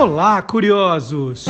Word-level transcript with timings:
Olá, 0.00 0.40
curiosos! 0.40 1.46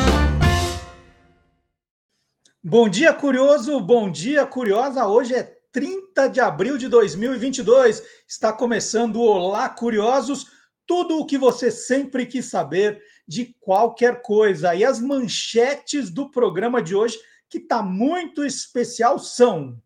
Bom 2.64 2.88
dia, 2.88 3.12
curioso! 3.12 3.78
Bom 3.78 4.10
dia, 4.10 4.46
curiosa! 4.46 5.06
Hoje 5.06 5.34
é 5.34 5.42
30 5.70 6.28
de 6.28 6.40
abril 6.40 6.78
de 6.78 6.88
2022. 6.88 8.02
Está 8.26 8.50
começando 8.50 9.16
o 9.16 9.26
Olá, 9.26 9.68
curiosos! 9.68 10.46
Tudo 10.86 11.18
o 11.18 11.26
que 11.26 11.36
você 11.36 11.70
sempre 11.70 12.24
quis 12.24 12.46
saber 12.46 13.02
de 13.28 13.54
qualquer 13.60 14.22
coisa. 14.22 14.74
E 14.74 14.82
as 14.82 14.98
manchetes 14.98 16.08
do 16.08 16.30
programa 16.30 16.80
de 16.80 16.96
hoje, 16.96 17.18
que 17.50 17.58
está 17.58 17.82
muito 17.82 18.42
especial, 18.46 19.18
são: 19.18 19.78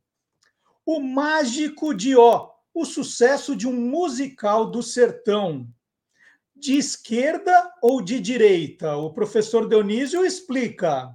O 0.87 1.01
Mágico 1.01 1.93
de 1.93 2.15
Ó, 2.15 2.49
o 2.73 2.85
sucesso 2.85 3.57
de 3.57 3.67
um 3.67 3.73
musical 3.73 4.71
do 4.71 4.85
sertão 4.85 5.67
de 6.63 6.79
esquerda 6.79 7.75
ou 7.83 8.01
de 8.01 8.21
direita? 8.21 8.97
O 8.97 9.13
professor 9.13 9.69
Dionísio 9.69 10.25
explica. 10.25 11.11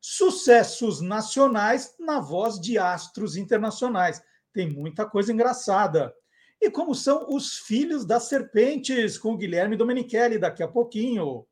Sucessos 0.00 1.02
nacionais 1.02 1.94
na 2.00 2.20
voz 2.20 2.58
de 2.58 2.78
astros 2.78 3.36
internacionais. 3.36 4.22
Tem 4.54 4.72
muita 4.72 5.04
coisa 5.04 5.30
engraçada. 5.30 6.10
E 6.58 6.70
como 6.70 6.94
são 6.94 7.26
os 7.28 7.58
filhos 7.58 8.06
das 8.06 8.22
serpentes, 8.24 9.18
com 9.18 9.36
Guilherme 9.36 9.76
Domenichelli 9.76 10.38
daqui 10.38 10.62
a 10.62 10.68
pouquinho. 10.68 11.46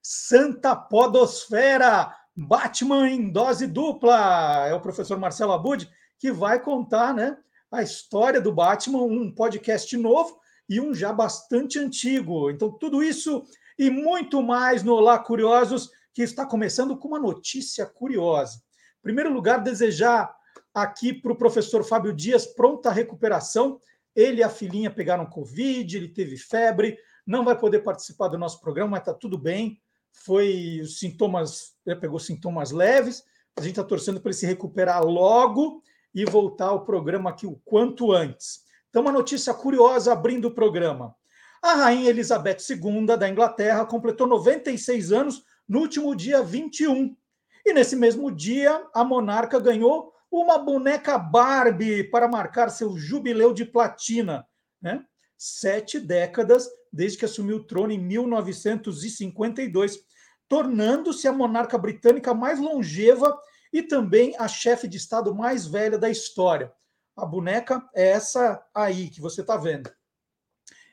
Santa 0.00 0.74
Podosfera, 0.74 2.10
Batman 2.34 3.10
em 3.10 3.30
dose 3.30 3.66
dupla. 3.66 4.66
É 4.66 4.72
o 4.72 4.80
professor 4.80 5.18
Marcelo 5.18 5.52
Abud 5.52 5.86
que 6.18 6.32
vai 6.32 6.58
contar 6.58 7.12
né, 7.12 7.36
a 7.70 7.82
história 7.82 8.40
do 8.40 8.50
Batman, 8.50 9.02
um 9.02 9.30
podcast 9.30 9.94
novo 9.98 10.40
e 10.68 10.80
um 10.80 10.94
já 10.94 11.12
bastante 11.12 11.78
antigo. 11.78 12.50
Então, 12.50 12.70
tudo 12.70 13.02
isso 13.02 13.44
e 13.78 13.90
muito 13.90 14.42
mais 14.42 14.82
no 14.82 14.94
Olá 14.94 15.18
Curiosos, 15.18 15.90
que 16.14 16.22
está 16.22 16.46
começando 16.46 16.96
com 16.96 17.08
uma 17.08 17.18
notícia 17.18 17.84
curiosa. 17.84 18.56
Em 18.98 19.02
primeiro 19.02 19.32
lugar, 19.32 19.62
desejar 19.62 20.34
aqui 20.74 21.12
para 21.12 21.32
o 21.32 21.36
professor 21.36 21.84
Fábio 21.84 22.12
Dias 22.12 22.46
pronta 22.46 22.90
recuperação. 22.90 23.80
Ele 24.14 24.40
e 24.40 24.42
a 24.42 24.48
filhinha 24.48 24.90
pegaram 24.90 25.26
Covid, 25.26 25.96
ele 25.96 26.08
teve 26.08 26.36
febre, 26.36 26.98
não 27.26 27.44
vai 27.44 27.58
poder 27.58 27.80
participar 27.80 28.28
do 28.28 28.38
nosso 28.38 28.60
programa, 28.60 28.92
mas 28.92 29.00
está 29.00 29.12
tudo 29.12 29.36
bem. 29.36 29.80
Foi 30.10 30.80
os 30.82 30.98
sintomas, 30.98 31.74
ele 31.84 31.96
pegou 31.96 32.18
sintomas 32.18 32.70
leves. 32.70 33.22
A 33.56 33.60
gente 33.60 33.72
está 33.72 33.84
torcendo 33.84 34.20
para 34.20 34.30
ele 34.30 34.38
se 34.38 34.46
recuperar 34.46 35.04
logo 35.04 35.82
e 36.14 36.24
voltar 36.24 36.68
ao 36.68 36.84
programa 36.84 37.30
aqui 37.30 37.46
o 37.46 37.60
quanto 37.64 38.12
antes. 38.12 38.65
Então, 38.90 39.02
uma 39.02 39.12
notícia 39.12 39.52
curiosa 39.52 40.12
abrindo 40.12 40.48
o 40.48 40.54
programa. 40.54 41.14
A 41.62 41.74
rainha 41.74 42.10
Elizabeth 42.10 42.58
II 42.70 43.06
da 43.18 43.28
Inglaterra 43.28 43.84
completou 43.84 44.26
96 44.26 45.12
anos 45.12 45.44
no 45.68 45.80
último 45.80 46.14
dia 46.14 46.42
21. 46.42 47.16
E 47.64 47.72
nesse 47.72 47.96
mesmo 47.96 48.30
dia, 48.30 48.86
a 48.94 49.04
monarca 49.04 49.58
ganhou 49.58 50.12
uma 50.30 50.58
boneca 50.58 51.18
Barbie 51.18 52.04
para 52.04 52.28
marcar 52.28 52.70
seu 52.70 52.96
jubileu 52.96 53.52
de 53.52 53.64
platina. 53.64 54.46
Né? 54.80 55.04
Sete 55.36 55.98
décadas 55.98 56.68
desde 56.92 57.18
que 57.18 57.24
assumiu 57.24 57.56
o 57.56 57.64
trono 57.64 57.92
em 57.92 57.98
1952, 57.98 60.00
tornando-se 60.48 61.28
a 61.28 61.32
monarca 61.32 61.76
britânica 61.76 62.32
mais 62.32 62.58
longeva 62.58 63.38
e 63.72 63.82
também 63.82 64.34
a 64.38 64.48
chefe 64.48 64.88
de 64.88 64.96
Estado 64.96 65.34
mais 65.34 65.66
velha 65.66 65.98
da 65.98 66.08
história. 66.08 66.72
A 67.16 67.24
boneca 67.24 67.82
é 67.94 68.08
essa 68.08 68.62
aí 68.74 69.08
que 69.08 69.22
você 69.22 69.40
está 69.40 69.56
vendo. 69.56 69.90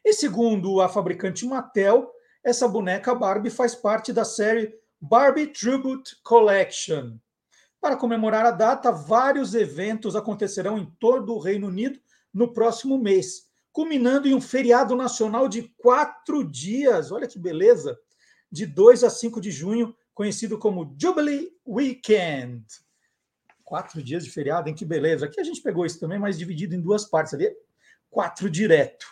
E 0.06 0.14
segundo 0.14 0.80
a 0.80 0.88
fabricante 0.88 1.46
Mattel, 1.46 2.10
essa 2.42 2.66
boneca 2.66 3.14
Barbie 3.14 3.50
faz 3.50 3.76
parte 3.76 4.14
da 4.14 4.24
série 4.24 4.74
Barbie 5.02 5.48
Tribute 5.48 6.16
Collection. 6.24 7.18
Para 7.82 7.98
comemorar 7.98 8.46
a 8.46 8.52
data, 8.52 8.90
vários 8.90 9.54
eventos 9.54 10.16
acontecerão 10.16 10.78
em 10.78 10.86
todo 10.98 11.36
o 11.36 11.40
Reino 11.40 11.68
Unido 11.68 12.00
no 12.34 12.54
próximo 12.54 12.98
mês, 12.98 13.50
culminando 13.74 14.26
em 14.26 14.34
um 14.34 14.40
feriado 14.40 14.96
nacional 14.96 15.50
de 15.50 15.64
quatro 15.78 16.42
dias. 16.50 17.12
Olha 17.12 17.28
que 17.28 17.38
beleza! 17.38 18.00
De 18.50 18.66
2 18.66 19.04
a 19.04 19.10
5 19.10 19.42
de 19.42 19.52
junho, 19.52 19.94
conhecido 20.14 20.58
como 20.58 20.96
Jubilee 20.98 21.52
Weekend 21.68 22.64
quatro 23.74 24.04
dias 24.04 24.24
de 24.24 24.30
feriado, 24.30 24.70
hein? 24.70 24.76
Que 24.76 24.86
beleza. 24.86 25.26
Aqui 25.26 25.42
a 25.42 25.44
gente 25.44 25.60
pegou 25.60 25.84
isso 25.84 26.00
também, 26.00 26.20
mas 26.20 26.38
dividido 26.38 26.76
em 26.76 26.80
duas 26.80 27.06
partes 27.06 27.34
ali. 27.34 27.52
Quatro 28.08 28.48
direto. 28.48 29.04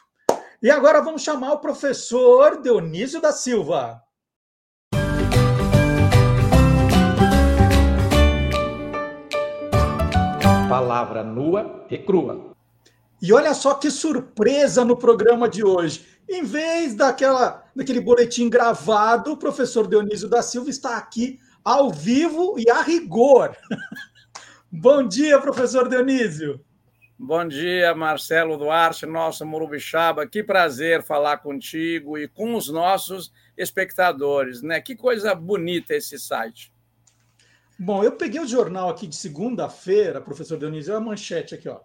E 0.62 0.70
agora 0.70 1.02
vamos 1.02 1.24
chamar 1.24 1.54
o 1.54 1.58
professor 1.58 2.62
Dionísio 2.62 3.20
da 3.20 3.32
Silva. 3.32 4.00
Palavra 10.70 11.24
nua 11.24 11.88
e 11.90 11.98
crua. 11.98 12.54
E 13.20 13.34
olha 13.34 13.56
só 13.56 13.74
que 13.74 13.90
surpresa 13.90 14.86
no 14.86 14.96
programa 14.96 15.50
de 15.50 15.66
hoje. 15.66 16.06
Em 16.30 16.44
vez 16.44 16.94
daquela, 16.94 17.64
daquele 17.76 18.00
boletim 18.00 18.48
gravado, 18.48 19.32
o 19.32 19.38
professor 19.38 19.88
Dionísio 19.88 20.30
da 20.30 20.44
Silva 20.44 20.70
está 20.70 20.98
aqui 20.98 21.40
ao 21.64 21.90
vivo 21.90 22.60
e 22.60 22.70
a 22.70 22.84
rigor. 22.84 23.58
Bom 24.74 25.06
dia, 25.06 25.38
professor 25.38 25.90
Dionísio. 25.90 26.64
Bom 27.20 27.46
dia, 27.46 27.94
Marcelo 27.94 28.56
Duarte, 28.56 29.06
nosso 29.06 29.46
Morubixaba. 29.46 30.26
Que 30.26 30.42
prazer 30.42 31.04
falar 31.04 31.40
contigo 31.40 32.18
e 32.18 32.26
com 32.26 32.56
os 32.56 32.70
nossos 32.70 33.34
espectadores, 33.58 34.62
né? 34.62 34.80
Que 34.80 34.96
coisa 34.96 35.36
bonita 35.36 35.94
esse 35.94 36.18
site. 36.18 36.74
Bom, 37.78 38.02
eu 38.02 38.14
peguei 38.14 38.40
o 38.40 38.48
jornal 38.48 38.88
aqui 38.88 39.08
de 39.08 39.16
segunda-feira, 39.18 40.22
professor 40.22 40.58
Dionísio, 40.58 40.96
a 40.96 41.02
manchete 41.02 41.54
aqui, 41.54 41.68
ó. 41.68 41.82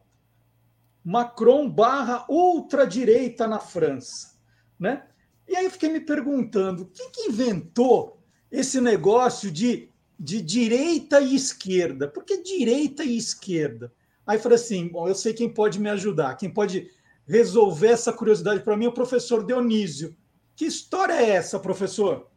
Macron 1.05 1.69
barra 1.69 2.25
ultradireita 2.29 3.49
na 3.49 3.59
França, 3.59 4.39
né? 4.79 5.09
E 5.49 5.57
aí 5.57 5.65
eu 5.65 5.73
fiquei 5.73 5.89
me 5.89 6.01
perguntando, 6.01 6.87
quem 6.95 7.11
que 7.11 7.23
inventou 7.23 8.23
esse 8.49 8.81
negócio 8.81 9.51
de 9.51 9.91
de 10.19 10.41
direita 10.41 11.21
e 11.21 11.35
esquerda. 11.35 12.09
Por 12.09 12.25
que 12.25 12.43
direita 12.43 13.05
e 13.05 13.17
esquerda? 13.17 13.93
Aí 14.27 14.39
falei 14.39 14.57
assim: 14.57 14.89
bom, 14.89 15.09
eu 15.09 15.15
sei 15.15 15.33
quem 15.33 15.49
pode 15.49 15.79
me 15.79 15.89
ajudar, 15.91 16.37
quem 16.37 16.51
pode 16.51 16.91
resolver 17.27 17.89
essa 17.89 18.13
curiosidade 18.13 18.61
para 18.61 18.77
mim 18.77 18.87
é 18.87 18.89
o 18.89 18.93
professor 18.93 19.45
Dionísio. 19.45 20.17
Que 20.55 20.65
história 20.65 21.13
é 21.13 21.31
essa, 21.31 21.59
professor? 21.59 22.31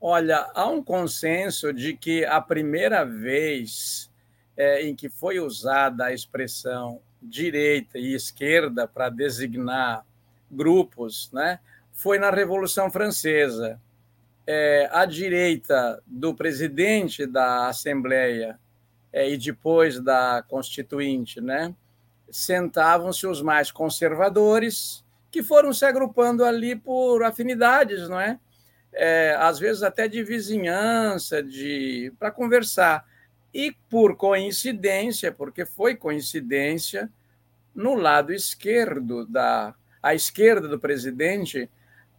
Olha, 0.00 0.50
há 0.54 0.66
um 0.66 0.82
consenso 0.82 1.72
de 1.72 1.94
que 1.94 2.24
a 2.24 2.40
primeira 2.40 3.04
vez 3.04 4.10
é, 4.56 4.82
em 4.86 4.94
que 4.94 5.08
foi 5.08 5.38
usada 5.38 6.06
a 6.06 6.14
expressão 6.14 7.00
direita 7.20 7.98
e 7.98 8.14
esquerda 8.14 8.88
para 8.88 9.10
designar 9.10 10.06
grupos, 10.50 11.30
né, 11.32 11.60
foi 11.92 12.18
na 12.18 12.30
Revolução 12.30 12.90
Francesa 12.90 13.78
é, 14.46 14.88
à 14.92 15.04
direita 15.04 16.02
do 16.06 16.34
presidente 16.34 17.26
da 17.26 17.68
Assembleia 17.68 18.58
é, 19.12 19.28
e 19.30 19.36
depois 19.36 20.00
da 20.00 20.44
Constituinte, 20.48 21.40
né, 21.40 21.74
sentavam-se 22.30 23.26
os 23.26 23.42
mais 23.42 23.70
conservadores, 23.70 25.04
que 25.30 25.42
foram 25.42 25.72
se 25.72 25.84
agrupando 25.84 26.44
ali 26.44 26.74
por 26.74 27.22
afinidades, 27.22 28.08
não 28.08 28.20
é? 28.20 28.38
é 28.92 29.36
às 29.38 29.58
vezes 29.58 29.82
até 29.82 30.08
de 30.08 30.22
vizinhança, 30.22 31.42
de 31.42 32.12
para 32.18 32.30
conversar. 32.30 33.08
E 33.52 33.72
por 33.88 34.16
coincidência, 34.16 35.32
porque 35.32 35.64
foi 35.64 35.96
coincidência, 35.96 37.10
no 37.74 37.94
lado 37.94 38.32
esquerdo 38.32 39.24
da 39.26 39.74
à 40.02 40.14
esquerda 40.14 40.66
do 40.66 40.80
presidente 40.80 41.68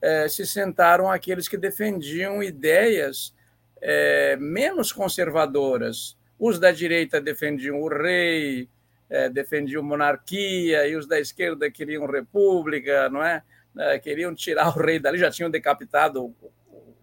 é, 0.01 0.27
se 0.27 0.45
sentaram 0.45 1.09
aqueles 1.09 1.47
que 1.47 1.57
defendiam 1.57 2.41
ideias 2.41 3.35
é, 3.81 4.35
menos 4.37 4.91
conservadoras. 4.91 6.17
Os 6.39 6.59
da 6.59 6.71
direita 6.71 7.21
defendiam 7.21 7.79
o 7.81 7.87
rei, 7.87 8.67
é, 9.09 9.29
defendiam 9.29 9.83
monarquia, 9.83 10.87
e 10.87 10.95
os 10.95 11.07
da 11.07 11.19
esquerda 11.19 11.69
queriam 11.69 12.05
república, 12.05 13.09
não 13.09 13.23
é? 13.23 13.43
queriam 14.03 14.35
tirar 14.35 14.67
o 14.75 14.81
rei 14.81 14.99
dali, 14.99 15.17
já 15.17 15.31
tinham 15.31 15.49
decapitado 15.49 16.25
o, 16.25 16.35
o, 16.69 16.93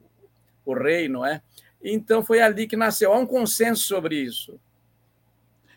o 0.67 0.75
rei, 0.75 1.09
não 1.09 1.25
é? 1.25 1.41
Então 1.83 2.23
foi 2.23 2.41
ali 2.41 2.67
que 2.67 2.77
nasceu. 2.77 3.13
Há 3.13 3.19
um 3.19 3.27
consenso 3.27 3.85
sobre 3.85 4.17
isso. 4.17 4.61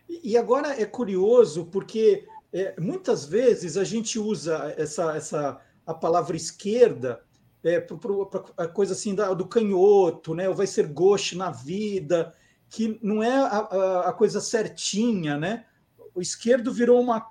E 0.09 0.37
agora 0.37 0.81
é 0.81 0.85
curioso 0.85 1.65
porque 1.67 2.25
é, 2.51 2.73
muitas 2.79 3.25
vezes 3.25 3.77
a 3.77 3.83
gente 3.83 4.19
usa 4.19 4.73
essa, 4.77 5.15
essa 5.15 5.61
a 5.91 5.93
palavra 5.93 6.35
esquerda 6.35 7.21
é, 7.63 7.79
para 7.79 7.95
a 8.57 8.67
coisa 8.67 8.93
assim 8.93 9.13
da, 9.13 9.33
do 9.33 9.47
canhoto, 9.47 10.33
né? 10.33 10.49
Ou 10.49 10.55
vai 10.55 10.67
ser 10.67 10.87
gauche 10.87 11.37
na 11.37 11.51
vida, 11.51 12.33
que 12.69 12.99
não 13.01 13.21
é 13.21 13.35
a, 13.35 13.57
a, 13.57 14.09
a, 14.09 14.13
coisa 14.13 14.41
certinha, 14.41 15.37
né? 15.37 15.65
O 16.15 16.21
esquerdo 16.21 16.73
virou 16.73 16.99
uma, 16.99 17.25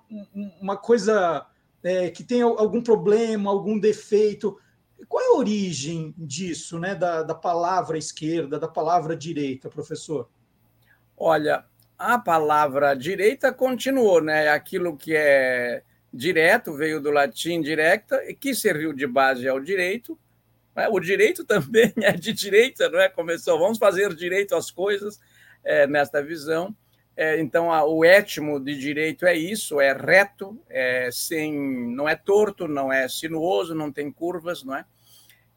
uma 0.61 0.77
coisa 0.77 1.47
é, 1.83 2.11
que 2.11 2.23
tem 2.23 2.43
algum 2.43 2.83
problema, 2.83 3.51
algum 3.51 3.79
defeito. 3.79 4.57
Qual 5.09 5.23
é 5.23 5.27
a 5.29 5.39
origem 5.39 6.15
disso, 6.17 6.79
né? 6.79 6.95
Da, 6.95 7.23
da 7.23 7.35
palavra 7.35 7.99
esquerda, 7.99 8.59
da 8.59 8.69
palavra 8.69 9.17
direita, 9.17 9.69
professor? 9.69 10.29
Olha, 11.17 11.65
a 11.99 12.19
palavra 12.19 12.95
direita 12.95 13.53
continuou, 13.53 14.23
né? 14.23 14.49
Aquilo 14.49 14.97
que 14.97 15.15
é 15.15 15.83
direto 16.13 16.75
veio 16.75 17.01
do 17.01 17.11
latim 17.11 17.61
directa, 17.61 18.23
e 18.29 18.35
que 18.35 18.55
serviu 18.55 18.93
de 18.93 19.07
base 19.07 19.49
ao 19.49 19.61
direito. 19.61 20.19
Né? 20.75 20.89
O 20.89 20.99
direito 21.01 21.45
também 21.47 21.93
é 21.99 22.13
de 22.13 22.33
direita, 22.33 22.89
não 22.89 23.01
é? 23.01 23.09
Começou, 23.09 23.59
vamos 23.59 23.79
fazer 23.79 24.15
direito 24.15 24.55
às 24.55 24.71
coisas 24.71 25.21
é, 25.65 25.87
nesta 25.87 26.23
visão. 26.23 26.75
É, 27.17 27.39
então, 27.39 27.73
a, 27.73 27.85
o 27.85 28.05
étimo 28.05 28.59
de 28.59 28.79
direito 28.79 29.27
é 29.27 29.37
isso, 29.37 29.81
é 29.81 29.93
reto, 29.93 30.59
é 30.69 31.11
sem, 31.13 31.53
não 31.95 32.09
é 32.09 32.17
torto, 32.17 32.67
não 32.67 32.93
é 32.93 33.09
sinuoso, 33.09 33.75
não 33.75 33.93
tem 33.93 34.11
curvas, 34.11 34.65
não 34.65 34.75
é? 34.75 34.85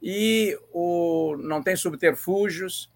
E 0.02 0.60
o, 0.74 1.38
não 1.40 1.64
tem 1.64 1.76
subterfúgios. 1.76 2.92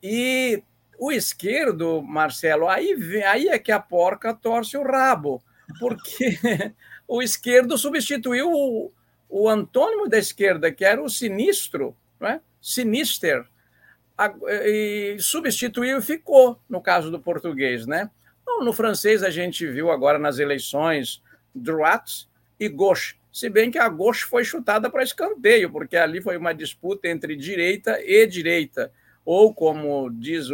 E 0.00 0.62
o 0.98 1.10
esquerdo, 1.10 2.02
Marcelo, 2.02 2.68
aí, 2.68 2.94
aí 3.24 3.48
é 3.48 3.58
que 3.58 3.72
a 3.72 3.80
porca 3.80 4.32
torce 4.32 4.76
o 4.76 4.84
rabo, 4.84 5.42
porque 5.80 6.38
o 7.06 7.22
esquerdo 7.22 7.76
substituiu 7.76 8.50
o, 8.50 8.92
o 9.28 9.48
antônimo 9.48 10.08
da 10.08 10.18
esquerda, 10.18 10.72
que 10.72 10.84
era 10.84 11.02
o 11.02 11.08
sinistro, 11.08 11.96
não 12.18 12.28
é? 12.28 12.40
sinister, 12.60 13.46
e 14.64 15.16
substituiu 15.18 15.98
e 15.98 16.02
ficou, 16.02 16.58
no 16.68 16.80
caso 16.80 17.10
do 17.10 17.20
português. 17.20 17.86
Né? 17.86 18.10
no 18.62 18.72
francês, 18.72 19.22
a 19.22 19.30
gente 19.30 19.66
viu 19.66 19.90
agora 19.90 20.18
nas 20.18 20.38
eleições 20.38 21.22
droite 21.54 22.28
e 22.58 22.68
gauche, 22.68 23.16
se 23.32 23.50
bem 23.50 23.70
que 23.70 23.78
a 23.78 23.88
gauche 23.88 24.24
foi 24.24 24.44
chutada 24.44 24.88
para 24.88 25.02
escanteio, 25.02 25.70
porque 25.70 25.96
ali 25.96 26.22
foi 26.22 26.36
uma 26.36 26.54
disputa 26.54 27.08
entre 27.08 27.34
direita 27.34 28.00
e 28.00 28.26
direita, 28.26 28.92
ou 29.24 29.52
como 29.52 30.08
diz 30.08 30.46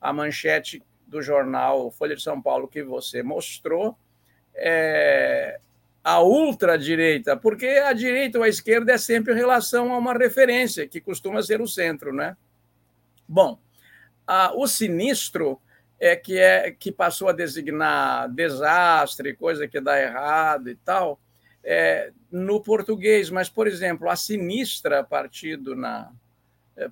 a 0.00 0.12
manchete 0.12 0.82
do 1.06 1.22
jornal 1.22 1.90
Folha 1.90 2.14
de 2.14 2.22
São 2.22 2.40
Paulo 2.40 2.68
que 2.68 2.82
você 2.82 3.22
mostrou, 3.22 3.96
é, 4.54 5.58
a 6.02 6.22
ultradireita, 6.22 7.36
porque 7.36 7.66
a 7.66 7.92
direita 7.92 8.38
ou 8.38 8.44
a 8.44 8.48
esquerda 8.48 8.92
é 8.92 8.98
sempre 8.98 9.32
em 9.32 9.36
relação 9.36 9.92
a 9.92 9.98
uma 9.98 10.12
referência, 10.12 10.86
que 10.86 11.00
costuma 11.00 11.42
ser 11.42 11.60
o 11.60 11.68
centro, 11.68 12.12
né? 12.12 12.36
Bom, 13.28 13.58
a, 14.26 14.52
o 14.54 14.66
sinistro 14.66 15.60
é 16.00 16.16
que 16.16 16.38
é 16.38 16.72
que 16.72 16.90
passou 16.90 17.28
a 17.28 17.32
designar 17.32 18.28
desastre, 18.28 19.34
coisa 19.34 19.68
que 19.68 19.80
dá 19.80 20.00
errado 20.00 20.68
e 20.68 20.74
tal, 20.74 21.20
é, 21.62 22.10
no 22.30 22.60
português, 22.60 23.30
mas, 23.30 23.48
por 23.48 23.68
exemplo, 23.68 24.10
a 24.10 24.16
sinistra 24.16 25.04
partido 25.04 25.76
na, 25.76 26.10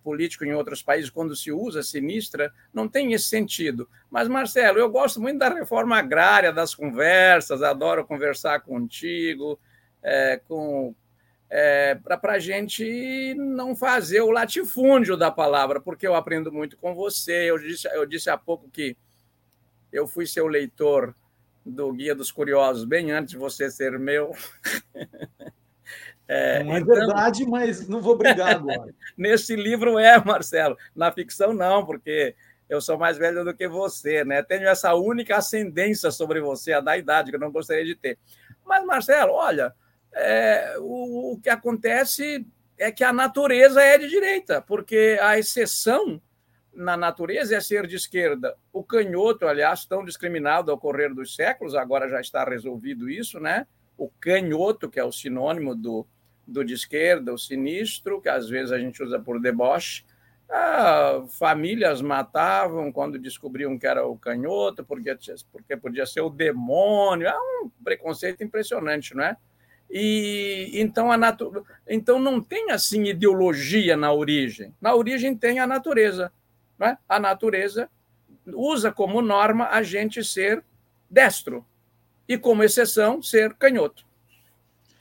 político 0.02 0.44
em 0.44 0.52
outros 0.52 0.82
países, 0.82 1.10
quando 1.10 1.34
se 1.34 1.50
usa 1.50 1.82
sinistra, 1.82 2.52
não 2.72 2.88
tem 2.88 3.12
esse 3.12 3.26
sentido. 3.26 3.88
Mas, 4.10 4.28
Marcelo, 4.28 4.78
eu 4.78 4.90
gosto 4.90 5.20
muito 5.20 5.38
da 5.38 5.48
reforma 5.48 5.96
agrária, 5.96 6.52
das 6.52 6.74
conversas, 6.74 7.62
adoro 7.62 8.06
conversar 8.06 8.60
contigo, 8.60 9.58
é, 10.02 10.40
com, 10.46 10.94
é, 11.48 11.94
para 11.94 12.34
a 12.34 12.38
gente 12.38 13.34
não 13.34 13.74
fazer 13.74 14.20
o 14.20 14.30
latifúndio 14.30 15.16
da 15.16 15.30
palavra, 15.30 15.80
porque 15.80 16.06
eu 16.06 16.14
aprendo 16.14 16.52
muito 16.52 16.76
com 16.76 16.94
você. 16.94 17.50
Eu 17.50 17.58
disse, 17.58 17.88
eu 17.88 18.06
disse 18.06 18.30
há 18.30 18.36
pouco 18.36 18.68
que 18.70 18.96
eu 19.92 20.06
fui 20.06 20.26
seu 20.26 20.46
leitor 20.46 21.14
do 21.64 21.92
Guia 21.92 22.14
dos 22.14 22.30
Curiosos 22.30 22.84
bem 22.84 23.10
antes 23.10 23.32
de 23.32 23.38
você 23.38 23.70
ser 23.70 23.98
meu. 23.98 24.32
É, 26.32 26.62
não 26.62 26.76
é 26.76 26.78
então, 26.78 26.94
verdade, 26.94 27.44
mas 27.44 27.88
não 27.88 28.00
vou 28.00 28.16
brigar 28.16 28.54
agora. 28.54 28.94
nesse 29.18 29.56
livro 29.56 29.98
é, 29.98 30.24
Marcelo. 30.24 30.78
Na 30.94 31.10
ficção, 31.10 31.52
não, 31.52 31.84
porque 31.84 32.36
eu 32.68 32.80
sou 32.80 32.96
mais 32.96 33.18
velho 33.18 33.44
do 33.44 33.52
que 33.52 33.66
você, 33.66 34.24
né? 34.24 34.40
Tenho 34.40 34.68
essa 34.68 34.94
única 34.94 35.38
ascendência 35.38 36.12
sobre 36.12 36.40
você, 36.40 36.72
a 36.72 36.80
da 36.80 36.96
idade, 36.96 37.30
que 37.30 37.36
eu 37.36 37.40
não 37.40 37.50
gostaria 37.50 37.84
de 37.84 37.96
ter. 37.96 38.16
Mas, 38.64 38.84
Marcelo, 38.84 39.32
olha, 39.32 39.74
é, 40.14 40.76
o, 40.78 41.32
o 41.32 41.40
que 41.40 41.50
acontece 41.50 42.46
é 42.78 42.92
que 42.92 43.02
a 43.02 43.12
natureza 43.12 43.82
é 43.82 43.98
de 43.98 44.08
direita, 44.08 44.62
porque 44.62 45.18
a 45.20 45.36
exceção 45.36 46.22
na 46.72 46.96
natureza 46.96 47.56
é 47.56 47.60
ser 47.60 47.88
de 47.88 47.96
esquerda. 47.96 48.54
O 48.72 48.84
canhoto, 48.84 49.48
aliás, 49.48 49.84
tão 49.84 50.04
discriminado 50.04 50.70
ao 50.70 50.78
correr 50.78 51.12
dos 51.12 51.34
séculos, 51.34 51.74
agora 51.74 52.08
já 52.08 52.20
está 52.20 52.44
resolvido 52.44 53.10
isso, 53.10 53.40
né? 53.40 53.66
O 53.98 54.08
canhoto, 54.08 54.88
que 54.88 55.00
é 55.00 55.04
o 55.04 55.10
sinônimo 55.10 55.74
do, 55.74 56.06
do 56.50 56.64
de 56.64 56.74
esquerda, 56.74 57.32
o 57.32 57.38
sinistro, 57.38 58.20
que 58.20 58.28
às 58.28 58.48
vezes 58.48 58.72
a 58.72 58.78
gente 58.78 59.02
usa 59.02 59.18
por 59.18 59.40
deboche. 59.40 60.04
Ah, 60.48 61.24
famílias 61.38 62.02
matavam 62.02 62.90
quando 62.90 63.18
descobriam 63.18 63.78
que 63.78 63.86
era 63.86 64.04
o 64.06 64.18
canhoto, 64.18 64.84
porque, 64.84 65.16
porque 65.52 65.76
podia 65.76 66.04
ser 66.04 66.22
o 66.22 66.30
demônio. 66.30 67.28
É 67.28 67.38
um 67.38 67.70
preconceito 67.82 68.42
impressionante, 68.42 69.14
não 69.14 69.22
é? 69.22 69.36
E 69.88 70.70
então 70.74 71.10
a 71.10 71.16
natu... 71.16 71.64
então 71.88 72.18
não 72.18 72.40
tem 72.40 72.70
assim 72.70 73.04
ideologia 73.04 73.96
na 73.96 74.12
origem. 74.12 74.74
Na 74.80 74.94
origem 74.94 75.36
tem 75.36 75.60
a 75.60 75.66
natureza, 75.66 76.32
não 76.78 76.88
é? 76.88 76.98
A 77.08 77.18
natureza 77.18 77.88
usa 78.46 78.90
como 78.90 79.22
norma 79.22 79.68
a 79.68 79.82
gente 79.82 80.24
ser 80.24 80.64
destro 81.08 81.64
e 82.28 82.36
como 82.36 82.62
exceção 82.64 83.22
ser 83.22 83.54
canhoto 83.54 84.09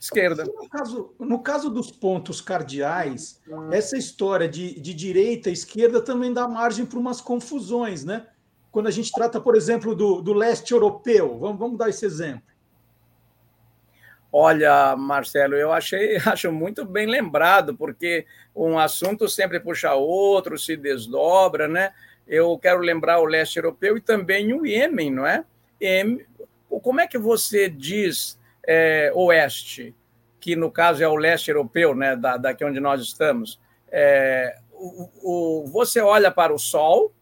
esquerda. 0.00 0.44
No 0.44 0.68
caso, 0.68 1.14
no 1.20 1.38
caso 1.40 1.70
dos 1.70 1.90
pontos 1.90 2.40
cardeais, 2.40 3.38
essa 3.70 3.98
história 3.98 4.48
de, 4.48 4.80
de 4.80 4.94
direita 4.94 5.50
e 5.50 5.52
esquerda 5.52 6.00
também 6.00 6.32
dá 6.32 6.48
margem 6.48 6.86
para 6.86 6.98
umas 6.98 7.20
confusões, 7.20 8.02
né? 8.02 8.26
Quando 8.72 8.86
a 8.86 8.90
gente 8.90 9.12
trata, 9.12 9.38
por 9.40 9.54
exemplo, 9.54 9.94
do, 9.94 10.22
do 10.22 10.32
leste 10.32 10.72
europeu, 10.72 11.38
vamos, 11.38 11.58
vamos 11.58 11.78
dar 11.78 11.90
esse 11.90 12.06
exemplo. 12.06 12.42
Olha, 14.32 14.96
Marcelo, 14.96 15.54
eu 15.54 15.72
achei, 15.72 16.16
acho 16.24 16.50
muito 16.50 16.84
bem 16.84 17.06
lembrado, 17.06 17.76
porque 17.76 18.24
um 18.56 18.78
assunto 18.78 19.28
sempre 19.28 19.60
puxa 19.60 19.92
outro, 19.92 20.58
se 20.58 20.76
desdobra, 20.76 21.68
né? 21.68 21.92
Eu 22.26 22.56
quero 22.58 22.80
lembrar 22.80 23.18
o 23.20 23.26
leste 23.26 23.56
europeu 23.56 23.98
e 23.98 24.00
também 24.00 24.54
o 24.54 24.64
Iêmen, 24.64 25.10
não 25.10 25.26
é? 25.26 25.44
Como 26.82 27.00
é 27.00 27.06
que 27.06 27.18
você 27.18 27.68
diz 27.68 28.39
é, 28.66 29.12
oeste, 29.14 29.94
que 30.38 30.56
no 30.56 30.70
caso 30.70 31.02
é 31.02 31.08
o 31.08 31.16
leste 31.16 31.50
europeu, 31.50 31.94
né, 31.94 32.16
da, 32.16 32.36
daqui 32.36 32.64
onde 32.64 32.80
nós 32.80 33.00
estamos, 33.00 33.60
é, 33.90 34.58
o, 34.72 35.10
o, 35.22 35.66
você 35.66 36.00
olha 36.00 36.30
para 36.30 36.54
o 36.54 36.58
sol, 36.58 37.12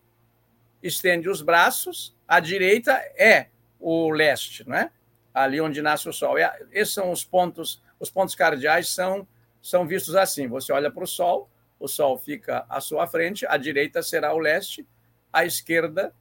estende 0.83 1.29
os 1.29 1.43
braços, 1.43 2.17
à 2.27 2.39
direita 2.41 2.93
é 3.17 3.49
o 3.81 4.11
leste, 4.11 4.69
né? 4.69 4.91
ali 5.33 5.61
onde 5.61 5.81
nasce 5.81 6.09
o 6.09 6.13
sol. 6.13 6.39
É, 6.39 6.59
esses 6.73 6.95
são 6.95 7.11
os 7.11 7.25
pontos, 7.25 7.83
os 7.99 8.11
pontos 8.11 8.35
cardeais 8.35 8.93
são, 8.93 9.27
são 9.63 9.87
vistos 9.87 10.15
assim. 10.15 10.47
Você 10.49 10.73
olha 10.73 10.91
para 10.91 11.05
o 11.05 11.07
sol, 11.07 11.49
o 11.79 11.87
sol 11.87 12.19
fica 12.19 12.67
à 12.69 12.81
sua 12.81 13.07
frente, 13.07 13.47
à 13.47 13.57
direita 13.57 14.03
será 14.03 14.35
o 14.35 14.39
leste, 14.39 14.87
à 15.33 15.45
esquerda 15.45 16.13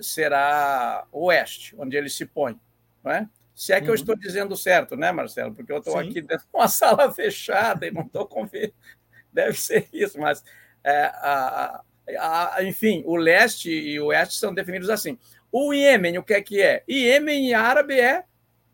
será 0.00 1.06
o 1.12 1.26
oeste, 1.26 1.74
onde 1.78 1.96
ele 1.96 2.08
se 2.08 2.26
põe. 2.26 2.58
Não 3.02 3.12
é? 3.12 3.28
Se 3.54 3.72
é 3.72 3.80
que 3.80 3.86
uhum. 3.86 3.90
eu 3.90 3.94
estou 3.94 4.16
dizendo 4.16 4.56
certo, 4.56 4.96
né, 4.96 5.12
Marcelo? 5.12 5.54
Porque 5.54 5.72
eu 5.72 5.78
estou 5.78 5.96
aqui 5.96 6.20
dentro 6.20 6.46
de 6.46 6.52
uma 6.52 6.66
sala 6.68 7.10
fechada 7.12 7.86
e 7.86 7.90
não 7.90 8.02
estou 8.02 8.26
confiando. 8.26 8.74
Deve 9.32 9.60
ser 9.60 9.88
isso, 9.92 10.18
mas, 10.18 10.44
é, 10.82 11.04
a, 11.04 11.82
a, 12.18 12.56
a, 12.56 12.64
enfim, 12.64 13.02
o 13.06 13.16
leste 13.16 13.70
e 13.70 13.98
o 14.00 14.06
oeste 14.06 14.34
são 14.34 14.52
definidos 14.52 14.90
assim. 14.90 15.18
O 15.50 15.72
Iêmen, 15.72 16.18
o 16.18 16.22
que 16.22 16.34
é 16.34 16.42
que 16.42 16.60
é? 16.60 16.82
Iêmen 16.88 17.50
em 17.50 17.54
árabe 17.54 17.98
é 17.98 18.24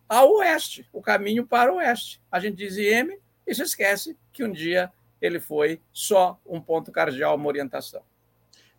ao 0.09 0.33
oeste, 0.37 0.89
o 0.93 1.01
caminho 1.01 1.47
para 1.47 1.73
o 1.73 1.77
oeste. 1.77 2.23
A 2.33 2.41
gente 2.41 2.57
diz 2.57 2.77
Iêmen 2.77 3.19
e 3.47 3.55
se 3.55 3.63
esquece 3.63 4.17
que 4.33 4.43
um 4.43 4.51
dia 4.51 4.91
ele 5.21 5.39
foi 5.39 5.81
só 5.93 6.41
um 6.47 6.61
ponto 6.61 6.91
cardeal, 6.91 7.37
uma 7.37 7.49
orientação. 7.49 8.03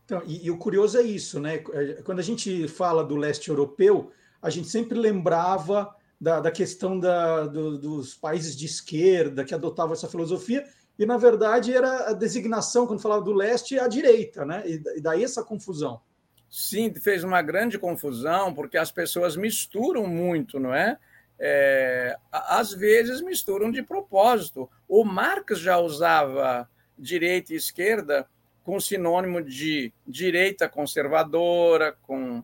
Então, 0.03 0.24
e, 0.25 0.46
e 0.46 0.51
o 0.51 0.58
curioso 0.58 0.98
é 0.98 1.03
isso, 1.03 1.39
né? 1.39 1.60
Quando 2.03 2.20
a 2.20 2.24
gente 2.24 2.67
fala 2.67 3.03
do 3.03 3.15
leste 3.15 3.50
europeu, 3.50 4.12
a 4.41 4.50
gente 4.50 4.67
sempre 4.67 4.98
lembrava 4.98 5.95
da, 6.19 6.39
da 6.39 6.51
questão 6.51 7.00
da, 7.00 7.48
do, 7.48 7.77
dos 7.77 8.15
países 8.15 8.55
de 8.55 8.65
esquerda 8.65 9.43
que 9.43 9.55
adotavam 9.55 9.93
essa 9.93 10.07
filosofia, 10.07 10.65
e 10.98 11.05
na 11.05 11.17
verdade 11.17 11.74
era 11.74 12.10
a 12.10 12.13
designação, 12.13 12.86
quando 12.86 13.01
falava 13.01 13.24
do 13.24 13.33
leste, 13.33 13.79
a 13.79 13.88
direita, 13.88 14.45
né? 14.45 14.63
E, 14.65 15.01
daí 15.01 15.24
essa 15.24 15.43
confusão. 15.43 16.00
Sim, 16.48 16.93
fez 16.93 17.24
uma 17.24 17.41
grande 17.41 17.79
confusão, 17.79 18.53
porque 18.53 18.77
as 18.77 18.91
pessoas 18.91 19.36
misturam 19.36 20.05
muito, 20.05 20.60
não 20.60 20.74
é? 20.74 20.98
é 21.39 22.15
às 22.31 22.71
vezes 22.71 23.21
misturam 23.21 23.71
de 23.71 23.81
propósito. 23.81 24.69
O 24.88 25.03
Marx 25.03 25.60
já 25.60 25.79
usava 25.79 26.69
direita 27.00 27.53
e 27.53 27.55
esquerda 27.55 28.27
com 28.63 28.79
sinônimo 28.79 29.41
de 29.41 29.91
direita 30.05 30.69
conservadora, 30.69 31.98
com 32.03 32.43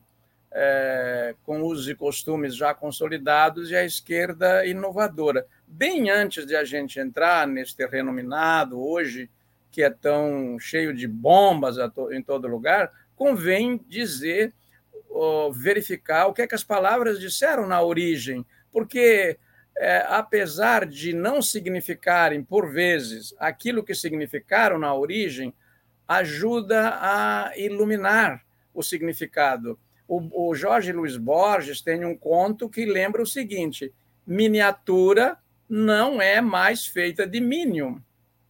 é, 0.51 1.35
com 1.43 1.61
usos 1.61 1.87
e 1.87 1.95
costumes 1.95 2.55
já 2.55 2.73
consolidados, 2.73 3.71
e 3.71 3.75
a 3.75 3.85
esquerda 3.85 4.65
inovadora. 4.65 5.45
Bem 5.67 6.09
antes 6.09 6.45
de 6.45 6.55
a 6.55 6.63
gente 6.63 6.99
entrar 6.99 7.47
nesse 7.47 7.75
terreno 7.75 8.11
minado, 8.11 8.79
hoje, 8.79 9.29
que 9.71 9.83
é 9.83 9.89
tão 9.89 10.57
cheio 10.59 10.93
de 10.93 11.07
bombas 11.07 11.75
em 12.11 12.21
todo 12.21 12.47
lugar, 12.47 12.91
convém 13.15 13.79
dizer, 13.87 14.53
verificar 15.53 16.27
o 16.27 16.33
que 16.33 16.41
é 16.41 16.47
que 16.47 16.55
as 16.55 16.63
palavras 16.63 17.19
disseram 17.19 17.67
na 17.67 17.81
origem, 17.81 18.45
porque 18.71 19.37
é, 19.77 20.03
apesar 20.07 20.85
de 20.85 21.13
não 21.13 21.41
significarem, 21.41 22.43
por 22.43 22.71
vezes, 22.71 23.35
aquilo 23.37 23.83
que 23.83 23.93
significaram 23.93 24.79
na 24.79 24.93
origem, 24.93 25.53
ajuda 26.07 26.97
a 26.99 27.51
iluminar 27.55 28.43
o 28.73 28.81
significado. 28.81 29.79
O, 30.07 30.49
o 30.49 30.55
Jorge 30.55 30.91
Luiz 30.91 31.17
Borges 31.17 31.81
tem 31.81 32.05
um 32.05 32.15
conto 32.15 32.69
que 32.69 32.85
lembra 32.85 33.21
o 33.21 33.27
seguinte: 33.27 33.93
miniatura 34.25 35.37
não 35.67 36.21
é 36.21 36.39
mais 36.39 36.85
feita 36.85 37.27
de 37.27 37.41
minium, 37.41 38.01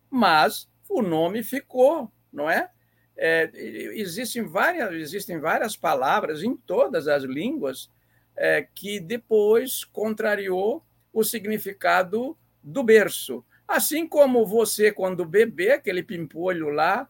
mas 0.09 0.69
o 0.87 1.01
nome 1.01 1.43
ficou, 1.43 2.11
não 2.31 2.49
é? 2.49 2.69
é 3.17 3.49
existem, 3.53 4.43
várias, 4.43 4.93
existem 4.93 5.39
várias 5.39 5.75
palavras 5.75 6.43
em 6.43 6.55
todas 6.55 7.07
as 7.07 7.23
línguas 7.23 7.89
é, 8.35 8.67
que 8.75 8.99
depois 8.99 9.83
contrariou 9.83 10.85
o 11.11 11.23
significado 11.23 12.37
do 12.61 12.83
berço. 12.83 13.43
Assim 13.67 14.07
como 14.07 14.45
você, 14.45 14.91
quando 14.91 15.25
bebê, 15.25 15.71
aquele 15.71 16.03
pimpolho 16.03 16.69
lá, 16.69 17.09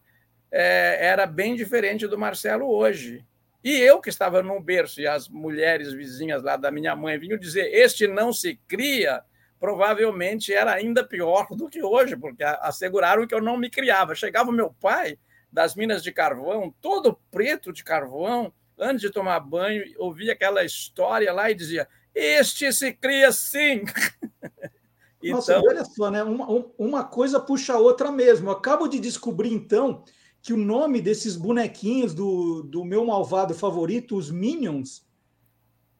é, 0.50 0.98
era 1.06 1.26
bem 1.26 1.54
diferente 1.54 2.06
do 2.06 2.18
Marcelo 2.18 2.66
hoje. 2.66 3.24
E 3.62 3.76
eu, 3.76 4.00
que 4.00 4.08
estava 4.08 4.42
no 4.42 4.60
berço, 4.60 5.00
e 5.00 5.06
as 5.06 5.28
mulheres 5.28 5.92
vizinhas 5.92 6.42
lá 6.42 6.56
da 6.56 6.70
minha 6.70 6.94
mãe 6.94 7.18
vinham 7.18 7.38
dizer: 7.38 7.66
Este 7.72 8.06
não 8.06 8.32
se 8.32 8.56
cria, 8.68 9.22
provavelmente 9.58 10.52
era 10.52 10.72
ainda 10.72 11.04
pior 11.04 11.46
do 11.56 11.68
que 11.68 11.82
hoje, 11.82 12.16
porque 12.16 12.44
asseguraram 12.44 13.26
que 13.26 13.34
eu 13.34 13.42
não 13.42 13.56
me 13.56 13.68
criava. 13.68 14.14
Chegava 14.14 14.50
o 14.50 14.54
meu 14.54 14.72
pai 14.80 15.18
das 15.52 15.74
minas 15.74 16.02
de 16.02 16.12
carvão, 16.12 16.72
todo 16.80 17.18
preto 17.30 17.72
de 17.72 17.82
carvão, 17.82 18.52
antes 18.78 19.00
de 19.00 19.10
tomar 19.10 19.40
banho, 19.40 19.84
ouvia 19.98 20.32
aquela 20.32 20.64
história 20.64 21.32
lá 21.32 21.50
e 21.50 21.54
dizia: 21.54 21.88
Este 22.14 22.72
se 22.72 22.92
cria 22.92 23.32
sim. 23.32 23.82
então... 25.20 25.36
Nossa, 25.36 25.58
olha 25.58 25.84
só, 25.84 26.10
né? 26.10 26.22
Uma, 26.22 26.46
uma 26.78 27.04
coisa 27.04 27.40
puxa 27.40 27.74
a 27.74 27.78
outra 27.78 28.12
mesmo. 28.12 28.50
Eu 28.50 28.52
acabo 28.52 28.86
de 28.86 29.00
descobrir, 29.00 29.52
então, 29.52 30.04
que 30.42 30.52
o 30.52 30.56
nome 30.56 31.00
desses 31.00 31.36
bonequinhos 31.36 32.14
do, 32.14 32.62
do 32.62 32.84
meu 32.84 33.04
malvado 33.04 33.54
favorito, 33.54 34.16
os 34.16 34.30
Minions, 34.30 35.06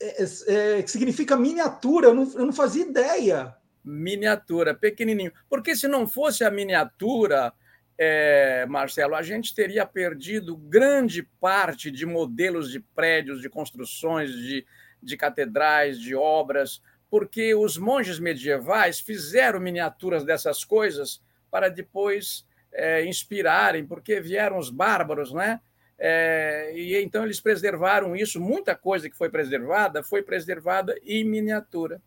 é, 0.00 0.23
é, 0.23 0.78
é, 0.78 0.87
significa 0.87 1.37
miniatura. 1.37 2.09
Eu 2.09 2.14
não, 2.14 2.33
eu 2.33 2.47
não 2.47 2.52
fazia 2.52 2.85
ideia. 2.85 3.54
Miniatura, 3.85 4.75
pequenininho. 4.75 5.33
Porque 5.49 5.75
se 5.75 5.88
não 5.88 6.07
fosse 6.07 6.45
a 6.45 6.50
miniatura, 6.50 7.52
é, 7.97 8.64
Marcelo, 8.66 9.14
a 9.14 9.23
gente 9.23 9.54
teria 9.54 9.85
perdido 9.85 10.57
grande 10.57 11.23
parte 11.40 11.90
de 11.90 12.07
modelos 12.07 12.71
de 12.71 12.80
prédios, 12.80 13.40
de 13.40 13.49
construções, 13.49 14.30
de, 14.30 14.64
de 15.02 15.16
catedrais, 15.16 15.99
de 15.99 16.14
obras, 16.14 16.80
porque 17.11 17.54
os 17.54 17.76
monges 17.76 18.21
medievais 18.21 19.00
fizeram 19.00 19.59
miniaturas 19.59 20.25
dessas 20.25 20.64
coisas 20.64 21.21
para 21.50 21.68
depois 21.68 22.47
é, 22.73 23.05
inspirarem, 23.05 23.87
porque 23.87 24.21
vieram 24.21 24.59
os 24.59 24.71
bárbaros, 24.71 25.33
né? 25.33 25.61
É, 25.99 26.73
e 26.77 26.97
então 27.03 27.25
eles 27.25 27.41
preservaram 27.41 28.15
isso. 28.15 28.41
Muita 28.41 28.75
coisa 28.75 29.11
que 29.11 29.17
foi 29.17 29.29
preservada 29.29 30.03
foi 30.03 30.23
preservada 30.23 30.97
em 31.05 31.25
miniatura. 31.25 32.01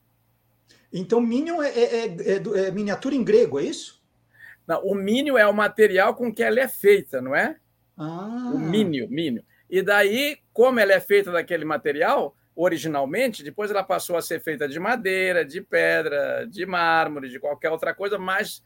Então, 0.93 1.21
minion 1.21 1.61
é, 1.61 1.69
é, 1.69 2.05
é, 2.05 2.67
é 2.67 2.71
miniatura 2.71 3.15
em 3.15 3.23
grego, 3.23 3.59
é 3.59 3.63
isso? 3.63 4.01
Não, 4.67 4.81
o 4.83 4.95
mínio 4.95 5.37
é 5.37 5.45
o 5.47 5.53
material 5.53 6.15
com 6.15 6.33
que 6.33 6.43
ela 6.43 6.59
é 6.59 6.67
feita, 6.67 7.21
não 7.21 7.35
é? 7.35 7.57
Ah. 7.97 8.51
O 8.53 8.59
mínio, 8.59 9.09
mínio. 9.09 9.43
E 9.69 9.81
daí, 9.81 10.37
como 10.53 10.79
ela 10.79 10.93
é 10.93 10.99
feita 10.99 11.31
daquele 11.31 11.63
material, 11.63 12.35
originalmente, 12.55 13.43
depois 13.43 13.71
ela 13.71 13.83
passou 13.83 14.17
a 14.17 14.21
ser 14.21 14.41
feita 14.41 14.67
de 14.67 14.79
madeira, 14.79 15.45
de 15.45 15.61
pedra, 15.61 16.45
de 16.45 16.65
mármore, 16.65 17.29
de 17.29 17.39
qualquer 17.39 17.69
outra 17.69 17.93
coisa, 17.93 18.17
mas 18.17 18.63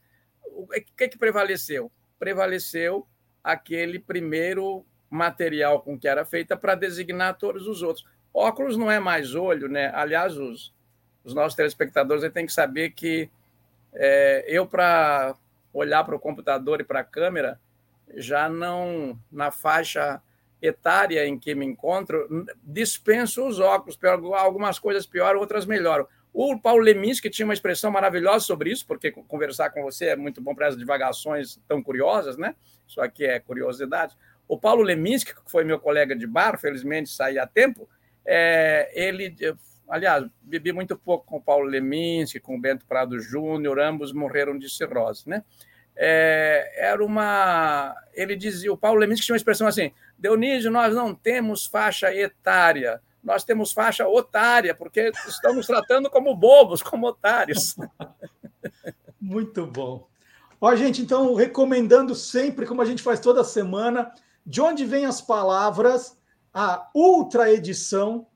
o 0.62 0.66
que, 0.96 1.08
que 1.08 1.18
prevaleceu? 1.18 1.90
Prevaleceu 2.18 3.06
aquele 3.42 3.98
primeiro 3.98 4.84
material 5.10 5.80
com 5.80 5.98
que 5.98 6.08
era 6.08 6.24
feita 6.24 6.56
para 6.56 6.74
designar 6.74 7.36
todos 7.38 7.66
os 7.66 7.82
outros. 7.82 8.06
Óculos 8.32 8.76
não 8.76 8.90
é 8.90 8.98
mais 8.98 9.34
olho, 9.34 9.68
né? 9.68 9.90
Aliás, 9.94 10.36
os, 10.36 10.74
os 11.24 11.34
nossos 11.34 11.54
telespectadores 11.54 12.30
têm 12.32 12.46
que 12.46 12.52
saber 12.52 12.90
que 12.90 13.30
é, 13.92 14.44
eu, 14.48 14.66
para 14.66 15.34
olhar 15.72 16.04
para 16.04 16.16
o 16.16 16.20
computador 16.20 16.80
e 16.80 16.84
para 16.84 17.00
a 17.00 17.04
câmera, 17.04 17.60
já 18.14 18.48
não, 18.48 19.18
na 19.30 19.50
faixa 19.50 20.20
etária 20.60 21.26
em 21.26 21.38
que 21.38 21.54
me 21.54 21.66
encontro, 21.66 22.46
dispenso 22.62 23.46
os 23.46 23.60
óculos. 23.60 23.98
Algumas 24.34 24.78
coisas 24.78 25.06
pioram, 25.06 25.40
outras 25.40 25.66
melhoram. 25.66 26.06
O 26.38 26.60
Paulo 26.60 26.82
Leminski 26.82 27.30
tinha 27.30 27.46
uma 27.46 27.54
expressão 27.54 27.90
maravilhosa 27.90 28.44
sobre 28.44 28.70
isso, 28.70 28.86
porque 28.86 29.10
conversar 29.10 29.70
com 29.70 29.82
você 29.82 30.08
é 30.08 30.16
muito 30.16 30.38
bom 30.38 30.54
para 30.54 30.68
as 30.68 30.76
divagações 30.76 31.58
tão 31.66 31.82
curiosas, 31.82 32.36
né? 32.36 32.54
Isso 32.86 33.00
aqui 33.00 33.24
é 33.24 33.40
curiosidade. 33.40 34.14
O 34.46 34.58
Paulo 34.58 34.82
Leminski, 34.82 35.34
que 35.34 35.50
foi 35.50 35.64
meu 35.64 35.80
colega 35.80 36.14
de 36.14 36.26
bar, 36.26 36.58
felizmente 36.58 37.08
saí 37.08 37.38
a 37.38 37.46
tempo, 37.46 37.88
é, 38.22 38.90
ele, 38.92 39.34
aliás, 39.88 40.26
bebi 40.42 40.72
muito 40.72 40.94
pouco 40.94 41.24
com 41.24 41.38
o 41.38 41.42
Paulo 41.42 41.64
Leminski, 41.64 42.38
com 42.38 42.54
o 42.54 42.60
Bento 42.60 42.84
Prado 42.84 43.18
Júnior, 43.18 43.80
ambos 43.80 44.12
morreram 44.12 44.58
de 44.58 44.68
cirrose, 44.68 45.26
né? 45.26 45.42
É, 45.96 46.70
era 46.76 47.02
uma. 47.02 47.96
Ele 48.12 48.36
dizia, 48.36 48.70
o 48.70 48.76
Paulo 48.76 49.00
Leminski 49.00 49.24
tinha 49.24 49.32
uma 49.32 49.38
expressão 49.38 49.66
assim: 49.66 49.90
Dionísio, 50.18 50.70
nós 50.70 50.94
não 50.94 51.14
temos 51.14 51.64
faixa 51.64 52.14
etária, 52.14 53.00
nós 53.26 53.42
temos 53.42 53.72
faixa 53.72 54.06
otária, 54.06 54.72
porque 54.72 55.10
estão 55.26 55.52
nos 55.52 55.66
tratando 55.66 56.08
como 56.08 56.34
bobos, 56.36 56.80
como 56.80 57.08
otários. 57.08 57.74
Muito 59.20 59.66
bom. 59.66 60.06
Ó, 60.60 60.74
gente, 60.76 61.02
então, 61.02 61.34
recomendando 61.34 62.14
sempre, 62.14 62.64
como 62.64 62.80
a 62.80 62.84
gente 62.84 63.02
faz 63.02 63.18
toda 63.18 63.42
semana, 63.42 64.12
de 64.46 64.60
onde 64.60 64.84
vêm 64.84 65.06
as 65.06 65.20
palavras, 65.20 66.16
a 66.54 66.88
ultra 66.94 67.52
edição, 67.52 68.28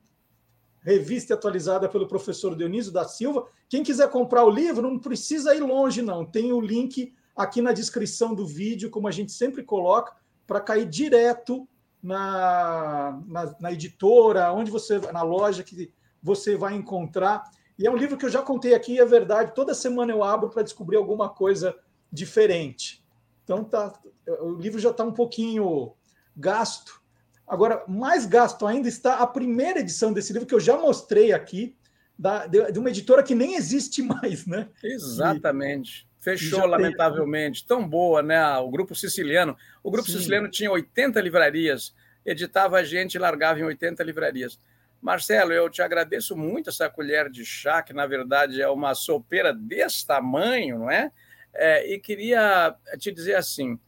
revista 0.81 1.35
atualizada 1.35 1.87
pelo 1.87 2.07
professor 2.07 2.53
Dionísio 2.53 2.91
da 2.91 3.05
Silva. 3.05 3.47
Quem 3.69 3.83
quiser 3.83 4.09
comprar 4.09 4.43
o 4.43 4.49
livro, 4.49 4.89
não 4.89 4.99
precisa 4.99 5.55
ir 5.55 5.61
longe, 5.61 6.01
não. 6.01 6.25
Tem 6.25 6.51
o 6.51 6.59
link 6.59 7.15
aqui 7.33 7.61
na 7.61 7.71
descrição 7.71 8.35
do 8.35 8.45
vídeo, 8.45 8.89
como 8.89 9.07
a 9.07 9.11
gente 9.11 9.31
sempre 9.31 9.63
coloca, 9.63 10.13
para 10.45 10.59
cair 10.59 10.85
direto 10.85 11.65
na, 12.01 13.21
na, 13.27 13.55
na, 13.59 13.71
editora, 13.71 14.51
onde 14.51 14.71
você 14.71 14.99
na 15.11 15.21
loja 15.21 15.63
que 15.63 15.93
você 16.21 16.55
vai 16.55 16.73
encontrar. 16.73 17.49
E 17.77 17.85
é 17.85 17.91
um 17.91 17.95
livro 17.95 18.17
que 18.17 18.25
eu 18.25 18.29
já 18.29 18.41
contei 18.41 18.73
aqui, 18.73 18.99
é 18.99 19.05
verdade. 19.05 19.53
Toda 19.55 19.73
semana 19.73 20.11
eu 20.11 20.23
abro 20.23 20.49
para 20.49 20.63
descobrir 20.63 20.97
alguma 20.97 21.29
coisa 21.29 21.75
diferente. 22.11 23.03
Então 23.43 23.63
tá, 23.63 23.93
o 24.41 24.53
livro 24.53 24.79
já 24.79 24.89
está 24.89 25.03
um 25.03 25.13
pouquinho 25.13 25.93
gasto. 26.35 27.01
Agora, 27.47 27.83
mais 27.87 28.25
gasto 28.25 28.65
ainda 28.65 28.87
está 28.87 29.15
a 29.15 29.27
primeira 29.27 29.79
edição 29.79 30.13
desse 30.13 30.31
livro 30.31 30.47
que 30.47 30.55
eu 30.55 30.59
já 30.59 30.77
mostrei 30.77 31.33
aqui, 31.33 31.75
da, 32.17 32.45
de, 32.45 32.71
de 32.71 32.79
uma 32.79 32.89
editora 32.89 33.23
que 33.23 33.35
nem 33.35 33.55
existe 33.55 34.01
mais, 34.03 34.45
né? 34.45 34.69
Exatamente. 34.83 36.07
E, 36.07 36.10
Fechou, 36.21 36.65
lamentavelmente. 36.67 37.65
Tem... 37.65 37.75
Tão 37.75 37.87
boa, 37.87 38.21
né? 38.21 38.41
O 38.57 38.69
Grupo 38.69 38.95
Siciliano. 38.95 39.57
O 39.83 39.89
Grupo 39.89 40.07
Sim. 40.07 40.17
Siciliano 40.17 40.47
tinha 40.47 40.71
80 40.71 41.19
livrarias, 41.19 41.95
editava 42.23 42.77
a 42.77 42.83
gente 42.83 43.15
e 43.15 43.19
largava 43.19 43.59
em 43.59 43.63
80 43.63 44.03
livrarias. 44.03 44.59
Marcelo, 45.01 45.51
eu 45.51 45.67
te 45.67 45.81
agradeço 45.81 46.37
muito 46.37 46.69
essa 46.69 46.87
colher 46.87 47.27
de 47.27 47.43
chá, 47.43 47.81
que 47.81 47.91
na 47.91 48.05
verdade 48.05 48.61
é 48.61 48.69
uma 48.69 48.93
sopeira 48.93 49.51
desse 49.51 50.05
tamanho, 50.05 50.77
não 50.77 50.91
é? 50.91 51.11
é 51.55 51.91
e 51.91 51.99
queria 51.99 52.75
te 52.99 53.11
dizer 53.11 53.33
assim: 53.33 53.79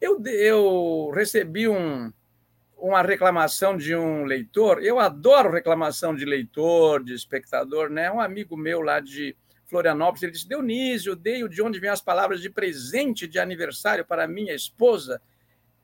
eu, 0.00 0.22
eu 0.26 1.10
recebi 1.12 1.66
um, 1.66 2.12
uma 2.78 3.02
reclamação 3.02 3.76
de 3.76 3.96
um 3.96 4.24
leitor, 4.24 4.80
eu 4.80 5.00
adoro 5.00 5.50
reclamação 5.50 6.14
de 6.14 6.24
leitor, 6.24 7.02
de 7.02 7.14
espectador, 7.14 7.90
né? 7.90 8.12
Um 8.12 8.20
amigo 8.20 8.56
meu 8.56 8.80
lá 8.80 9.00
de 9.00 9.36
Florianópolis, 9.70 10.22
ele 10.22 10.32
disse: 10.32 10.48
Dionísio, 10.48 11.16
dei 11.16 11.46
de 11.48 11.62
onde 11.62 11.80
vêm 11.80 11.88
as 11.88 12.02
palavras 12.02 12.42
de 12.42 12.50
presente 12.50 13.26
de 13.26 13.38
aniversário 13.38 14.04
para 14.04 14.28
minha 14.28 14.54
esposa. 14.54 15.22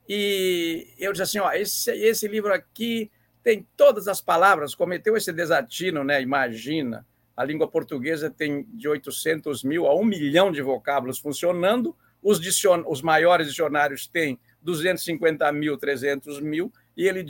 E 0.07 0.93
eu 0.99 1.11
disse 1.11 1.23
assim: 1.23 1.39
ó, 1.39 1.51
esse, 1.51 1.91
esse 1.91 2.27
livro 2.27 2.53
aqui 2.53 3.09
tem 3.43 3.65
todas 3.75 4.07
as 4.07 4.21
palavras, 4.21 4.75
cometeu 4.75 5.15
esse 5.17 5.31
desatino, 5.31 6.03
né? 6.03 6.21
Imagina, 6.21 7.05
a 7.35 7.43
língua 7.43 7.67
portuguesa 7.67 8.29
tem 8.29 8.67
de 8.73 8.87
800 8.87 9.63
mil 9.63 9.87
a 9.87 9.95
1 9.95 10.03
milhão 10.03 10.51
de 10.51 10.61
vocábulos 10.61 11.17
funcionando, 11.17 11.95
os, 12.21 12.39
dicion... 12.39 12.83
os 12.87 13.01
maiores 13.01 13.47
dicionários 13.47 14.05
têm 14.05 14.37
250 14.61 15.49
mil, 15.53 15.77
300 15.77 16.41
mil, 16.41 16.71
e 16.95 17.07
ele 17.07 17.25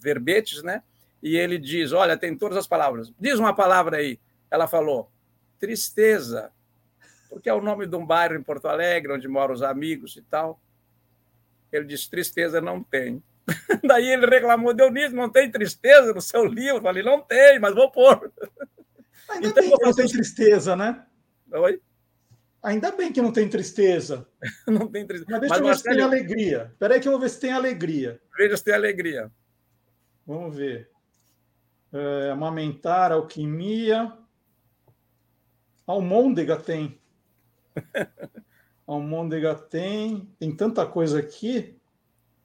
verbetes, 0.00 0.62
né? 0.62 0.82
e 1.22 1.36
ele 1.36 1.58
diz: 1.58 1.92
Olha, 1.92 2.16
tem 2.16 2.36
todas 2.36 2.56
as 2.56 2.66
palavras. 2.66 3.12
Diz 3.18 3.38
uma 3.38 3.54
palavra 3.54 3.96
aí. 3.96 4.18
Ela 4.50 4.68
falou: 4.68 5.10
tristeza, 5.58 6.52
porque 7.28 7.48
é 7.48 7.54
o 7.54 7.60
nome 7.60 7.86
de 7.86 7.96
um 7.96 8.06
bairro 8.06 8.34
em 8.34 8.42
Porto 8.42 8.68
Alegre, 8.68 9.12
onde 9.12 9.28
moram 9.28 9.54
os 9.54 9.62
amigos 9.62 10.16
e 10.16 10.22
tal. 10.22 10.60
Ele 11.72 11.84
disse: 11.84 12.10
tristeza 12.10 12.60
não 12.60 12.82
tem. 12.82 13.22
Daí 13.84 14.08
ele 14.08 14.26
reclamou: 14.26 14.74
Dionísio, 14.74 15.16
não 15.16 15.28
tem 15.28 15.50
tristeza 15.50 16.12
no 16.12 16.20
seu 16.20 16.44
livro? 16.44 16.78
Eu 16.78 16.82
falei: 16.82 17.02
não 17.02 17.20
tem, 17.20 17.58
mas 17.58 17.74
vou 17.74 17.90
pôr. 17.90 18.32
Ainda 19.28 19.48
então, 19.48 19.62
bem 19.62 19.76
que 19.76 19.84
não 19.84 19.94
tem 19.94 20.06
tristeza, 20.06 20.76
né? 20.76 21.04
Oi? 21.52 21.80
Ainda 22.62 22.90
bem 22.90 23.12
que 23.12 23.22
não 23.22 23.32
tem 23.32 23.48
tristeza. 23.48 24.26
não 24.66 24.88
tem 24.88 25.06
tristeza. 25.06 25.30
Mas 25.30 25.40
deixa 25.40 25.54
mas 25.54 25.58
eu 25.58 25.64
ver 25.64 25.70
Marcelo... 25.70 25.94
se 25.94 25.98
tem 25.98 26.04
alegria. 26.04 26.70
Espera 26.72 26.94
aí 26.94 27.00
que 27.00 27.08
eu 27.08 27.12
vou 27.12 27.20
ver 27.20 27.30
se 27.30 27.40
tem 27.40 27.52
alegria. 27.52 28.20
Veja 28.36 28.56
se 28.56 28.64
tem 28.64 28.74
alegria. 28.74 29.30
Vamos 30.26 30.56
ver. 30.56 30.90
É, 31.92 32.30
amamentar, 32.30 33.12
alquimia. 33.12 34.12
Almôndega 35.86 36.56
tem. 36.56 36.98
Almôndega 38.86 39.54
tem. 39.54 40.28
Tem 40.38 40.54
tanta 40.54 40.84
coisa 40.84 41.20
aqui. 41.20 41.76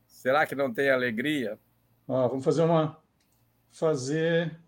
Será 0.05 0.45
que 0.45 0.53
não 0.53 0.71
tem 0.71 0.89
alegria? 0.89 1.57
Ó, 2.07 2.27
vamos 2.27 2.45
fazer 2.45 2.61
uma. 2.61 2.97
Fazer. 3.71 4.59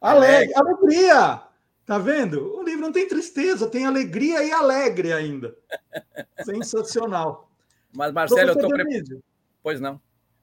Alegre. 0.00 0.54
Alegria! 0.54 1.42
Tá 1.86 1.98
vendo? 1.98 2.56
O 2.56 2.62
livro 2.62 2.80
não 2.80 2.92
tem 2.92 3.08
tristeza, 3.08 3.68
tem 3.68 3.86
alegria 3.86 4.42
e 4.44 4.52
alegre 4.52 5.12
ainda. 5.12 5.54
Sensacional. 6.44 7.50
Mas, 7.94 8.12
Marcelo, 8.12 8.52
Professor 8.52 8.78
eu 8.78 8.86
estou. 8.88 9.04
Pre... 9.10 9.20
Pois 9.62 9.80
não. 9.80 10.00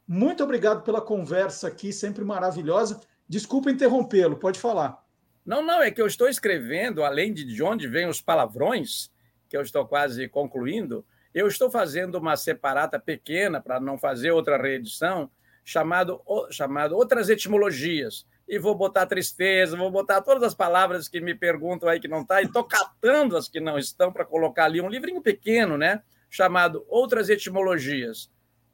Muito 0.08 0.44
obrigado 0.44 0.84
pela 0.84 1.02
conversa 1.02 1.68
aqui, 1.68 1.94
sempre 1.94 2.24
maravilhosa. 2.24 3.00
Desculpa 3.28 3.72
interrompê-lo, 3.72 4.36
pode 4.36 4.60
falar. 4.60 5.01
Não, 5.46 5.64
não, 5.64 5.82
é 5.82 5.90
que 5.90 6.02
eu 6.02 6.08
estou 6.08 6.30
escrevendo, 6.30 7.04
além 7.04 7.34
de 7.34 7.64
onde 7.64 7.88
vêm 7.88 8.08
os 8.08 8.22
palavrões, 8.22 9.12
que 9.50 9.58
eu 9.58 9.62
estou 9.62 9.86
quase 9.86 10.28
concluindo, 10.30 11.06
eu 11.34 11.48
estou 11.48 11.70
fazendo 11.70 12.16
uma 12.16 12.38
separata 12.38 13.00
pequena 13.00 13.60
para 13.60 13.80
não 13.80 13.98
fazer 13.98 14.32
outra 14.32 14.62
reedição, 14.62 15.32
chamado, 15.64 16.22
chamado 16.52 16.96
Outras 16.96 17.30
Etimologias. 17.30 18.26
E 18.48 18.60
vou 18.60 18.76
botar 18.76 19.06
tristeza, 19.06 19.78
vou 19.78 19.90
botar 19.90 20.22
todas 20.22 20.44
as 20.44 20.54
palavras 20.54 21.08
que 21.08 21.22
me 21.22 21.34
perguntam 21.34 21.88
aí 21.88 22.00
que 22.00 22.08
não 22.08 22.22
está, 22.22 22.42
e 22.42 22.46
estou 22.46 22.64
catando 22.64 23.38
as 23.38 23.48
que 23.48 23.60
não 23.60 23.80
estão 23.80 24.12
para 24.12 24.26
colocar 24.26 24.66
ali. 24.66 24.82
Um 24.82 24.90
livrinho 24.90 25.22
pequeno, 25.22 25.78
né? 25.78 26.04
Chamado 26.30 26.86
Outras 26.88 27.30
Etimologias, 27.30 28.30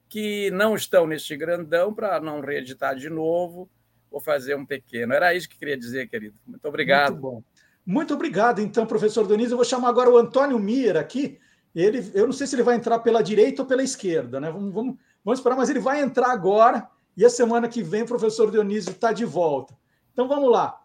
que 0.09 0.49
não 0.51 0.75
estão 0.75 1.05
neste 1.05 1.37
grandão 1.37 1.93
para 1.93 2.19
não 2.19 2.41
reeditar 2.41 2.95
de 2.95 3.09
novo 3.09 3.69
vou 4.11 4.19
fazer 4.19 4.55
um 4.55 4.65
pequeno. 4.65 5.13
Era 5.13 5.33
isso 5.33 5.49
que 5.49 5.57
queria 5.57 5.77
dizer, 5.77 6.07
querido. 6.07 6.35
Muito 6.45 6.67
obrigado. 6.67 7.11
Muito 7.11 7.21
bom. 7.21 7.43
Muito 7.85 8.13
obrigado, 8.13 8.59
então, 8.59 8.85
professor 8.85 9.25
Doniz. 9.25 9.49
Eu 9.49 9.57
vou 9.57 9.65
chamar 9.65 9.89
agora 9.89 10.09
o 10.09 10.17
Antônio 10.17 10.59
Mir 10.59 10.97
aqui. 10.97 11.39
Ele, 11.73 12.11
eu 12.13 12.25
não 12.25 12.33
sei 12.33 12.47
se 12.47 12.55
ele 12.55 12.63
vai 12.63 12.75
entrar 12.75 12.99
pela 12.99 13.21
direita 13.21 13.61
ou 13.61 13.67
pela 13.67 13.83
esquerda, 13.83 14.39
né? 14.39 14.49
Vamos, 14.51 14.73
vamos, 14.73 14.95
vamos 15.23 15.39
esperar, 15.39 15.55
mas 15.55 15.69
ele 15.69 15.79
vai 15.79 16.01
entrar 16.01 16.31
agora 16.31 16.89
e 17.15 17.25
a 17.25 17.29
semana 17.29 17.67
que 17.67 17.81
vem 17.81 18.03
o 18.03 18.07
professor 18.07 18.51
Dionísio 18.51 18.91
está 18.91 19.13
de 19.13 19.25
volta. 19.25 19.77
Então 20.11 20.27
vamos 20.27 20.51
lá. 20.51 20.81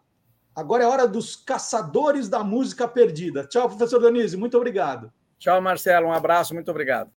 Agora 0.54 0.84
é 0.84 0.86
hora 0.86 1.08
dos 1.08 1.34
caçadores 1.34 2.28
da 2.28 2.44
música 2.44 2.86
perdida. 2.86 3.46
Tchau, 3.46 3.68
professor 3.68 3.98
Dionísio. 3.98 4.38
Muito 4.38 4.56
obrigado. 4.56 5.12
Tchau, 5.38 5.60
Marcelo. 5.60 6.06
Um 6.06 6.12
abraço. 6.12 6.54
Muito 6.54 6.70
obrigado. 6.70 7.10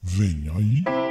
Vem 0.00 0.48
aí. 0.54 1.07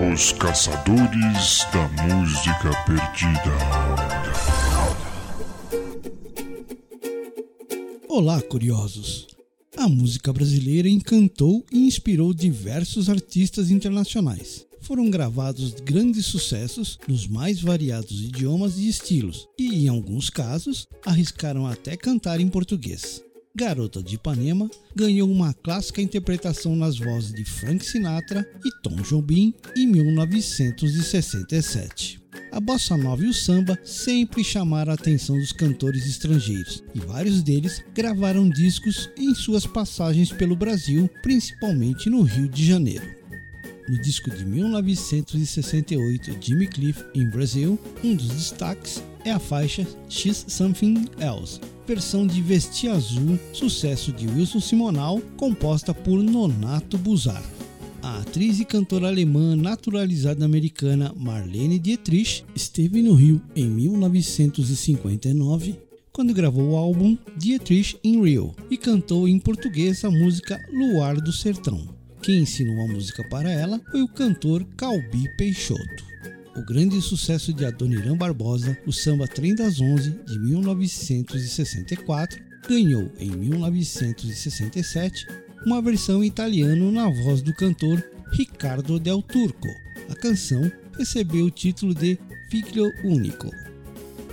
Os 0.00 0.30
Caçadores 0.30 1.66
da 1.72 1.88
Música 2.06 2.70
Perdida. 2.86 3.58
Olá, 8.08 8.40
curiosos! 8.40 9.26
A 9.76 9.88
música 9.88 10.32
brasileira 10.32 10.88
encantou 10.88 11.66
e 11.72 11.80
inspirou 11.80 12.32
diversos 12.32 13.08
artistas 13.10 13.72
internacionais. 13.72 14.64
Foram 14.80 15.10
gravados 15.10 15.72
grandes 15.72 16.26
sucessos 16.26 16.96
nos 17.08 17.26
mais 17.26 17.60
variados 17.60 18.22
idiomas 18.22 18.78
e 18.78 18.88
estilos, 18.88 19.48
e 19.58 19.84
em 19.84 19.88
alguns 19.88 20.30
casos 20.30 20.86
arriscaram 21.04 21.66
até 21.66 21.96
cantar 21.96 22.40
em 22.40 22.48
português. 22.48 23.20
Garota 23.54 24.02
de 24.02 24.16
Ipanema 24.16 24.70
ganhou 24.94 25.30
uma 25.30 25.52
clássica 25.52 26.00
interpretação 26.00 26.74
nas 26.76 26.98
vozes 26.98 27.32
de 27.32 27.44
Frank 27.44 27.84
Sinatra 27.84 28.48
e 28.64 28.70
Tom 28.82 28.96
Jobim 28.96 29.52
em 29.76 29.86
1967. 29.86 32.18
A 32.52 32.60
bossa 32.60 32.96
nova 32.96 33.24
e 33.24 33.28
o 33.28 33.34
samba 33.34 33.76
sempre 33.84 34.44
chamaram 34.44 34.92
a 34.92 34.94
atenção 34.94 35.36
dos 35.36 35.52
cantores 35.52 36.06
estrangeiros 36.06 36.82
e 36.94 37.00
vários 37.00 37.42
deles 37.42 37.84
gravaram 37.94 38.48
discos 38.48 39.10
em 39.16 39.34
suas 39.34 39.66
passagens 39.66 40.32
pelo 40.32 40.56
Brasil, 40.56 41.10
principalmente 41.22 42.08
no 42.08 42.22
Rio 42.22 42.48
de 42.48 42.64
Janeiro. 42.64 43.17
No 43.88 43.96
disco 44.02 44.30
de 44.30 44.44
1968, 44.44 46.36
Jimmy 46.42 46.66
Cliff 46.66 47.02
em 47.14 47.26
Brasil, 47.26 47.78
um 48.04 48.14
dos 48.14 48.28
destaques 48.28 49.02
é 49.24 49.30
a 49.30 49.38
faixa 49.38 49.86
She's 50.10 50.44
Something 50.46 51.06
Else, 51.18 51.58
versão 51.86 52.26
de 52.26 52.42
Vestir 52.42 52.90
Azul, 52.90 53.38
sucesso 53.54 54.12
de 54.12 54.26
Wilson 54.26 54.60
Simonal, 54.60 55.22
composta 55.38 55.94
por 55.94 56.22
Nonato 56.22 56.98
Buzar. 56.98 57.42
A 58.02 58.18
atriz 58.18 58.60
e 58.60 58.66
cantora 58.66 59.08
alemã 59.08 59.56
naturalizada 59.56 60.44
americana 60.44 61.14
Marlene 61.16 61.78
Dietrich 61.78 62.44
esteve 62.54 63.02
no 63.02 63.14
Rio 63.14 63.40
em 63.56 63.70
1959, 63.70 65.76
quando 66.12 66.34
gravou 66.34 66.72
o 66.72 66.76
álbum 66.76 67.16
Dietrich 67.38 67.98
in 68.04 68.22
Rio 68.22 68.54
e 68.70 68.76
cantou 68.76 69.26
em 69.26 69.38
português 69.38 70.04
a 70.04 70.10
música 70.10 70.60
Luar 70.74 71.18
do 71.18 71.32
Sertão. 71.32 71.97
Quem 72.22 72.40
ensinou 72.40 72.84
a 72.84 72.88
música 72.88 73.24
para 73.24 73.50
ela 73.50 73.80
foi 73.90 74.02
o 74.02 74.08
cantor 74.08 74.64
Calbi 74.76 75.28
Peixoto 75.36 76.08
o 76.58 76.64
grande 76.64 77.00
sucesso 77.00 77.52
de 77.52 77.64
Adoniran 77.64 78.16
Barbosa, 78.16 78.76
o 78.84 78.92
samba 78.92 79.28
Trem 79.28 79.54
das 79.54 79.80
Onze, 79.80 80.10
de 80.26 80.36
1964, 80.40 82.42
ganhou 82.68 83.08
em 83.18 83.30
1967 83.30 85.28
uma 85.64 85.80
versão 85.80 86.24
em 86.24 86.26
italiano 86.26 86.90
na 86.90 87.08
voz 87.08 87.42
do 87.42 87.54
cantor 87.54 88.02
Ricardo 88.32 88.98
Del 88.98 89.22
Turco. 89.22 89.68
A 90.10 90.16
canção 90.16 90.68
recebeu 90.98 91.44
o 91.44 91.50
título 91.50 91.94
de 91.94 92.18
Figlio 92.50 92.90
Unico. 93.04 93.52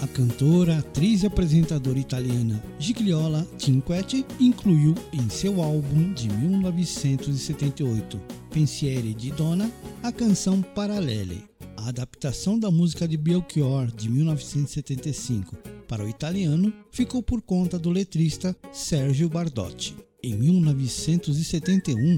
A 0.01 0.07
cantora, 0.07 0.79
atriz 0.79 1.23
e 1.23 1.27
apresentadora 1.27 1.97
italiana 1.97 2.61
Gigliola 2.77 3.47
Cinquetti 3.57 4.25
incluiu 4.39 4.93
em 5.13 5.29
seu 5.29 5.61
álbum 5.61 6.13
de 6.13 6.27
1978, 6.29 8.19
Pensieri 8.51 9.13
di 9.13 9.31
Donna, 9.31 9.71
a 10.03 10.11
canção 10.11 10.61
Parallele, 10.61 11.45
a 11.77 11.87
adaptação 11.87 12.59
da 12.59 12.69
música 12.69 13.07
de 13.07 13.15
Belchior 13.15 13.87
de 13.87 14.09
1975 14.09 15.55
para 15.87 16.03
o 16.03 16.09
italiano 16.09 16.73
ficou 16.91 17.23
por 17.23 17.41
conta 17.41 17.79
do 17.79 17.89
letrista 17.89 18.55
Sergio 18.73 19.29
Bardotti. 19.29 19.95
Em 20.21 20.35
1971, 20.35 22.17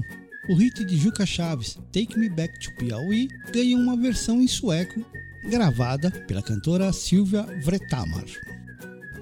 o 0.50 0.54
hit 0.54 0.84
de 0.84 0.96
Juca 0.96 1.24
Chaves, 1.26 1.78
Take 1.92 2.18
Me 2.18 2.28
Back 2.28 2.58
to 2.58 2.74
Piauí, 2.76 3.28
ganhou 3.52 3.80
uma 3.80 3.96
versão 3.96 4.40
em 4.40 4.48
sueco 4.48 5.04
gravada 5.44 6.10
pela 6.26 6.42
cantora 6.42 6.92
Silvia 6.92 7.42
Vretamar. 7.62 8.24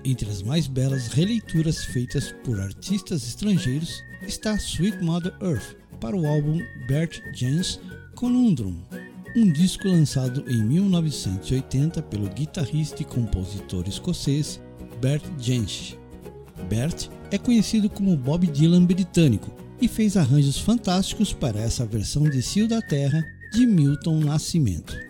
Entre 0.05 0.31
as 0.31 0.43
mais 0.43 0.67
belas 0.67 1.09
releituras 1.09 1.85
feitas 1.85 2.33
por 2.45 2.61
artistas 2.61 3.27
estrangeiros 3.27 4.03
está 4.23 4.55
Sweet 4.55 5.03
Mother 5.03 5.35
Earth 5.43 5.77
para 6.01 6.17
o 6.17 6.27
álbum 6.27 6.61
Bert 6.87 7.21
Jens 7.35 7.81
Conundrum, 8.15 8.77
um 9.37 9.51
disco 9.51 9.89
lançado 9.89 10.45
em 10.49 10.63
1980 10.63 12.03
pelo 12.03 12.29
guitarrista 12.29 13.03
e 13.03 13.05
compositor 13.05 13.87
escocês 13.89 14.61
Bert 15.01 15.25
Jansch. 15.39 15.97
Bert 16.69 17.09
é 17.31 17.37
conhecido 17.37 17.91
como 17.91 18.17
Bob 18.17 18.47
Dylan 18.47 18.85
britânico 18.85 19.53
e 19.81 19.89
fez 19.89 20.17
arranjos 20.17 20.59
fantásticos 20.59 21.33
para 21.33 21.61
essa 21.61 21.85
versão 21.85 22.23
de 22.25 22.41
Cio 22.43 22.67
da 22.67 22.81
Terra 22.81 23.23
de 23.53 23.67
Milton 23.67 24.21
Nascimento. 24.21 25.06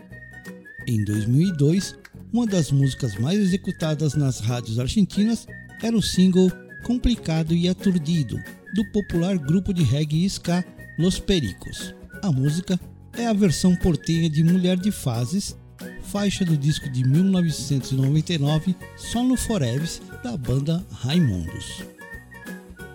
Em 0.86 1.02
2002, 1.02 1.96
uma 2.32 2.46
das 2.46 2.70
músicas 2.70 3.16
mais 3.16 3.40
executadas 3.40 4.14
nas 4.14 4.38
rádios 4.38 4.78
argentinas 4.78 5.46
era 5.82 5.96
o 5.96 6.02
single 6.02 6.50
Complicado 6.84 7.52
e 7.52 7.68
Aturdido, 7.68 8.38
do 8.72 8.84
popular 8.92 9.36
grupo 9.36 9.74
de 9.74 9.82
reggae 9.82 10.24
e 10.24 10.30
ska 10.30 10.64
Los 10.96 11.18
Pericos. 11.18 11.92
A 12.22 12.30
música 12.30 12.78
é 13.18 13.26
a 13.26 13.32
versão 13.32 13.74
portenha 13.74 14.30
de 14.30 14.44
Mulher 14.44 14.76
de 14.76 14.92
Fases, 14.92 15.56
faixa 16.02 16.44
do 16.44 16.56
disco 16.56 16.88
de 16.88 17.02
1999 17.04 18.76
Só 18.96 19.24
no 19.24 19.36
Forever 19.36 19.88
da 20.22 20.36
banda 20.36 20.86
Raimundos. 20.92 21.82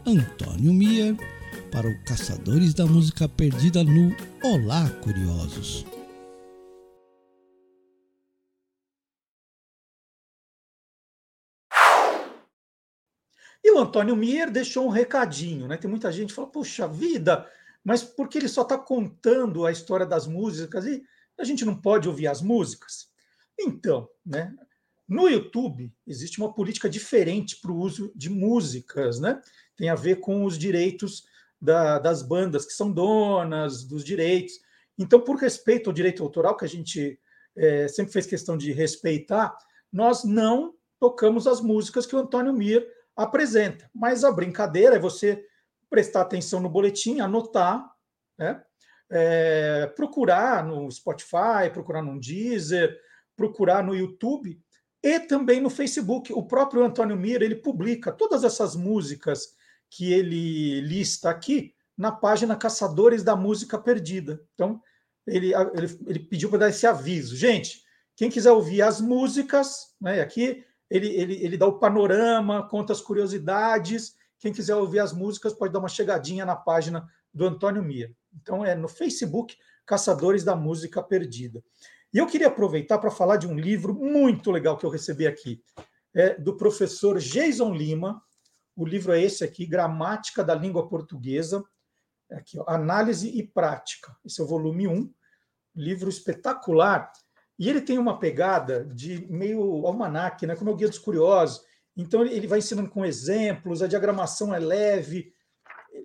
Antônio 0.05 0.73
Mier 0.73 1.15
para 1.71 1.89
o 1.89 2.03
Caçadores 2.05 2.73
da 2.73 2.85
Música 2.85 3.27
Perdida 3.27 3.83
no 3.83 4.15
Olá 4.41 4.89
Curiosos. 5.01 5.85
E 13.63 13.71
o 13.71 13.79
Antônio 13.79 14.15
Mier 14.15 14.51
deixou 14.51 14.85
um 14.85 14.89
recadinho, 14.89 15.67
né? 15.67 15.77
Tem 15.77 15.89
muita 15.89 16.11
gente 16.11 16.29
que 16.29 16.35
fala, 16.35 16.47
puxa 16.47 16.87
vida, 16.87 17.47
mas 17.83 18.03
por 18.03 18.27
que 18.27 18.37
ele 18.37 18.47
só 18.47 18.63
está 18.63 18.77
contando 18.77 19.65
a 19.65 19.71
história 19.71 20.05
das 20.05 20.27
músicas 20.27 20.85
e 20.85 21.03
a 21.37 21.43
gente 21.43 21.65
não 21.65 21.75
pode 21.75 22.07
ouvir 22.07 22.27
as 22.27 22.41
músicas? 22.41 23.09
Então, 23.59 24.09
né? 24.25 24.53
No 25.07 25.27
YouTube 25.27 25.93
existe 26.07 26.39
uma 26.39 26.53
política 26.53 26.89
diferente 26.89 27.59
para 27.61 27.71
o 27.71 27.77
uso 27.77 28.11
de 28.15 28.29
músicas, 28.29 29.19
né? 29.19 29.41
Tem 29.75 29.89
a 29.89 29.95
ver 29.95 30.21
com 30.21 30.45
os 30.45 30.57
direitos 30.57 31.25
da, 31.59 31.99
das 31.99 32.23
bandas 32.23 32.65
que 32.65 32.73
são 32.73 32.91
donas 32.91 33.83
dos 33.83 34.03
direitos. 34.03 34.53
Então, 34.97 35.19
por 35.19 35.35
respeito 35.35 35.89
ao 35.89 35.93
direito 35.93 36.23
autoral, 36.23 36.55
que 36.55 36.65
a 36.65 36.69
gente 36.69 37.19
é, 37.55 37.87
sempre 37.87 38.13
fez 38.13 38.25
questão 38.25 38.57
de 38.57 38.71
respeitar, 38.71 39.55
nós 39.91 40.23
não 40.23 40.73
tocamos 40.99 41.45
as 41.45 41.59
músicas 41.59 42.05
que 42.05 42.15
o 42.15 42.19
Antônio 42.19 42.53
Mir 42.53 42.87
apresenta. 43.23 43.89
Mas 43.93 44.23
a 44.23 44.31
brincadeira 44.31 44.95
é 44.95 44.99
você 44.99 45.45
prestar 45.89 46.21
atenção 46.21 46.59
no 46.59 46.69
boletim, 46.69 47.19
anotar, 47.19 47.91
né? 48.37 48.63
É, 49.13 49.87
procurar 49.87 50.65
no 50.65 50.89
Spotify, 50.89 51.69
procurar 51.73 52.01
no 52.01 52.17
Deezer, 52.17 52.97
procurar 53.35 53.83
no 53.83 53.93
YouTube 53.93 54.57
e 55.03 55.19
também 55.19 55.59
no 55.59 55.69
Facebook. 55.69 56.31
O 56.31 56.43
próprio 56.43 56.83
Antônio 56.83 57.17
Mir 57.17 57.41
ele 57.41 57.55
publica 57.55 58.11
todas 58.11 58.45
essas 58.45 58.73
músicas 58.73 59.55
que 59.89 60.13
ele 60.13 60.79
lista 60.79 61.29
aqui 61.29 61.75
na 61.97 62.11
página 62.11 62.55
Caçadores 62.55 63.21
da 63.21 63.35
Música 63.35 63.77
Perdida. 63.77 64.41
Então, 64.53 64.81
ele, 65.27 65.53
ele, 65.53 65.99
ele 66.07 66.19
pediu 66.19 66.49
para 66.49 66.59
dar 66.59 66.69
esse 66.69 66.87
aviso. 66.87 67.35
Gente, 67.35 67.83
quem 68.15 68.29
quiser 68.29 68.51
ouvir 68.51 68.81
as 68.81 69.01
músicas, 69.01 69.93
né, 69.99 70.21
aqui 70.21 70.63
ele, 70.91 71.07
ele, 71.07 71.33
ele 71.41 71.57
dá 71.57 71.65
o 71.65 71.79
panorama, 71.79 72.67
conta 72.67 72.91
as 72.91 72.99
curiosidades. 72.99 74.13
Quem 74.37 74.51
quiser 74.51 74.75
ouvir 74.75 74.99
as 74.99 75.13
músicas 75.13 75.53
pode 75.53 75.71
dar 75.71 75.79
uma 75.79 75.87
chegadinha 75.87 76.45
na 76.45 76.55
página 76.55 77.09
do 77.33 77.47
Antônio 77.47 77.81
Mia. 77.81 78.13
Então 78.41 78.65
é 78.65 78.75
no 78.75 78.89
Facebook 78.89 79.55
Caçadores 79.85 80.43
da 80.43 80.53
Música 80.53 81.01
Perdida. 81.01 81.63
E 82.13 82.17
eu 82.17 82.27
queria 82.27 82.47
aproveitar 82.47 82.97
para 82.97 83.09
falar 83.09 83.37
de 83.37 83.47
um 83.47 83.57
livro 83.57 83.93
muito 83.93 84.51
legal 84.51 84.77
que 84.77 84.85
eu 84.85 84.89
recebi 84.89 85.25
aqui, 85.25 85.63
é 86.13 86.37
do 86.37 86.57
professor 86.57 87.17
Jason 87.19 87.73
Lima. 87.73 88.21
O 88.75 88.85
livro 88.85 89.13
é 89.13 89.21
esse 89.21 89.45
aqui, 89.45 89.65
Gramática 89.65 90.43
da 90.43 90.53
Língua 90.53 90.89
Portuguesa, 90.89 91.63
aqui, 92.29 92.59
ó, 92.59 92.65
Análise 92.67 93.29
e 93.29 93.47
Prática. 93.47 94.13
Esse 94.25 94.41
é 94.41 94.43
o 94.43 94.47
volume 94.47 94.89
1, 94.89 95.09
livro 95.73 96.09
espetacular. 96.09 97.09
E 97.61 97.69
ele 97.69 97.79
tem 97.79 97.99
uma 97.99 98.17
pegada 98.17 98.83
de 98.85 99.23
meio 99.31 99.85
almanac, 99.85 100.47
né, 100.47 100.55
como 100.55 100.71
é 100.71 100.73
o 100.73 100.75
Guia 100.75 100.89
dos 100.89 100.97
Curiosos. 100.97 101.63
Então 101.95 102.25
ele 102.25 102.47
vai 102.47 102.57
ensinando 102.57 102.89
com 102.89 103.05
exemplos, 103.05 103.83
a 103.83 103.87
diagramação 103.87 104.51
é 104.51 104.57
leve. 104.57 105.31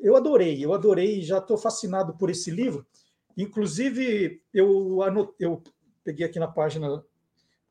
Eu 0.02 0.16
adorei, 0.16 0.62
eu 0.62 0.74
adorei, 0.74 1.22
já 1.22 1.38
estou 1.38 1.56
fascinado 1.56 2.12
por 2.18 2.28
esse 2.28 2.50
livro. 2.50 2.86
Inclusive, 3.38 4.42
eu, 4.52 5.00
anot... 5.00 5.34
eu 5.40 5.62
peguei 6.04 6.26
aqui 6.26 6.38
na 6.38 6.46
página 6.46 7.02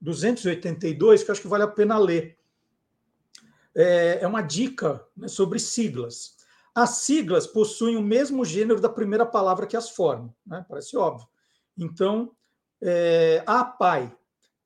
282, 0.01 1.23
que 1.23 1.31
acho 1.31 1.41
que 1.41 1.47
vale 1.47 1.65
a 1.65 1.67
pena 1.67 1.99
ler. 1.99 2.39
É, 3.75 4.17
é 4.19 4.25
uma 4.27 4.41
dica 4.41 5.05
né, 5.15 5.27
sobre 5.27 5.59
siglas. 5.59 6.37
As 6.73 6.89
siglas 7.01 7.45
possuem 7.45 7.97
o 7.97 8.01
mesmo 8.01 8.45
gênero 8.45 8.81
da 8.81 8.89
primeira 8.89 9.27
palavra 9.27 9.67
que 9.67 9.77
as 9.77 9.91
formam, 9.91 10.33
né? 10.43 10.65
parece 10.67 10.97
óbvio. 10.97 11.27
Então, 11.77 12.35
é, 12.81 13.43
a 13.45 13.63
PAI. 13.63 14.15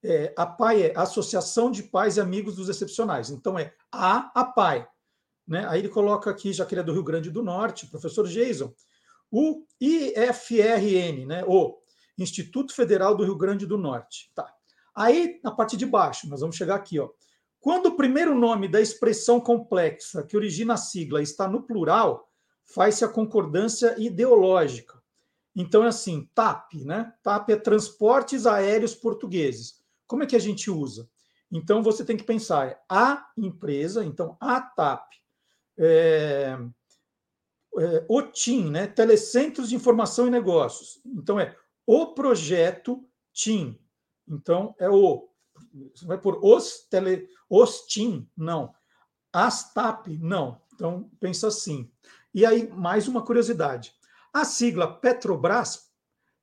É, 0.04 0.34
a 0.38 0.46
PAI 0.46 0.84
é 0.84 0.94
Associação 0.96 1.70
de 1.70 1.84
Pais 1.84 2.18
e 2.18 2.22
Amigos 2.22 2.56
dos 2.56 2.70
Excepcionais. 2.70 3.30
Então 3.30 3.58
é 3.60 3.74
a 3.92 4.32
APAI. 4.40 4.88
Né? 5.48 5.66
Aí 5.68 5.80
ele 5.80 5.90
coloca 5.90 6.30
aqui, 6.30 6.54
já 6.54 6.66
que 6.66 6.74
ele 6.74 6.82
é 6.82 6.84
do 6.84 6.94
Rio 6.94 7.04
Grande 7.04 7.32
do 7.32 7.44
Norte, 7.44 7.88
professor 7.88 8.28
Jason, 8.28 8.74
o 9.32 9.66
IFRN, 9.82 11.26
né? 11.26 11.44
o 11.46 11.78
Instituto 12.18 12.74
Federal 12.74 13.16
do 13.16 13.24
Rio 13.24 13.36
Grande 13.36 13.66
do 13.66 13.78
Norte. 13.78 14.32
Tá. 14.36 14.54
Aí, 14.96 15.40
na 15.44 15.52
parte 15.52 15.78
de 15.78 15.86
baixo, 15.86 16.30
nós 16.30 16.42
vamos 16.42 16.56
chegar 16.56 16.76
aqui. 16.76 17.00
Ó. 17.00 17.10
Quando 17.60 17.88
o 17.88 17.96
primeiro 17.96 18.36
nome 18.36 18.68
da 18.68 18.80
expressão 18.80 19.40
complexa 19.40 20.24
que 20.24 20.38
origina 20.38 20.76
a 20.76 20.78
sigla 20.78 21.22
está 21.22 21.48
no 21.48 21.64
plural, 21.64 22.30
faz-se 22.64 23.04
a 23.04 23.10
concordância 23.10 23.96
ideológica. 23.98 24.99
Então, 25.56 25.84
é 25.84 25.88
assim, 25.88 26.30
TAP, 26.34 26.74
né? 26.86 27.14
TAP 27.24 27.50
é 27.50 27.56
Transportes 27.56 28.46
Aéreos 28.46 28.96
Portugueses. 28.96 29.82
Como 30.08 30.24
é 30.24 30.26
que 30.26 30.36
a 30.36 30.40
gente 30.40 30.70
usa? 30.72 31.10
Então, 31.52 31.82
você 31.82 32.06
tem 32.06 32.16
que 32.16 32.24
pensar, 32.24 32.68
é 32.68 32.80
a 32.88 33.28
empresa, 33.36 34.06
então, 34.06 34.38
a 34.40 34.62
TAP, 34.62 35.14
é, 35.78 36.58
é, 37.78 38.06
o 38.08 38.22
TIM, 38.22 38.70
né? 38.70 38.88
Telecentros 38.88 39.70
de 39.70 39.76
Informação 39.76 40.28
e 40.28 40.32
Negócios. 40.32 41.02
Então, 41.06 41.40
é 41.40 41.56
o 41.86 42.14
projeto 42.14 43.04
TIM. 43.34 43.80
Então, 44.28 44.76
é 44.80 44.90
o. 44.90 45.28
Você 45.94 46.06
vai 46.06 46.18
por 46.20 46.40
os, 46.44 46.88
tele, 46.90 47.28
os 47.50 47.82
TIM? 47.88 48.30
Não. 48.38 48.74
As 49.34 49.74
TAP? 49.74 50.08
Não. 50.20 50.62
Então, 50.74 51.10
pensa 51.20 51.48
assim. 51.48 51.92
E 52.34 52.46
aí, 52.46 52.70
mais 52.70 53.08
uma 53.08 53.24
curiosidade. 53.24 53.94
A 54.34 54.46
sigla 54.46 55.00
Petrobras 55.00 55.90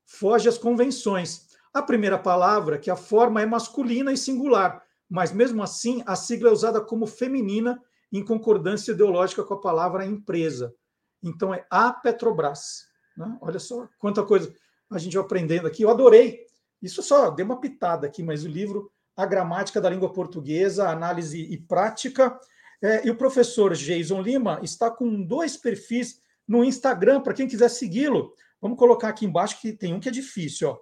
foge 0.05 0.49
às 0.49 0.59
convenções. 0.59 1.47
A 1.73 1.83
primeira 1.83 2.19
palavra, 2.19 2.79
que 2.79 2.91
a 2.91 2.97
forma 2.97 3.43
é 3.43 3.47
masculina 3.47 4.13
e 4.13 4.17
singular, 4.17 4.83
mas 5.09 5.33
mesmo 5.33 5.63
assim 5.63 6.03
a 6.07 6.17
sigla 6.17 6.49
é 6.49 6.53
usada 6.53 6.81
como 6.81 7.07
feminina 7.07 7.81
em 8.13 8.25
concordância 8.25 8.93
ideológica 8.93 9.45
com 9.45 9.55
a 9.55 9.61
palavra 9.61 10.07
empresa. 10.07 10.75
Então 11.23 11.53
é 11.53 11.67
a 11.71 11.93
Petrobras. 11.93 12.87
Né? 13.17 13.37
Olha 13.41 13.59
só 13.59 13.89
quanta 13.99 14.23
coisa 14.23 14.53
a 14.91 14.99
gente 14.99 15.17
vai 15.17 15.25
aprendendo 15.25 15.67
aqui. 15.67 15.83
Eu 15.83 15.91
adorei. 15.91 16.45
Isso 16.81 17.03
só 17.03 17.31
deu 17.31 17.47
uma 17.47 17.61
pitada 17.61 18.07
aqui, 18.07 18.23
mas 18.23 18.45
o 18.45 18.49
livro 18.49 18.91
A 19.17 19.27
Gramática 19.27 19.81
da 19.81 19.91
Língua 19.91 20.13
Portuguesa, 20.13 20.89
Análise 20.89 21.41
e 21.41 21.59
Prática. 21.59 22.39
É, 22.83 23.07
e 23.07 23.11
o 23.11 23.17
professor 23.17 23.75
Jason 23.75 24.21
Lima 24.21 24.61
está 24.63 24.91
com 24.91 25.23
dois 25.23 25.57
perfis 25.57 26.21
no 26.47 26.65
Instagram, 26.65 27.21
para 27.21 27.35
quem 27.35 27.49
quiser 27.49 27.69
segui-lo. 27.69 28.35
Vamos 28.61 28.79
colocar 28.79 29.09
aqui 29.09 29.27
embaixo 29.27 29.61
que 29.61 29.73
tem 29.73 29.95
um 29.95 30.01
que 30.01 30.09
é 30.09 30.13
difícil, 30.13 30.71
ó. 30.71 30.79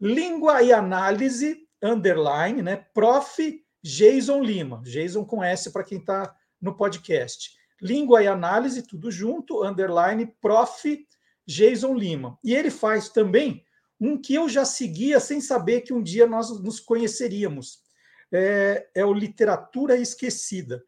Língua 0.00 0.62
e 0.62 0.72
análise, 0.72 1.68
underline, 1.82 2.62
né? 2.62 2.76
Prof. 2.94 3.64
Jason 3.82 4.42
Lima. 4.42 4.82
Jason 4.84 5.24
com 5.24 5.42
S 5.42 5.70
para 5.70 5.84
quem 5.84 5.98
está 5.98 6.34
no 6.60 6.76
podcast. 6.76 7.50
Língua 7.80 8.22
e 8.22 8.26
análise, 8.26 8.82
tudo 8.82 9.10
junto, 9.10 9.64
underline, 9.64 10.26
prof. 10.40 11.06
Jason 11.46 11.94
Lima. 11.94 12.38
E 12.44 12.54
ele 12.54 12.70
faz 12.70 13.08
também 13.08 13.64
um 14.00 14.20
que 14.20 14.34
eu 14.34 14.48
já 14.48 14.64
seguia 14.64 15.18
sem 15.18 15.40
saber 15.40 15.82
que 15.82 15.92
um 15.92 16.02
dia 16.02 16.26
nós 16.26 16.50
nos 16.60 16.80
conheceríamos. 16.80 17.80
É, 18.32 18.88
é 18.94 19.04
o 19.04 19.12
Literatura 19.12 19.96
Esquecida. 19.96 20.84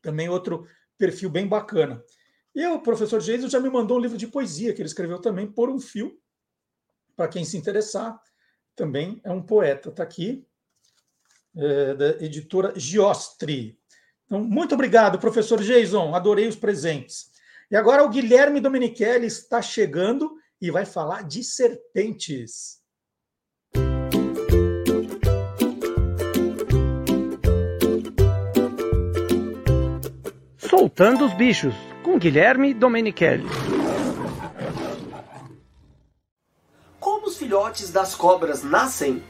Também 0.00 0.28
outro 0.28 0.66
perfil 0.98 1.30
bem 1.30 1.46
bacana. 1.46 2.04
E 2.54 2.66
o 2.66 2.80
professor 2.80 3.20
Jason 3.20 3.48
já 3.48 3.58
me 3.58 3.70
mandou 3.70 3.96
um 3.96 4.00
livro 4.00 4.18
de 4.18 4.26
poesia 4.26 4.74
que 4.74 4.82
ele 4.82 4.88
escreveu 4.88 5.18
também, 5.18 5.50
Por 5.50 5.70
um 5.70 5.80
Fio, 5.80 6.18
para 7.16 7.28
quem 7.28 7.44
se 7.44 7.56
interessar. 7.56 8.20
Também 8.76 9.20
é 9.24 9.30
um 9.30 9.42
poeta, 9.42 9.88
está 9.88 10.02
aqui, 10.02 10.46
é, 11.56 11.94
da 11.94 12.08
editora 12.24 12.72
Giostre. 12.78 13.78
Então, 14.26 14.42
muito 14.42 14.74
obrigado, 14.74 15.18
professor 15.18 15.62
Jason, 15.62 16.14
adorei 16.14 16.46
os 16.46 16.56
presentes. 16.56 17.30
E 17.70 17.76
agora 17.76 18.04
o 18.04 18.08
Guilherme 18.08 18.60
Domenichelli 18.60 19.26
está 19.26 19.62
chegando 19.62 20.36
e 20.60 20.70
vai 20.70 20.84
falar 20.84 21.22
de 21.22 21.42
serpentes. 21.42 22.81
Soltando 30.72 31.26
os 31.26 31.34
bichos 31.34 31.74
com 32.02 32.18
Guilherme 32.18 32.72
Domenichelli. 32.72 33.46
Como 36.98 37.26
os 37.26 37.36
filhotes 37.36 37.90
das 37.90 38.14
cobras 38.14 38.62
nascem? 38.62 39.22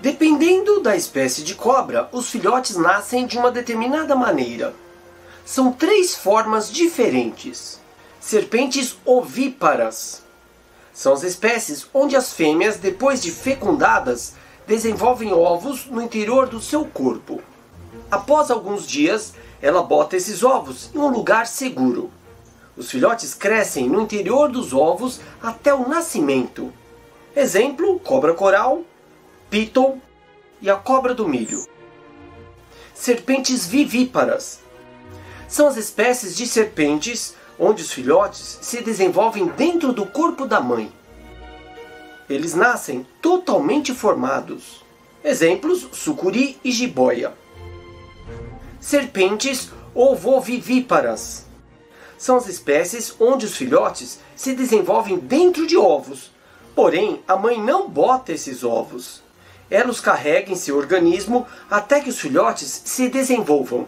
Dependendo 0.00 0.80
da 0.80 0.96
espécie 0.96 1.42
de 1.44 1.54
cobra, 1.54 2.08
os 2.10 2.30
filhotes 2.30 2.74
nascem 2.74 3.26
de 3.26 3.36
uma 3.36 3.50
determinada 3.50 4.16
maneira. 4.16 4.74
São 5.44 5.70
três 5.70 6.14
formas 6.14 6.72
diferentes. 6.72 7.78
Serpentes 8.18 8.96
ovíparas 9.04 10.22
são 10.90 11.12
as 11.12 11.22
espécies 11.22 11.86
onde 11.92 12.16
as 12.16 12.32
fêmeas, 12.32 12.78
depois 12.78 13.20
de 13.20 13.30
fecundadas, 13.30 14.36
desenvolvem 14.66 15.34
ovos 15.34 15.84
no 15.84 16.00
interior 16.00 16.48
do 16.48 16.62
seu 16.62 16.86
corpo. 16.86 17.42
Após 18.10 18.50
alguns 18.50 18.86
dias, 18.86 19.34
ela 19.60 19.82
bota 19.82 20.16
esses 20.16 20.42
ovos 20.42 20.90
em 20.94 20.98
um 20.98 21.08
lugar 21.08 21.46
seguro. 21.46 22.10
Os 22.76 22.90
filhotes 22.90 23.34
crescem 23.34 23.88
no 23.88 24.00
interior 24.00 24.48
dos 24.48 24.72
ovos 24.72 25.20
até 25.42 25.74
o 25.74 25.88
nascimento. 25.88 26.72
Exemplo: 27.34 27.98
cobra 28.00 28.34
coral, 28.34 28.82
beetle 29.50 30.00
e 30.60 30.70
a 30.70 30.76
cobra 30.76 31.14
do 31.14 31.28
milho. 31.28 31.66
Serpentes 32.94 33.66
vivíparas 33.66 34.60
são 35.48 35.66
as 35.66 35.76
espécies 35.76 36.36
de 36.36 36.46
serpentes 36.46 37.34
onde 37.58 37.82
os 37.82 37.92
filhotes 37.92 38.58
se 38.60 38.80
desenvolvem 38.82 39.46
dentro 39.46 39.92
do 39.92 40.06
corpo 40.06 40.46
da 40.46 40.60
mãe. 40.60 40.92
Eles 42.30 42.54
nascem 42.54 43.06
totalmente 43.20 43.92
formados. 43.94 44.84
Exemplos: 45.24 45.88
sucuri 45.92 46.58
e 46.62 46.70
jiboia. 46.70 47.32
Serpentes 48.80 49.70
ovovivíparas 49.92 51.46
são 52.16 52.36
as 52.36 52.46
espécies 52.48 53.14
onde 53.18 53.46
os 53.46 53.56
filhotes 53.56 54.20
se 54.36 54.54
desenvolvem 54.54 55.18
dentro 55.18 55.66
de 55.66 55.76
ovos, 55.76 56.32
porém 56.74 57.22
a 57.26 57.36
mãe 57.36 57.60
não 57.60 57.88
bota 57.88 58.32
esses 58.32 58.62
ovos. 58.62 59.22
Ela 59.70 59.90
os 59.90 60.00
carrega 60.00 60.52
em 60.52 60.56
seu 60.56 60.76
organismo 60.76 61.46
até 61.70 62.00
que 62.00 62.08
os 62.08 62.18
filhotes 62.18 62.82
se 62.84 63.08
desenvolvam. 63.08 63.86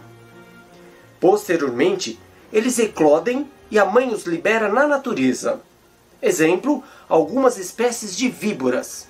Posteriormente, 1.20 2.18
eles 2.53 2.79
eclodem 2.79 3.48
e 3.70 3.79
a 3.79 3.85
mãe 3.85 4.12
os 4.12 4.24
libera 4.24 4.68
na 4.68 4.87
natureza. 4.87 5.61
Exemplo, 6.20 6.83
algumas 7.09 7.57
espécies 7.59 8.16
de 8.16 8.29
víboras. 8.29 9.10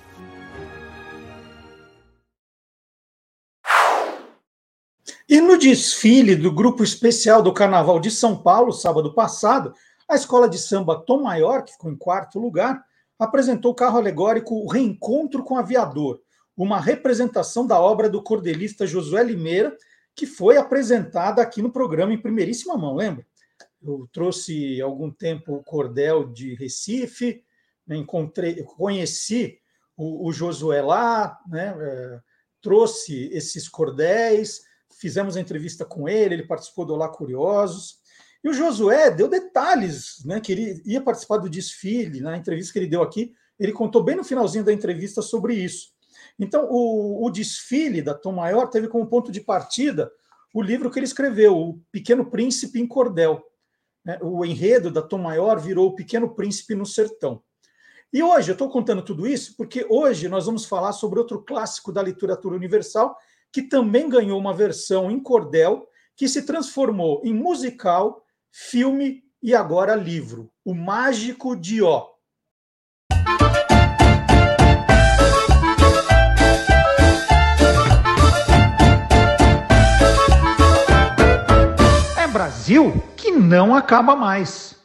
E 5.31 5.41
no 5.41 5.57
desfile 5.57 6.35
do 6.35 6.53
grupo 6.53 6.83
especial 6.83 7.41
do 7.41 7.55
Carnaval 7.55 8.01
de 8.01 8.11
São 8.11 8.37
Paulo, 8.37 8.73
sábado 8.73 9.15
passado, 9.15 9.73
a 10.09 10.17
escola 10.17 10.49
de 10.49 10.59
samba 10.59 11.05
Tom 11.07 11.23
Maior, 11.23 11.63
que 11.63 11.71
ficou 11.71 11.89
em 11.89 11.97
quarto 11.97 12.41
lugar, 12.41 12.85
apresentou 13.17 13.71
o 13.71 13.75
carro 13.77 13.97
alegórico 13.97 14.67
Reencontro 14.67 15.45
com 15.45 15.57
Aviador, 15.57 16.21
uma 16.57 16.81
representação 16.81 17.65
da 17.65 17.81
obra 17.81 18.11
do 18.11 18.21
cordelista 18.21 18.89
Josué 18.89 19.23
Limeira, 19.23 19.77
que 20.17 20.27
foi 20.27 20.57
apresentada 20.57 21.41
aqui 21.41 21.63
no 21.63 21.71
programa 21.71 22.13
em 22.13 22.21
primeiríssima 22.21 22.77
mão, 22.77 22.97
lembra? 22.97 23.25
Eu 23.81 24.09
trouxe 24.13 24.81
algum 24.81 25.13
tempo 25.13 25.55
o 25.55 25.63
cordel 25.63 26.27
de 26.27 26.57
Recife, 26.57 27.45
né, 27.87 27.97
encontrei, 27.97 28.65
conheci 28.65 29.61
o, 29.97 30.27
o, 30.27 30.33
Josué 30.33 30.83
lá, 30.83 31.39
né, 31.49 31.73
é, 31.79 32.19
trouxe 32.61 33.31
esses 33.33 33.69
cordéis, 33.69 34.69
fizemos 35.01 35.37
a 35.37 35.41
entrevista 35.41 35.85
com 35.85 36.09
ele, 36.09 36.35
ele 36.35 36.47
participou 36.47 36.85
do 36.85 36.93
Olá 36.93 37.09
Curiosos. 37.09 37.99
E 38.45 38.49
o 38.49 38.53
Josué 38.53 39.11
deu 39.11 39.29
detalhes, 39.29 40.23
né, 40.25 40.41
que 40.41 40.53
ele 40.53 40.83
ia 40.85 41.01
participar 41.01 41.39
do 41.39 41.49
desfile, 41.49 42.21
na 42.21 42.37
entrevista 42.37 42.73
que 42.73 42.79
ele 42.79 42.87
deu 42.87 43.03
aqui, 43.03 43.33
ele 43.59 43.73
contou 43.73 44.03
bem 44.03 44.17
no 44.17 44.25
finalzinho 44.25 44.65
da 44.65 44.73
entrevista 44.73 45.21
sobre 45.23 45.55
isso. 45.55 45.89
Então, 46.39 46.67
o, 46.71 47.27
o 47.27 47.31
desfile 47.31 48.03
da 48.03 48.15
Tom 48.15 48.33
Maior 48.33 48.69
teve 48.69 48.89
como 48.89 49.07
ponto 49.07 49.33
de 49.33 49.41
partida 49.41 50.11
o 50.53 50.63
livro 50.63 50.91
que 50.91 50.99
ele 50.99 51.07
escreveu, 51.07 51.57
O 51.57 51.81
Pequeno 51.93 52.29
Príncipe 52.29 52.81
em 52.81 52.87
Cordel. 52.87 53.43
Né? 54.05 54.19
O 54.23 54.45
enredo 54.45 54.91
da 54.91 55.03
Tom 55.03 55.19
Maior 55.19 55.61
virou 55.61 55.89
O 55.89 55.95
Pequeno 55.95 56.35
Príncipe 56.35 56.75
no 56.75 56.87
Sertão. 56.87 57.43
E 58.13 58.23
hoje, 58.23 58.51
eu 58.51 58.55
estou 58.55 58.69
contando 58.69 59.03
tudo 59.03 59.27
isso 59.27 59.57
porque 59.57 59.87
hoje 59.89 60.29
nós 60.29 60.47
vamos 60.47 60.65
falar 60.65 60.93
sobre 60.93 61.21
outro 61.21 61.43
clássico 61.43 61.93
da 61.93 62.03
literatura 62.03 62.57
universal 62.57 63.17
que 63.53 63.63
também 63.63 64.09
ganhou 64.09 64.39
uma 64.39 64.55
versão 64.55 65.11
em 65.11 65.19
cordel 65.19 65.89
que 66.17 66.29
se 66.29 66.43
transformou 66.43 67.21
em 67.25 67.35
musical, 67.35 68.25
filme 68.51 69.25
e 69.43 69.55
agora 69.55 69.95
livro, 69.95 70.53
O 70.65 70.75
Mágico 70.75 71.57
de 71.57 71.83
Ó. 71.83 72.09
É 82.19 82.29
Brasil 82.29 82.93
que 83.17 83.31
não 83.31 83.75
acaba 83.75 84.15
mais. 84.15 84.79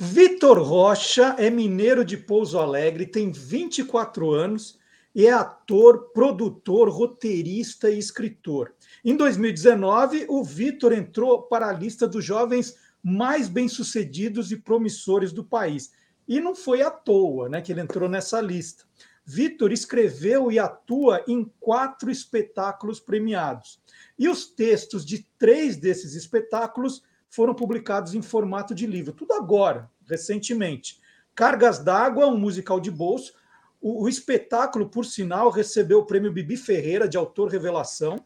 Vitor 0.00 0.62
Rocha 0.62 1.34
é 1.38 1.50
mineiro 1.50 2.04
de 2.04 2.16
Pouso 2.16 2.58
Alegre, 2.58 3.04
tem 3.04 3.30
24 3.30 4.30
anos 4.30 4.78
é 5.14 5.30
ator, 5.30 6.10
produtor, 6.12 6.88
roteirista 6.88 7.90
e 7.90 7.98
escritor. 7.98 8.74
Em 9.04 9.16
2019, 9.16 10.26
o 10.28 10.44
Vitor 10.44 10.92
entrou 10.92 11.42
para 11.42 11.68
a 11.68 11.72
lista 11.72 12.06
dos 12.06 12.24
jovens 12.24 12.76
mais 13.02 13.48
bem-sucedidos 13.48 14.52
e 14.52 14.56
promissores 14.56 15.32
do 15.32 15.44
país. 15.44 15.92
E 16.26 16.40
não 16.40 16.54
foi 16.54 16.82
à 16.82 16.90
toa 16.90 17.48
né, 17.48 17.60
que 17.60 17.72
ele 17.72 17.80
entrou 17.80 18.08
nessa 18.08 18.40
lista. 18.40 18.84
Vitor 19.24 19.72
escreveu 19.72 20.50
e 20.50 20.58
atua 20.58 21.22
em 21.26 21.50
quatro 21.60 22.10
espetáculos 22.10 23.00
premiados. 23.00 23.80
E 24.18 24.28
os 24.28 24.46
textos 24.46 25.04
de 25.04 25.26
três 25.38 25.76
desses 25.76 26.14
espetáculos 26.14 27.02
foram 27.28 27.54
publicados 27.54 28.14
em 28.14 28.22
formato 28.22 28.74
de 28.74 28.86
livro. 28.86 29.12
Tudo 29.12 29.34
agora, 29.34 29.90
recentemente. 30.06 30.98
Cargas 31.34 31.78
d'Água, 31.78 32.26
um 32.26 32.38
musical 32.38 32.80
de 32.80 32.90
bolso, 32.90 33.34
o, 33.80 34.04
o, 34.04 34.08
espetáculo, 34.08 34.88
por 34.88 35.04
sinal, 35.04 35.50
recebeu 35.50 36.00
o 36.00 36.06
prêmio 36.06 36.32
Bibi 36.32 36.56
Ferreira 36.56 37.08
de 37.08 37.16
autor 37.16 37.48
revelação. 37.48 38.24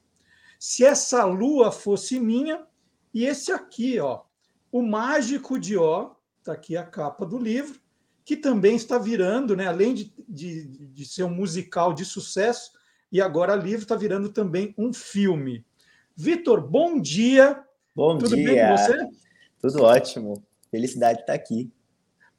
Se 0.58 0.84
essa 0.84 1.24
lua 1.24 1.70
fosse 1.70 2.18
minha, 2.18 2.64
e 3.12 3.24
esse 3.24 3.52
aqui, 3.52 3.98
ó, 3.98 4.22
o 4.70 4.82
Mágico 4.82 5.58
de 5.58 5.76
Ó, 5.76 6.12
está 6.38 6.52
aqui 6.52 6.76
a 6.76 6.84
capa 6.84 7.26
do 7.26 7.38
livro, 7.38 7.80
que 8.24 8.36
também 8.36 8.76
está 8.76 8.98
virando, 8.98 9.54
né, 9.56 9.66
além 9.66 9.94
de, 9.94 10.14
de, 10.28 10.64
de 10.88 11.04
ser 11.04 11.24
um 11.24 11.34
musical 11.34 11.92
de 11.92 12.04
sucesso, 12.04 12.72
e 13.10 13.20
agora 13.20 13.54
livro 13.54 13.82
está 13.82 13.96
virando 13.96 14.30
também 14.30 14.74
um 14.78 14.92
filme. 14.92 15.66
Vitor, 16.16 16.66
bom 16.66 17.00
dia. 17.00 17.62
Bom 17.94 18.16
Tudo 18.16 18.34
dia. 18.34 18.46
bem 18.46 18.58
com 18.58 18.76
você? 18.76 19.08
Tudo 19.60 19.82
ótimo. 19.82 20.42
Felicidade 20.70 21.16
de 21.16 21.22
estar 21.22 21.34
aqui. 21.34 21.70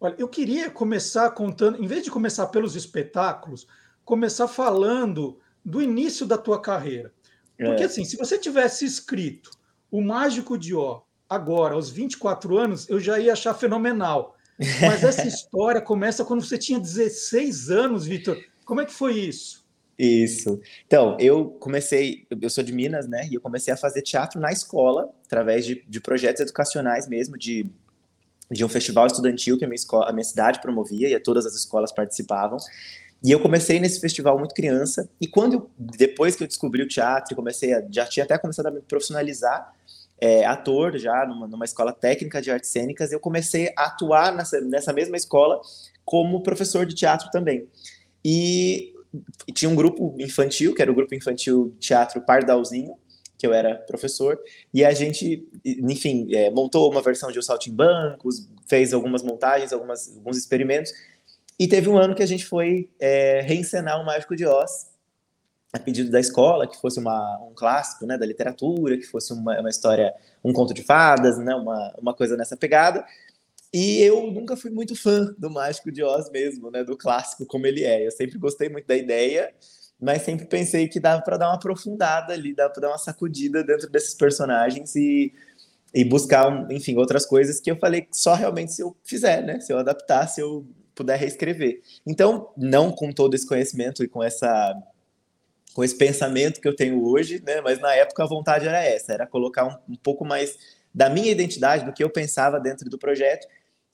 Olha, 0.03 0.15
eu 0.19 0.27
queria 0.27 0.69
começar 0.69 1.31
contando, 1.31 1.81
em 1.81 1.87
vez 1.87 2.03
de 2.03 2.11
começar 2.11 2.47
pelos 2.47 2.75
espetáculos, 2.75 3.65
começar 4.03 4.49
falando 4.49 5.39
do 5.63 5.81
início 5.81 6.25
da 6.25 6.37
tua 6.37 6.59
carreira. 6.59 7.13
Porque, 7.57 7.83
é. 7.83 7.85
assim, 7.85 8.03
se 8.03 8.17
você 8.17 8.37
tivesse 8.37 8.83
escrito 8.83 9.49
O 9.89 10.01
Mágico 10.01 10.57
de 10.57 10.75
Ó 10.75 11.03
agora, 11.29 11.75
aos 11.75 11.89
24 11.89 12.57
anos, 12.57 12.89
eu 12.89 12.99
já 12.99 13.17
ia 13.17 13.31
achar 13.31 13.53
fenomenal. 13.53 14.35
Mas 14.81 15.05
essa 15.05 15.25
história 15.25 15.79
começa 15.79 16.25
quando 16.25 16.43
você 16.43 16.57
tinha 16.57 16.81
16 16.81 17.69
anos, 17.69 18.05
Vitor. 18.05 18.37
Como 18.65 18.81
é 18.81 18.85
que 18.85 18.93
foi 18.93 19.13
isso? 19.17 19.63
Isso. 19.97 20.59
Então, 20.85 21.15
eu 21.17 21.51
comecei, 21.61 22.27
eu 22.29 22.49
sou 22.49 22.61
de 22.61 22.73
Minas, 22.73 23.07
né? 23.07 23.25
E 23.31 23.35
eu 23.35 23.41
comecei 23.41 23.73
a 23.73 23.77
fazer 23.77 24.01
teatro 24.01 24.37
na 24.41 24.51
escola, 24.51 25.09
através 25.25 25.65
de, 25.65 25.81
de 25.87 26.01
projetos 26.01 26.41
educacionais 26.41 27.07
mesmo, 27.07 27.37
de 27.37 27.71
de 28.51 28.63
um 28.63 28.69
festival 28.69 29.08
estudantil 29.08 29.58
que 29.58 29.65
a 29.65 29.67
minha, 29.67 29.75
escola, 29.75 30.10
a 30.10 30.13
minha 30.13 30.23
cidade 30.23 30.62
promovia 30.62 31.10
e 31.10 31.19
todas 31.19 31.45
as 31.45 31.56
escolas 31.56 31.91
participavam. 31.91 32.58
E 33.23 33.32
eu 33.32 33.39
comecei 33.39 33.79
nesse 33.79 34.01
festival 34.01 34.38
muito 34.38 34.53
criança. 34.53 35.10
E 35.19 35.27
quando 35.27 35.53
eu, 35.53 35.69
depois 35.77 36.36
que 36.36 36.43
eu 36.43 36.47
descobri 36.47 36.82
o 36.82 36.88
teatro, 36.88 37.36
comecei 37.36 37.73
a, 37.73 37.82
já 37.89 38.06
tinha 38.06 38.25
até 38.25 38.38
começado 38.38 38.67
a 38.67 38.71
me 38.71 38.82
profissionalizar, 38.82 39.73
é, 40.19 40.45
ator 40.45 40.97
já 40.97 41.25
numa, 41.25 41.47
numa 41.47 41.65
escola 41.65 41.93
técnica 41.93 42.41
de 42.41 42.51
artes 42.51 42.69
cênicas, 42.69 43.12
eu 43.12 43.19
comecei 43.19 43.73
a 43.77 43.86
atuar 43.86 44.34
nessa, 44.36 44.60
nessa 44.62 44.93
mesma 44.93 45.17
escola 45.17 45.60
como 46.06 46.43
professor 46.43 46.86
de 46.86 46.93
teatro 46.95 47.29
também. 47.32 47.67
E, 48.23 48.93
e 49.47 49.51
tinha 49.53 49.69
um 49.69 49.75
grupo 49.75 50.15
infantil, 50.19 50.73
que 50.73 50.82
era 50.82 50.91
o 50.91 50.95
grupo 50.95 51.15
infantil 51.15 51.75
Teatro 51.79 52.21
Pardalzinho, 52.21 52.95
que 53.43 53.47
eu 53.47 53.53
era 53.53 53.75
professor, 53.75 54.39
e 54.73 54.86
a 54.86 54.93
gente, 54.93 55.45
enfim, 55.65 56.34
é, 56.34 56.49
montou 56.49 56.89
uma 56.89 57.01
versão 57.01 57.29
de 57.29 57.38
O 57.38 57.43
Saltimbancos, 57.43 58.47
fez 58.69 58.93
algumas 58.93 59.21
montagens, 59.21 59.73
algumas, 59.73 60.15
alguns 60.15 60.38
experimentos, 60.38 60.93
e 61.60 61.67
teve 61.67 61.89
um 61.89 61.97
ano 61.97 62.15
que 62.15 62.23
a 62.23 62.25
gente 62.25 62.45
foi 62.45 62.89
é, 62.97 63.41
reencenar 63.41 64.01
o 64.01 64.06
Mágico 64.06 64.34
de 64.34 64.45
Oz, 64.45 64.93
a 65.73 65.77
pedido 65.79 66.10
da 66.10 66.21
escola, 66.21 66.65
que 66.65 66.79
fosse 66.79 66.99
uma, 66.99 67.38
um 67.41 67.53
clássico 67.53 68.06
né, 68.06 68.17
da 68.17 68.25
literatura, 68.25 68.95
que 68.97 69.03
fosse 69.03 69.34
uma, 69.34 69.60
uma 69.60 69.69
história, 69.69 70.13
um 70.41 70.53
conto 70.53 70.73
de 70.73 70.82
fadas, 70.82 71.38
né, 71.38 71.53
uma, 71.53 71.93
uma 71.97 72.13
coisa 72.13 72.38
nessa 72.38 72.56
pegada, 72.56 73.06
e 73.73 74.01
eu 74.03 74.32
nunca 74.32 74.56
fui 74.56 74.71
muito 74.71 74.95
fã 74.95 75.36
do 75.38 75.49
Mágico 75.49 75.91
de 75.91 76.01
Oz 76.01 76.32
mesmo, 76.32 76.71
né, 76.71 76.82
do 76.82 76.95
clássico 76.95 77.45
como 77.45 77.67
ele 77.67 77.84
é. 77.84 78.08
Eu 78.08 78.12
sempre 78.12 78.38
gostei 78.38 78.69
muito 78.69 78.88
da 78.88 78.95
ideia, 78.95 79.53
mas 80.03 80.21
sempre 80.21 80.45
pensei 80.45 80.87
que 80.87 80.99
dava 80.99 81.21
para 81.21 81.37
dar 81.37 81.47
uma 81.47 81.55
aprofundada 81.55 82.33
ali, 82.33 82.53
dava 82.53 82.71
para 82.71 82.81
dar 82.81 82.89
uma 82.89 82.97
sacudida 82.97 83.63
dentro 83.63 83.89
desses 83.89 84.13
personagens 84.13 84.95
e, 84.95 85.33
e 85.93 86.03
buscar, 86.03 86.69
enfim, 86.71 86.97
outras 86.97 87.25
coisas 87.25 87.59
que 87.59 87.71
eu 87.71 87.77
falei 87.77 88.07
só 88.11 88.33
realmente 88.33 88.73
se 88.73 88.81
eu 88.81 88.95
fizer, 89.03 89.41
né? 89.41 89.59
Se 89.59 89.71
eu 89.71 89.79
adaptar, 89.79 90.27
se 90.27 90.41
eu 90.41 90.67
puder 90.93 91.17
reescrever. 91.17 91.81
Então, 92.05 92.51
não 92.57 92.91
com 92.91 93.11
todo 93.11 93.33
esse 93.33 93.47
conhecimento 93.47 94.03
e 94.03 94.07
com 94.07 94.21
essa 94.21 94.75
com 95.73 95.83
esse 95.83 95.97
pensamento 95.97 96.61
que 96.61 96.67
eu 96.67 96.75
tenho 96.75 97.03
hoje, 97.03 97.41
né? 97.43 97.59
Mas 97.61 97.79
na 97.79 97.95
época 97.95 98.23
a 98.23 98.27
vontade 98.27 98.67
era 98.67 98.83
essa, 98.83 99.11
era 99.11 99.25
colocar 99.25 99.65
um, 99.65 99.93
um 99.93 99.95
pouco 99.95 100.23
mais 100.23 100.55
da 100.93 101.09
minha 101.09 101.31
identidade, 101.31 101.83
do 101.85 101.91
que 101.91 102.03
eu 102.03 102.09
pensava 102.09 102.59
dentro 102.59 102.89
do 102.89 102.99
projeto. 102.99 103.47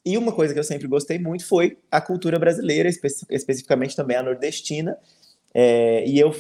E 0.06 0.18
uma 0.18 0.32
coisa 0.32 0.54
que 0.54 0.60
eu 0.60 0.64
sempre 0.64 0.88
gostei 0.88 1.18
muito 1.18 1.46
foi 1.46 1.78
a 1.90 2.02
cultura 2.02 2.38
brasileira, 2.38 2.90
espe 2.90 3.08
especificamente 3.30 3.96
também 3.96 4.18
a 4.18 4.24
nordestina. 4.24 4.98
É, 5.54 6.06
e 6.08 6.20
eu 6.20 6.36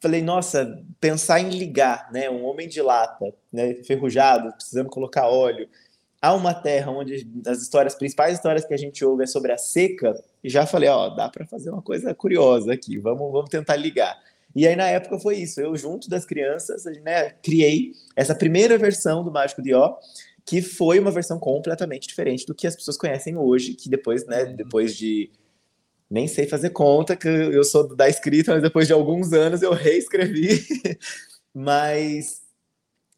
falei, 0.00 0.22
nossa, 0.22 0.82
pensar 1.00 1.40
em 1.40 1.50
ligar, 1.50 2.10
né, 2.12 2.28
um 2.28 2.44
homem 2.44 2.68
de 2.68 2.82
lata, 2.82 3.32
né, 3.52 3.74
ferrujado, 3.84 4.52
precisando 4.52 4.88
colocar 4.90 5.28
óleo, 5.28 5.68
a 6.20 6.32
uma 6.32 6.54
terra 6.54 6.90
onde 6.90 7.26
as 7.46 7.60
histórias, 7.60 7.94
principais 7.94 8.34
histórias 8.34 8.64
que 8.64 8.72
a 8.72 8.78
gente 8.78 9.04
ouve 9.04 9.24
é 9.24 9.26
sobre 9.26 9.52
a 9.52 9.58
seca, 9.58 10.14
e 10.42 10.48
já 10.48 10.66
falei, 10.66 10.88
ó, 10.88 11.08
dá 11.10 11.28
para 11.28 11.46
fazer 11.46 11.70
uma 11.70 11.82
coisa 11.82 12.14
curiosa 12.14 12.72
aqui, 12.72 12.98
vamos, 12.98 13.30
vamos 13.32 13.50
tentar 13.50 13.76
ligar. 13.76 14.18
E 14.54 14.68
aí, 14.68 14.76
na 14.76 14.88
época, 14.88 15.18
foi 15.18 15.38
isso. 15.38 15.60
Eu, 15.60 15.76
junto 15.76 16.08
das 16.08 16.24
crianças, 16.24 16.84
né, 17.02 17.30
criei 17.42 17.92
essa 18.14 18.34
primeira 18.34 18.78
versão 18.78 19.24
do 19.24 19.32
Mágico 19.32 19.60
de 19.60 19.74
Ó, 19.74 19.96
que 20.44 20.62
foi 20.62 20.98
uma 20.98 21.10
versão 21.10 21.38
completamente 21.38 22.06
diferente 22.06 22.46
do 22.46 22.54
que 22.54 22.66
as 22.66 22.76
pessoas 22.76 22.96
conhecem 22.96 23.36
hoje, 23.36 23.74
que 23.74 23.88
depois, 23.88 24.24
né, 24.26 24.44
uhum. 24.44 24.56
depois 24.56 24.94
de 24.94 25.30
nem 26.14 26.28
sei 26.28 26.46
fazer 26.46 26.70
conta, 26.70 27.16
que 27.16 27.26
eu 27.26 27.64
sou 27.64 27.92
da 27.96 28.08
escrita, 28.08 28.52
mas 28.52 28.62
depois 28.62 28.86
de 28.86 28.92
alguns 28.92 29.32
anos 29.32 29.62
eu 29.62 29.72
reescrevi. 29.72 30.64
mas 31.52 32.40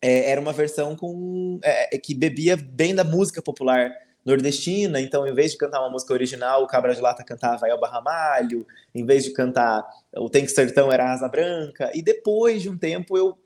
é, 0.00 0.30
era 0.30 0.40
uma 0.40 0.52
versão 0.54 0.96
com 0.96 1.60
é, 1.62 1.98
que 1.98 2.14
bebia 2.14 2.56
bem 2.56 2.94
da 2.94 3.04
música 3.04 3.42
popular 3.42 3.92
nordestina, 4.24 4.98
então 4.98 5.26
em 5.26 5.34
vez 5.34 5.52
de 5.52 5.58
cantar 5.58 5.80
uma 5.80 5.90
música 5.90 6.14
original, 6.14 6.64
o 6.64 6.66
Cabra 6.66 6.94
de 6.94 7.00
Lata 7.02 7.22
cantava 7.22 7.68
Elba 7.68 7.86
Ramalho, 7.86 8.66
em 8.94 9.04
vez 9.04 9.24
de 9.24 9.32
cantar 9.32 9.86
o 10.16 10.30
Tem 10.30 10.46
que 10.46 10.50
Sertão 10.50 10.90
era 10.90 11.12
Asa 11.12 11.28
Branca, 11.28 11.90
e 11.94 12.00
depois 12.00 12.62
de 12.62 12.70
um 12.70 12.78
tempo 12.78 13.16
eu 13.18 13.38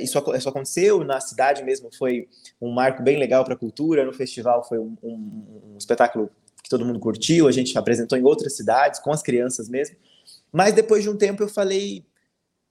isso, 0.00 0.18
isso 0.34 0.48
aconteceu 0.48 1.04
na 1.04 1.20
cidade 1.20 1.62
mesmo, 1.62 1.88
foi 1.96 2.26
um 2.60 2.72
marco 2.72 3.02
bem 3.02 3.18
legal 3.18 3.44
para 3.44 3.54
a 3.54 3.56
cultura, 3.56 4.04
no 4.04 4.12
festival 4.12 4.66
foi 4.66 4.78
um, 4.78 4.96
um, 5.02 5.72
um 5.74 5.78
espetáculo 5.78 6.30
todo 6.72 6.86
mundo 6.86 6.98
curtiu, 6.98 7.46
a 7.46 7.52
gente 7.52 7.76
apresentou 7.76 8.16
em 8.18 8.22
outras 8.22 8.56
cidades, 8.56 8.98
com 8.98 9.12
as 9.12 9.22
crianças 9.22 9.68
mesmo, 9.68 9.96
mas 10.50 10.72
depois 10.72 11.02
de 11.02 11.10
um 11.10 11.16
tempo 11.16 11.42
eu 11.42 11.48
falei, 11.48 12.04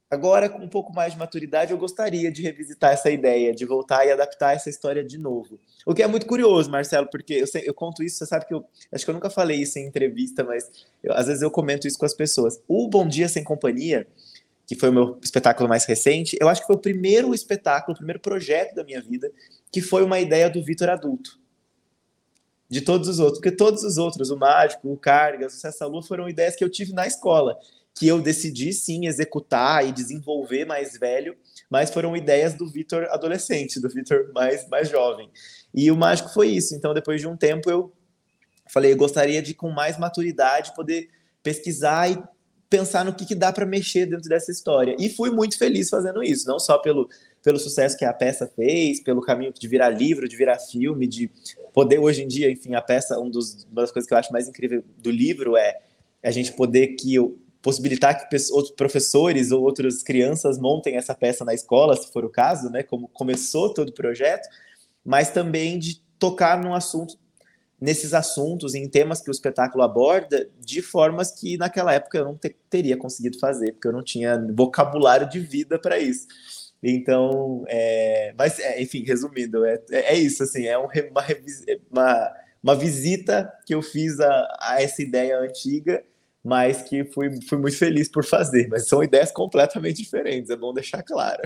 agora 0.09 0.49
com 0.49 0.57
um 0.57 0.67
pouco 0.67 0.91
mais 0.91 1.13
de 1.13 1.19
maturidade, 1.19 1.71
eu 1.71 1.77
gostaria 1.77 2.31
de 2.31 2.41
revisitar 2.41 2.91
essa 2.93 3.11
ideia, 3.11 3.53
de 3.53 3.63
voltar 3.63 4.05
e 4.05 4.11
adaptar 4.11 4.55
essa 4.55 4.69
história 4.69 5.03
de 5.03 5.17
novo. 5.17 5.59
O 5.85 5.93
que 5.93 6.01
é 6.01 6.07
muito 6.07 6.25
curioso, 6.25 6.69
Marcelo, 6.69 7.07
porque 7.11 7.35
eu, 7.35 7.47
sei, 7.47 7.63
eu 7.65 7.73
conto 7.73 8.03
isso, 8.03 8.17
você 8.17 8.25
sabe 8.25 8.47
que 8.47 8.53
eu 8.53 8.65
acho 8.91 9.05
que 9.05 9.11
eu 9.11 9.15
nunca 9.15 9.29
falei 9.29 9.61
isso 9.61 9.77
em 9.77 9.85
entrevista, 9.85 10.43
mas 10.43 10.69
eu, 11.03 11.13
às 11.13 11.27
vezes 11.27 11.43
eu 11.43 11.51
comento 11.51 11.87
isso 11.87 11.97
com 11.97 12.05
as 12.05 12.13
pessoas. 12.15 12.59
O 12.67 12.87
Bom 12.89 13.07
Dia 13.07 13.29
Sem 13.29 13.43
Companhia, 13.43 14.07
que 14.65 14.75
foi 14.75 14.89
o 14.89 14.93
meu 14.93 15.19
espetáculo 15.23 15.69
mais 15.69 15.85
recente, 15.85 16.35
eu 16.41 16.49
acho 16.49 16.61
que 16.61 16.67
foi 16.67 16.75
o 16.75 16.79
primeiro 16.79 17.33
espetáculo, 17.35 17.93
o 17.93 17.97
primeiro 17.97 18.19
projeto 18.19 18.73
da 18.73 18.83
minha 18.83 19.01
vida, 19.01 19.31
que 19.71 19.79
foi 19.79 20.03
uma 20.03 20.19
ideia 20.19 20.49
do 20.49 20.63
Vitor 20.63 20.89
adulto. 20.89 21.40
De 22.71 22.79
todos 22.79 23.09
os 23.09 23.19
outros, 23.19 23.39
porque 23.39 23.53
todos 23.53 23.83
os 23.83 23.97
outros, 23.97 24.29
o 24.29 24.37
Mágico, 24.37 24.89
o 24.89 24.95
Carga, 24.95 25.45
o 25.45 25.49
Sucesso 25.49 25.83
à 25.83 25.87
Lua, 25.87 26.01
foram 26.01 26.29
ideias 26.29 26.55
que 26.55 26.63
eu 26.63 26.69
tive 26.69 26.93
na 26.93 27.05
escola, 27.05 27.57
que 27.93 28.07
eu 28.07 28.21
decidi 28.21 28.71
sim 28.71 29.07
executar 29.07 29.85
e 29.85 29.91
desenvolver 29.91 30.63
mais 30.63 30.97
velho, 30.97 31.35
mas 31.69 31.91
foram 31.91 32.15
ideias 32.15 32.53
do 32.53 32.65
Vitor 32.65 33.03
adolescente, 33.11 33.77
do 33.77 33.89
Vitor 33.89 34.31
mais, 34.33 34.69
mais 34.69 34.87
jovem. 34.87 35.29
E 35.73 35.91
o 35.91 35.97
mágico 35.97 36.29
foi 36.29 36.47
isso. 36.47 36.73
Então, 36.73 36.93
depois 36.93 37.19
de 37.19 37.27
um 37.27 37.35
tempo, 37.35 37.69
eu 37.69 37.91
falei, 38.69 38.93
eu 38.93 38.97
gostaria 38.97 39.41
de, 39.41 39.53
com 39.53 39.69
mais 39.69 39.99
maturidade, 39.99 40.73
poder 40.73 41.09
pesquisar 41.43 42.09
e 42.09 42.23
pensar 42.69 43.03
no 43.03 43.13
que, 43.13 43.25
que 43.25 43.35
dá 43.35 43.51
para 43.51 43.65
mexer 43.65 44.05
dentro 44.05 44.29
dessa 44.29 44.49
história. 44.49 44.95
E 44.97 45.09
fui 45.09 45.29
muito 45.29 45.57
feliz 45.57 45.89
fazendo 45.89 46.23
isso, 46.23 46.47
não 46.47 46.57
só 46.57 46.77
pelo, 46.77 47.09
pelo 47.43 47.59
sucesso 47.59 47.97
que 47.97 48.05
a 48.05 48.13
peça 48.13 48.51
fez, 48.55 49.01
pelo 49.01 49.21
caminho 49.21 49.51
de 49.51 49.67
virar 49.67 49.89
livro, 49.89 50.27
de 50.27 50.35
virar 50.35 50.59
filme, 50.59 51.07
de 51.07 51.29
poder 51.73 51.99
hoje 51.99 52.23
em 52.23 52.27
dia, 52.27 52.49
enfim, 52.51 52.75
a 52.75 52.81
peça, 52.81 53.19
um 53.19 53.29
dos, 53.29 53.65
uma 53.71 53.81
das 53.81 53.91
coisas 53.91 54.07
que 54.07 54.13
eu 54.13 54.17
acho 54.17 54.31
mais 54.31 54.47
incrível 54.47 54.83
do 54.97 55.09
livro 55.09 55.57
é 55.57 55.79
a 56.23 56.31
gente 56.31 56.53
poder 56.53 56.89
que 56.89 57.17
possibilitar 57.61 58.17
que 58.17 58.35
outros 58.51 58.71
professores 58.71 59.51
ou 59.51 59.61
outras 59.61 60.01
crianças 60.01 60.57
montem 60.57 60.95
essa 60.97 61.13
peça 61.13 61.45
na 61.45 61.53
escola, 61.53 61.95
se 61.95 62.11
for 62.11 62.25
o 62.25 62.29
caso, 62.29 62.69
né, 62.69 62.83
como 62.83 63.07
começou 63.07 63.73
todo 63.73 63.89
o 63.89 63.93
projeto, 63.93 64.47
mas 65.05 65.29
também 65.29 65.77
de 65.77 66.01
tocar 66.17 66.61
num 66.61 66.73
assunto, 66.73 67.17
nesses 67.79 68.13
assuntos, 68.13 68.75
em 68.75 68.87
temas 68.87 69.21
que 69.21 69.29
o 69.29 69.31
espetáculo 69.31 69.83
aborda, 69.83 70.49
de 70.59 70.81
formas 70.81 71.31
que 71.31 71.57
naquela 71.57 71.93
época 71.93 72.17
eu 72.17 72.25
não 72.25 72.35
te, 72.35 72.55
teria 72.69 72.97
conseguido 72.97 73.39
fazer, 73.39 73.73
porque 73.73 73.87
eu 73.87 73.93
não 73.93 74.03
tinha 74.03 74.39
vocabulário 74.53 75.27
de 75.27 75.39
vida 75.39 75.79
para 75.79 75.99
isso. 75.99 76.27
Então, 76.83 77.63
é, 77.67 78.33
mas, 78.37 78.59
é, 78.59 78.81
enfim, 78.81 79.03
resumindo, 79.03 79.63
é, 79.65 79.79
é 79.91 80.15
isso, 80.15 80.43
assim, 80.43 80.65
é 80.65 80.77
um, 80.77 80.87
uma, 81.11 81.25
uma, 81.91 82.33
uma 82.63 82.75
visita 82.75 83.51
que 83.65 83.75
eu 83.75 83.81
fiz 83.81 84.19
a, 84.19 84.57
a 84.59 84.81
essa 84.81 85.01
ideia 85.01 85.39
antiga, 85.39 86.03
mas 86.43 86.81
que 86.81 87.03
fui, 87.05 87.39
fui 87.47 87.59
muito 87.59 87.77
feliz 87.77 88.09
por 88.09 88.25
fazer. 88.25 88.67
Mas 88.67 88.87
são 88.87 89.03
ideias 89.03 89.31
completamente 89.31 90.01
diferentes, 90.01 90.49
é 90.49 90.55
bom 90.55 90.73
deixar 90.73 91.03
claro. 91.03 91.41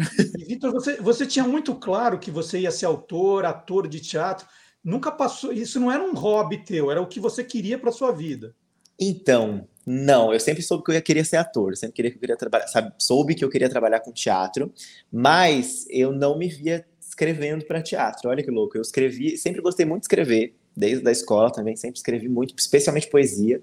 Vitor, 0.47 0.71
você, 0.71 0.95
você 1.01 1.25
tinha 1.25 1.45
muito 1.45 1.75
claro 1.75 2.17
que 2.17 2.31
você 2.31 2.59
ia 2.59 2.71
ser 2.71 2.85
autor, 2.85 3.45
ator 3.45 3.87
de 3.87 3.99
teatro. 3.99 4.47
Nunca 4.81 5.11
passou. 5.11 5.51
Isso 5.51 5.79
não 5.79 5.91
era 5.91 6.01
um 6.01 6.13
hobby 6.13 6.63
teu, 6.63 6.89
era 6.89 7.01
o 7.01 7.07
que 7.07 7.19
você 7.19 7.43
queria 7.43 7.77
para 7.77 7.91
sua 7.91 8.13
vida. 8.13 8.55
Então, 8.97 9.67
não, 9.85 10.33
eu 10.33 10.39
sempre 10.39 10.63
soube 10.63 10.83
que 10.83 10.91
eu 10.91 11.01
queria 11.01 11.23
ser 11.23 11.37
ator, 11.37 11.75
sempre 11.75 11.95
queria 11.95 12.11
que 12.11 12.17
eu 12.17 12.21
queria 12.21 12.37
trabalhar, 12.37 12.67
sabe, 12.67 12.93
soube 12.97 13.35
que 13.35 13.45
eu 13.45 13.49
queria 13.49 13.69
trabalhar 13.69 13.99
com 13.99 14.11
teatro, 14.11 14.73
mas 15.11 15.85
eu 15.89 16.11
não 16.11 16.37
me 16.37 16.47
via 16.47 16.85
escrevendo 16.99 17.65
para 17.65 17.81
teatro. 17.81 18.29
Olha 18.29 18.43
que 18.43 18.51
louco, 18.51 18.77
eu 18.77 18.81
escrevi, 18.81 19.37
sempre 19.37 19.61
gostei 19.61 19.85
muito 19.85 20.01
de 20.01 20.05
escrever, 20.05 20.55
desde 20.75 21.07
a 21.07 21.11
escola 21.11 21.51
também, 21.51 21.75
sempre 21.75 21.97
escrevi 21.97 22.27
muito, 22.27 22.53
especialmente 22.57 23.09
poesia. 23.09 23.61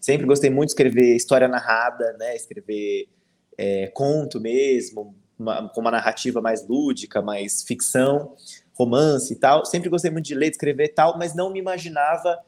Sempre 0.00 0.26
gostei 0.26 0.50
muito 0.50 0.68
de 0.68 0.72
escrever 0.72 1.16
história 1.16 1.48
narrada, 1.48 2.14
né? 2.18 2.36
Escrever 2.36 3.08
é, 3.56 3.86
conto 3.88 4.38
mesmo, 4.38 5.16
uma, 5.38 5.68
com 5.70 5.80
uma 5.80 5.90
narrativa 5.90 6.40
mais 6.40 6.66
lúdica, 6.68 7.22
mais 7.22 7.62
ficção, 7.62 8.36
romance 8.74 9.32
e 9.32 9.36
tal. 9.36 9.64
Sempre 9.64 9.88
gostei 9.88 10.10
muito 10.10 10.26
de 10.26 10.34
ler, 10.34 10.50
de 10.50 10.56
escrever 10.56 10.84
e 10.84 10.88
tal, 10.88 11.18
mas 11.18 11.34
não 11.34 11.50
me 11.50 11.58
imaginava 11.58 12.38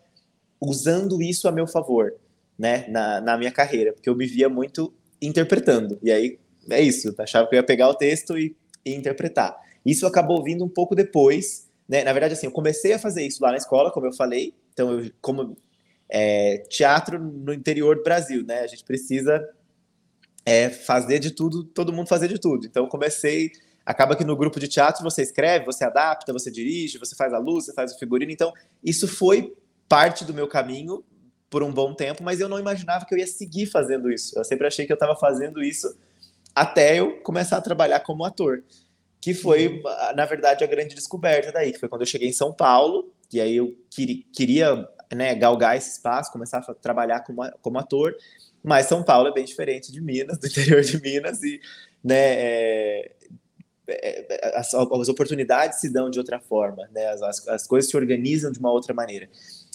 usando 0.60 1.22
isso 1.22 1.48
a 1.48 1.52
meu 1.52 1.66
favor, 1.66 2.14
né? 2.58 2.86
Na, 2.88 3.20
na 3.20 3.36
minha 3.36 3.52
carreira, 3.52 3.92
porque 3.92 4.08
eu 4.08 4.16
me 4.16 4.26
via 4.26 4.48
muito 4.48 4.92
interpretando. 5.20 5.98
E 6.02 6.10
aí 6.10 6.38
é 6.70 6.80
isso, 6.80 7.14
achava 7.18 7.48
que 7.48 7.54
eu 7.54 7.58
ia 7.58 7.62
pegar 7.62 7.88
o 7.88 7.94
texto 7.94 8.38
e, 8.38 8.56
e 8.84 8.94
interpretar. 8.94 9.56
Isso 9.84 10.06
acabou 10.06 10.42
vindo 10.42 10.64
um 10.64 10.68
pouco 10.68 10.94
depois, 10.94 11.68
né? 11.88 12.02
Na 12.02 12.12
verdade, 12.12 12.34
assim, 12.34 12.46
eu 12.46 12.52
comecei 12.52 12.92
a 12.92 12.98
fazer 12.98 13.24
isso 13.24 13.42
lá 13.42 13.50
na 13.50 13.56
escola, 13.56 13.92
como 13.92 14.06
eu 14.06 14.12
falei. 14.12 14.52
Então, 14.72 14.98
eu, 14.98 15.10
como 15.20 15.56
é, 16.08 16.58
teatro 16.68 17.18
no 17.18 17.52
interior 17.52 17.96
do 17.96 18.02
Brasil, 18.02 18.44
né? 18.44 18.60
A 18.60 18.66
gente 18.66 18.84
precisa 18.84 19.46
é, 20.44 20.70
fazer 20.70 21.18
de 21.18 21.32
tudo, 21.32 21.64
todo 21.64 21.92
mundo 21.92 22.08
fazer 22.08 22.28
de 22.28 22.38
tudo. 22.38 22.66
Então 22.66 22.88
comecei, 22.88 23.50
acaba 23.84 24.14
que 24.14 24.24
no 24.24 24.36
grupo 24.36 24.60
de 24.60 24.68
teatro 24.68 25.02
você 25.02 25.22
escreve, 25.22 25.64
você 25.64 25.84
adapta, 25.84 26.32
você 26.32 26.50
dirige, 26.50 26.98
você 26.98 27.16
faz 27.16 27.32
a 27.34 27.38
luz, 27.38 27.64
você 27.64 27.74
faz 27.74 27.92
o 27.92 27.98
figurino. 27.98 28.30
Então 28.30 28.52
isso 28.82 29.08
foi 29.08 29.54
parte 29.88 30.24
do 30.24 30.32
meu 30.32 30.46
caminho 30.46 31.04
por 31.48 31.62
um 31.62 31.72
bom 31.72 31.94
tempo, 31.94 32.22
mas 32.22 32.40
eu 32.40 32.48
não 32.48 32.58
imaginava 32.58 33.04
que 33.04 33.14
eu 33.14 33.18
ia 33.18 33.26
seguir 33.26 33.66
fazendo 33.66 34.10
isso. 34.10 34.38
Eu 34.38 34.44
sempre 34.44 34.66
achei 34.66 34.86
que 34.86 34.92
eu 34.92 34.96
estava 34.96 35.14
fazendo 35.16 35.62
isso 35.62 35.96
até 36.54 36.98
eu 36.98 37.20
começar 37.20 37.58
a 37.58 37.60
trabalhar 37.60 38.00
como 38.00 38.24
ator, 38.24 38.64
que 39.20 39.34
foi, 39.34 39.82
na 40.14 40.24
verdade, 40.24 40.64
a 40.64 40.66
grande 40.66 40.94
descoberta 40.94 41.52
daí, 41.52 41.72
que 41.72 41.78
foi 41.78 41.88
quando 41.88 42.02
eu 42.02 42.06
cheguei 42.06 42.28
em 42.28 42.32
São 42.32 42.52
Paulo, 42.52 43.12
e 43.32 43.40
aí 43.40 43.56
eu 43.56 43.76
queria 44.32 44.88
né, 45.14 45.34
galgar 45.34 45.76
esse 45.76 45.90
espaço, 45.90 46.32
começar 46.32 46.58
a 46.58 46.74
trabalhar 46.74 47.20
como, 47.20 47.42
como 47.60 47.78
ator. 47.78 48.16
Mas 48.62 48.86
São 48.86 49.02
Paulo 49.02 49.28
é 49.28 49.32
bem 49.32 49.44
diferente 49.44 49.92
de 49.92 50.00
Minas, 50.00 50.38
do 50.40 50.46
interior 50.46 50.80
de 50.82 51.00
Minas, 51.00 51.42
e 51.42 51.60
né, 52.02 52.16
é, 52.16 53.12
é, 53.88 54.52
as, 54.54 54.74
as, 54.74 55.08
oportunidades 55.08 55.80
se 55.80 55.92
dão 55.92 56.10
de 56.10 56.18
outra 56.18 56.40
forma, 56.40 56.88
né, 56.92 57.06
as, 57.08 57.46
as 57.48 57.66
coisas 57.66 57.90
se 57.90 57.96
organizam 57.96 58.50
de 58.50 58.58
uma 58.58 58.72
outra 58.72 58.94
maneira. 58.94 59.28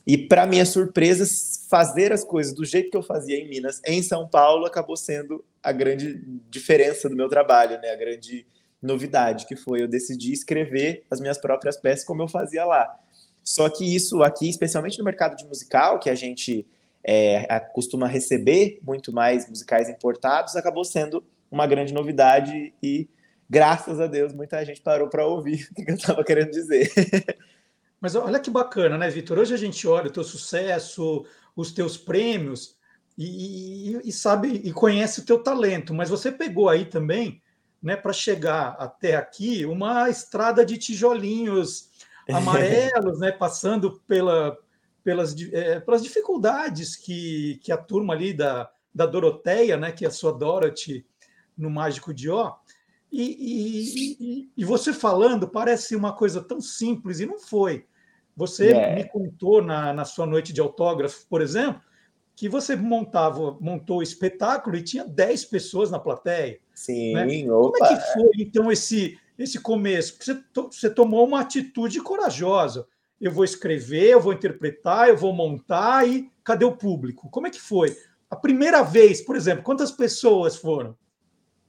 E, 0.06 0.18
para 0.18 0.46
minha 0.46 0.66
surpresa, 0.66 1.26
fazer 1.70 2.12
as 2.12 2.24
coisas 2.24 2.54
do 2.54 2.66
jeito 2.66 2.90
que 2.90 2.98
eu 2.98 3.04
fazia 3.04 3.38
em 3.38 3.48
Minas, 3.48 3.80
em 3.86 4.02
São 4.02 4.28
Paulo, 4.28 4.66
acabou 4.66 4.98
sendo 4.98 5.44
a 5.62 5.72
grande 5.72 6.22
diferença 6.50 7.08
do 7.08 7.16
meu 7.16 7.30
trabalho, 7.30 7.80
né, 7.80 7.92
a 7.92 7.96
grande 7.96 8.46
novidade, 8.82 9.46
que 9.46 9.56
foi 9.56 9.84
eu 9.84 9.88
decidi 9.88 10.34
escrever 10.34 11.04
as 11.10 11.20
minhas 11.20 11.38
próprias 11.38 11.78
peças 11.78 12.04
como 12.04 12.24
eu 12.24 12.28
fazia 12.28 12.66
lá. 12.66 13.00
Só 13.44 13.70
que 13.70 13.96
isso 13.96 14.24
aqui, 14.24 14.50
especialmente 14.50 14.98
no 14.98 15.06
mercado 15.06 15.36
de 15.36 15.46
musical, 15.46 16.00
que 16.00 16.10
a 16.10 16.16
gente 16.16 16.66
é, 17.04 17.60
costuma 17.74 18.08
receber 18.08 18.80
muito 18.84 19.14
mais 19.14 19.48
musicais 19.48 19.90
importados, 19.90 20.56
acabou 20.56 20.84
sendo 20.84 21.24
uma 21.50 21.68
grande 21.68 21.94
novidade 21.94 22.74
e, 22.82 23.08
graças 23.50 24.00
a 24.00 24.08
Deus, 24.08 24.34
muita 24.34 24.64
gente 24.66 24.82
parou 24.82 25.10
para 25.10 25.26
ouvir 25.26 25.68
o 25.78 25.84
que 25.84 25.92
eu 25.92 25.96
estava 25.96 26.24
querendo 26.24 26.52
dizer. 26.52 26.90
Mas 28.02 28.16
olha 28.16 28.40
que 28.40 28.50
bacana, 28.50 28.98
né, 28.98 29.10
Vitor? 29.10 29.38
Hoje 29.38 29.54
a 29.54 29.58
gente 29.58 29.88
olha 29.88 30.08
o 30.08 30.12
teu 30.12 30.24
sucesso, 30.24 31.24
os 31.56 31.72
teus 31.72 31.96
prêmios 31.96 32.76
e, 33.16 33.94
e, 33.96 34.10
e 34.10 34.12
sabe 34.12 34.50
e 34.50 34.74
conhece 34.74 35.20
o 35.20 35.26
teu 35.26 35.44
talento, 35.44 35.94
mas 35.94 36.10
você 36.10 36.32
pegou 36.32 36.68
aí 36.68 36.86
também, 36.86 37.42
né, 37.82 37.96
para 37.96 38.12
chegar 38.12 38.76
até 38.80 39.16
aqui, 39.16 39.66
uma 39.66 40.10
estrada 40.10 40.66
de 40.66 40.78
tijolinhos 40.78 41.92
amarelos, 42.30 43.20
né? 43.20 43.32
Passando 43.32 44.02
pela, 44.08 44.58
pelas, 45.04 45.36
é, 45.52 45.80
pelas 45.80 46.04
dificuldades 46.04 46.96
que, 46.96 47.60
que 47.62 47.72
a 47.72 47.78
turma 47.78 48.14
ali 48.14 48.34
da, 48.34 48.70
da 48.94 49.06
Doroteia, 49.06 49.78
né? 49.78 49.92
Que 49.92 50.06
é 50.06 50.08
a 50.08 50.12
sua 50.12 50.32
Dorothy 50.32 51.06
no 51.58 51.70
Mágico 51.70 52.14
de 52.14 52.30
Ó. 52.30 52.56
E, 53.12 53.24
e, 53.24 54.16
e, 54.20 54.52
e, 54.56 54.66
você 54.66 54.94
falando 54.94 55.48
parece 55.48 55.96
uma 55.96 56.14
coisa 56.14 56.42
tão 56.42 56.62
simples, 56.62 57.20
e 57.20 57.26
não 57.26 57.38
foi. 57.38 57.86
Você 58.36 58.72
é. 58.72 58.96
me 58.96 59.04
contou 59.04 59.62
na, 59.62 59.94
na 59.94 60.06
sua 60.06 60.26
noite 60.26 60.54
de 60.54 60.62
autógrafo, 60.62 61.26
por 61.30 61.42
exemplo, 61.42 61.82
que 62.36 62.50
você 62.50 62.76
montava, 62.76 63.58
montou 63.60 64.00
o 64.00 64.04
espetáculo 64.04 64.76
e 64.76 64.84
tinha 64.84 65.06
10 65.06 65.46
pessoas 65.46 65.92
na 65.92 66.00
plateia. 66.00 66.60
Sim, 66.74 67.14
né? 67.14 67.46
Como 67.46 67.86
é 67.86 67.88
que 67.88 68.14
foi, 68.14 68.32
então, 68.40 68.72
esse, 68.72 69.20
esse 69.38 69.60
começo? 69.60 70.18
Você, 70.20 70.36
to, 70.54 70.70
você 70.72 70.90
tomou 70.90 71.28
uma 71.28 71.42
atitude 71.42 72.02
corajosa. 72.02 72.88
Eu 73.20 73.32
vou 73.32 73.44
escrever, 73.44 74.10
eu 74.10 74.20
vou 74.20 74.34
interpretar, 74.34 75.10
eu 75.10 75.18
vou 75.18 75.34
montar 75.34 76.08
e 76.08 76.32
cadê 76.44 76.66
o 76.66 76.76
público? 76.76 77.30
Como 77.30 77.46
é 77.46 77.52
que 77.52 77.62
foi? 77.62 77.96
A 78.30 78.36
primeira 78.36 78.82
vez, 78.82 79.22
por 79.22 79.36
exemplo, 79.36 79.64
quantas 79.64 79.92
pessoas 79.92 80.56
foram? 80.56 80.98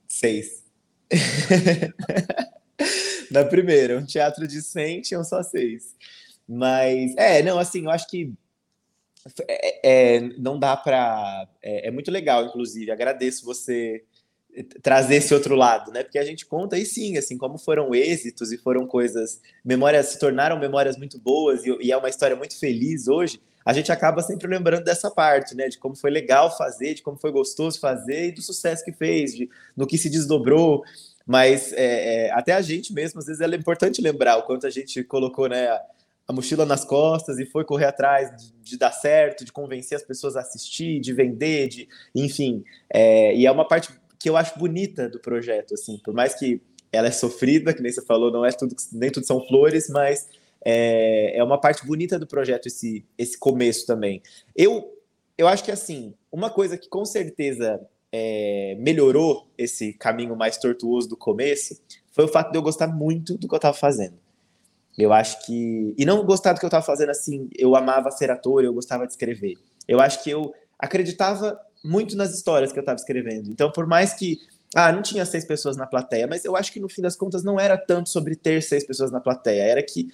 Seis. 0.08 0.64
Na 3.30 3.44
primeira, 3.44 3.98
um 3.98 4.06
teatro 4.06 4.46
de 4.46 4.62
100 4.62 5.02
tinham 5.02 5.24
só 5.24 5.42
seis. 5.42 5.94
Mas, 6.48 7.14
é, 7.16 7.42
não, 7.42 7.58
assim, 7.58 7.84
eu 7.84 7.90
acho 7.90 8.08
que 8.08 8.32
é, 9.48 10.16
é, 10.16 10.20
não 10.38 10.58
dá 10.58 10.76
para. 10.76 11.48
É, 11.62 11.88
é, 11.88 11.90
muito 11.90 12.10
legal, 12.10 12.44
inclusive. 12.44 12.90
Agradeço 12.90 13.44
você 13.44 14.04
trazer 14.82 15.16
esse 15.16 15.32
outro 15.32 15.54
lado, 15.54 15.90
né? 15.92 16.02
Porque 16.02 16.18
a 16.18 16.24
gente 16.24 16.44
conta 16.44 16.78
e 16.78 16.84
sim, 16.84 17.16
assim, 17.16 17.38
como 17.38 17.56
foram 17.56 17.94
êxitos 17.94 18.52
e 18.52 18.58
foram 18.58 18.86
coisas, 18.86 19.40
memórias 19.64 20.06
se 20.06 20.18
tornaram 20.18 20.58
memórias 20.58 20.96
muito 20.98 21.18
boas 21.18 21.64
e, 21.64 21.74
e 21.80 21.90
é 21.90 21.96
uma 21.96 22.10
história 22.10 22.36
muito 22.36 22.58
feliz 22.58 23.08
hoje. 23.08 23.40
A 23.64 23.72
gente 23.72 23.90
acaba 23.92 24.20
sempre 24.22 24.48
lembrando 24.48 24.84
dessa 24.84 25.10
parte, 25.10 25.54
né? 25.54 25.68
De 25.68 25.78
como 25.78 25.96
foi 25.96 26.10
legal 26.10 26.54
fazer, 26.56 26.94
de 26.94 27.02
como 27.02 27.16
foi 27.16 27.30
gostoso 27.30 27.78
fazer 27.78 28.28
e 28.28 28.32
do 28.32 28.42
sucesso 28.42 28.84
que 28.84 28.92
fez, 28.92 29.34
de, 29.34 29.48
no 29.76 29.86
que 29.86 29.96
se 29.96 30.10
desdobrou. 30.10 30.82
Mas 31.24 31.72
é, 31.72 32.26
é, 32.26 32.32
até 32.32 32.52
a 32.52 32.60
gente 32.60 32.92
mesmo, 32.92 33.20
às 33.20 33.26
vezes, 33.26 33.40
é 33.40 33.46
importante 33.56 34.02
lembrar 34.02 34.36
o 34.36 34.42
quanto 34.42 34.66
a 34.66 34.70
gente 34.70 35.04
colocou, 35.04 35.48
né? 35.48 35.68
Mochila 36.30 36.66
nas 36.66 36.84
costas 36.84 37.38
e 37.38 37.46
foi 37.46 37.64
correr 37.64 37.86
atrás 37.86 38.30
de, 38.36 38.52
de, 38.62 38.78
dar 38.78 38.92
certo, 38.92 39.44
de 39.44 39.52
convencer 39.52 39.96
as 39.96 40.04
pessoas 40.04 40.36
a 40.36 40.40
assistir, 40.40 41.00
de 41.00 41.12
vender, 41.12 41.68
de, 41.68 41.88
enfim. 42.14 42.62
É, 42.92 43.34
e 43.34 43.46
é 43.46 43.50
uma 43.50 43.66
parte 43.66 43.88
que 44.18 44.28
eu 44.28 44.36
acho 44.36 44.58
bonita 44.58 45.08
do 45.08 45.18
projeto, 45.18 45.74
assim, 45.74 45.98
por 45.98 46.14
mais 46.14 46.34
que 46.34 46.60
ela 46.92 47.08
é 47.08 47.10
sofrida, 47.10 47.72
que 47.72 47.82
nem 47.82 47.90
você 47.90 48.02
falou, 48.02 48.30
não 48.30 48.44
é 48.44 48.52
tudo, 48.52 48.76
nem 48.92 49.10
tudo 49.10 49.26
são 49.26 49.44
flores, 49.46 49.88
mas 49.88 50.28
é, 50.64 51.36
é 51.36 51.42
uma 51.42 51.58
parte 51.58 51.86
bonita 51.86 52.18
do 52.18 52.26
projeto 52.26 52.66
esse, 52.66 53.04
esse 53.18 53.38
começo 53.38 53.86
também. 53.86 54.22
Eu, 54.54 54.96
eu 55.36 55.48
acho 55.48 55.64
que 55.64 55.70
assim, 55.70 56.14
uma 56.30 56.50
coisa 56.50 56.76
que 56.76 56.88
com 56.88 57.04
certeza 57.04 57.80
é, 58.12 58.76
melhorou 58.78 59.48
esse 59.56 59.94
caminho 59.94 60.36
mais 60.36 60.58
tortuoso 60.58 61.08
do 61.08 61.16
começo 61.16 61.80
foi 62.12 62.26
o 62.26 62.28
fato 62.28 62.52
de 62.52 62.58
eu 62.58 62.62
gostar 62.62 62.86
muito 62.86 63.38
do 63.38 63.48
que 63.48 63.54
eu 63.54 63.56
estava 63.56 63.76
fazendo. 63.76 64.21
Eu 64.96 65.12
acho 65.12 65.44
que. 65.44 65.94
E 65.96 66.04
não 66.04 66.24
gostar 66.24 66.52
do 66.52 66.60
que 66.60 66.64
eu 66.64 66.68
estava 66.68 66.84
fazendo 66.84 67.10
assim, 67.10 67.48
eu 67.56 67.74
amava 67.74 68.10
ser 68.10 68.30
ator, 68.30 68.64
eu 68.64 68.74
gostava 68.74 69.06
de 69.06 69.12
escrever. 69.12 69.54
Eu 69.88 70.00
acho 70.00 70.22
que 70.22 70.30
eu 70.30 70.54
acreditava 70.78 71.58
muito 71.84 72.16
nas 72.16 72.34
histórias 72.34 72.72
que 72.72 72.78
eu 72.78 72.82
estava 72.82 72.96
escrevendo. 72.96 73.50
Então, 73.50 73.70
por 73.70 73.86
mais 73.86 74.12
que. 74.12 74.38
Ah, 74.74 74.90
não 74.90 75.02
tinha 75.02 75.26
seis 75.26 75.44
pessoas 75.44 75.76
na 75.76 75.86
plateia, 75.86 76.26
mas 76.26 76.46
eu 76.46 76.56
acho 76.56 76.72
que 76.72 76.80
no 76.80 76.88
fim 76.88 77.02
das 77.02 77.14
contas 77.14 77.44
não 77.44 77.60
era 77.60 77.76
tanto 77.76 78.08
sobre 78.08 78.34
ter 78.34 78.62
seis 78.62 78.86
pessoas 78.86 79.12
na 79.12 79.20
plateia, 79.20 79.60
era 79.60 79.82
que 79.82 80.08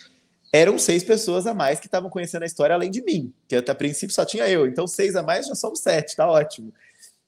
eram 0.52 0.76
seis 0.78 1.04
pessoas 1.04 1.46
a 1.46 1.54
mais 1.54 1.78
que 1.78 1.86
estavam 1.86 2.10
conhecendo 2.10 2.42
a 2.42 2.46
história 2.46 2.74
além 2.74 2.90
de 2.90 3.00
mim, 3.02 3.32
que 3.46 3.54
até 3.54 3.70
a 3.70 3.74
princípio 3.74 4.12
só 4.12 4.24
tinha 4.24 4.48
eu. 4.48 4.66
Então, 4.66 4.86
seis 4.86 5.14
a 5.14 5.22
mais 5.22 5.46
já 5.46 5.54
somos 5.54 5.78
sete, 5.78 6.16
tá 6.16 6.28
ótimo. 6.28 6.72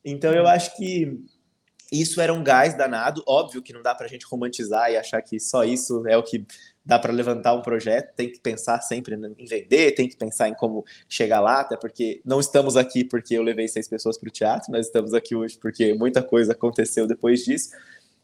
Então, 0.05 0.33
eu 0.33 0.45
acho 0.47 0.77
que 0.77 1.21
isso 1.93 2.21
era 2.21 2.33
um 2.33 2.43
gás 2.43 2.77
danado. 2.77 3.23
Óbvio 3.27 3.63
que 3.63 3.73
não 3.73 3.83
dá 3.83 3.95
para 3.95 4.07
a 4.07 4.09
gente 4.09 4.27
romantizar 4.27 4.91
e 4.91 4.97
achar 4.97 5.21
que 5.23 5.39
só 5.39 5.65
isso 5.65 6.07
é 6.07 6.17
o 6.17 6.23
que 6.23 6.45
dá 6.91 6.99
para 6.99 7.13
levantar 7.13 7.55
um 7.55 7.63
projeto, 7.63 8.13
tem 8.17 8.29
que 8.29 8.41
pensar 8.41 8.81
sempre 8.81 9.15
em 9.15 9.45
vender, 9.47 9.93
tem 9.93 10.09
que 10.09 10.17
pensar 10.17 10.49
em 10.49 10.55
como 10.55 10.85
chegar 11.09 11.39
lá, 11.39 11.61
até 11.61 11.77
porque 11.77 12.21
não 12.25 12.41
estamos 12.41 12.77
aqui 12.77 13.05
porque 13.05 13.39
eu 13.39 13.45
levei 13.45 13.69
seis 13.69 13.87
pessoas 13.87 14.19
para 14.19 14.29
o 14.29 14.33
teatro, 14.33 14.73
nós 14.73 14.87
estamos 14.87 15.15
aqui 15.15 15.37
hoje 15.37 15.57
porque 15.57 15.95
muita 15.95 16.21
coisa 16.21 16.51
aconteceu 16.51 17.07
depois 17.07 17.45
disso. 17.45 17.71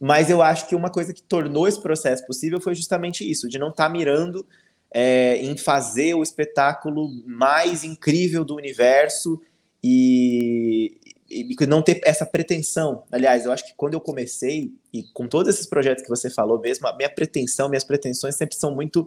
Mas 0.01 0.29
eu 0.29 0.43
acho 0.43 0.69
que 0.69 0.75
uma 0.75 0.91
coisa 0.91 1.15
que 1.15 1.23
tornou 1.23 1.69
esse 1.69 1.81
processo 1.81 2.27
possível 2.27 2.61
foi 2.61 2.75
justamente 2.75 3.29
isso, 3.31 3.49
de 3.49 3.57
não 3.57 3.69
estar 3.69 3.85
tá 3.85 3.89
mirando 3.89 4.45
é, 4.93 5.37
em 5.37 5.57
fazer 5.57 6.15
o 6.15 6.23
espetáculo 6.25 7.09
mais 7.25 7.85
incrível 7.85 8.45
do 8.45 8.57
universo 8.57 9.41
e, 9.81 10.99
e 11.29 11.57
não 11.67 11.83
ter 11.83 12.01
essa 12.05 12.25
pretensão. 12.25 13.05
Aliás, 13.11 13.45
eu 13.45 13.53
acho 13.53 13.67
que 13.67 13.75
quando 13.77 13.95
eu 13.95 14.01
comecei, 14.01 14.73
e 14.93 15.03
com 15.13 15.27
todos 15.27 15.55
esses 15.55 15.67
projetos 15.67 16.03
que 16.03 16.09
você 16.09 16.31
falou 16.31 16.61
mesmo, 16.61 16.87
a 16.87 16.97
minha 16.97 17.11
pretensão, 17.11 17.69
minhas 17.69 17.85
pretensões 17.85 18.37
sempre 18.37 18.57
são 18.57 18.75
muito 18.75 19.07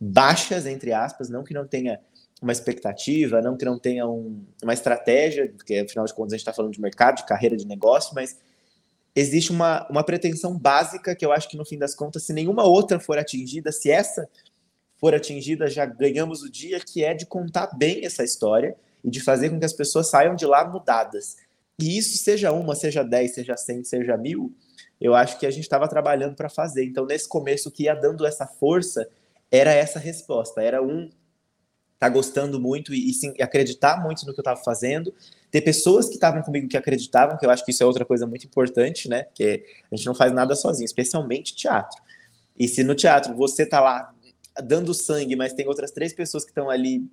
baixas, 0.00 0.66
entre 0.66 0.92
aspas, 0.92 1.28
não 1.28 1.44
que 1.44 1.54
não 1.54 1.66
tenha 1.66 2.00
uma 2.40 2.50
expectativa, 2.50 3.40
não 3.40 3.56
que 3.56 3.64
não 3.64 3.78
tenha 3.78 4.06
um, 4.06 4.44
uma 4.62 4.74
estratégia, 4.74 5.48
porque 5.56 5.76
afinal 5.76 6.04
de 6.04 6.12
contas 6.12 6.32
a 6.32 6.36
gente 6.36 6.42
está 6.42 6.52
falando 6.52 6.72
de 6.72 6.80
mercado, 6.80 7.18
de 7.18 7.26
carreira, 7.26 7.56
de 7.56 7.66
negócio, 7.66 8.12
mas 8.12 8.36
existe 9.14 9.52
uma, 9.52 9.86
uma 9.88 10.02
pretensão 10.02 10.58
básica 10.58 11.14
que 11.14 11.24
eu 11.24 11.32
acho 11.32 11.48
que 11.48 11.56
no 11.56 11.64
fim 11.64 11.78
das 11.78 11.94
contas, 11.94 12.24
se 12.24 12.32
nenhuma 12.32 12.64
outra 12.64 12.98
for 12.98 13.16
atingida, 13.16 13.70
se 13.70 13.90
essa 13.90 14.28
for 14.96 15.14
atingida, 15.14 15.68
já 15.68 15.86
ganhamos 15.86 16.42
o 16.42 16.50
dia, 16.50 16.80
que 16.80 17.04
é 17.04 17.14
de 17.14 17.26
contar 17.26 17.68
bem 17.76 18.04
essa 18.04 18.24
história 18.24 18.76
e 19.04 19.10
de 19.10 19.20
fazer 19.20 19.50
com 19.50 19.58
que 19.58 19.64
as 19.64 19.72
pessoas 19.72 20.08
saiam 20.08 20.34
de 20.34 20.46
lá 20.46 20.68
mudadas. 20.68 21.36
E 21.80 21.98
isso, 21.98 22.16
seja 22.18 22.52
uma, 22.52 22.74
seja 22.74 23.02
dez, 23.02 23.34
seja 23.34 23.56
cem, 23.56 23.82
seja 23.82 24.16
mil, 24.16 24.54
eu 25.00 25.14
acho 25.14 25.38
que 25.38 25.46
a 25.46 25.50
gente 25.50 25.64
estava 25.64 25.88
trabalhando 25.88 26.36
para 26.36 26.48
fazer. 26.48 26.84
Então, 26.84 27.04
nesse 27.04 27.28
começo, 27.28 27.68
o 27.68 27.72
que 27.72 27.84
ia 27.84 27.94
dando 27.94 28.24
essa 28.24 28.46
força 28.46 29.08
era 29.50 29.72
essa 29.72 29.98
resposta. 29.98 30.62
Era 30.62 30.82
um 30.82 31.10
tá 31.98 32.08
gostando 32.08 32.60
muito 32.60 32.92
e, 32.92 33.10
e 33.10 33.14
sim, 33.14 33.32
acreditar 33.40 34.02
muito 34.02 34.26
no 34.26 34.34
que 34.34 34.40
eu 34.40 34.42
estava 34.42 34.60
fazendo, 34.60 35.14
ter 35.52 35.60
pessoas 35.60 36.08
que 36.08 36.14
estavam 36.14 36.42
comigo 36.42 36.66
que 36.66 36.76
acreditavam, 36.76 37.38
que 37.38 37.46
eu 37.46 37.50
acho 37.50 37.64
que 37.64 37.70
isso 37.70 37.80
é 37.80 37.86
outra 37.86 38.04
coisa 38.04 38.26
muito 38.26 38.44
importante, 38.44 39.08
né? 39.08 39.26
Que 39.32 39.64
a 39.90 39.94
gente 39.94 40.06
não 40.06 40.14
faz 40.14 40.32
nada 40.32 40.56
sozinho, 40.56 40.84
especialmente 40.84 41.54
teatro. 41.54 42.02
E 42.58 42.66
se 42.66 42.82
no 42.82 42.96
teatro 42.96 43.36
você 43.36 43.64
tá 43.64 43.80
lá 43.80 44.12
dando 44.64 44.92
sangue, 44.92 45.36
mas 45.36 45.52
tem 45.52 45.68
outras 45.68 45.92
três 45.92 46.12
pessoas 46.12 46.44
que 46.44 46.50
estão 46.50 46.68
ali 46.68 47.08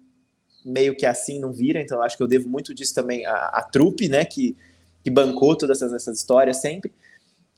meio 0.66 0.96
que 0.96 1.06
assim 1.06 1.40
não 1.40 1.52
vira, 1.52 1.82
então 1.82 2.02
acho 2.02 2.18
que 2.18 2.24
eu 2.24 2.28
devo 2.28 2.50
muito 2.50 2.74
disso 2.74 2.94
também 2.94 3.26
à, 3.26 3.34
à 3.48 3.62
trupe, 3.62 4.08
né, 4.08 4.26
que, 4.26 4.56
que 5.04 5.10
bancou 5.10 5.56
todas 5.56 5.78
essas, 5.78 5.94
essas 5.94 6.18
histórias 6.20 6.58
sempre, 6.58 6.92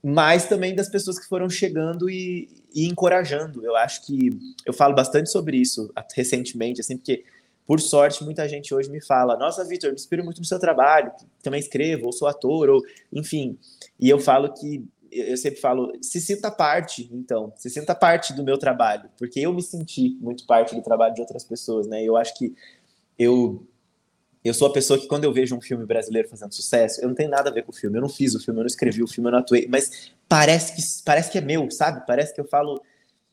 mas 0.04 0.46
também 0.46 0.76
das 0.76 0.90
pessoas 0.90 1.20
que 1.20 1.28
foram 1.28 1.50
chegando 1.50 2.10
e, 2.10 2.50
e 2.74 2.88
encorajando. 2.88 3.64
Eu 3.64 3.76
acho 3.76 4.06
que 4.06 4.30
eu 4.66 4.74
falo 4.74 4.96
bastante 4.96 5.30
sobre 5.30 5.58
isso 5.58 5.92
recentemente, 6.16 6.82
assim, 6.82 6.98
porque 6.98 7.24
por 7.68 7.80
sorte 7.80 8.24
muita 8.24 8.48
gente 8.50 8.74
hoje 8.74 8.90
me 8.90 9.00
fala: 9.00 9.38
Nossa, 9.38 9.64
Vitor, 9.64 9.92
me 9.92 9.96
inspiro 9.96 10.24
muito 10.24 10.40
no 10.40 10.46
seu 10.46 10.60
trabalho, 10.60 11.12
também 11.44 11.60
escrevo, 11.60 12.08
ou 12.08 12.12
sou 12.12 12.28
ator, 12.28 12.70
ou 12.70 12.82
enfim. 13.14 13.58
E 14.00 14.10
eu 14.10 14.20
falo 14.20 14.52
que 14.54 14.84
eu 15.12 15.36
sempre 15.36 15.60
falo, 15.60 15.92
se 16.02 16.22
sinta 16.22 16.50
parte, 16.50 17.10
então, 17.12 17.52
se 17.58 17.70
sinta 17.70 17.94
parte 17.94 18.34
do 18.34 18.44
meu 18.44 18.58
trabalho, 18.58 19.10
porque 19.18 19.42
eu 19.42 19.54
me 19.54 19.62
senti 19.62 20.18
muito 20.22 20.46
parte 20.46 20.74
do 20.74 20.82
trabalho 20.82 21.14
de 21.14 21.20
outras 21.20 21.44
pessoas, 21.44 21.86
né? 21.86 22.02
Eu 22.02 22.16
acho 22.16 22.34
que 22.38 22.56
eu 23.18 23.68
eu 24.44 24.56
sou 24.56 24.68
a 24.68 24.74
pessoa 24.74 25.00
que 25.00 25.08
quando 25.08 25.24
eu 25.24 25.32
vejo 25.32 25.56
um 25.56 25.62
filme 25.62 25.86
brasileiro 25.86 26.28
fazendo 26.28 26.54
sucesso, 26.54 27.00
eu 27.00 27.08
não 27.08 27.14
tenho 27.14 27.30
nada 27.30 27.52
a 27.52 27.54
ver 27.54 27.64
com 27.64 27.72
o 27.72 27.76
filme, 27.76 27.98
eu 27.98 28.02
não 28.02 28.10
fiz 28.10 28.34
o 28.34 28.40
filme, 28.40 28.60
eu 28.60 28.64
não 28.64 28.68
escrevi 28.68 29.04
o 29.04 29.08
filme, 29.08 29.28
eu 29.28 29.34
não 29.34 29.40
atuei, 29.40 29.68
mas 29.70 30.12
parece 30.28 30.76
que 30.76 30.82
parece 31.06 31.32
que 31.32 31.38
é 31.38 31.42
meu, 31.42 31.70
sabe? 31.70 32.04
Parece 32.08 32.34
que 32.34 32.42
eu 32.42 32.46
falo, 32.46 32.82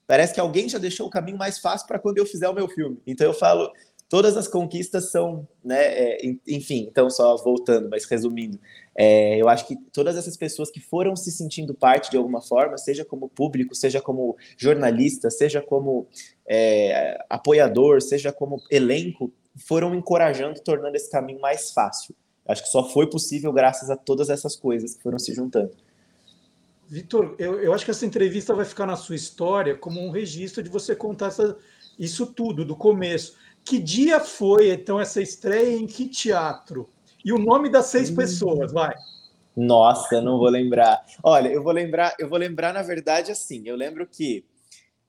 parece 0.07 0.35
que 0.35 0.41
alguém 0.41 0.69
já 0.69 0.79
deixou 0.79 1.07
o 1.07 1.11
caminho 1.11 1.39
mais 1.39 1.59
fácil 1.59 1.87
para 1.87 1.99
quando 1.99 2.19
eu 2.19 2.27
fizer 2.27 2.49
o 2.49 2.55
meu 2.55 2.69
filme. 2.69 3.01
Então 3.07 3.27
eu 3.27 3.33
falo, 3.33 3.73
todas 4.09 4.37
as 4.37 4.49
conquistas 4.49 5.11
são, 5.11 5.47
né, 5.63 5.83
é, 5.83 6.21
enfim, 6.47 6.87
então 6.91 7.09
só 7.11 7.37
voltando, 7.37 7.89
mas 7.89 8.05
resumindo, 8.05 8.59
é, 8.95 9.41
eu 9.41 9.49
acho 9.49 9.67
que 9.67 9.77
todas 9.93 10.17
essas 10.17 10.37
pessoas 10.37 10.71
que 10.71 10.81
foram 10.81 11.15
se 11.15 11.31
sentindo 11.31 11.73
parte 11.75 12.11
de 12.11 12.17
alguma 12.17 12.41
forma, 12.41 12.77
seja 12.77 13.05
como 13.05 13.29
público, 13.29 13.75
seja 13.75 14.01
como 14.01 14.37
jornalista, 14.57 15.31
seja 15.31 15.63
como 15.63 16.09
é, 16.47 17.19
apoiador, 17.29 18.03
seja 18.03 18.33
como 18.33 18.61
elenco, 18.71 19.33
foram 19.59 19.95
encorajando, 19.95 20.61
tornando 20.61 20.97
esse 20.97 21.11
caminho 21.11 21.41
mais 21.41 21.73
fácil. 21.73 22.15
Acho 22.47 22.63
que 22.63 22.69
só 22.69 22.89
foi 22.89 23.09
possível 23.09 23.53
graças 23.53 23.91
a 23.91 23.97
todas 23.97 24.31
essas 24.31 24.57
coisas 24.57 24.95
que 24.95 25.03
foram 25.03 25.19
se 25.19 25.35
juntando. 25.35 25.73
Vitor, 26.89 27.35
eu, 27.39 27.61
eu 27.61 27.75
acho 27.75 27.85
que 27.85 27.91
essa 27.91 28.07
entrevista 28.07 28.55
vai 28.55 28.65
ficar 28.65 28.87
na 28.87 28.97
sua 28.97 29.15
história 29.15 29.77
como 29.77 30.01
um 30.01 30.11
registro 30.11 30.63
de 30.63 30.71
você 30.71 30.97
contar 30.97 31.27
essa, 31.27 31.59
isso 31.99 32.27
tudo, 32.27 32.65
do 32.65 32.75
começo. 32.75 33.37
Que 33.63 33.79
dia 33.79 34.19
foi, 34.21 34.71
então, 34.71 34.99
essa 34.99 35.21
estreia 35.21 35.77
em 35.77 35.87
que 35.87 36.09
teatro? 36.09 36.89
E 37.23 37.31
o 37.31 37.39
nome 37.39 37.69
das 37.69 37.87
seis 37.87 38.09
hum. 38.09 38.17
pessoas, 38.17 38.73
vai. 38.73 38.95
Nossa, 39.55 40.21
não 40.23 40.39
vou 40.39 40.49
lembrar. 40.49 41.05
Olha, 41.23 41.49
eu 41.49 41.63
vou 41.63 41.73
lembrar, 41.73 42.15
eu 42.19 42.29
vou 42.29 42.39
lembrar, 42.39 42.73
na 42.73 42.81
verdade, 42.81 43.33
assim, 43.33 43.63
eu 43.67 43.77
lembro 43.77 44.07
que 44.07 44.47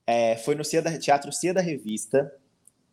é, 0.06 0.36
foi 0.38 0.56
no 0.56 0.66
Cia 0.66 0.82
da, 0.82 0.98
Teatro 0.98 1.32
Cia 1.32 1.54
da 1.54 1.62
Revista, 1.62 2.34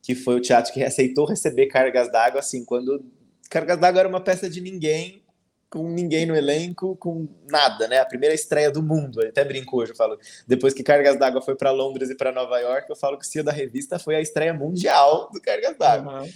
que 0.07 0.15
foi 0.15 0.37
o 0.37 0.41
teatro 0.41 0.73
que 0.73 0.85
aceitou 0.85 1.27
receber 1.27 1.67
Cargas 1.67 2.13
d'Água, 2.13 2.39
assim, 2.39 2.65
quando 2.65 3.05
Cargas 3.51 3.77
d'Água 3.77 3.99
era 3.99 4.09
uma 4.09 4.21
peça 4.21 4.49
de 4.49 4.61
ninguém, 4.61 5.21
com 5.69 5.91
ninguém 5.91 6.25
no 6.25 6.37
elenco, 6.37 6.95
com 6.95 7.27
nada, 7.51 7.89
né? 7.89 7.99
A 7.99 8.07
primeira 8.07 8.33
estreia 8.33 8.71
do 8.71 8.81
mundo. 8.81 9.21
Ele 9.21 9.31
até 9.31 9.45
brincou 9.45 9.81
hoje, 9.81 9.91
eu 9.91 9.97
falo. 9.97 10.17
Depois 10.47 10.73
que 10.73 10.85
Cargas 10.85 11.19
d'Água 11.19 11.43
foi 11.43 11.57
para 11.57 11.73
Londres 11.73 12.09
e 12.09 12.15
para 12.15 12.31
Nova 12.31 12.57
York, 12.61 12.89
eu 12.89 12.95
falo 12.95 13.19
que 13.19 13.25
o 13.25 13.29
Cia 13.29 13.43
da 13.43 13.51
Revista 13.51 13.99
foi 13.99 14.15
a 14.15 14.21
estreia 14.21 14.55
mundial 14.55 15.29
do 15.33 15.41
Cargas 15.41 15.77
d'Água. 15.77 16.23
Uhum. 16.23 16.31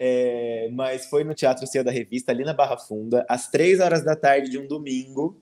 É, 0.00 0.68
mas 0.72 1.06
foi 1.06 1.22
no 1.22 1.32
Teatro 1.32 1.64
Cia 1.64 1.84
da 1.84 1.92
Revista, 1.92 2.32
ali 2.32 2.42
na 2.42 2.54
Barra 2.54 2.76
Funda, 2.76 3.24
às 3.28 3.48
três 3.48 3.78
horas 3.78 4.04
da 4.04 4.16
tarde 4.16 4.50
de 4.50 4.58
um 4.58 4.66
domingo. 4.66 5.40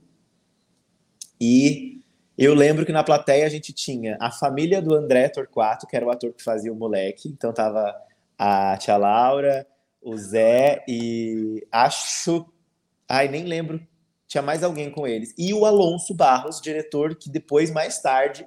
E 1.40 2.03
eu 2.36 2.54
lembro 2.54 2.84
que 2.84 2.92
na 2.92 3.04
plateia 3.04 3.46
a 3.46 3.48
gente 3.48 3.72
tinha 3.72 4.16
a 4.20 4.30
família 4.30 4.82
do 4.82 4.94
André 4.94 5.28
Torquato, 5.28 5.86
que 5.86 5.96
era 5.96 6.04
o 6.04 6.10
ator 6.10 6.32
que 6.32 6.42
fazia 6.42 6.72
o 6.72 6.76
moleque. 6.76 7.28
Então 7.28 7.52
tava 7.52 7.94
a 8.38 8.76
tia 8.76 8.96
Laura, 8.96 9.66
o 10.02 10.16
Zé 10.16 10.84
e 10.88 11.66
acho. 11.70 12.46
Ai, 13.08 13.28
nem 13.28 13.44
lembro. 13.44 13.80
Tinha 14.26 14.42
mais 14.42 14.64
alguém 14.64 14.90
com 14.90 15.06
eles. 15.06 15.32
E 15.38 15.54
o 15.54 15.64
Alonso 15.64 16.12
Barros, 16.12 16.60
diretor, 16.60 17.14
que 17.14 17.30
depois, 17.30 17.70
mais 17.70 18.00
tarde, 18.00 18.46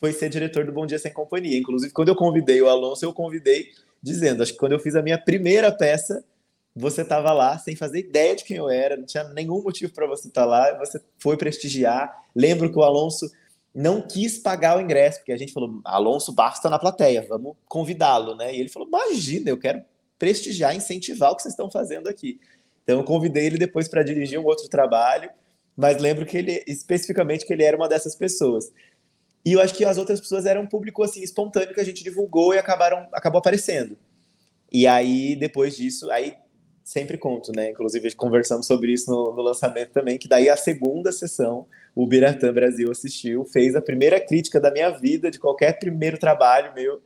foi 0.00 0.12
ser 0.12 0.28
diretor 0.28 0.66
do 0.66 0.72
Bom 0.72 0.84
Dia 0.84 0.98
Sem 0.98 1.12
Companhia. 1.12 1.56
Inclusive, 1.56 1.92
quando 1.92 2.08
eu 2.08 2.16
convidei 2.16 2.60
o 2.60 2.68
Alonso, 2.68 3.04
eu 3.04 3.12
convidei 3.12 3.68
dizendo: 4.02 4.42
acho 4.42 4.52
que 4.52 4.58
quando 4.58 4.72
eu 4.72 4.80
fiz 4.80 4.96
a 4.96 5.02
minha 5.02 5.18
primeira 5.18 5.70
peça, 5.70 6.24
você 6.74 7.02
estava 7.02 7.32
lá 7.32 7.58
sem 7.58 7.76
fazer 7.76 8.00
ideia 8.00 8.34
de 8.34 8.44
quem 8.44 8.56
eu 8.56 8.68
era, 8.68 8.96
não 8.96 9.04
tinha 9.04 9.24
nenhum 9.24 9.62
motivo 9.62 9.92
para 9.92 10.06
você 10.06 10.28
estar 10.28 10.42
tá 10.42 10.46
lá, 10.46 10.78
você 10.78 11.00
foi 11.18 11.36
prestigiar. 11.36 12.24
Lembro 12.34 12.70
que 12.70 12.78
o 12.78 12.82
Alonso 12.82 13.30
não 13.74 14.02
quis 14.02 14.38
pagar 14.38 14.76
o 14.76 14.80
ingresso, 14.80 15.18
porque 15.18 15.32
a 15.32 15.36
gente 15.36 15.52
falou: 15.52 15.80
Alonso 15.84 16.34
está 16.52 16.68
na 16.68 16.78
plateia, 16.78 17.26
vamos 17.28 17.56
convidá-lo, 17.66 18.34
né? 18.34 18.54
E 18.54 18.60
ele 18.60 18.68
falou: 18.68 18.88
Imagina, 18.88 19.50
eu 19.50 19.58
quero 19.58 19.82
prestigiar, 20.18 20.74
incentivar 20.74 21.32
o 21.32 21.36
que 21.36 21.42
vocês 21.42 21.52
estão 21.52 21.70
fazendo 21.70 22.08
aqui. 22.08 22.40
Então 22.82 22.98
eu 22.98 23.04
convidei 23.04 23.46
ele 23.46 23.58
depois 23.58 23.88
para 23.88 24.02
dirigir 24.02 24.38
um 24.38 24.44
outro 24.44 24.68
trabalho, 24.68 25.30
mas 25.76 25.98
lembro 25.98 26.26
que 26.26 26.36
ele 26.36 26.62
especificamente 26.66 27.46
que 27.46 27.52
ele 27.52 27.64
era 27.64 27.76
uma 27.76 27.88
dessas 27.88 28.14
pessoas. 28.14 28.72
E 29.44 29.52
eu 29.52 29.60
acho 29.60 29.74
que 29.74 29.84
as 29.84 29.98
outras 29.98 30.20
pessoas 30.20 30.46
eram 30.46 30.62
um 30.62 30.66
público 30.66 31.02
assim 31.02 31.22
espontâneo 31.22 31.74
que 31.74 31.80
a 31.80 31.84
gente 31.84 32.04
divulgou 32.04 32.54
e 32.54 32.58
acabaram 32.58 33.08
acabou 33.12 33.38
aparecendo. 33.38 33.96
E 34.70 34.86
aí 34.86 35.36
depois 35.36 35.76
disso, 35.76 36.10
aí 36.10 36.36
sempre 36.84 37.16
conto, 37.16 37.52
né? 37.54 37.70
Inclusive 37.70 38.14
conversamos 38.14 38.66
sobre 38.66 38.92
isso 38.92 39.10
no, 39.10 39.34
no, 39.34 39.42
lançamento 39.42 39.90
também, 39.90 40.18
que 40.18 40.28
daí 40.28 40.48
a 40.48 40.56
segunda 40.56 41.12
sessão 41.12 41.66
o 41.94 42.06
Biratã 42.06 42.52
Brasil 42.52 42.90
assistiu, 42.90 43.44
fez 43.44 43.74
a 43.76 43.82
primeira 43.82 44.20
crítica 44.20 44.60
da 44.60 44.70
minha 44.70 44.90
vida 44.90 45.30
de 45.30 45.38
qualquer 45.38 45.78
primeiro 45.78 46.18
trabalho 46.18 46.72
meu 46.74 47.00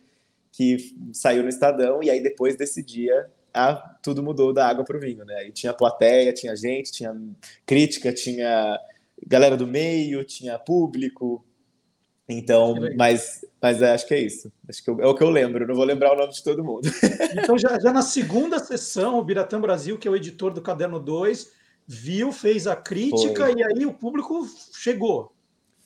que 0.53 0.95
saiu 1.13 1.43
no 1.43 1.49
Estadão 1.49 2.03
e 2.03 2.11
aí 2.11 2.23
depois 2.23 2.57
desse 2.57 2.83
dia 2.83 3.29
a, 3.53 3.75
tudo 4.03 4.23
mudou 4.23 4.53
da 4.53 4.67
água 4.67 4.85
para 4.85 4.97
o 4.97 5.01
vinho, 5.01 5.25
né? 5.25 5.49
E 5.49 5.53
tinha 5.53 5.73
plateia, 5.73 6.33
tinha 6.33 6.55
gente, 6.57 6.93
tinha 6.93 7.17
crítica, 7.65 8.13
tinha 8.13 8.79
galera 9.27 9.57
do 9.57 9.67
meio, 9.67 10.25
tinha 10.25 10.59
público, 10.59 11.45
então, 12.29 12.75
mas, 12.97 13.45
mas 13.63 13.83
acho 13.83 14.07
que 14.07 14.15
é 14.15 14.21
isso. 14.21 14.53
Acho 14.69 14.83
que 14.83 14.91
é 14.91 15.07
o 15.07 15.15
que 15.15 15.23
eu 15.23 15.31
lembro. 15.31 15.67
Não 15.67 15.75
vou 15.75 15.85
lembrar 15.85 16.13
o 16.13 16.17
nome 16.17 16.33
de 16.33 16.43
todo 16.43 16.65
mundo. 16.65 16.89
Então, 17.39 17.59
já, 17.59 17.79
já 17.79 17.93
na 17.93 18.03
segunda 18.03 18.59
sessão, 18.59 19.19
o 19.19 19.25
Biratã 19.25 19.61
Brasil, 19.61 19.99
que 19.99 20.09
é 20.09 20.11
o 20.11 20.17
editor 20.17 20.53
do 20.53 20.63
Caderno 20.63 20.99
2, 20.99 21.53
viu, 21.87 22.33
fez 22.33 22.67
a 22.67 22.75
crítica 22.75 23.47
Foi. 23.47 23.55
e 23.55 23.63
aí 23.63 23.87
o 23.87 23.93
público 23.93 24.47
chegou. 24.75 25.33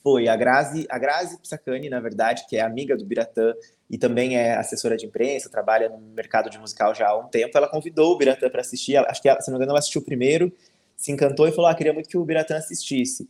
Foi. 0.01 0.27
A 0.27 0.35
Grazi, 0.35 0.87
a 0.89 0.97
Grazi 0.97 1.39
Psacani, 1.39 1.89
na 1.89 1.99
verdade, 1.99 2.45
que 2.49 2.57
é 2.57 2.61
amiga 2.61 2.97
do 2.97 3.05
Biratã 3.05 3.53
e 3.89 3.97
também 3.97 4.37
é 4.37 4.55
assessora 4.55 4.97
de 4.97 5.05
imprensa, 5.05 5.49
trabalha 5.49 5.89
no 5.89 5.99
mercado 5.99 6.49
de 6.49 6.57
musical 6.57 6.95
já 6.95 7.09
há 7.09 7.17
um 7.17 7.27
tempo, 7.27 7.55
ela 7.55 7.67
convidou 7.67 8.13
o 8.13 8.17
Biratã 8.17 8.49
para 8.49 8.61
assistir. 8.61 8.97
Acho 8.97 9.21
que, 9.21 9.41
se 9.41 9.51
não 9.51 9.57
me 9.57 9.63
engano, 9.63 9.73
ela 9.73 9.79
assistiu 9.79 10.01
primeiro, 10.01 10.51
se 10.95 11.11
encantou 11.11 11.47
e 11.47 11.51
falou: 11.51 11.69
ah, 11.69 11.75
queria 11.75 11.93
muito 11.93 12.09
que 12.09 12.17
o 12.17 12.25
Biratã 12.25 12.57
assistisse. 12.57 13.29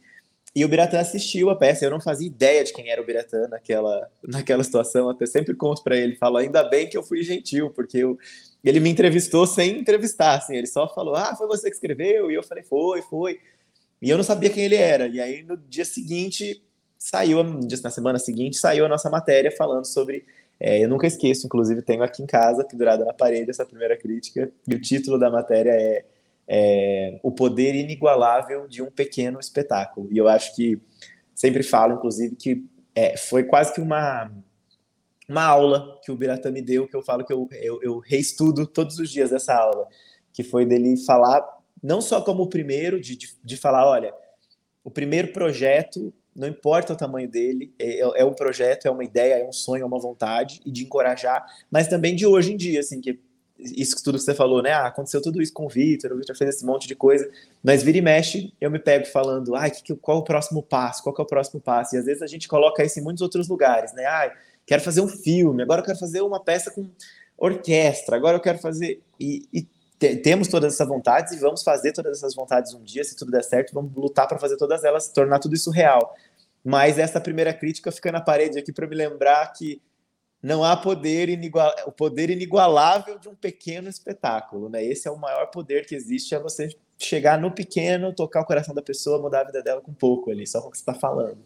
E 0.53 0.65
o 0.65 0.67
Biratã 0.67 0.99
assistiu 0.99 1.49
a 1.49 1.55
peça, 1.55 1.85
eu 1.85 1.89
não 1.89 2.01
fazia 2.01 2.27
ideia 2.27 2.63
de 2.63 2.73
quem 2.73 2.89
era 2.89 3.01
o 3.01 3.05
Biratã 3.05 3.47
naquela, 3.47 4.09
naquela 4.21 4.63
situação, 4.63 5.09
até 5.09 5.25
sempre 5.25 5.55
conto 5.55 5.81
para 5.81 5.95
ele, 5.95 6.17
falo, 6.17 6.37
ainda 6.37 6.61
bem 6.63 6.89
que 6.89 6.97
eu 6.97 7.03
fui 7.03 7.23
gentil, 7.23 7.69
porque 7.69 7.99
eu, 7.99 8.19
ele 8.61 8.81
me 8.81 8.89
entrevistou 8.89 9.47
sem 9.47 9.79
entrevistar, 9.79 10.35
assim, 10.37 10.57
ele 10.57 10.67
só 10.67 10.93
falou, 10.93 11.15
ah, 11.15 11.33
foi 11.37 11.47
você 11.47 11.69
que 11.69 11.75
escreveu? 11.75 12.29
E 12.29 12.35
eu 12.35 12.43
falei, 12.43 12.63
foi, 12.63 13.01
foi. 13.01 13.39
E 14.01 14.09
eu 14.09 14.17
não 14.17 14.23
sabia 14.23 14.49
quem 14.49 14.65
ele 14.65 14.75
era. 14.75 15.07
E 15.07 15.21
aí, 15.21 15.43
no 15.43 15.55
dia 15.55 15.85
seguinte, 15.85 16.61
saiu, 16.97 17.43
na 17.43 17.89
semana 17.89 18.19
seguinte, 18.19 18.57
saiu 18.57 18.85
a 18.85 18.89
nossa 18.89 19.09
matéria 19.09 19.51
falando 19.51 19.85
sobre. 19.85 20.25
É, 20.59 20.83
eu 20.83 20.89
nunca 20.89 21.07
esqueço, 21.07 21.47
inclusive 21.47 21.81
tenho 21.81 22.03
aqui 22.03 22.21
em 22.21 22.27
casa, 22.27 22.63
pendurada 22.63 23.03
na 23.05 23.13
parede, 23.13 23.49
essa 23.49 23.65
primeira 23.65 23.97
crítica, 23.97 24.51
e 24.67 24.75
o 24.75 24.81
título 24.81 25.17
da 25.17 25.29
matéria 25.29 25.71
é 25.71 26.05
é, 26.53 27.17
o 27.23 27.31
poder 27.31 27.73
inigualável 27.75 28.67
de 28.67 28.81
um 28.81 28.91
pequeno 28.91 29.39
espetáculo. 29.39 30.09
E 30.11 30.17
eu 30.17 30.27
acho 30.27 30.53
que 30.53 30.77
sempre 31.33 31.63
falo, 31.63 31.93
inclusive, 31.93 32.35
que 32.35 32.65
é, 32.93 33.15
foi 33.15 33.45
quase 33.45 33.73
que 33.73 33.79
uma, 33.79 34.29
uma 35.29 35.45
aula 35.45 35.97
que 36.03 36.11
o 36.11 36.15
Biratã 36.17 36.51
me 36.51 36.61
deu, 36.61 36.89
que 36.89 36.95
eu 36.95 37.01
falo 37.01 37.23
que 37.23 37.31
eu, 37.31 37.47
eu, 37.53 37.81
eu 37.81 37.99
reestudo 37.99 38.67
todos 38.67 38.99
os 38.99 39.09
dias 39.09 39.31
essa 39.31 39.55
aula, 39.55 39.87
que 40.33 40.43
foi 40.43 40.65
dele 40.65 40.97
falar, 40.97 41.41
não 41.81 42.01
só 42.01 42.19
como 42.19 42.43
o 42.43 42.49
primeiro, 42.49 42.99
de, 42.99 43.15
de, 43.15 43.29
de 43.41 43.55
falar, 43.55 43.87
olha, 43.87 44.13
o 44.83 44.91
primeiro 44.91 45.31
projeto, 45.31 46.13
não 46.35 46.49
importa 46.49 46.91
o 46.91 46.97
tamanho 46.97 47.29
dele, 47.29 47.73
é, 47.79 47.99
é, 48.01 48.25
um 48.25 48.33
projeto, 48.33 48.87
é 48.87 48.91
uma 48.91 49.05
ideia, 49.05 49.35
é 49.35 49.47
um 49.47 49.53
sonho, 49.53 49.83
é 49.83 49.85
uma 49.85 50.01
vontade, 50.01 50.59
e 50.65 50.71
de 50.71 50.83
encorajar, 50.83 51.45
mas 51.71 51.87
também 51.87 52.13
de 52.13 52.27
hoje 52.27 52.51
em 52.51 52.57
dia, 52.57 52.81
assim, 52.81 52.99
que 52.99 53.21
isso 53.63 54.03
tudo 54.03 54.17
que 54.17 54.23
você 54.23 54.33
falou, 54.33 54.61
né? 54.61 54.71
Ah, 54.71 54.87
aconteceu 54.87 55.21
tudo 55.21 55.41
isso 55.41 55.53
com 55.53 55.65
o 55.65 55.69
Vitor, 55.69 56.11
o 56.11 56.17
Vitor 56.17 56.35
fez 56.35 56.55
esse 56.55 56.65
monte 56.65 56.87
de 56.87 56.95
coisa, 56.95 57.29
mas 57.63 57.83
vira 57.83 57.97
e 57.97 58.01
mexe, 58.01 58.53
eu 58.59 58.71
me 58.71 58.79
pego 58.79 59.05
falando, 59.05 59.55
ai, 59.55 59.71
que, 59.71 59.95
qual 59.95 60.17
é 60.17 60.21
o 60.21 60.23
próximo 60.23 60.63
passo? 60.63 61.03
Qual 61.03 61.15
é 61.17 61.21
o 61.21 61.25
próximo 61.25 61.61
passo? 61.61 61.95
E 61.95 61.99
às 61.99 62.05
vezes 62.05 62.21
a 62.21 62.27
gente 62.27 62.47
coloca 62.47 62.83
isso 62.83 62.99
em 62.99 63.03
muitos 63.03 63.21
outros 63.21 63.47
lugares, 63.47 63.93
né? 63.93 64.05
Ai, 64.05 64.31
quero 64.65 64.81
fazer 64.81 65.01
um 65.01 65.07
filme, 65.07 65.61
agora 65.61 65.81
eu 65.81 65.85
quero 65.85 65.99
fazer 65.99 66.21
uma 66.21 66.39
peça 66.43 66.71
com 66.71 66.89
orquestra, 67.37 68.15
agora 68.15 68.37
eu 68.37 68.41
quero 68.41 68.57
fazer. 68.59 69.01
E, 69.19 69.47
e 69.53 69.67
te, 69.97 70.15
temos 70.17 70.47
todas 70.47 70.73
essas 70.73 70.87
vontades 70.87 71.33
e 71.33 71.39
vamos 71.39 71.63
fazer 71.63 71.91
todas 71.91 72.17
essas 72.17 72.33
vontades 72.33 72.73
um 72.73 72.83
dia, 72.83 73.03
se 73.03 73.15
tudo 73.15 73.31
der 73.31 73.43
certo, 73.43 73.73
vamos 73.73 73.93
lutar 73.95 74.27
para 74.27 74.39
fazer 74.39 74.57
todas 74.57 74.83
elas, 74.83 75.07
tornar 75.09 75.39
tudo 75.39 75.55
isso 75.55 75.69
real. 75.69 76.15
Mas 76.63 76.97
essa 76.97 77.19
primeira 77.19 77.53
crítica 77.53 77.91
fica 77.91 78.11
na 78.11 78.21
parede 78.21 78.59
aqui 78.59 78.71
para 78.71 78.87
me 78.87 78.95
lembrar 78.95 79.51
que 79.53 79.81
não 80.41 80.63
há 80.63 80.75
poder 80.75 81.29
inigual, 81.29 81.73
o 81.85 81.91
poder 81.91 82.29
inigualável 82.29 83.19
de 83.19 83.29
um 83.29 83.35
pequeno 83.35 83.87
espetáculo, 83.87 84.69
né? 84.69 84.83
Esse 84.83 85.07
é 85.07 85.11
o 85.11 85.17
maior 85.17 85.47
poder 85.47 85.85
que 85.85 85.93
existe, 85.93 86.33
é 86.33 86.39
você 86.39 86.69
chegar 86.97 87.39
no 87.39 87.51
pequeno, 87.51 88.13
tocar 88.13 88.41
o 88.41 88.45
coração 88.45 88.73
da 88.73 88.81
pessoa, 88.81 89.21
mudar 89.21 89.41
a 89.41 89.43
vida 89.45 89.61
dela 89.61 89.81
com 89.81 89.93
pouco 89.93 90.31
ali, 90.31 90.47
só 90.47 90.61
com 90.61 90.69
o 90.69 90.71
que 90.71 90.77
você 90.77 90.81
está 90.81 90.93
falando. 90.93 91.37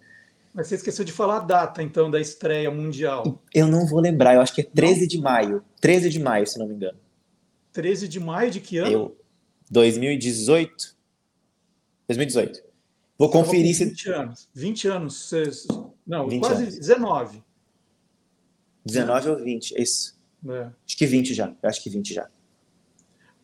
Mas 0.54 0.68
você 0.68 0.76
esqueceu 0.76 1.04
de 1.04 1.12
falar 1.12 1.38
a 1.38 1.40
data, 1.40 1.84
então, 1.84 2.10
da 2.10 2.20
estreia 2.20 2.72
mundial. 2.72 3.42
Eu 3.54 3.68
não 3.68 3.86
vou 3.86 4.00
lembrar, 4.00 4.36
eu 4.36 4.42
acho 4.42 4.54
que 4.56 4.62
é 4.62 4.64
13 4.64 5.02
não? 5.02 5.08
de 5.08 5.22
maio. 5.22 5.66
13 5.82 6.10
de 6.10 6.20
maio, 6.20 6.48
se 6.48 6.58
não 6.58 6.66
me 6.66 6.76
engano. 6.76 6.98
13 7.74 8.08
de 8.08 8.20
maio 8.22 8.50
de 8.50 8.62
que 8.62 8.78
ano? 8.78 8.92
Eu, 8.92 9.18
2018. 9.70 10.96
2018. 12.08 12.64
Vou 13.18 13.30
conferir 13.30 13.76
se. 13.76 13.86
20 13.86 14.10
anos. 14.10 14.50
20 14.54 14.88
anos. 14.88 15.32
Não, 16.08 16.30
20 16.30 16.40
quase 16.40 16.64
anos. 16.64 16.80
19. 16.80 17.44
19 18.86 19.30
ou 19.30 19.36
20, 19.38 19.78
é 19.78 19.82
isso. 19.82 20.16
É. 20.48 20.70
Acho 20.86 20.98
que 20.98 21.06
20 21.06 21.34
já, 21.34 21.54
acho 21.64 21.84
que 21.84 21.90
20 21.90 22.14
já. 22.14 22.30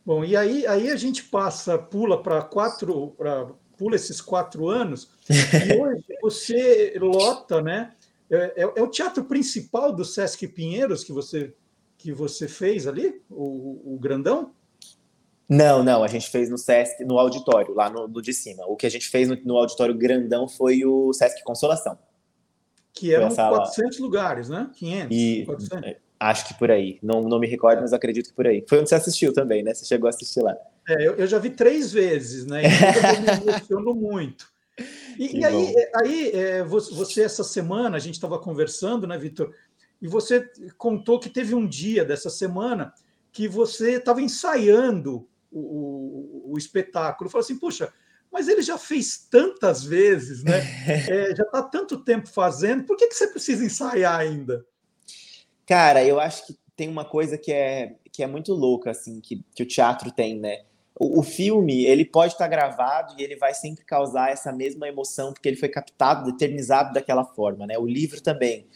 Bom, 0.06 0.24
e 0.24 0.36
aí, 0.36 0.66
aí 0.68 0.90
a 0.90 0.96
gente 0.96 1.24
passa, 1.24 1.78
pula 1.78 2.22
para 2.22 2.42
quatro, 2.42 3.12
pra, 3.18 3.52
pula 3.78 3.96
esses 3.96 4.22
quatro 4.22 4.68
anos, 4.68 5.10
e 5.30 5.34
hoje 5.80 6.04
você 6.22 6.94
lota, 7.00 7.62
né? 7.62 7.94
É, 8.30 8.64
é, 8.64 8.74
é, 8.78 8.82
o 8.82 8.88
teatro 8.88 9.26
principal 9.26 9.92
do 9.92 10.06
Sesc 10.06 10.48
Pinheiros 10.48 11.04
que 11.04 11.12
você, 11.12 11.54
que 11.98 12.14
você 12.14 12.48
fez 12.48 12.88
ali, 12.88 13.22
o, 13.30 13.96
o 13.96 14.00
grandão? 14.00 14.54
Não, 15.50 15.84
não, 15.84 16.02
a 16.02 16.08
gente 16.08 16.30
fez 16.30 16.50
no 16.50 16.58
Sesc, 16.58 17.04
no 17.04 17.20
auditório, 17.20 17.74
lá 17.74 17.90
no, 17.90 18.08
no 18.08 18.22
de 18.22 18.34
cima. 18.34 18.64
O 18.68 18.78
que 18.78 18.86
a 18.86 18.90
gente 18.90 19.10
fez 19.10 19.28
no, 19.28 19.36
no 19.44 19.58
auditório 19.58 19.94
grandão 19.94 20.48
foi 20.48 20.86
o 20.86 21.12
Sesc 21.12 21.44
Consolação. 21.44 22.00
Que 22.94 23.14
eram 23.14 23.34
400 23.34 24.00
lugares, 24.00 24.50
né? 24.50 24.70
500, 24.76 25.18
e, 25.18 25.46
400. 25.46 25.90
É, 25.90 25.98
acho 26.20 26.48
que 26.48 26.54
por 26.54 26.70
aí. 26.70 27.00
Não, 27.02 27.22
não 27.24 27.40
me 27.40 27.48
recordo, 27.48 27.82
mas 27.82 27.94
acredito 27.94 28.30
que 28.30 28.36
por 28.36 28.48
aí. 28.48 28.64
Foi 28.68 28.80
onde 28.80 28.90
você 28.90 28.96
assistiu 28.96 29.34
também, 29.34 29.64
né? 29.64 29.74
Você 29.74 29.86
chegou 29.86 30.08
a 30.08 30.10
assistir 30.10 30.42
lá. 30.42 30.56
É, 30.88 31.08
eu, 31.08 31.16
eu 31.16 31.28
já 31.28 31.40
vi 31.40 31.52
três 31.52 31.92
vezes, 31.92 32.46
né? 32.46 32.64
E 32.64 32.66
eu 33.40 33.46
me 33.46 33.50
emociono 33.52 33.96
muito. 33.96 34.52
E, 35.18 35.40
e 35.40 35.46
aí, 35.46 35.76
aí 35.96 36.32
é, 36.32 36.64
você, 36.64 37.24
essa 37.24 37.44
semana, 37.44 37.98
a 37.98 38.00
gente 38.00 38.16
estava 38.16 38.40
conversando, 38.40 39.08
né, 39.08 39.18
Vitor? 39.18 39.54
E 40.02 40.08
você 40.08 40.50
contou 40.78 41.20
que 41.20 41.30
teve 41.30 41.54
um 41.54 41.68
dia 41.68 42.04
dessa 42.04 42.30
semana 42.30 42.94
que 43.32 43.48
você 43.48 43.94
estava 43.94 44.22
ensaiando 44.22 45.28
o, 45.52 45.60
o, 45.60 46.54
o 46.54 46.58
espetáculo. 46.58 47.30
Falou 47.30 47.44
assim, 47.44 47.58
puxa, 47.58 47.94
mas 48.32 48.48
ele 48.48 48.62
já 48.62 48.78
fez 48.78 49.18
tantas 49.30 49.84
vezes, 49.84 50.44
né? 50.44 50.62
É, 51.10 51.36
já 51.36 51.44
está 51.44 51.62
tanto 51.62 52.04
tempo 52.04 52.28
fazendo, 52.28 52.84
por 52.84 52.96
que, 52.96 53.08
que 53.08 53.16
você 53.16 53.28
precisa 53.28 53.66
ensaiar 53.66 54.20
ainda? 54.20 54.66
Cara, 55.66 56.04
eu 56.04 56.20
acho 56.20 56.48
que 56.48 56.58
tem 56.76 56.90
uma 56.90 57.06
coisa 57.06 57.38
que 57.38 57.52
é, 57.52 57.96
que 58.12 58.24
é 58.24 58.28
muito 58.28 58.54
louca, 58.54 58.92
assim, 58.92 59.20
que, 59.20 59.44
que 59.56 59.64
o 59.64 59.68
teatro 59.68 60.12
tem, 60.12 60.40
né? 60.40 60.64
O, 61.00 61.20
o 61.20 61.24
filme, 61.24 61.86
ele 61.86 62.06
pode 62.06 62.34
estar 62.34 62.46
tá 62.46 62.50
gravado 62.50 63.16
e 63.18 63.24
ele 63.24 63.36
vai 63.36 63.54
sempre 63.54 63.86
causar 63.86 64.32
essa 64.32 64.52
mesma 64.52 64.88
emoção, 64.88 65.34
porque 65.34 65.48
ele 65.48 65.58
foi 65.58 65.70
captado, 65.70 66.30
eternizado 66.30 66.94
daquela 66.94 67.24
forma, 67.24 67.66
né? 67.66 67.78
O 67.78 67.86
livro 67.86 68.22
também. 68.22 68.68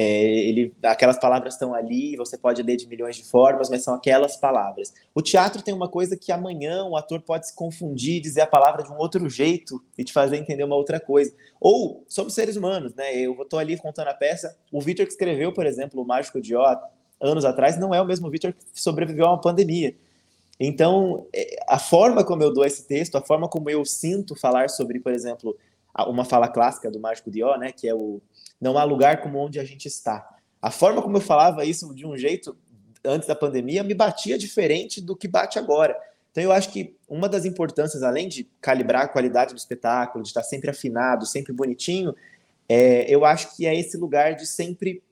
É, 0.00 0.22
ele, 0.46 0.72
aquelas 0.84 1.18
palavras 1.18 1.54
estão 1.54 1.74
ali, 1.74 2.14
você 2.14 2.38
pode 2.38 2.62
ler 2.62 2.76
de 2.76 2.86
milhões 2.86 3.16
de 3.16 3.24
formas, 3.24 3.68
mas 3.68 3.82
são 3.82 3.94
aquelas 3.94 4.36
palavras. 4.36 4.94
O 5.12 5.20
teatro 5.20 5.60
tem 5.60 5.74
uma 5.74 5.88
coisa 5.88 6.16
que 6.16 6.30
amanhã 6.30 6.84
o 6.84 6.96
ator 6.96 7.20
pode 7.20 7.48
se 7.48 7.52
confundir, 7.56 8.20
dizer 8.20 8.42
a 8.42 8.46
palavra 8.46 8.84
de 8.84 8.92
um 8.92 8.96
outro 8.96 9.28
jeito 9.28 9.82
e 9.98 10.04
te 10.04 10.12
fazer 10.12 10.36
entender 10.36 10.62
uma 10.62 10.76
outra 10.76 11.00
coisa. 11.00 11.34
Ou 11.60 12.04
somos 12.06 12.32
seres 12.32 12.54
humanos, 12.54 12.94
né? 12.94 13.12
Eu 13.12 13.42
estou 13.42 13.58
ali 13.58 13.76
contando 13.76 14.06
a 14.06 14.14
peça. 14.14 14.56
O 14.70 14.80
Victor 14.80 15.04
que 15.04 15.10
escreveu, 15.10 15.52
por 15.52 15.66
exemplo, 15.66 16.00
o 16.00 16.06
Mágico 16.06 16.40
de 16.40 16.54
Ó, 16.54 16.76
anos 17.20 17.44
atrás, 17.44 17.76
não 17.76 17.92
é 17.92 18.00
o 18.00 18.06
mesmo 18.06 18.30
Victor 18.30 18.52
que 18.52 18.80
sobreviveu 18.80 19.26
a 19.26 19.30
uma 19.30 19.40
pandemia. 19.40 19.96
Então, 20.60 21.26
é, 21.34 21.56
a 21.66 21.80
forma 21.80 22.22
como 22.22 22.44
eu 22.44 22.54
dou 22.54 22.64
esse 22.64 22.86
texto, 22.86 23.16
a 23.16 23.20
forma 23.20 23.48
como 23.48 23.68
eu 23.68 23.84
sinto 23.84 24.36
falar 24.36 24.70
sobre, 24.70 25.00
por 25.00 25.12
exemplo, 25.12 25.56
uma 26.06 26.24
fala 26.24 26.46
clássica 26.46 26.88
do 26.88 27.00
Mágico 27.00 27.32
de 27.32 27.42
Ó, 27.42 27.56
né, 27.56 27.72
que 27.72 27.88
é 27.88 27.94
o 27.94 28.20
não 28.60 28.76
há 28.76 28.84
lugar 28.84 29.20
como 29.20 29.38
onde 29.38 29.58
a 29.58 29.64
gente 29.64 29.86
está. 29.86 30.36
A 30.60 30.70
forma 30.70 31.02
como 31.02 31.16
eu 31.16 31.20
falava 31.20 31.64
isso 31.64 31.94
de 31.94 32.06
um 32.06 32.16
jeito 32.16 32.56
antes 33.04 33.28
da 33.28 33.34
pandemia 33.34 33.82
me 33.84 33.94
batia 33.94 34.36
diferente 34.36 35.00
do 35.00 35.16
que 35.16 35.28
bate 35.28 35.58
agora. 35.58 35.96
Então 36.30 36.42
eu 36.42 36.52
acho 36.52 36.70
que 36.70 36.96
uma 37.08 37.28
das 37.28 37.44
importâncias, 37.44 38.02
além 38.02 38.28
de 38.28 38.48
calibrar 38.60 39.02
a 39.02 39.08
qualidade 39.08 39.54
do 39.54 39.58
espetáculo, 39.58 40.22
de 40.22 40.30
estar 40.30 40.42
sempre 40.42 40.70
afinado, 40.70 41.26
sempre 41.26 41.52
bonitinho, 41.52 42.14
é, 42.68 43.06
eu 43.12 43.24
acho 43.24 43.56
que 43.56 43.66
é 43.66 43.78
esse 43.78 43.96
lugar 43.96 44.34
de 44.34 44.46
sempre 44.46 45.02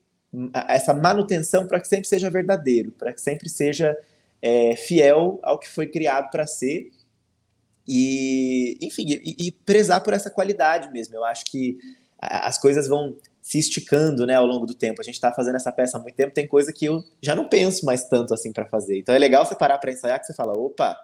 essa 0.67 0.93
manutenção 0.93 1.65
para 1.65 1.79
que 1.79 1.87
sempre 1.87 2.07
seja 2.07 2.29
verdadeiro, 2.29 2.91
para 2.91 3.13
que 3.13 3.21
sempre 3.21 3.49
seja 3.49 3.97
é, 4.41 4.75
fiel 4.75 5.39
ao 5.41 5.57
que 5.57 5.67
foi 5.67 5.87
criado 5.87 6.29
para 6.29 6.45
ser 6.45 6.91
e, 7.87 8.77
enfim, 8.81 9.05
e, 9.07 9.47
e 9.47 9.51
prezar 9.51 10.03
por 10.03 10.13
essa 10.13 10.29
qualidade 10.29 10.91
mesmo. 10.91 11.15
Eu 11.15 11.23
acho 11.23 11.45
que 11.45 11.77
as 12.19 12.57
coisas 12.57 12.87
vão 12.87 13.15
se 13.47 13.57
esticando, 13.57 14.25
né, 14.25 14.35
ao 14.35 14.45
longo 14.45 14.65
do 14.65 14.73
tempo. 14.73 14.99
A 14.99 15.03
gente 15.05 15.13
está 15.13 15.31
fazendo 15.31 15.55
essa 15.55 15.71
peça 15.71 15.97
há 15.97 16.01
muito 16.01 16.15
tempo, 16.15 16.33
tem 16.33 16.45
coisa 16.45 16.73
que 16.73 16.83
eu 16.83 17.01
já 17.21 17.33
não 17.33 17.47
penso 17.47 17.85
mais 17.85 18.03
tanto 18.03 18.33
assim 18.33 18.51
para 18.51 18.65
fazer. 18.65 18.99
Então 18.99 19.15
é 19.15 19.17
legal 19.17 19.45
você 19.45 19.55
parar 19.55 19.77
para 19.77 19.89
ensaiar 19.89 20.19
que 20.19 20.25
você 20.25 20.33
fala, 20.33 20.51
opa, 20.51 20.97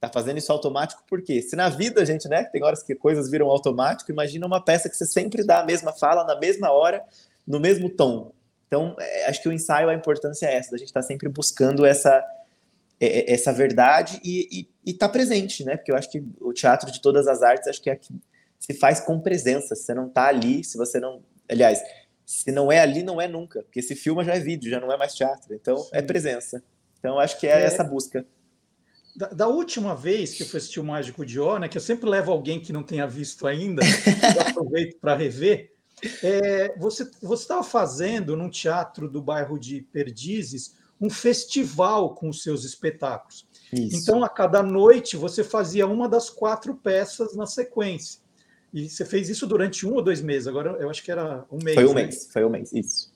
tá 0.00 0.08
fazendo 0.08 0.38
isso 0.38 0.50
automático 0.50 1.04
por 1.06 1.20
quê? 1.20 1.42
Se 1.42 1.54
na 1.54 1.68
vida 1.68 2.00
a 2.00 2.04
gente, 2.06 2.28
né, 2.28 2.44
tem 2.44 2.64
horas 2.64 2.82
que 2.82 2.94
coisas 2.94 3.30
viram 3.30 3.48
automático, 3.48 4.10
imagina 4.10 4.46
uma 4.46 4.64
peça 4.64 4.88
que 4.88 4.96
você 4.96 5.04
sempre 5.04 5.44
dá 5.44 5.60
a 5.60 5.66
mesma 5.66 5.92
fala 5.92 6.24
na 6.24 6.40
mesma 6.40 6.72
hora, 6.72 7.04
no 7.46 7.60
mesmo 7.60 7.90
tom. 7.90 8.32
Então, 8.66 8.96
é, 8.98 9.26
acho 9.26 9.42
que 9.42 9.48
o 9.50 9.52
ensaio 9.52 9.90
a 9.90 9.94
importância 9.94 10.46
é 10.46 10.54
essa, 10.54 10.70
da 10.70 10.78
gente 10.78 10.88
estar 10.88 11.02
tá 11.02 11.06
sempre 11.06 11.28
buscando 11.28 11.84
essa 11.84 12.24
é, 12.98 13.06
é, 13.06 13.34
essa 13.34 13.52
verdade 13.52 14.18
e 14.24 14.66
estar 14.86 15.08
tá 15.08 15.12
presente, 15.12 15.62
né? 15.62 15.76
Porque 15.76 15.92
eu 15.92 15.96
acho 15.96 16.10
que 16.10 16.24
o 16.40 16.54
teatro 16.54 16.90
de 16.90 17.02
todas 17.02 17.28
as 17.28 17.42
artes, 17.42 17.68
acho 17.68 17.82
que 17.82 17.90
é 17.90 17.96
que 17.96 18.14
se 18.58 18.72
faz 18.72 18.98
com 18.98 19.20
presença. 19.20 19.74
Se 19.74 19.84
você 19.84 19.92
não 19.92 20.06
está 20.06 20.28
ali, 20.28 20.64
se 20.64 20.78
você 20.78 20.98
não 20.98 21.22
Aliás, 21.48 21.80
se 22.24 22.50
não 22.50 22.72
é 22.72 22.80
ali, 22.80 23.02
não 23.02 23.20
é 23.20 23.28
nunca, 23.28 23.62
porque 23.62 23.80
se 23.80 23.94
filma 23.94 24.24
já 24.24 24.34
é 24.34 24.40
vídeo, 24.40 24.70
já 24.70 24.80
não 24.80 24.92
é 24.92 24.96
mais 24.96 25.14
teatro. 25.14 25.54
Então, 25.54 25.76
é 25.76 25.78
Sim. 25.78 25.90
é 25.92 26.02
presença. 26.02 26.62
Então, 26.98 27.18
acho 27.18 27.38
que 27.38 27.46
é, 27.46 27.60
é, 27.60 27.64
essa 27.64 27.84
busca. 27.84 28.26
Da, 29.14 29.28
da, 29.28 29.48
última 29.48 29.94
vez 29.94 30.34
que 30.34 30.42
eu 30.42 30.46
fui 30.46 30.58
assistir 30.58 30.80
o 30.80 30.84
Mágico 30.84 31.24
de 31.24 31.38
Ó, 31.38 31.58
né, 31.58 31.68
que 31.68 31.78
eu 31.78 31.82
sempre 31.82 32.08
levo 32.08 32.32
alguém 32.32 32.60
que 32.60 32.72
não 32.72 32.82
tenha 32.82 33.06
visto 33.06 33.46
ainda, 33.46 33.82
aproveito 34.50 34.98
para 35.00 35.14
rever, 35.14 35.72
é, 36.22 36.76
você 36.76 37.08
estava 37.32 37.62
fazendo 37.62 38.36
num 38.36 38.50
teatro 38.50 39.08
do 39.08 39.22
bairro 39.22 39.58
de 39.58 39.80
Perdizes 39.80 40.74
um 41.00 41.08
festival 41.08 42.14
com 42.14 42.28
os 42.28 42.42
seus 42.42 42.64
espetáculos. 42.64 43.46
Isso. 43.72 43.96
Então, 43.96 44.24
a 44.24 44.28
cada 44.28 44.62
noite, 44.62 45.16
você 45.16 45.44
fazia 45.44 45.86
uma 45.86 46.08
das 46.08 46.30
quatro 46.30 46.74
peças 46.74 47.34
na 47.36 47.46
sequência. 47.46 48.20
E 48.76 48.90
você 48.90 49.06
fez 49.06 49.30
isso 49.30 49.46
durante 49.46 49.86
um 49.86 49.94
ou 49.94 50.02
dois 50.02 50.20
meses, 50.20 50.46
agora 50.46 50.76
eu 50.78 50.90
acho 50.90 51.02
que 51.02 51.10
era 51.10 51.46
um 51.50 51.56
mês. 51.64 51.74
Foi 51.74 51.86
um 51.86 51.94
né? 51.94 52.02
mês, 52.02 52.28
foi 52.30 52.44
um 52.44 52.50
mês, 52.50 52.72
isso. 52.74 53.10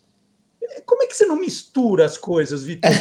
Como 0.86 1.02
é 1.02 1.06
que 1.06 1.14
você 1.14 1.26
não 1.26 1.36
mistura 1.36 2.06
as 2.06 2.16
coisas, 2.16 2.64
Vitor? 2.64 2.90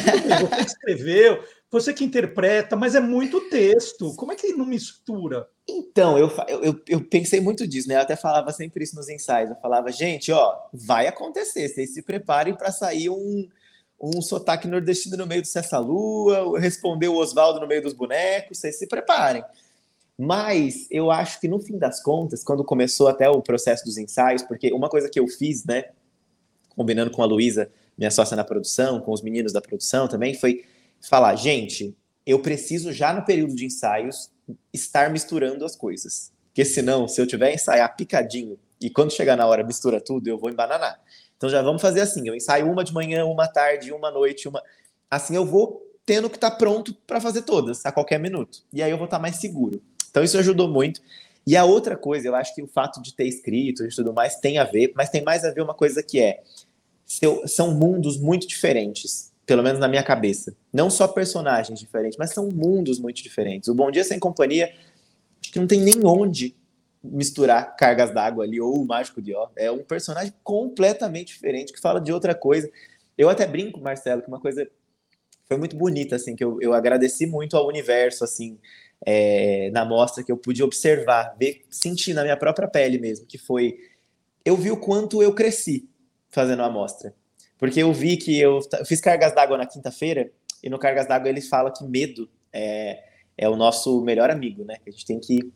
Você 0.50 0.56
que 0.56 0.66
escreveu, 0.66 1.44
você 1.70 1.94
que 1.94 2.04
interpreta, 2.04 2.76
mas 2.76 2.94
é 2.94 3.00
muito 3.00 3.48
texto. 3.48 4.14
Como 4.16 4.32
é 4.32 4.34
que 4.34 4.52
não 4.52 4.66
mistura? 4.66 5.48
Então, 5.66 6.18
eu, 6.18 6.30
eu, 6.62 6.82
eu 6.86 7.00
pensei 7.00 7.40
muito 7.40 7.66
disso, 7.66 7.88
né? 7.88 7.94
Eu 7.94 8.00
até 8.00 8.16
falava 8.16 8.52
sempre 8.52 8.82
isso 8.82 8.96
nos 8.96 9.08
ensaios. 9.08 9.50
Eu 9.50 9.56
falava, 9.56 9.90
gente, 9.92 10.32
ó, 10.32 10.54
vai 10.72 11.06
acontecer, 11.06 11.68
vocês 11.68 11.94
se 11.94 12.02
preparem 12.02 12.54
para 12.54 12.72
sair 12.72 13.08
um, 13.08 13.48
um 14.00 14.20
sotaque 14.20 14.66
nordestino 14.66 15.16
no 15.16 15.26
meio 15.26 15.42
do 15.42 15.48
Cessa 15.48 15.78
Lua, 15.78 16.58
responder 16.58 17.08
o 17.08 17.16
Oswaldo 17.16 17.60
no 17.60 17.68
meio 17.68 17.82
dos 17.82 17.94
bonecos, 17.94 18.58
vocês 18.58 18.76
se 18.76 18.86
preparem. 18.86 19.44
Mas 20.22 20.86
eu 20.90 21.10
acho 21.10 21.40
que 21.40 21.48
no 21.48 21.58
fim 21.58 21.78
das 21.78 22.02
contas, 22.02 22.44
quando 22.44 22.62
começou 22.62 23.08
até 23.08 23.30
o 23.30 23.40
processo 23.40 23.86
dos 23.86 23.96
ensaios, 23.96 24.42
porque 24.42 24.70
uma 24.70 24.90
coisa 24.90 25.08
que 25.08 25.18
eu 25.18 25.26
fiz, 25.26 25.64
né, 25.64 25.84
combinando 26.76 27.10
com 27.10 27.22
a 27.22 27.26
Luísa, 27.26 27.72
minha 27.96 28.10
sócia 28.10 28.36
na 28.36 28.44
produção, 28.44 29.00
com 29.00 29.12
os 29.12 29.22
meninos 29.22 29.50
da 29.50 29.62
produção 29.62 30.06
também, 30.06 30.34
foi 30.34 30.66
falar, 31.00 31.34
gente, 31.36 31.96
eu 32.26 32.38
preciso 32.38 32.92
já 32.92 33.14
no 33.14 33.24
período 33.24 33.54
de 33.54 33.64
ensaios 33.64 34.30
estar 34.70 35.10
misturando 35.10 35.64
as 35.64 35.74
coisas. 35.74 36.30
Porque 36.48 36.66
senão, 36.66 37.08
se 37.08 37.18
eu 37.18 37.26
tiver 37.26 37.54
ensaiar 37.54 37.96
picadinho 37.96 38.58
e 38.78 38.90
quando 38.90 39.14
chegar 39.14 39.38
na 39.38 39.46
hora 39.46 39.64
mistura 39.64 40.02
tudo, 40.02 40.28
eu 40.28 40.36
vou 40.36 40.50
embananar. 40.50 41.00
Então 41.38 41.48
já 41.48 41.62
vamos 41.62 41.80
fazer 41.80 42.02
assim, 42.02 42.28
eu 42.28 42.34
ensaio 42.34 42.70
uma 42.70 42.84
de 42.84 42.92
manhã, 42.92 43.24
uma 43.24 43.48
tarde, 43.48 43.90
uma 43.90 44.10
noite, 44.10 44.46
uma 44.46 44.62
assim 45.10 45.34
eu 45.34 45.46
vou 45.46 45.82
tendo 46.04 46.28
que 46.28 46.36
estar 46.36 46.50
tá 46.50 46.56
pronto 46.56 46.94
para 47.06 47.22
fazer 47.22 47.40
todas 47.40 47.86
a 47.86 47.90
qualquer 47.90 48.20
minuto. 48.20 48.58
E 48.70 48.82
aí 48.82 48.90
eu 48.90 48.98
vou 48.98 49.06
estar 49.06 49.16
tá 49.16 49.22
mais 49.22 49.36
seguro. 49.36 49.82
Então 50.10 50.22
isso 50.22 50.38
ajudou 50.38 50.68
muito. 50.68 51.00
E 51.46 51.56
a 51.56 51.64
outra 51.64 51.96
coisa, 51.96 52.28
eu 52.28 52.34
acho 52.34 52.54
que 52.54 52.62
o 52.62 52.66
fato 52.66 53.00
de 53.00 53.14
ter 53.14 53.26
escrito 53.26 53.84
e 53.84 53.88
tudo 53.88 54.12
mais 54.12 54.36
tem 54.36 54.58
a 54.58 54.64
ver, 54.64 54.92
mas 54.94 55.08
tem 55.08 55.22
mais 55.22 55.44
a 55.44 55.50
ver 55.50 55.62
uma 55.62 55.74
coisa 55.74 56.02
que 56.02 56.20
é 56.20 56.42
são 57.46 57.74
mundos 57.74 58.16
muito 58.16 58.46
diferentes, 58.46 59.32
pelo 59.44 59.64
menos 59.64 59.80
na 59.80 59.88
minha 59.88 60.02
cabeça. 60.02 60.54
Não 60.72 60.88
só 60.88 61.08
personagens 61.08 61.80
diferentes, 61.80 62.16
mas 62.16 62.32
são 62.32 62.48
mundos 62.48 63.00
muito 63.00 63.20
diferentes. 63.20 63.68
O 63.68 63.74
Bom 63.74 63.90
Dia 63.90 64.04
Sem 64.04 64.18
Companhia, 64.18 64.72
acho 65.42 65.52
que 65.52 65.58
não 65.58 65.66
tem 65.66 65.80
nem 65.80 66.04
onde 66.04 66.54
misturar 67.02 67.74
cargas 67.76 68.12
d'água 68.12 68.44
ali 68.44 68.60
ou 68.60 68.80
o 68.80 68.86
Mágico 68.86 69.20
de 69.20 69.34
Ó. 69.34 69.48
É 69.56 69.70
um 69.72 69.82
personagem 69.82 70.32
completamente 70.44 71.32
diferente 71.32 71.72
que 71.72 71.80
fala 71.80 72.00
de 72.00 72.12
outra 72.12 72.34
coisa. 72.34 72.70
Eu 73.18 73.28
até 73.28 73.46
brinco, 73.46 73.80
Marcelo, 73.80 74.22
que 74.22 74.28
uma 74.28 74.40
coisa 74.40 74.68
foi 75.46 75.56
muito 75.56 75.74
bonita, 75.74 76.14
assim, 76.14 76.36
que 76.36 76.44
eu, 76.44 76.60
eu 76.60 76.72
agradeci 76.72 77.26
muito 77.26 77.56
ao 77.56 77.66
universo, 77.66 78.22
assim, 78.22 78.56
é, 79.04 79.70
na 79.70 79.84
mostra 79.84 80.22
que 80.22 80.30
eu 80.30 80.36
pude 80.36 80.62
observar, 80.62 81.34
ver, 81.38 81.62
sentir 81.70 82.14
na 82.14 82.22
minha 82.22 82.36
própria 82.36 82.68
pele 82.68 82.98
mesmo, 82.98 83.26
que 83.26 83.38
foi 83.38 83.78
eu 84.44 84.56
vi 84.56 84.70
o 84.70 84.76
quanto 84.76 85.22
eu 85.22 85.34
cresci 85.34 85.88
fazendo 86.30 86.62
a 86.62 86.70
mostra. 86.70 87.14
Porque 87.58 87.80
eu 87.82 87.92
vi 87.92 88.16
que 88.16 88.38
eu, 88.38 88.60
eu 88.78 88.86
fiz 88.86 89.00
cargas 89.00 89.34
d'água 89.34 89.58
na 89.58 89.66
quinta-feira 89.66 90.30
e 90.62 90.70
no 90.70 90.78
cargas 90.78 91.06
d'água 91.06 91.28
ele 91.28 91.42
fala 91.42 91.70
que 91.70 91.84
medo 91.84 92.28
é, 92.52 93.04
é 93.36 93.48
o 93.48 93.56
nosso 93.56 94.00
melhor 94.02 94.30
amigo, 94.30 94.64
né? 94.64 94.76
Que 94.82 94.88
a 94.88 94.92
gente 94.92 95.04
tem 95.04 95.20
que 95.20 95.52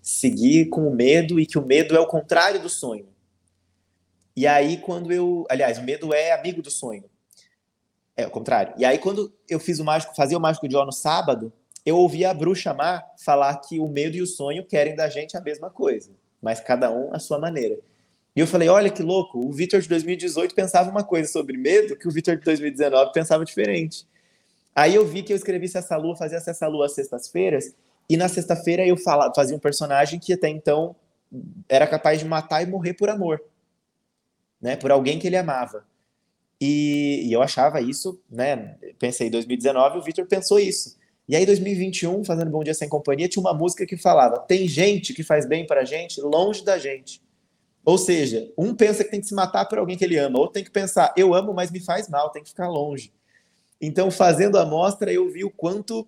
seguir 0.00 0.70
com 0.70 0.88
o 0.88 0.94
medo 0.94 1.38
e 1.38 1.46
que 1.46 1.58
o 1.58 1.64
medo 1.64 1.94
é 1.94 2.00
o 2.00 2.06
contrário 2.06 2.60
do 2.60 2.68
sonho. 2.68 3.06
E 4.34 4.46
aí 4.46 4.78
quando 4.78 5.12
eu, 5.12 5.44
aliás, 5.50 5.78
o 5.78 5.82
medo 5.82 6.12
é 6.14 6.32
amigo 6.32 6.62
do 6.62 6.70
sonho. 6.70 7.04
É 8.16 8.26
o 8.26 8.30
contrário. 8.30 8.74
E 8.78 8.84
aí 8.84 8.98
quando 8.98 9.32
eu 9.48 9.60
fiz 9.60 9.78
o 9.78 9.84
mágico, 9.84 10.16
fazia 10.16 10.38
o 10.38 10.40
mágico 10.40 10.66
de 10.66 10.76
ó 10.76 10.86
no 10.86 10.92
sábado, 10.92 11.52
eu 11.84 11.96
ouvi 11.96 12.24
a 12.24 12.32
bruxa 12.32 12.72
Má 12.72 13.02
falar 13.24 13.56
que 13.56 13.78
o 13.78 13.88
medo 13.88 14.16
e 14.16 14.22
o 14.22 14.26
sonho 14.26 14.64
querem 14.64 14.94
da 14.94 15.08
gente 15.08 15.36
a 15.36 15.40
mesma 15.40 15.68
coisa, 15.68 16.10
mas 16.40 16.60
cada 16.60 16.90
um 16.90 17.12
a 17.12 17.18
sua 17.18 17.38
maneira. 17.38 17.78
E 18.34 18.40
eu 18.40 18.46
falei, 18.46 18.68
olha 18.68 18.90
que 18.90 19.02
louco, 19.02 19.38
o 19.38 19.52
Vitor 19.52 19.80
de 19.80 19.88
2018 19.88 20.54
pensava 20.54 20.90
uma 20.90 21.04
coisa 21.04 21.30
sobre 21.30 21.56
medo 21.56 21.96
que 21.96 22.08
o 22.08 22.10
Vitor 22.10 22.36
de 22.36 22.44
2019 22.44 23.12
pensava 23.12 23.44
diferente. 23.44 24.06
Aí 24.74 24.94
eu 24.94 25.06
vi 25.06 25.22
que 25.22 25.32
eu 25.32 25.36
escrevi 25.36 25.66
Essa 25.66 25.96
Lua, 25.96 26.16
fazia 26.16 26.38
Essa 26.38 26.66
Lua 26.66 26.86
às 26.86 26.94
sextas-feiras, 26.94 27.74
e 28.08 28.16
na 28.16 28.28
sexta-feira 28.28 28.86
eu 28.86 28.96
fazia 28.96 29.56
um 29.56 29.60
personagem 29.60 30.18
que 30.18 30.32
até 30.32 30.48
então 30.48 30.96
era 31.68 31.86
capaz 31.86 32.18
de 32.18 32.24
matar 32.24 32.62
e 32.62 32.66
morrer 32.66 32.94
por 32.94 33.10
amor, 33.10 33.42
né, 34.60 34.76
por 34.76 34.90
alguém 34.90 35.18
que 35.18 35.26
ele 35.26 35.36
amava. 35.36 35.84
E, 36.60 37.26
e 37.26 37.32
eu 37.32 37.42
achava 37.42 37.80
isso, 37.80 38.20
né, 38.30 38.76
pensei 38.98 39.28
em 39.28 39.30
2019, 39.30 39.98
o 39.98 40.02
Vitor 40.02 40.26
pensou 40.26 40.58
isso. 40.58 40.96
E 41.28 41.36
aí, 41.36 41.46
2021, 41.46 42.24
fazendo 42.24 42.50
Bom 42.50 42.64
Dia 42.64 42.74
Sem 42.74 42.88
Companhia, 42.88 43.28
tinha 43.28 43.40
uma 43.40 43.54
música 43.54 43.86
que 43.86 43.96
falava: 43.96 44.38
tem 44.38 44.66
gente 44.66 45.14
que 45.14 45.22
faz 45.22 45.46
bem 45.46 45.66
pra 45.66 45.84
gente 45.84 46.20
longe 46.20 46.64
da 46.64 46.78
gente. 46.78 47.22
Ou 47.84 47.98
seja, 47.98 48.52
um 48.56 48.74
pensa 48.74 49.02
que 49.04 49.10
tem 49.10 49.20
que 49.20 49.26
se 49.26 49.34
matar 49.34 49.66
por 49.66 49.78
alguém 49.78 49.96
que 49.96 50.04
ele 50.04 50.16
ama, 50.16 50.38
outro 50.38 50.54
tem 50.54 50.64
que 50.64 50.70
pensar: 50.70 51.12
eu 51.16 51.34
amo, 51.34 51.54
mas 51.54 51.70
me 51.70 51.80
faz 51.80 52.08
mal, 52.08 52.30
tem 52.30 52.42
que 52.42 52.50
ficar 52.50 52.68
longe. 52.68 53.12
Então, 53.80 54.10
fazendo 54.10 54.58
a 54.58 54.64
mostra, 54.64 55.12
eu 55.12 55.28
vi 55.30 55.44
o 55.44 55.50
quanto 55.50 56.06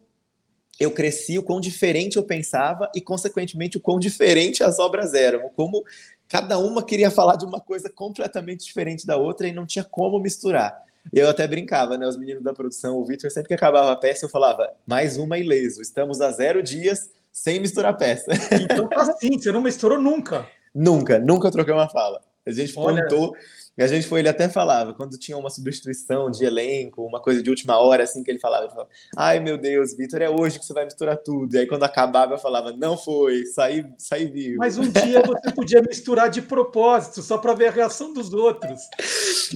eu 0.78 0.90
cresci 0.90 1.38
o 1.38 1.42
quão 1.42 1.60
diferente 1.60 2.16
eu 2.16 2.24
pensava 2.24 2.90
e, 2.94 3.00
consequentemente, 3.00 3.76
o 3.76 3.80
quão 3.80 3.98
diferente 3.98 4.62
as 4.62 4.78
obras 4.78 5.14
eram. 5.14 5.48
Como 5.50 5.84
cada 6.28 6.58
uma 6.58 6.84
queria 6.84 7.10
falar 7.10 7.36
de 7.36 7.44
uma 7.44 7.60
coisa 7.60 7.88
completamente 7.88 8.64
diferente 8.64 9.06
da 9.06 9.16
outra 9.16 9.46
e 9.46 9.52
não 9.52 9.66
tinha 9.66 9.84
como 9.84 10.18
misturar. 10.18 10.82
Eu 11.12 11.28
até 11.28 11.46
brincava, 11.46 11.98
né? 11.98 12.06
Os 12.06 12.16
meninos 12.16 12.42
da 12.42 12.52
produção, 12.52 12.96
o 12.96 13.04
Victor, 13.04 13.30
sempre 13.30 13.48
que 13.48 13.54
acabava 13.54 13.92
a 13.92 13.96
peça, 13.96 14.24
eu 14.24 14.28
falava: 14.30 14.72
mais 14.86 15.16
uma 15.16 15.38
ileso, 15.38 15.82
estamos 15.82 16.20
a 16.20 16.30
zero 16.30 16.62
dias 16.62 17.10
sem 17.32 17.60
misturar 17.60 17.96
peça. 17.96 18.30
Então 18.52 18.88
tá 18.88 19.02
assim, 19.02 19.38
você 19.38 19.50
não 19.50 19.60
misturou 19.60 20.00
nunca. 20.00 20.46
nunca, 20.74 21.18
nunca 21.18 21.50
troquei 21.50 21.74
uma 21.74 21.88
fala. 21.88 22.20
A 22.46 22.50
gente 22.50 22.72
Olha... 22.76 23.02
contou 23.02 23.34
e 23.76 23.82
a 23.82 23.86
gente 23.86 24.06
foi, 24.06 24.20
ele 24.20 24.28
até 24.28 24.48
falava, 24.48 24.94
quando 24.94 25.18
tinha 25.18 25.36
uma 25.36 25.50
substituição 25.50 26.30
de 26.30 26.44
elenco, 26.44 27.02
uma 27.02 27.20
coisa 27.20 27.42
de 27.42 27.50
última 27.50 27.76
hora, 27.78 28.04
assim, 28.04 28.22
que 28.22 28.30
ele 28.30 28.38
falava, 28.38 28.64
ele 28.64 28.70
falava 28.70 28.88
ai 29.16 29.40
meu 29.40 29.58
Deus, 29.58 29.96
Vitor, 29.96 30.22
é 30.22 30.30
hoje 30.30 30.58
que 30.58 30.64
você 30.64 30.72
vai 30.72 30.84
misturar 30.84 31.16
tudo. 31.16 31.54
E 31.54 31.58
aí 31.58 31.66
quando 31.66 31.82
acabava, 31.82 32.34
eu 32.34 32.38
falava, 32.38 32.72
não 32.72 32.96
foi, 32.96 33.44
saí, 33.46 33.84
saí 33.98 34.26
vivo. 34.26 34.58
Mas 34.58 34.78
um 34.78 34.88
dia 34.88 35.22
você 35.22 35.50
podia 35.52 35.82
misturar 35.82 36.30
de 36.30 36.40
propósito, 36.40 37.22
só 37.22 37.36
para 37.36 37.54
ver 37.54 37.68
a 37.68 37.70
reação 37.72 38.12
dos 38.12 38.32
outros. 38.32 38.80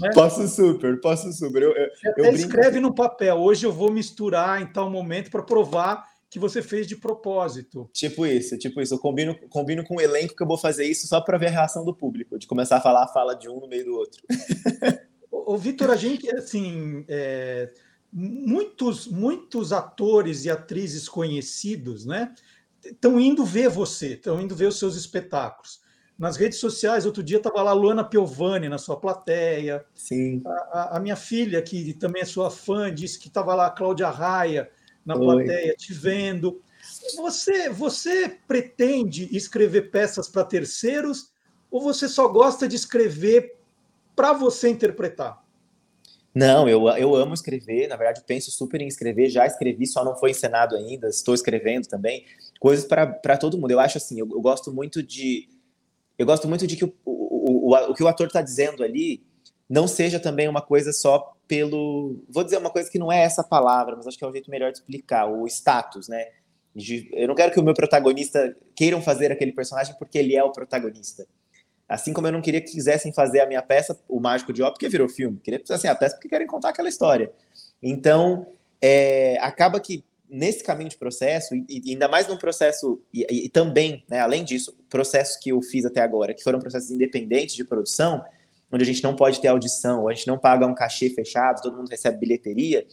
Né? 0.00 0.10
Posso 0.12 0.46
super, 0.48 1.00
posso 1.00 1.32
super. 1.32 1.62
Eu, 1.62 1.70
eu, 1.76 1.88
você 1.90 2.08
até 2.08 2.28
eu 2.28 2.34
escreve 2.34 2.80
no 2.80 2.94
papel, 2.94 3.36
hoje 3.36 3.66
eu 3.66 3.72
vou 3.72 3.90
misturar 3.92 4.60
em 4.60 4.66
tal 4.66 4.90
momento 4.90 5.30
para 5.30 5.42
provar 5.42 6.07
que 6.30 6.38
você 6.38 6.60
fez 6.60 6.86
de 6.86 6.96
propósito. 6.96 7.88
Tipo 7.92 8.26
isso, 8.26 8.58
tipo 8.58 8.80
isso. 8.80 8.94
Eu 8.94 8.98
combino, 8.98 9.38
combino 9.48 9.84
com 9.84 9.96
o 9.96 10.00
elenco 10.00 10.36
que 10.36 10.42
eu 10.42 10.46
vou 10.46 10.58
fazer 10.58 10.84
isso 10.84 11.06
só 11.06 11.20
para 11.20 11.38
ver 11.38 11.46
a 11.46 11.50
reação 11.50 11.84
do 11.84 11.94
público, 11.94 12.38
de 12.38 12.46
começar 12.46 12.76
a 12.76 12.80
falar 12.80 13.04
a 13.04 13.08
fala 13.08 13.34
de 13.34 13.48
um 13.48 13.60
no 13.60 13.68
meio 13.68 13.86
do 13.86 13.94
outro. 13.94 14.22
o, 15.30 15.56
Vitor, 15.56 15.90
a 15.90 15.96
gente, 15.96 16.28
assim, 16.36 17.04
é, 17.08 17.72
muitos, 18.12 19.06
muitos 19.06 19.72
atores 19.72 20.44
e 20.44 20.50
atrizes 20.50 21.08
conhecidos, 21.08 22.04
né, 22.04 22.34
estão 22.84 23.18
indo 23.18 23.44
ver 23.44 23.70
você, 23.70 24.08
estão 24.08 24.40
indo 24.40 24.54
ver 24.54 24.66
os 24.66 24.78
seus 24.78 24.96
espetáculos. 24.96 25.80
Nas 26.18 26.36
redes 26.36 26.58
sociais, 26.58 27.06
outro 27.06 27.22
dia 27.22 27.38
estava 27.38 27.62
lá 27.62 27.70
a 27.70 27.74
Luana 27.74 28.02
Piovani 28.04 28.68
na 28.68 28.76
sua 28.76 28.98
plateia. 28.98 29.86
Sim. 29.94 30.42
A, 30.44 30.50
a, 30.50 30.96
a 30.96 31.00
minha 31.00 31.14
filha, 31.14 31.62
que 31.62 31.94
também 31.94 32.22
é 32.22 32.24
sua 32.24 32.50
fã, 32.50 32.92
disse 32.92 33.20
que 33.20 33.28
estava 33.28 33.54
lá 33.54 33.66
a 33.66 33.70
Cláudia 33.70 34.08
Raia 34.08 34.68
na 35.09 35.16
Oi. 35.16 35.24
plateia 35.24 35.74
te 35.74 35.94
vendo. 35.94 36.61
Você, 37.16 37.70
você 37.70 38.28
pretende 38.46 39.34
escrever 39.34 39.90
peças 39.90 40.28
para 40.28 40.44
terceiros 40.44 41.32
ou 41.70 41.80
você 41.80 42.06
só 42.06 42.28
gosta 42.28 42.68
de 42.68 42.76
escrever 42.76 43.56
para 44.14 44.34
você 44.34 44.68
interpretar? 44.68 45.42
Não, 46.34 46.68
eu, 46.68 46.86
eu 46.90 47.14
amo 47.14 47.32
escrever, 47.32 47.88
na 47.88 47.96
verdade 47.96 48.22
penso 48.26 48.50
super 48.50 48.82
em 48.82 48.86
escrever, 48.86 49.30
já 49.30 49.46
escrevi, 49.46 49.86
só 49.86 50.04
não 50.04 50.14
foi 50.14 50.30
encenado 50.30 50.76
ainda, 50.76 51.09
estou 51.09 51.34
escrevendo 51.34 51.88
também, 51.88 52.26
coisas 52.61 52.84
para 52.84 53.38
todo 53.38 53.56
mundo. 53.56 53.70
Eu 53.70 53.80
acho 53.80 53.96
assim, 53.96 54.20
eu, 54.20 54.28
eu, 54.30 54.40
gosto 54.40 54.70
muito 54.70 55.02
de. 55.02 55.48
Eu 56.18 56.26
gosto 56.26 56.46
muito 56.46 56.66
de 56.66 56.76
que 56.76 56.84
o, 56.84 56.94
o, 57.04 57.72
o, 57.72 57.90
o 57.90 57.94
que 57.94 58.02
o 58.02 58.09
ator 58.09 58.26
está 58.26 58.42
dizendo 58.42 58.84
ali 58.84 59.26
não 59.68 59.88
seja 59.88 60.20
também 60.20 60.48
uma 60.48 60.61
coisa 60.61 60.92
só 60.92 61.34
pelo. 61.49 62.22
Vou 62.28 62.44
dizer 62.44 62.59
uma 62.59 62.70
coisa 62.70 62.90
que 62.90 62.99
não 62.99 63.11
é 63.11 63.22
essa 63.22 63.42
palavra, 63.42 63.96
mas 63.96 64.07
acho 64.07 64.18
que 64.18 64.24
é 64.24 64.28
um 64.28 64.32
jeito 64.32 64.51
melhor 64.51 64.70
de 64.70 64.78
explicar: 64.78 65.26
o 65.26 65.46
status, 65.46 66.07
né? 66.07 66.28
De, 66.76 67.09
eu 67.12 67.26
não 67.26 67.34
quero 67.34 67.51
que 67.51 67.59
o 67.59 67.62
meu 67.62 67.74
protagonista 67.74 68.55
queiram 68.76 69.03
fazer 69.03 69.32
aquele 69.32 69.51
personagem 69.51 69.96
porque 69.99 70.18
ele 70.18 70.36
é 70.36 70.44
o 70.44 70.53
protagonista. 70.53 71.26
Assim 71.88 72.12
como 72.12 72.26
eu 72.26 72.32
não 72.32 72.42
queria 72.42 72.61
que 72.61 72.70
quisessem 72.70 73.12
fazer 73.12 73.40
a 73.40 73.46
minha 73.46 73.62
peça, 73.62 73.99
o 74.07 74.20
Mágico 74.20 74.53
de 74.53 74.62
Ó, 74.62 74.70
porque 74.70 74.88
virou 74.88 75.09
filme. 75.09 75.40
Queria 75.42 75.59
que 75.59 75.72
assim, 75.72 75.88
a 75.88 75.94
peça 75.94 76.14
porque 76.14 76.28
querem 76.28 76.46
contar 76.46 76.68
aquela 76.68 76.88
história. 76.88 77.32
Então, 77.82 78.46
é, 78.80 79.38
acaba 79.40 79.80
que 79.80 80.05
nesse 80.28 80.62
caminho 80.62 80.90
de 80.90 80.99
processo, 80.99 81.55
e, 81.55 81.64
e 81.68 81.92
ainda 81.92 82.07
mais 82.07 82.28
num 82.28 82.36
processo, 82.36 83.01
e, 83.12 83.26
e, 83.30 83.49
também, 83.49 84.05
né, 84.09 84.20
além 84.20 84.44
disso, 84.44 84.76
processos 84.90 85.36
que 85.36 85.51
eu 85.51 85.62
fiz 85.62 85.86
até 85.86 86.03
agora, 86.03 86.34
que 86.34 86.42
foram 86.42 86.59
processos 86.59 86.90
independentes 86.90 87.55
de 87.55 87.64
produção, 87.64 88.22
onde 88.70 88.84
a 88.84 88.86
gente 88.86 89.02
não 89.02 89.14
pode 89.14 89.40
ter 89.40 89.48
audição, 89.48 90.08
a 90.08 90.14
gente 90.14 90.26
não 90.26 90.38
paga 90.38 90.66
um 90.66 90.74
cachê 90.74 91.10
fechado, 91.10 91.62
todo 91.62 91.76
mundo 91.76 91.88
recebe 91.88 92.18
bilheteria, 92.18 92.86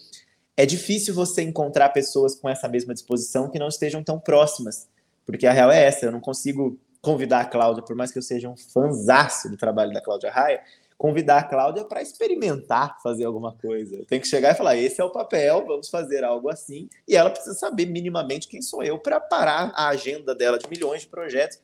é 0.58 0.66
difícil 0.66 1.14
você 1.14 1.42
encontrar 1.42 1.90
pessoas 1.90 2.36
com 2.36 2.48
essa 2.48 2.68
mesma 2.68 2.94
disposição 2.94 3.50
que 3.50 3.60
não 3.60 3.68
estejam 3.68 4.04
tão 4.04 4.20
próximas. 4.20 4.88
Porque 5.26 5.46
a 5.46 5.52
real 5.52 5.72
é 5.72 5.84
essa, 5.84 6.06
eu 6.06 6.12
não 6.12 6.22
consigo 6.22 6.80
convidar 7.02 7.42
a 7.42 7.46
Cláudia, 7.46 7.84
por 7.84 7.96
mais 7.96 8.12
que 8.12 8.18
eu 8.18 8.22
seja 8.22 8.50
um 8.50 8.56
fanzaço 8.56 9.50
do 9.50 9.58
trabalho 9.58 9.92
da 9.92 10.02
Cláudia 10.02 10.32
Raia, 10.32 10.62
convidar 10.98 11.40
a 11.40 11.44
Cláudia 11.44 11.84
para 11.84 12.02
experimentar 12.02 12.98
fazer 13.02 13.26
alguma 13.26 13.54
coisa. 13.54 13.98
Eu 13.98 14.06
tenho 14.06 14.22
que 14.22 14.28
chegar 14.28 14.54
e 14.54 14.56
falar: 14.56 14.76
esse 14.78 15.02
é 15.02 15.04
o 15.04 15.12
papel, 15.12 15.66
vamos 15.66 15.90
fazer 15.90 16.24
algo 16.24 16.50
assim. 16.50 16.90
E 17.08 17.16
ela 17.16 17.30
precisa 17.30 17.54
saber 17.54 17.86
minimamente 17.86 18.48
quem 18.48 18.62
sou 18.62 18.84
eu 18.84 18.98
para 18.98 19.20
parar 19.20 19.72
a 19.76 19.90
agenda 19.90 20.34
dela 20.34 20.58
de 20.58 20.70
milhões 20.70 21.02
de 21.02 21.08
projetos 21.08 21.60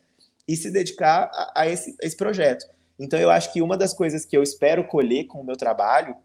e 0.47 0.55
se 0.55 0.69
dedicar 0.69 1.31
a, 1.33 1.61
a, 1.61 1.67
esse, 1.67 1.95
a 2.01 2.05
esse 2.05 2.17
projeto. 2.17 2.65
Então, 3.03 3.19
eu 3.19 3.31
acho 3.31 3.51
que 3.51 3.61
uma 3.61 3.75
das 3.75 3.93
coisas 3.93 4.25
que 4.25 4.37
eu 4.37 4.43
espero 4.43 4.87
colher 4.87 5.25
com 5.25 5.41
o 5.41 5.43
meu 5.43 5.57
trabalho 5.57 6.15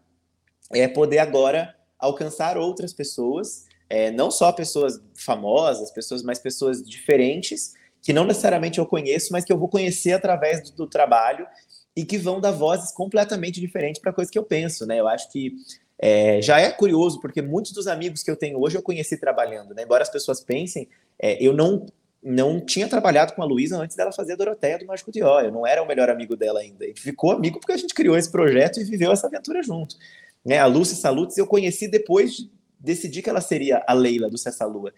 é 0.71 0.87
poder 0.87 1.17
agora 1.17 1.75
alcançar 1.97 2.57
outras 2.57 2.93
pessoas, 2.93 3.65
é, 3.89 4.11
não 4.11 4.29
só 4.29 4.51
pessoas 4.51 5.01
famosas, 5.15 5.89
pessoas, 5.91 6.21
mas 6.21 6.37
pessoas 6.37 6.83
diferentes, 6.83 7.73
que 8.01 8.13
não 8.13 8.25
necessariamente 8.25 8.77
eu 8.77 8.85
conheço, 8.85 9.31
mas 9.31 9.43
que 9.43 9.51
eu 9.51 9.57
vou 9.57 9.67
conhecer 9.67 10.13
através 10.13 10.61
do, 10.63 10.75
do 10.75 10.87
trabalho 10.87 11.47
e 11.95 12.05
que 12.05 12.17
vão 12.17 12.39
dar 12.39 12.51
vozes 12.51 12.91
completamente 12.91 13.59
diferentes 13.59 13.99
para 13.99 14.13
coisa 14.13 14.31
que 14.31 14.37
eu 14.37 14.43
penso, 14.43 14.85
né? 14.85 14.99
Eu 14.99 15.07
acho 15.07 15.31
que 15.31 15.55
é, 15.97 16.39
já 16.43 16.59
é 16.59 16.69
curioso, 16.69 17.19
porque 17.19 17.41
muitos 17.41 17.71
dos 17.71 17.87
amigos 17.87 18.21
que 18.21 18.29
eu 18.29 18.35
tenho 18.35 18.61
hoje 18.61 18.77
eu 18.77 18.83
conheci 18.83 19.17
trabalhando, 19.17 19.73
né? 19.73 19.81
Embora 19.81 20.03
as 20.03 20.11
pessoas 20.11 20.41
pensem, 20.41 20.87
é, 21.19 21.43
eu 21.43 21.53
não 21.53 21.87
não 22.23 22.59
tinha 22.59 22.87
trabalhado 22.87 23.33
com 23.33 23.41
a 23.41 23.45
Luísa 23.45 23.77
antes 23.77 23.95
dela 23.95 24.11
fazer 24.11 24.33
a 24.33 24.35
Doroteia 24.35 24.77
do 24.77 24.85
Mágico 24.85 25.11
de 25.11 25.21
Ó. 25.23 25.41
Eu 25.41 25.51
não 25.51 25.65
era 25.65 25.81
o 25.81 25.87
melhor 25.87 26.09
amigo 26.09 26.35
dela 26.35 26.59
ainda. 26.59 26.85
A 26.85 26.93
ficou 26.95 27.31
amigo 27.31 27.59
porque 27.59 27.73
a 27.73 27.77
gente 27.77 27.93
criou 27.93 28.17
esse 28.17 28.31
projeto 28.31 28.79
e 28.79 28.83
viveu 28.83 29.11
essa 29.11 29.27
aventura 29.27 29.61
junto. 29.63 29.95
Né? 30.43 30.59
A 30.59 30.65
Lúcia 30.65 30.95
Salutes 30.95 31.37
eu 31.37 31.47
conheci 31.47 31.87
depois 31.87 32.35
de 32.35 32.49
decidir 32.79 33.21
que 33.21 33.29
ela 33.29 33.41
seria 33.41 33.83
a 33.87 33.93
Leila 33.93 34.29
do 34.29 34.37
Cessa 34.37 34.65
Lua. 34.65 34.93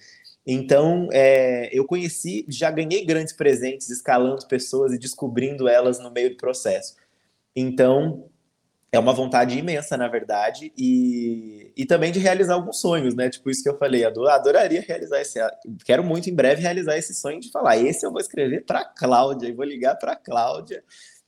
Então, 0.45 1.07
é, 1.11 1.69
eu 1.71 1.85
conheci, 1.85 2.45
já 2.47 2.71
ganhei 2.71 3.05
grandes 3.05 3.33
presentes 3.33 3.89
escalando 3.89 4.47
pessoas 4.47 4.93
e 4.93 4.97
descobrindo 4.97 5.67
elas 5.67 5.99
no 5.99 6.11
meio 6.11 6.31
do 6.31 6.37
processo. 6.37 6.95
Então, 7.55 8.28
é 8.91 8.97
uma 8.97 9.13
vontade 9.13 9.57
imensa, 9.57 9.95
na 9.95 10.07
verdade, 10.07 10.73
e, 10.75 11.71
e 11.77 11.85
também 11.85 12.11
de 12.11 12.17
realizar 12.17 12.55
alguns 12.55 12.81
sonhos, 12.81 13.13
né? 13.13 13.29
Tipo 13.29 13.49
isso 13.49 13.61
que 13.61 13.69
eu 13.69 13.77
falei, 13.77 14.03
adoraria 14.03 14.81
realizar 14.81 15.21
esse, 15.21 15.39
quero 15.85 16.03
muito 16.03 16.29
em 16.29 16.33
breve 16.33 16.61
realizar 16.61 16.97
esse 16.97 17.13
sonho 17.13 17.39
de 17.39 17.51
falar, 17.51 17.77
esse 17.77 18.05
eu 18.05 18.11
vou 18.11 18.19
escrever 18.19 18.65
para 18.65 18.83
Cláudia 18.83 19.47
e 19.47 19.53
vou 19.53 19.65
ligar 19.65 19.95
para 19.95 20.15
Cláudia 20.15 20.83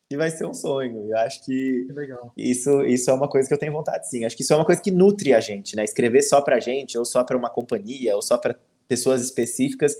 e 0.09 0.17
vai 0.17 0.31
ser 0.31 0.45
um 0.45 0.53
sonho. 0.55 1.07
Eu 1.11 1.17
acho 1.19 1.45
que, 1.45 1.87
que 2.35 2.41
isso 2.41 2.83
isso 2.83 3.11
é 3.11 3.13
uma 3.13 3.29
coisa 3.29 3.47
que 3.47 3.53
eu 3.53 3.59
tenho 3.59 3.73
vontade, 3.73 4.09
sim. 4.09 4.25
Acho 4.25 4.35
que 4.35 4.41
isso 4.41 4.53
é 4.53 4.55
uma 4.55 4.65
coisa 4.65 4.81
que 4.81 4.91
nutre 4.91 5.33
a 5.33 5.39
gente, 5.39 5.75
né? 5.75 5.83
Escrever 5.83 6.23
só 6.23 6.41
para 6.41 6.59
gente 6.59 6.97
ou 6.97 7.05
só 7.05 7.23
para 7.23 7.37
uma 7.37 7.49
companhia 7.49 8.15
ou 8.15 8.23
só 8.23 8.39
para 8.39 8.55
pessoas 8.87 9.21
específicas, 9.21 9.95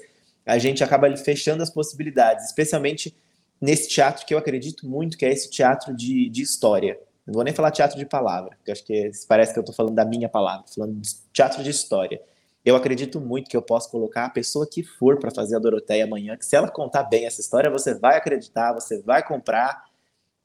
a 0.45 0.57
gente 0.57 0.83
acaba 0.83 1.15
fechando 1.15 1.61
as 1.61 1.69
possibilidades, 1.69 2.47
especialmente 2.47 3.15
nesse 3.61 3.87
teatro 3.87 4.25
que 4.25 4.33
eu 4.33 4.39
acredito 4.39 4.89
muito 4.89 5.15
que 5.15 5.25
é 5.25 5.31
esse 5.31 5.49
teatro 5.49 5.95
de, 5.95 6.27
de 6.27 6.41
história 6.41 6.99
não 7.25 7.33
vou 7.35 7.43
nem 7.43 7.53
falar 7.53 7.71
teatro 7.71 7.97
de 7.97 8.05
palavra, 8.05 8.55
porque 8.57 8.71
acho 8.71 8.83
que 8.83 9.11
parece 9.27 9.53
que 9.53 9.59
eu 9.59 9.61
estou 9.61 9.75
falando 9.75 9.95
da 9.95 10.05
minha 10.05 10.27
palavra, 10.27 10.65
falando 10.73 10.99
de 10.99 11.09
teatro 11.31 11.63
de 11.63 11.69
história. 11.69 12.21
Eu 12.63 12.75
acredito 12.75 13.19
muito 13.19 13.49
que 13.49 13.57
eu 13.57 13.61
posso 13.61 13.89
colocar 13.89 14.25
a 14.25 14.29
pessoa 14.29 14.67
que 14.69 14.83
for 14.83 15.19
para 15.19 15.31
fazer 15.31 15.55
a 15.55 15.59
Doroteia 15.59 16.03
amanhã, 16.03 16.37
que 16.37 16.45
se 16.45 16.55
ela 16.55 16.69
contar 16.69 17.03
bem 17.03 17.25
essa 17.25 17.41
história, 17.41 17.69
você 17.69 17.97
vai 17.97 18.17
acreditar, 18.17 18.73
você 18.73 19.01
vai 19.01 19.25
comprar, 19.25 19.83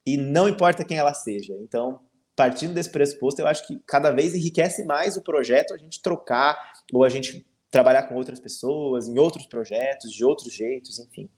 e 0.05 0.17
não 0.17 0.49
importa 0.49 0.85
quem 0.85 0.97
ela 0.97 1.13
seja. 1.13 1.55
Então, 1.61 2.01
partindo 2.35 2.73
desse 2.73 2.91
pressuposto, 2.91 3.41
eu 3.41 3.47
acho 3.47 3.67
que 3.67 3.79
cada 3.87 4.11
vez 4.11 4.35
enriquece 4.35 4.85
mais 4.85 5.17
o 5.17 5.23
projeto 5.23 5.75
a 5.75 5.79
gente 5.79 6.01
trocar, 6.01 6.57
ou 6.93 7.05
a 7.05 7.09
gente 7.09 7.47
trabalhar 7.71 8.05
com 8.05 8.15
outras 8.15 8.41
pessoas, 8.41 9.09
em 9.09 9.19
outros 9.19 9.47
projetos, 9.47 10.13
de 10.13 10.25
outros 10.25 10.53
jeitos, 10.53 10.99
enfim. 10.99 11.29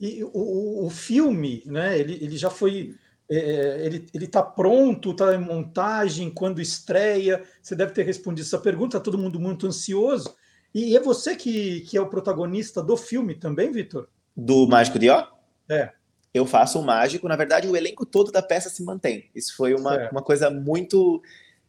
E 0.00 0.24
o, 0.24 0.86
o 0.86 0.90
filme, 0.90 1.62
né, 1.66 1.98
ele, 1.98 2.14
ele 2.14 2.36
já 2.36 2.48
foi 2.48 2.96
é, 3.30 3.36
é, 3.36 3.86
ele 3.86 4.24
está 4.24 4.42
pronto, 4.42 5.12
está 5.12 5.34
em 5.34 5.38
montagem, 5.38 6.28
quando 6.30 6.60
estreia? 6.60 7.42
Você 7.62 7.76
deve 7.76 7.92
ter 7.92 8.02
respondido 8.02 8.46
essa 8.46 8.58
pergunta, 8.58 8.96
está 8.96 9.00
todo 9.00 9.16
mundo 9.16 9.38
muito 9.38 9.68
ansioso. 9.68 10.34
E 10.74 10.96
é 10.96 11.00
você 11.00 11.36
que, 11.36 11.80
que 11.82 11.96
é 11.96 12.00
o 12.00 12.08
protagonista 12.08 12.82
do 12.82 12.96
filme 12.96 13.36
também, 13.36 13.70
Vitor? 13.70 14.08
Do 14.36 14.66
Mágico 14.66 14.98
de 14.98 15.08
Ó? 15.10 15.26
É. 15.68 15.92
Eu 16.32 16.46
faço 16.46 16.78
o 16.78 16.82
mágico, 16.82 17.28
na 17.28 17.34
verdade, 17.34 17.66
o 17.66 17.76
elenco 17.76 18.06
todo 18.06 18.30
da 18.30 18.40
peça 18.40 18.68
se 18.68 18.84
mantém. 18.84 19.28
Isso 19.34 19.56
foi 19.56 19.74
uma, 19.74 20.10
uma 20.10 20.22
coisa 20.22 20.48
muito, 20.48 21.20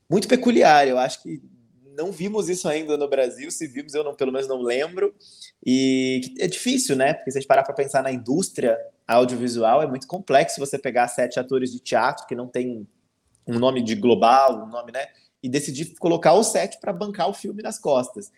muito 0.10 0.28
peculiar. 0.28 0.88
Eu 0.88 1.00
acho 1.00 1.22
que 1.24 1.42
não 1.98 2.12
vimos 2.12 2.48
isso 2.48 2.68
ainda 2.68 2.96
no 2.96 3.08
Brasil. 3.08 3.50
Se 3.50 3.68
vimos, 3.68 3.96
eu 3.96 4.04
não, 4.04 4.16
pelo 4.16 4.32
menos 4.32 4.48
não 4.48 4.62
lembro. 4.62 5.16
E 5.66 6.22
é 6.40 6.48
difícil, 6.48 6.96
né? 6.96 7.14
Porque 7.14 7.32
se 7.32 7.38
a 7.38 7.42
gente 7.42 7.48
parar 7.48 7.64
para 7.64 7.74
pensar 7.74 8.04
na 8.04 8.12
indústria 8.12 8.78
audiovisual, 9.12 9.82
é 9.82 9.88
muito 9.88 10.08
complexo 10.08 10.60
você 10.60 10.78
pegar 10.78 11.08
sete 11.08 11.40
atores 11.40 11.72
de 11.72 11.80
teatro 11.80 12.26
que 12.26 12.36
não 12.36 12.48
tem 12.48 12.88
um 13.48 13.60
nome 13.60 13.82
de 13.82 13.96
global, 13.96 14.64
um 14.64 14.68
nome, 14.68 14.92
né? 14.92 15.08
E 15.42 15.50
decidir 15.50 15.96
colocar 16.00 16.34
os 16.34 16.48
sete 16.48 16.80
para 16.80 16.94
bancar 16.94 17.30
o 17.30 17.34
filme 17.34 17.62
nas 17.64 17.80
costas. 17.80 18.32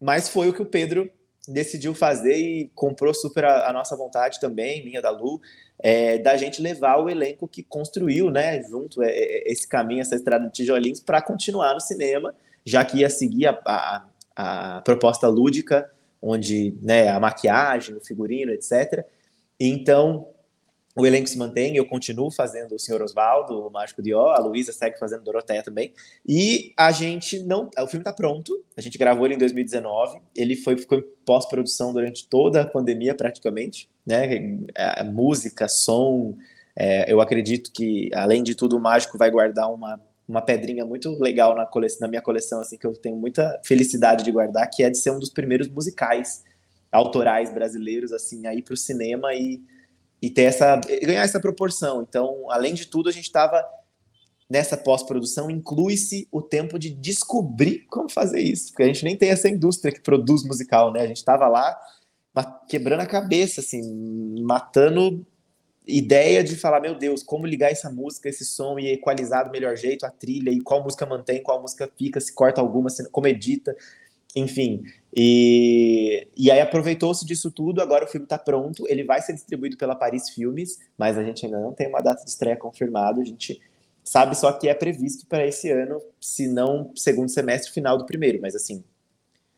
mas 0.00 0.28
foi 0.28 0.48
o 0.48 0.52
que 0.52 0.62
o 0.62 0.66
Pedro 0.66 1.10
decidiu 1.48 1.94
fazer 1.94 2.36
e 2.36 2.70
comprou 2.74 3.14
super 3.14 3.44
a, 3.44 3.70
a 3.70 3.72
nossa 3.72 3.96
vontade 3.96 4.38
também, 4.38 4.84
minha 4.84 5.00
da 5.00 5.10
Lu, 5.10 5.40
é, 5.78 6.18
da 6.18 6.36
gente 6.36 6.60
levar 6.60 6.98
o 6.98 7.08
elenco 7.08 7.48
que 7.48 7.62
construiu, 7.62 8.30
né, 8.30 8.62
junto 8.62 9.02
é, 9.02 9.10
é 9.10 9.50
esse 9.50 9.66
caminho, 9.66 10.02
essa 10.02 10.14
estrada 10.14 10.46
de 10.46 10.52
tijolinhos, 10.52 11.00
para 11.00 11.22
continuar 11.22 11.74
no 11.74 11.80
cinema, 11.80 12.34
já 12.64 12.84
que 12.84 12.98
ia 12.98 13.08
seguir 13.08 13.46
a, 13.46 13.58
a, 13.64 14.04
a 14.36 14.80
proposta 14.82 15.26
lúdica, 15.26 15.90
onde 16.20 16.76
né, 16.82 17.08
a 17.08 17.18
maquiagem, 17.18 17.96
o 17.96 18.00
figurino, 18.04 18.52
etc. 18.52 19.06
Então, 19.58 20.28
o 20.98 21.06
elenco 21.06 21.28
se 21.28 21.38
mantém, 21.38 21.76
eu 21.76 21.86
continuo 21.86 22.30
fazendo 22.30 22.74
o 22.74 22.78
Senhor 22.78 23.00
Osvaldo, 23.00 23.66
o 23.66 23.70
Mágico 23.70 24.02
de 24.02 24.12
Ó, 24.12 24.30
a 24.32 24.38
Luísa 24.38 24.72
segue 24.72 24.98
fazendo 24.98 25.22
Doroteia 25.22 25.62
também, 25.62 25.92
e 26.26 26.72
a 26.76 26.90
gente 26.90 27.38
não, 27.40 27.70
o 27.78 27.86
filme 27.86 28.02
está 28.02 28.12
pronto, 28.12 28.64
a 28.76 28.80
gente 28.80 28.98
gravou 28.98 29.24
ele 29.24 29.34
em 29.34 29.38
2019, 29.38 30.20
ele 30.34 30.56
foi, 30.56 30.76
ficou 30.76 30.98
em 30.98 31.04
pós-produção 31.24 31.92
durante 31.92 32.26
toda 32.26 32.62
a 32.62 32.66
pandemia 32.66 33.14
praticamente, 33.14 33.88
né, 34.04 34.58
a 34.74 35.04
música, 35.04 35.68
som, 35.68 36.36
é, 36.74 37.12
eu 37.12 37.20
acredito 37.20 37.70
que, 37.72 38.10
além 38.12 38.42
de 38.42 38.54
tudo, 38.56 38.76
o 38.76 38.80
Mágico 38.80 39.16
vai 39.16 39.30
guardar 39.30 39.72
uma, 39.72 40.00
uma 40.28 40.42
pedrinha 40.42 40.84
muito 40.84 41.10
legal 41.20 41.54
na, 41.54 41.64
coleção, 41.64 42.00
na 42.02 42.08
minha 42.08 42.22
coleção, 42.22 42.60
assim, 42.60 42.76
que 42.76 42.86
eu 42.86 42.92
tenho 42.92 43.16
muita 43.16 43.60
felicidade 43.64 44.24
de 44.24 44.30
guardar, 44.30 44.68
que 44.68 44.82
é 44.82 44.90
de 44.90 44.98
ser 44.98 45.10
um 45.10 45.18
dos 45.18 45.30
primeiros 45.30 45.68
musicais 45.68 46.44
autorais 46.90 47.52
brasileiros, 47.52 48.12
assim, 48.12 48.46
aí 48.46 48.62
para 48.62 48.74
o 48.74 48.76
cinema 48.76 49.34
e 49.34 49.62
e 50.20 50.28
ter 50.28 50.42
essa 50.42 50.76
ganhar 50.76 51.22
essa 51.22 51.40
proporção. 51.40 52.02
Então, 52.02 52.50
além 52.50 52.74
de 52.74 52.86
tudo, 52.86 53.08
a 53.08 53.12
gente 53.12 53.24
estava 53.24 53.64
nessa 54.50 54.76
pós-produção 54.76 55.50
inclui-se 55.50 56.26
o 56.32 56.40
tempo 56.40 56.78
de 56.78 56.90
descobrir 56.90 57.86
como 57.90 58.08
fazer 58.08 58.40
isso, 58.40 58.68
porque 58.70 58.82
a 58.82 58.86
gente 58.86 59.04
nem 59.04 59.16
tem 59.16 59.30
essa 59.30 59.48
indústria 59.48 59.92
que 59.92 60.00
produz 60.00 60.42
musical, 60.42 60.92
né? 60.92 61.02
A 61.02 61.06
gente 61.06 61.18
estava 61.18 61.46
lá 61.46 61.78
quebrando 62.68 63.00
a 63.00 63.06
cabeça, 63.06 63.60
assim, 63.60 64.42
matando 64.42 65.26
ideia 65.86 66.44
de 66.44 66.54
falar, 66.54 66.80
meu 66.80 66.94
Deus, 66.94 67.22
como 67.22 67.46
ligar 67.46 67.72
essa 67.72 67.90
música, 67.90 68.28
esse 68.28 68.44
som 68.44 68.78
e 68.78 68.92
equalizar 68.92 69.46
do 69.46 69.50
melhor 69.50 69.76
jeito 69.76 70.04
a 70.04 70.10
trilha 70.10 70.50
e 70.50 70.60
qual 70.60 70.82
música 70.82 71.06
mantém, 71.06 71.42
qual 71.42 71.60
música 71.60 71.90
fica, 71.96 72.20
se 72.20 72.32
corta 72.32 72.60
alguma, 72.60 72.90
se, 72.90 73.08
como 73.10 73.26
edita 73.26 73.74
enfim. 74.38 74.82
E, 75.14 76.28
e 76.36 76.50
aí 76.50 76.60
aproveitou-se 76.60 77.24
disso 77.26 77.50
tudo, 77.50 77.80
agora 77.80 78.04
o 78.04 78.08
filme 78.08 78.24
está 78.24 78.38
pronto, 78.38 78.84
ele 78.88 79.04
vai 79.04 79.20
ser 79.20 79.32
distribuído 79.32 79.76
pela 79.76 79.96
Paris 79.96 80.30
Filmes, 80.30 80.78
mas 80.96 81.16
a 81.18 81.24
gente 81.24 81.44
ainda 81.44 81.58
não 81.58 81.72
tem 81.72 81.88
uma 81.88 82.00
data 82.00 82.22
de 82.22 82.30
estreia 82.30 82.56
confirmada, 82.56 83.20
a 83.20 83.24
gente 83.24 83.60
sabe 84.04 84.36
só 84.36 84.52
que 84.52 84.68
é 84.68 84.74
previsto 84.74 85.26
para 85.26 85.46
esse 85.46 85.70
ano, 85.70 86.00
se 86.20 86.46
não 86.46 86.92
segundo 86.94 87.30
semestre 87.30 87.72
final 87.72 87.98
do 87.98 88.06
primeiro, 88.06 88.40
mas 88.40 88.54
assim, 88.54 88.84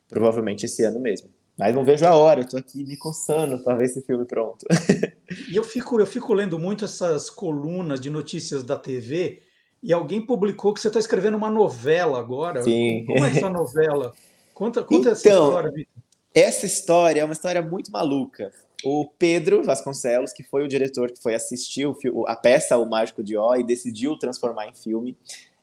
provavelmente 0.09 0.67
esse 0.67 0.83
ano 0.85 1.01
mesmo. 1.01 1.29
Mas 1.59 1.75
não 1.75 1.85
vejo 1.85 2.07
a 2.07 2.15
hora, 2.15 2.41
eu 2.41 2.49
tô 2.49 2.57
aqui 2.57 2.85
me 2.85 2.97
coçando 2.97 3.63
para 3.63 3.77
ver 3.77 3.85
esse 3.85 4.01
filme 4.03 4.25
pronto. 4.25 4.65
e 5.51 5.57
eu 5.57 5.65
fico, 5.65 6.01
eu 6.01 6.07
fico 6.07 6.33
lendo 6.33 6.59
muito 6.59 6.87
essas 6.87 7.29
colunas 7.29 8.01
de 8.01 8.09
notícias 8.09 8.63
da 8.65 8.79
TV, 8.79 9.43
e 9.83 9.93
alguém 9.93 10.25
publicou 10.25 10.75
que 10.75 10.81
você 10.81 10.89
está 10.89 11.01
escrevendo 11.01 11.37
uma 11.37 11.51
novela 11.51 12.19
agora. 12.19 12.63
Sim. 12.63 13.05
Como 13.07 13.25
é 13.25 13.31
essa 13.31 13.49
novela? 13.49 14.13
Conta, 14.61 14.85
conta 14.85 15.09
então, 15.09 15.13
essa 15.13 15.29
história, 15.31 15.71
Vitor. 15.71 16.03
Essa 16.35 16.67
história 16.67 17.21
é 17.23 17.25
uma 17.25 17.33
história 17.33 17.63
muito 17.63 17.91
maluca. 17.91 18.53
O 18.85 19.07
Pedro 19.07 19.65
Vasconcelos, 19.65 20.35
que 20.35 20.43
foi 20.43 20.63
o 20.63 20.69
diretor 20.69 21.11
que 21.11 21.23
foi 21.23 21.35
assistir 21.35 21.87
o, 21.87 21.97
a 22.27 22.37
peça 22.37 22.77
O 22.77 22.85
Mágico 22.85 23.23
de 23.25 23.39
Ó 23.39 23.57
e 23.57 23.65
decidiu 23.65 24.19
transformar 24.19 24.67
em 24.67 24.75
filme, 24.75 25.17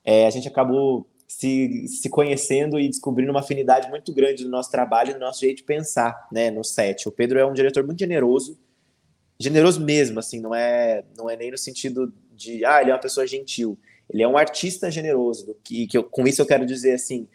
é, 0.04 0.26
a 0.26 0.32
gente 0.32 0.48
acabou 0.48 1.06
se, 1.28 1.88
se 1.88 2.10
conhecendo 2.10 2.80
e 2.80 2.90
descobrindo 2.90 3.30
uma 3.30 3.42
afinidade 3.42 3.88
muito 3.88 4.12
grande 4.12 4.44
no 4.44 4.50
nosso 4.50 4.72
trabalho 4.72 5.12
e 5.12 5.14
no 5.14 5.20
nosso 5.20 5.42
jeito 5.42 5.58
de 5.58 5.64
pensar 5.64 6.28
né, 6.32 6.50
no 6.50 6.64
set. 6.64 7.08
O 7.08 7.12
Pedro 7.12 7.38
é 7.38 7.46
um 7.46 7.54
diretor 7.54 7.86
muito 7.86 8.00
generoso, 8.00 8.58
generoso 9.40 9.80
mesmo, 9.80 10.18
assim, 10.18 10.40
não 10.40 10.56
é, 10.56 11.04
não 11.16 11.30
é 11.30 11.38
nem 11.38 11.52
no 11.52 11.58
sentido 11.58 12.12
de, 12.36 12.66
ah, 12.66 12.82
ele 12.82 12.90
é 12.90 12.96
uma 12.96 13.00
pessoa 13.00 13.28
gentil. 13.28 13.78
Ele 14.10 14.24
é 14.24 14.28
um 14.28 14.38
artista 14.38 14.90
generoso, 14.90 15.56
que, 15.64 15.86
que 15.86 15.96
eu, 15.96 16.04
com 16.04 16.28
isso 16.28 16.42
eu 16.42 16.48
quero 16.48 16.66
dizer 16.66 16.94
assim, 16.94 17.28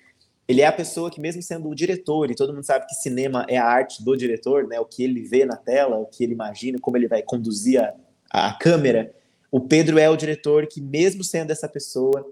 ele 0.48 0.60
é 0.60 0.66
a 0.66 0.72
pessoa 0.72 1.10
que, 1.10 1.20
mesmo 1.20 1.42
sendo 1.42 1.68
o 1.68 1.74
diretor, 1.74 2.30
e 2.30 2.34
todo 2.34 2.52
mundo 2.52 2.64
sabe 2.64 2.86
que 2.86 2.94
cinema 2.94 3.46
é 3.48 3.56
a 3.56 3.64
arte 3.64 4.04
do 4.04 4.16
diretor, 4.16 4.66
né? 4.66 4.80
O 4.80 4.84
que 4.84 5.02
ele 5.02 5.22
vê 5.22 5.44
na 5.44 5.56
tela, 5.56 5.96
o 5.96 6.06
que 6.06 6.24
ele 6.24 6.32
imagina, 6.32 6.78
como 6.80 6.96
ele 6.96 7.08
vai 7.08 7.22
conduzir 7.22 7.80
a, 7.80 7.94
a 8.30 8.52
câmera. 8.54 9.14
O 9.50 9.60
Pedro 9.60 9.98
é 9.98 10.10
o 10.10 10.16
diretor 10.16 10.66
que, 10.66 10.80
mesmo 10.80 11.22
sendo 11.22 11.50
essa 11.50 11.68
pessoa, 11.68 12.28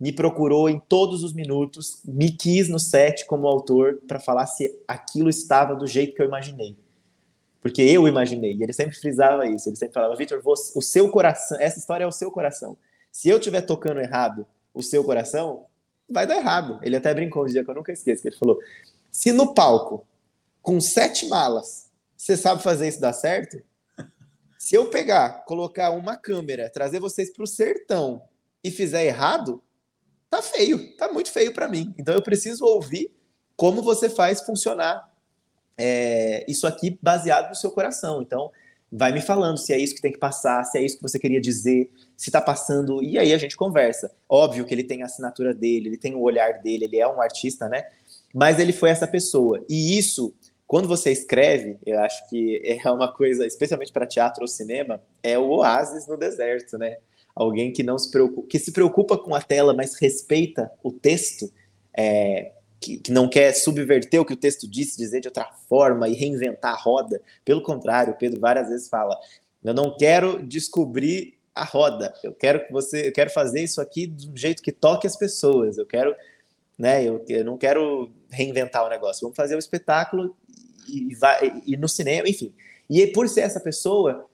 me 0.00 0.12
procurou 0.12 0.68
em 0.68 0.78
todos 0.78 1.22
os 1.22 1.32
minutos, 1.32 2.00
me 2.04 2.30
quis 2.30 2.68
no 2.68 2.78
set 2.78 3.26
como 3.26 3.46
autor 3.46 4.00
para 4.06 4.20
falar 4.20 4.46
se 4.46 4.80
aquilo 4.86 5.28
estava 5.28 5.74
do 5.74 5.86
jeito 5.86 6.14
que 6.14 6.22
eu 6.22 6.26
imaginei. 6.26 6.76
Porque 7.60 7.82
eu 7.82 8.06
imaginei, 8.06 8.54
e 8.54 8.62
ele 8.62 8.72
sempre 8.72 8.96
frisava 8.96 9.46
isso, 9.46 9.68
ele 9.68 9.76
sempre 9.76 9.94
falava, 9.94 10.14
Vitor, 10.14 10.40
o 10.44 10.82
seu 10.82 11.10
coração, 11.10 11.58
essa 11.60 11.78
história 11.78 12.04
é 12.04 12.06
o 12.06 12.12
seu 12.12 12.30
coração. 12.30 12.76
Se 13.10 13.28
eu 13.28 13.38
estiver 13.38 13.62
tocando 13.62 14.00
errado 14.00 14.46
o 14.72 14.82
seu 14.82 15.02
coração, 15.02 15.66
vai 16.08 16.26
dar 16.26 16.36
errado. 16.36 16.78
Ele 16.82 16.96
até 16.96 17.12
brincou 17.12 17.44
um 17.44 17.46
dia 17.46 17.64
que 17.64 17.70
eu 17.70 17.74
nunca 17.74 17.92
esqueço, 17.92 18.22
que 18.22 18.28
ele 18.28 18.36
falou: 18.36 18.58
se 19.10 19.32
no 19.32 19.54
palco, 19.54 20.06
com 20.62 20.80
sete 20.80 21.26
malas, 21.28 21.90
você 22.16 22.36
sabe 22.36 22.62
fazer 22.62 22.88
isso 22.88 23.00
dar 23.00 23.12
certo? 23.12 23.62
Se 24.58 24.74
eu 24.74 24.90
pegar, 24.90 25.44
colocar 25.44 25.90
uma 25.90 26.16
câmera, 26.16 26.68
trazer 26.68 27.00
vocês 27.00 27.32
para 27.32 27.44
o 27.44 27.46
sertão 27.46 28.22
e 28.62 28.70
fizer 28.70 29.04
errado, 29.04 29.62
tá 30.28 30.42
feio, 30.42 30.96
tá 30.96 31.12
muito 31.12 31.30
feio 31.30 31.54
para 31.54 31.68
mim. 31.68 31.94
Então 31.96 32.14
eu 32.14 32.22
preciso 32.22 32.64
ouvir 32.64 33.14
como 33.56 33.82
você 33.82 34.10
faz 34.10 34.42
funcionar 34.42 35.08
é, 35.76 36.44
isso 36.48 36.66
aqui 36.66 36.98
baseado 37.00 37.48
no 37.48 37.54
seu 37.54 37.70
coração. 37.70 38.20
Então 38.20 38.50
vai 38.90 39.12
me 39.12 39.20
falando 39.20 39.58
se 39.58 39.72
é 39.72 39.78
isso 39.78 39.94
que 39.94 40.00
tem 40.00 40.12
que 40.12 40.18
passar, 40.18 40.64
se 40.64 40.78
é 40.78 40.82
isso 40.82 40.96
que 40.96 41.02
você 41.02 41.18
queria 41.18 41.40
dizer, 41.40 41.90
se 42.16 42.30
está 42.30 42.40
passando, 42.40 43.02
e 43.02 43.18
aí 43.18 43.32
a 43.32 43.38
gente 43.38 43.56
conversa. 43.56 44.10
Óbvio 44.28 44.64
que 44.64 44.74
ele 44.74 44.84
tem 44.84 45.02
a 45.02 45.06
assinatura 45.06 45.54
dele, 45.54 45.90
ele 45.90 45.98
tem 45.98 46.14
o 46.14 46.20
olhar 46.20 46.62
dele, 46.62 46.84
ele 46.84 46.98
é 46.98 47.06
um 47.06 47.20
artista, 47.20 47.68
né? 47.68 47.84
Mas 48.34 48.58
ele 48.58 48.72
foi 48.72 48.90
essa 48.90 49.06
pessoa. 49.06 49.64
E 49.68 49.98
isso, 49.98 50.34
quando 50.66 50.88
você 50.88 51.12
escreve, 51.12 51.78
eu 51.84 51.98
acho 52.00 52.28
que 52.28 52.62
é 52.64 52.90
uma 52.90 53.12
coisa, 53.12 53.46
especialmente 53.46 53.92
para 53.92 54.06
teatro 54.06 54.42
ou 54.42 54.48
cinema, 54.48 55.02
é 55.22 55.38
o 55.38 55.48
oásis 55.48 56.06
no 56.06 56.16
deserto, 56.16 56.78
né? 56.78 56.96
Alguém 57.34 57.72
que 57.72 57.82
não 57.82 57.98
se 57.98 58.10
preocupa, 58.10 58.48
que 58.48 58.58
se 58.58 58.72
preocupa 58.72 59.16
com 59.16 59.34
a 59.34 59.40
tela, 59.40 59.72
mas 59.72 59.94
respeita 59.94 60.70
o 60.82 60.90
texto, 60.90 61.52
é, 61.96 62.52
que, 62.80 62.98
que, 62.98 63.12
não 63.12 63.28
quer 63.28 63.52
subverter 63.52 64.20
o 64.20 64.24
que 64.24 64.34
o 64.34 64.36
texto 64.36 64.68
disse, 64.68 64.96
dizer 64.96 65.20
de 65.20 65.28
outra 65.28 65.44
forma 65.68 66.08
e 66.08 66.14
reinventar 66.14 66.72
a 66.72 66.76
roda. 66.76 67.20
Pelo 67.44 67.62
contrário, 67.62 68.12
o 68.12 68.16
Pedro 68.16 68.40
várias 68.40 68.68
vezes 68.68 68.88
fala: 68.88 69.18
eu 69.62 69.74
não 69.74 69.96
quero 69.96 70.42
descobrir 70.46 71.38
a 71.54 71.64
roda, 71.64 72.14
eu 72.22 72.32
quero 72.32 72.64
que 72.64 72.72
você, 72.72 73.08
eu 73.08 73.12
quero 73.12 73.30
fazer 73.30 73.62
isso 73.62 73.80
aqui 73.80 74.06
do 74.06 74.36
jeito 74.36 74.62
que 74.62 74.70
toque 74.70 75.06
as 75.06 75.16
pessoas, 75.16 75.76
eu 75.76 75.84
quero, 75.84 76.14
né, 76.78 77.02
eu, 77.02 77.24
eu 77.28 77.44
não 77.44 77.58
quero 77.58 78.12
reinventar 78.30 78.86
o 78.86 78.88
negócio, 78.88 79.22
vamos 79.22 79.36
fazer 79.36 79.56
o 79.56 79.58
espetáculo 79.58 80.36
e, 80.88 81.14
vai, 81.16 81.60
e 81.66 81.76
no 81.76 81.88
cinema, 81.88 82.28
enfim. 82.28 82.54
E 82.88 83.06
por 83.08 83.28
ser 83.28 83.40
essa 83.40 83.58
pessoa, 83.58 84.28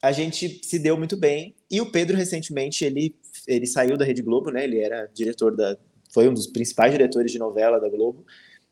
a 0.00 0.12
gente 0.12 0.60
se 0.64 0.78
deu 0.78 0.96
muito 0.96 1.16
bem. 1.16 1.54
E 1.70 1.80
o 1.80 1.90
Pedro, 1.90 2.16
recentemente, 2.16 2.84
ele, 2.84 3.14
ele 3.46 3.66
saiu 3.66 3.96
da 3.98 4.04
Rede 4.04 4.22
Globo, 4.22 4.50
né? 4.50 4.64
Ele 4.64 4.80
era 4.80 5.10
diretor 5.12 5.54
da, 5.54 5.76
foi 6.10 6.28
um 6.28 6.34
dos 6.34 6.46
principais 6.46 6.92
diretores 6.92 7.32
de 7.32 7.38
novela 7.38 7.80
da 7.80 7.88
Globo. 7.88 8.24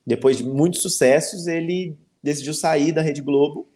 Depois 0.06 0.36
de 0.36 0.44
muitos 0.44 0.82
sucessos, 0.82 1.46
ele 1.46 1.96
decidiu 2.22 2.52
sair 2.52 2.92
da 2.92 3.02
Rede 3.02 3.22
Globo 3.22 3.68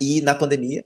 e 0.00 0.20
na 0.20 0.34
pandemia. 0.34 0.84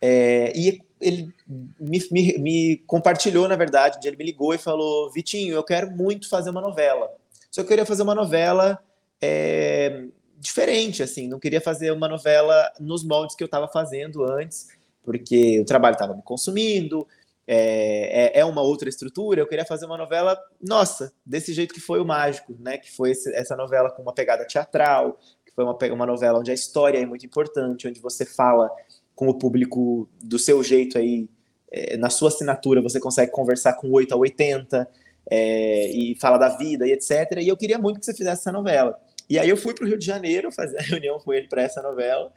É, 0.00 0.52
e 0.56 0.80
ele 1.00 1.32
me, 1.78 2.02
me, 2.10 2.38
me, 2.38 2.76
compartilhou, 2.86 3.48
na 3.48 3.56
verdade, 3.56 4.06
ele 4.06 4.16
me 4.16 4.24
ligou 4.24 4.54
e 4.54 4.58
falou: 4.58 5.10
Vitinho, 5.10 5.54
eu 5.54 5.64
quero 5.64 5.90
muito 5.90 6.28
fazer 6.28 6.50
uma 6.50 6.60
novela. 6.60 7.10
Só 7.50 7.62
que 7.62 7.66
eu 7.66 7.68
queria 7.68 7.86
fazer 7.86 8.02
uma 8.02 8.14
novela 8.14 8.78
é, 9.20 10.04
diferente, 10.38 11.02
assim, 11.02 11.26
não 11.26 11.38
queria 11.38 11.60
fazer 11.60 11.90
uma 11.90 12.08
novela 12.08 12.70
nos 12.78 13.02
moldes 13.02 13.34
que 13.34 13.42
eu 13.42 13.46
estava 13.46 13.68
fazendo 13.68 14.24
antes, 14.24 14.68
porque 15.02 15.60
o 15.60 15.64
trabalho 15.64 15.94
estava 15.94 16.14
me 16.14 16.22
consumindo, 16.22 17.06
é, 17.46 18.38
é, 18.38 18.40
é, 18.40 18.44
uma 18.44 18.60
outra 18.60 18.88
estrutura, 18.88 19.40
eu 19.40 19.46
queria 19.46 19.64
fazer 19.64 19.86
uma 19.86 19.96
novela, 19.96 20.36
nossa, 20.60 21.12
desse 21.24 21.52
jeito 21.52 21.72
que 21.72 21.80
foi 21.80 22.00
o 22.00 22.04
Mágico, 22.04 22.56
né? 22.58 22.76
Que 22.76 22.90
foi 22.90 23.12
esse, 23.12 23.32
essa 23.34 23.54
novela 23.54 23.90
com 23.90 24.02
uma 24.02 24.12
pegada 24.12 24.44
teatral, 24.44 25.18
que 25.44 25.52
foi 25.54 25.64
uma, 25.64 25.76
uma 25.92 26.06
novela 26.06 26.40
onde 26.40 26.50
a 26.50 26.54
história 26.54 26.98
é 26.98 27.06
muito 27.06 27.24
importante, 27.24 27.86
onde 27.86 28.00
você 28.00 28.26
fala 28.26 28.68
com 29.14 29.28
o 29.28 29.38
público 29.38 30.08
do 30.20 30.38
seu 30.38 30.62
jeito 30.62 30.98
aí, 30.98 31.28
é, 31.70 31.96
na 31.96 32.10
sua 32.10 32.28
assinatura, 32.28 32.82
você 32.82 32.98
consegue 32.98 33.30
conversar 33.30 33.74
com 33.74 33.90
8 33.92 34.12
a 34.12 34.16
80 34.16 34.88
é, 35.30 35.88
e 35.90 36.16
falar 36.20 36.38
da 36.38 36.48
vida 36.48 36.86
e 36.86 36.92
etc. 36.92 37.38
E 37.40 37.48
eu 37.48 37.56
queria 37.56 37.78
muito 37.78 38.00
que 38.00 38.06
você 38.06 38.14
fizesse 38.14 38.40
essa 38.40 38.52
novela. 38.52 38.98
E 39.30 39.38
aí 39.38 39.48
eu 39.48 39.56
fui 39.56 39.72
para 39.72 39.84
o 39.84 39.88
Rio 39.88 39.98
de 39.98 40.04
Janeiro 40.04 40.50
fazer 40.50 40.78
a 40.80 40.82
reunião 40.82 41.20
com 41.20 41.32
ele 41.32 41.46
para 41.46 41.62
essa 41.62 41.80
novela. 41.80 42.32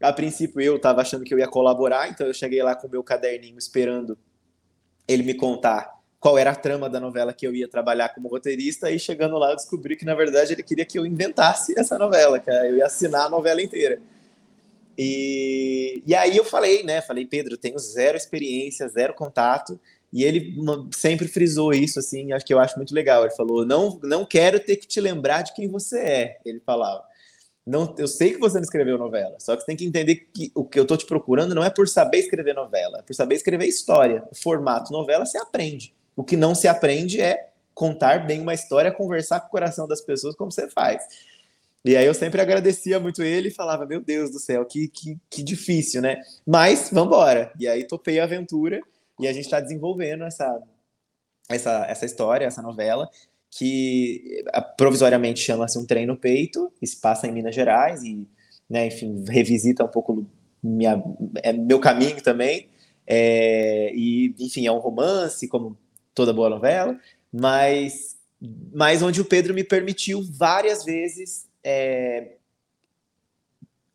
A 0.00 0.12
princípio 0.12 0.60
eu 0.60 0.76
estava 0.76 1.00
achando 1.00 1.24
que 1.24 1.34
eu 1.34 1.38
ia 1.38 1.48
colaborar, 1.48 2.08
então 2.08 2.26
eu 2.26 2.34
cheguei 2.34 2.62
lá 2.62 2.76
com 2.76 2.86
o 2.86 2.90
meu 2.90 3.02
caderninho 3.02 3.58
esperando 3.58 4.16
ele 5.06 5.22
me 5.22 5.34
contar 5.34 5.94
qual 6.18 6.38
era 6.38 6.52
a 6.52 6.56
trama 6.56 6.88
da 6.88 6.98
novela 6.98 7.34
que 7.34 7.46
eu 7.46 7.54
ia 7.54 7.68
trabalhar 7.68 8.08
como 8.08 8.28
roteirista, 8.28 8.90
e 8.90 8.98
chegando 8.98 9.36
lá 9.36 9.50
eu 9.50 9.56
descobri 9.56 9.94
que, 9.94 10.06
na 10.06 10.14
verdade, 10.14 10.54
ele 10.54 10.62
queria 10.62 10.86
que 10.86 10.98
eu 10.98 11.04
inventasse 11.04 11.78
essa 11.78 11.98
novela, 11.98 12.40
que 12.40 12.50
eu 12.50 12.76
ia 12.78 12.86
assinar 12.86 13.26
a 13.26 13.28
novela 13.28 13.60
inteira. 13.60 14.00
E, 14.96 16.02
e 16.06 16.14
aí 16.14 16.36
eu 16.36 16.44
falei, 16.44 16.82
né? 16.82 17.02
Falei, 17.02 17.26
Pedro, 17.26 17.56
tenho 17.56 17.78
zero 17.78 18.16
experiência, 18.16 18.88
zero 18.88 19.12
contato. 19.12 19.78
E 20.12 20.22
ele 20.22 20.54
sempre 20.92 21.26
frisou 21.26 21.74
isso, 21.74 21.98
assim, 21.98 22.32
acho 22.32 22.46
que 22.46 22.54
eu 22.54 22.60
acho 22.60 22.76
muito 22.76 22.94
legal. 22.94 23.24
Ele 23.24 23.34
falou: 23.34 23.66
não, 23.66 23.98
não 24.02 24.24
quero 24.24 24.60
ter 24.60 24.76
que 24.76 24.86
te 24.86 25.00
lembrar 25.00 25.42
de 25.42 25.52
quem 25.52 25.68
você 25.68 25.98
é. 25.98 26.38
Ele 26.44 26.60
falava. 26.64 27.04
Não, 27.66 27.94
eu 27.96 28.06
sei 28.06 28.34
que 28.34 28.38
você 28.38 28.56
não 28.56 28.62
escreveu 28.62 28.98
novela, 28.98 29.36
só 29.40 29.56
que 29.56 29.62
você 29.62 29.66
tem 29.66 29.76
que 29.76 29.86
entender 29.86 30.16
que 30.16 30.52
o 30.54 30.64
que 30.64 30.78
eu 30.78 30.82
estou 30.82 30.98
te 30.98 31.06
procurando 31.06 31.54
não 31.54 31.64
é 31.64 31.70
por 31.70 31.88
saber 31.88 32.18
escrever 32.18 32.54
novela, 32.54 32.98
é 32.98 33.02
por 33.02 33.14
saber 33.14 33.36
escrever 33.36 33.66
história. 33.66 34.22
O 34.30 34.34
formato 34.34 34.92
novela 34.92 35.24
se 35.24 35.38
aprende. 35.38 35.94
O 36.14 36.22
que 36.22 36.36
não 36.36 36.54
se 36.54 36.68
aprende 36.68 37.20
é 37.22 37.48
contar 37.74 38.26
bem 38.26 38.40
uma 38.40 38.52
história, 38.52 38.92
conversar 38.92 39.40
com 39.40 39.48
o 39.48 39.50
coração 39.50 39.88
das 39.88 40.02
pessoas 40.02 40.36
como 40.36 40.52
você 40.52 40.68
faz. 40.68 41.02
E 41.84 41.96
aí 41.96 42.06
eu 42.06 42.14
sempre 42.14 42.40
agradecia 42.40 42.98
muito 43.00 43.22
ele 43.22 43.48
e 43.48 43.54
falava, 43.54 43.84
meu 43.84 44.00
Deus 44.00 44.30
do 44.30 44.38
céu, 44.38 44.64
que, 44.64 44.88
que, 44.88 45.18
que 45.28 45.42
difícil, 45.42 46.00
né? 46.00 46.20
Mas 46.46 46.90
vamos 46.90 47.08
embora. 47.08 47.52
E 47.58 47.66
aí 47.68 47.84
topei 47.86 48.20
a 48.20 48.24
aventura 48.24 48.80
e 49.20 49.28
a 49.28 49.32
gente 49.32 49.44
está 49.44 49.60
desenvolvendo 49.60 50.24
essa, 50.24 50.62
essa, 51.48 51.84
essa 51.86 52.06
história, 52.06 52.46
essa 52.46 52.62
novela, 52.62 53.08
que 53.56 54.42
eh, 54.52 54.60
provisoriamente 54.76 55.40
chama-se 55.40 55.78
Um 55.78 55.86
Trem 55.86 56.06
no 56.06 56.16
Peito, 56.16 56.72
e 56.82 56.86
se 56.86 57.00
passa 57.00 57.26
em 57.26 57.32
Minas 57.32 57.54
Gerais, 57.54 58.02
e, 58.02 58.26
né, 58.68 58.86
enfim, 58.86 59.24
revisita 59.28 59.84
um 59.84 59.88
pouco 59.88 60.26
minha, 60.62 61.02
é, 61.42 61.52
meu 61.52 61.78
caminho 61.78 62.20
também. 62.20 62.68
É, 63.06 63.92
e, 63.94 64.34
enfim, 64.40 64.66
é 64.66 64.72
um 64.72 64.78
romance, 64.78 65.46
como 65.46 65.78
toda 66.14 66.32
boa 66.32 66.48
novela, 66.48 66.98
mas, 67.32 68.16
mas 68.72 69.02
onde 69.02 69.20
o 69.20 69.24
Pedro 69.24 69.54
me 69.54 69.62
permitiu 69.62 70.22
várias 70.32 70.84
vezes 70.84 71.46
é, 71.62 72.36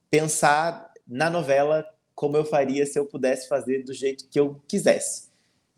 pensar 0.09 0.93
na 1.07 1.29
novela 1.29 1.85
como 2.15 2.37
eu 2.37 2.45
faria 2.45 2.85
se 2.85 2.99
eu 2.99 3.05
pudesse 3.05 3.47
fazer 3.47 3.83
do 3.83 3.93
jeito 3.93 4.27
que 4.29 4.39
eu 4.39 4.61
quisesse. 4.67 5.28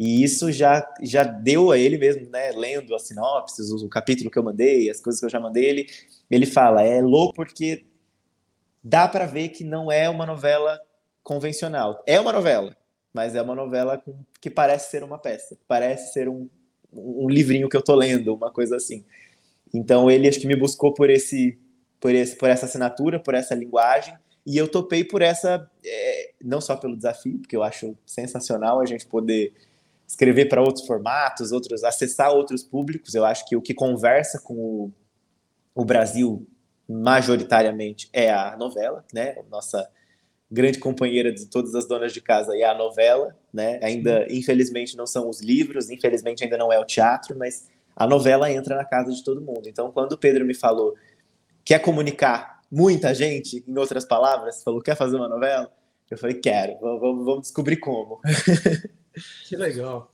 E 0.01 0.23
isso 0.23 0.51
já, 0.51 0.83
já 1.03 1.21
deu 1.21 1.69
a 1.69 1.77
ele 1.77 1.95
mesmo, 1.95 2.27
né, 2.31 2.51
lendo 2.53 2.95
as 2.95 3.03
sinopses, 3.03 3.69
o, 3.69 3.87
capítulo 3.87 4.31
que 4.31 4.39
eu 4.39 4.41
mandei, 4.41 4.89
as 4.89 4.99
coisas 4.99 5.19
que 5.19 5.25
eu 5.27 5.29
já 5.29 5.39
mandei, 5.39 5.63
ele, 5.63 5.87
ele 6.27 6.47
fala, 6.47 6.81
é 6.81 6.99
louco 7.03 7.35
porque 7.35 7.85
dá 8.83 9.07
para 9.07 9.27
ver 9.27 9.49
que 9.49 9.63
não 9.63 9.91
é 9.91 10.09
uma 10.09 10.25
novela 10.25 10.81
convencional. 11.21 12.03
É 12.07 12.19
uma 12.19 12.33
novela, 12.33 12.75
mas 13.13 13.35
é 13.35 13.43
uma 13.43 13.53
novela 13.53 13.99
com, 13.99 14.15
que 14.41 14.49
parece 14.49 14.89
ser 14.89 15.03
uma 15.03 15.19
peça, 15.19 15.55
parece 15.67 16.13
ser 16.13 16.27
um, 16.27 16.49
um 16.91 17.29
livrinho 17.29 17.69
que 17.69 17.77
eu 17.77 17.83
tô 17.83 17.93
lendo, 17.93 18.33
uma 18.33 18.49
coisa 18.49 18.77
assim. 18.77 19.05
Então 19.71 20.09
ele 20.09 20.27
acho 20.27 20.39
que 20.39 20.47
me 20.47 20.55
buscou 20.55 20.95
por 20.95 21.11
esse 21.11 21.59
por, 21.99 22.15
esse, 22.15 22.35
por 22.37 22.49
essa 22.49 22.65
assinatura, 22.65 23.19
por 23.19 23.35
essa 23.35 23.53
linguagem, 23.53 24.15
e 24.47 24.57
eu 24.57 24.67
topei 24.67 25.03
por 25.03 25.21
essa, 25.21 25.69
é, 25.85 26.31
não 26.43 26.59
só 26.59 26.75
pelo 26.75 26.97
desafio, 26.97 27.37
porque 27.37 27.55
eu 27.55 27.61
acho 27.61 27.95
sensacional 28.03 28.79
a 28.79 28.85
gente 28.87 29.05
poder 29.05 29.53
escrever 30.11 30.49
para 30.49 30.61
outros 30.61 30.85
formatos, 30.85 31.53
outros, 31.53 31.85
acessar 31.85 32.33
outros 32.33 32.63
públicos. 32.63 33.15
Eu 33.15 33.23
acho 33.23 33.47
que 33.47 33.55
o 33.55 33.61
que 33.61 33.73
conversa 33.73 34.41
com 34.41 34.53
o, 34.53 34.91
o 35.73 35.85
Brasil 35.85 36.45
majoritariamente 36.87 38.09
é 38.11 38.29
a 38.29 38.57
novela, 38.57 39.05
né? 39.13 39.37
Nossa 39.49 39.89
grande 40.51 40.79
companheira 40.79 41.31
de 41.31 41.45
todas 41.45 41.73
as 41.75 41.87
donas 41.87 42.11
de 42.11 42.19
casa 42.19 42.57
é 42.57 42.63
a 42.63 42.73
novela, 42.73 43.33
né? 43.53 43.79
Ainda, 43.81 44.27
infelizmente, 44.29 44.97
não 44.97 45.07
são 45.07 45.29
os 45.29 45.39
livros, 45.39 45.89
infelizmente 45.89 46.43
ainda 46.43 46.57
não 46.57 46.73
é 46.73 46.77
o 46.77 46.83
teatro, 46.83 47.37
mas 47.37 47.69
a 47.95 48.05
novela 48.05 48.51
entra 48.51 48.75
na 48.75 48.83
casa 48.83 49.13
de 49.13 49.23
todo 49.23 49.39
mundo. 49.39 49.69
Então, 49.69 49.93
quando 49.93 50.11
o 50.11 50.17
Pedro 50.17 50.45
me 50.45 50.53
falou 50.53 50.93
quer 51.63 51.79
comunicar 51.79 52.59
muita 52.69 53.13
gente, 53.13 53.63
em 53.65 53.77
outras 53.77 54.03
palavras, 54.03 54.61
falou, 54.61 54.81
quer 54.81 54.97
fazer 54.97 55.15
uma 55.15 55.29
novela? 55.29 55.71
Eu 56.09 56.17
falei, 56.17 56.35
quero, 56.35 56.77
vamos, 56.81 57.23
vamos 57.23 57.41
descobrir 57.43 57.77
como. 57.77 58.19
Que 59.47 59.55
legal. 59.55 60.13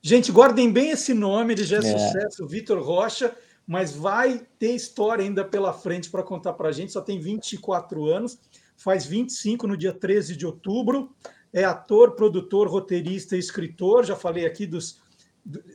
Gente, 0.00 0.32
guardem 0.32 0.72
bem 0.72 0.90
esse 0.90 1.14
nome, 1.14 1.54
ele 1.54 1.64
já 1.64 1.76
é, 1.76 1.80
é. 1.80 1.82
sucesso, 1.82 2.46
Vitor 2.46 2.82
Rocha, 2.82 3.36
mas 3.66 3.94
vai 3.94 4.46
ter 4.58 4.74
história 4.74 5.24
ainda 5.24 5.44
pela 5.44 5.72
frente 5.72 6.10
para 6.10 6.22
contar 6.22 6.54
para 6.54 6.68
a 6.68 6.72
gente, 6.72 6.92
só 6.92 7.00
tem 7.00 7.20
24 7.20 8.04
anos, 8.06 8.38
faz 8.76 9.06
25 9.06 9.66
no 9.66 9.76
dia 9.76 9.92
13 9.92 10.36
de 10.36 10.44
outubro, 10.44 11.14
é 11.52 11.64
ator, 11.64 12.12
produtor, 12.16 12.66
roteirista 12.68 13.36
e 13.36 13.38
escritor, 13.38 14.04
já 14.04 14.16
falei 14.16 14.46
aqui 14.46 14.66
dos... 14.66 15.00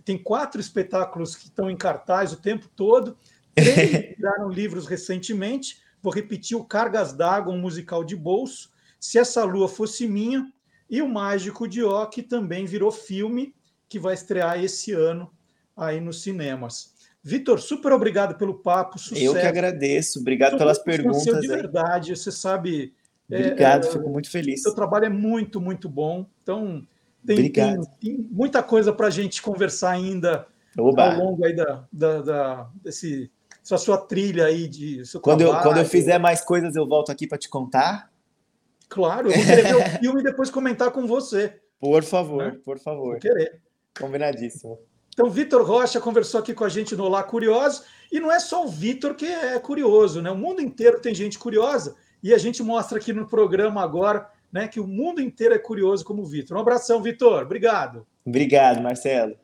Tem 0.04 0.18
quatro 0.18 0.60
espetáculos 0.60 1.36
que 1.36 1.46
estão 1.46 1.70
em 1.70 1.76
cartaz 1.76 2.32
o 2.32 2.38
tempo 2.38 2.70
todo, 2.76 3.18
Três 3.58 4.16
viraram 4.16 4.50
livros 4.50 4.86
recentemente. 4.86 5.82
Vou 6.02 6.14
repetir: 6.14 6.56
o 6.56 6.64
Cargas 6.64 7.14
d'Água, 7.14 7.54
um 7.54 7.60
musical 7.60 8.04
de 8.04 8.16
bolso. 8.16 8.72
Se 9.00 9.18
essa 9.18 9.44
lua 9.44 9.68
fosse 9.68 10.08
minha. 10.08 10.52
E 10.90 11.02
o 11.02 11.08
Mágico 11.08 11.68
de 11.68 11.84
Ó, 11.84 12.06
que 12.06 12.24
também 12.24 12.66
virou 12.66 12.92
filme, 12.92 13.54
que 13.90 14.00
vai 14.00 14.14
estrear 14.14 14.64
esse 14.64 14.94
ano 14.94 15.32
aí 15.76 16.00
nos 16.00 16.22
cinemas. 16.22 16.96
Vitor, 17.24 17.60
super 17.60 17.92
obrigado 17.92 18.36
pelo 18.36 18.54
papo. 18.54 18.98
Sucesso. 18.98 19.22
Eu 19.22 19.34
que 19.34 19.46
agradeço. 19.46 20.20
Obrigado 20.20 20.58
pelas 20.58 20.80
perguntas. 20.80 21.24
De 21.24 21.48
verdade, 21.48 22.16
você 22.16 22.32
sabe. 22.32 22.94
É, 23.30 23.40
obrigado, 23.40 23.88
é, 23.88 23.92
fico 23.92 24.10
muito 24.10 24.32
feliz. 24.32 24.62
Seu 24.62 24.74
trabalho 24.74 25.06
é 25.06 25.10
muito, 25.10 25.60
muito 25.60 25.90
bom. 25.90 26.26
Então, 26.42 26.88
tem, 27.26 27.52
tem, 27.52 27.82
tem 28.00 28.28
muita 28.32 28.64
coisa 28.64 28.94
para 28.94 29.08
a 29.08 29.10
gente 29.10 29.42
conversar 29.42 29.92
ainda 29.92 30.48
Oba. 30.78 31.14
ao 31.14 31.20
longo 31.20 31.44
aí 31.44 31.54
da, 31.54 31.86
da, 31.92 32.22
da, 32.22 32.70
desse 32.82 33.30
essa 33.62 33.78
sua 33.78 33.98
trilha 33.98 34.46
aí 34.46 34.66
de 34.66 35.04
quando 35.22 35.42
eu 35.42 35.54
quando 35.60 35.78
eu 35.78 35.86
fizer 35.86 36.18
mais 36.18 36.40
coisas 36.40 36.74
eu 36.78 36.88
volto 36.88 37.12
aqui 37.12 37.28
para 37.28 37.38
te 37.38 37.50
contar 37.50 38.10
claro 38.90 39.30
eu 39.30 39.36
vou 39.36 39.46
querer 39.46 39.64
ver 39.64 39.76
o 39.76 40.00
filme 40.00 40.22
e 40.22 40.24
depois 40.24 40.50
comentar 40.50 40.92
com 40.92 41.06
você. 41.08 41.60
Por 41.80 42.04
favor 42.04 42.44
né? 42.44 42.60
por 42.64 42.80
favor. 42.80 43.12
Vou 43.12 43.20
querer. 43.20 43.62
Combinadíssimo. 44.00 44.80
Então 45.14 45.30
Vitor 45.30 45.66
Rocha 45.66 46.00
conversou 46.00 46.40
aqui 46.40 46.54
com 46.54 46.64
a 46.64 46.70
gente 46.70 46.96
no 46.96 47.06
Olá 47.06 47.24
Curioso 47.24 47.84
e 48.12 48.20
não 48.20 48.32
é 48.32 48.40
só 48.40 48.66
o 48.66 48.70
Vitor 48.70 49.16
que 49.16 49.26
é 49.26 49.60
curioso 49.60 50.22
né? 50.22 50.30
O 50.32 50.38
mundo 50.38 50.62
inteiro 50.62 51.02
tem 51.02 51.14
gente 51.14 51.40
curiosa 51.40 51.96
e 52.22 52.34
a 52.34 52.38
gente 52.38 52.62
mostra 52.62 52.98
aqui 52.98 53.14
no 53.14 53.28
programa 53.28 53.82
agora 53.82 54.30
né 54.52 54.68
que 54.68 54.80
o 54.80 54.88
mundo 54.88 55.22
inteiro 55.22 55.54
é 55.54 55.60
curioso 55.60 56.06
como 56.06 56.22
o 56.22 56.26
Vitor. 56.26 56.58
Um 56.58 56.62
abração 56.62 57.02
Vitor. 57.02 57.44
Obrigado. 57.44 58.06
Obrigado 58.26 58.82
Marcelo 58.82 59.36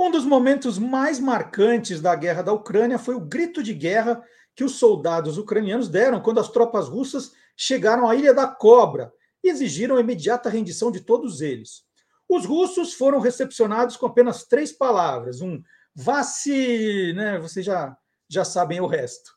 Um 0.00 0.10
dos 0.10 0.24
momentos 0.24 0.78
mais 0.78 1.20
marcantes 1.20 2.00
da 2.00 2.16
guerra 2.16 2.40
da 2.40 2.54
Ucrânia 2.54 2.98
foi 2.98 3.14
o 3.14 3.20
grito 3.20 3.62
de 3.62 3.74
guerra 3.74 4.24
que 4.56 4.64
os 4.64 4.76
soldados 4.76 5.36
ucranianos 5.36 5.90
deram 5.90 6.22
quando 6.22 6.40
as 6.40 6.48
tropas 6.48 6.88
russas 6.88 7.32
chegaram 7.54 8.08
à 8.08 8.16
Ilha 8.16 8.32
da 8.32 8.46
Cobra 8.46 9.12
e 9.44 9.50
exigiram 9.50 9.98
a 9.98 10.00
imediata 10.00 10.48
rendição 10.48 10.90
de 10.90 11.02
todos 11.02 11.42
eles. 11.42 11.82
Os 12.26 12.46
russos 12.46 12.94
foram 12.94 13.20
recepcionados 13.20 13.94
com 13.98 14.06
apenas 14.06 14.44
três 14.44 14.72
palavras: 14.72 15.42
um 15.42 15.62
vaci, 15.94 17.12
né? 17.12 17.38
Vocês 17.38 17.66
já, 17.66 17.94
já 18.26 18.42
sabem 18.42 18.80
o 18.80 18.86
resto. 18.86 19.30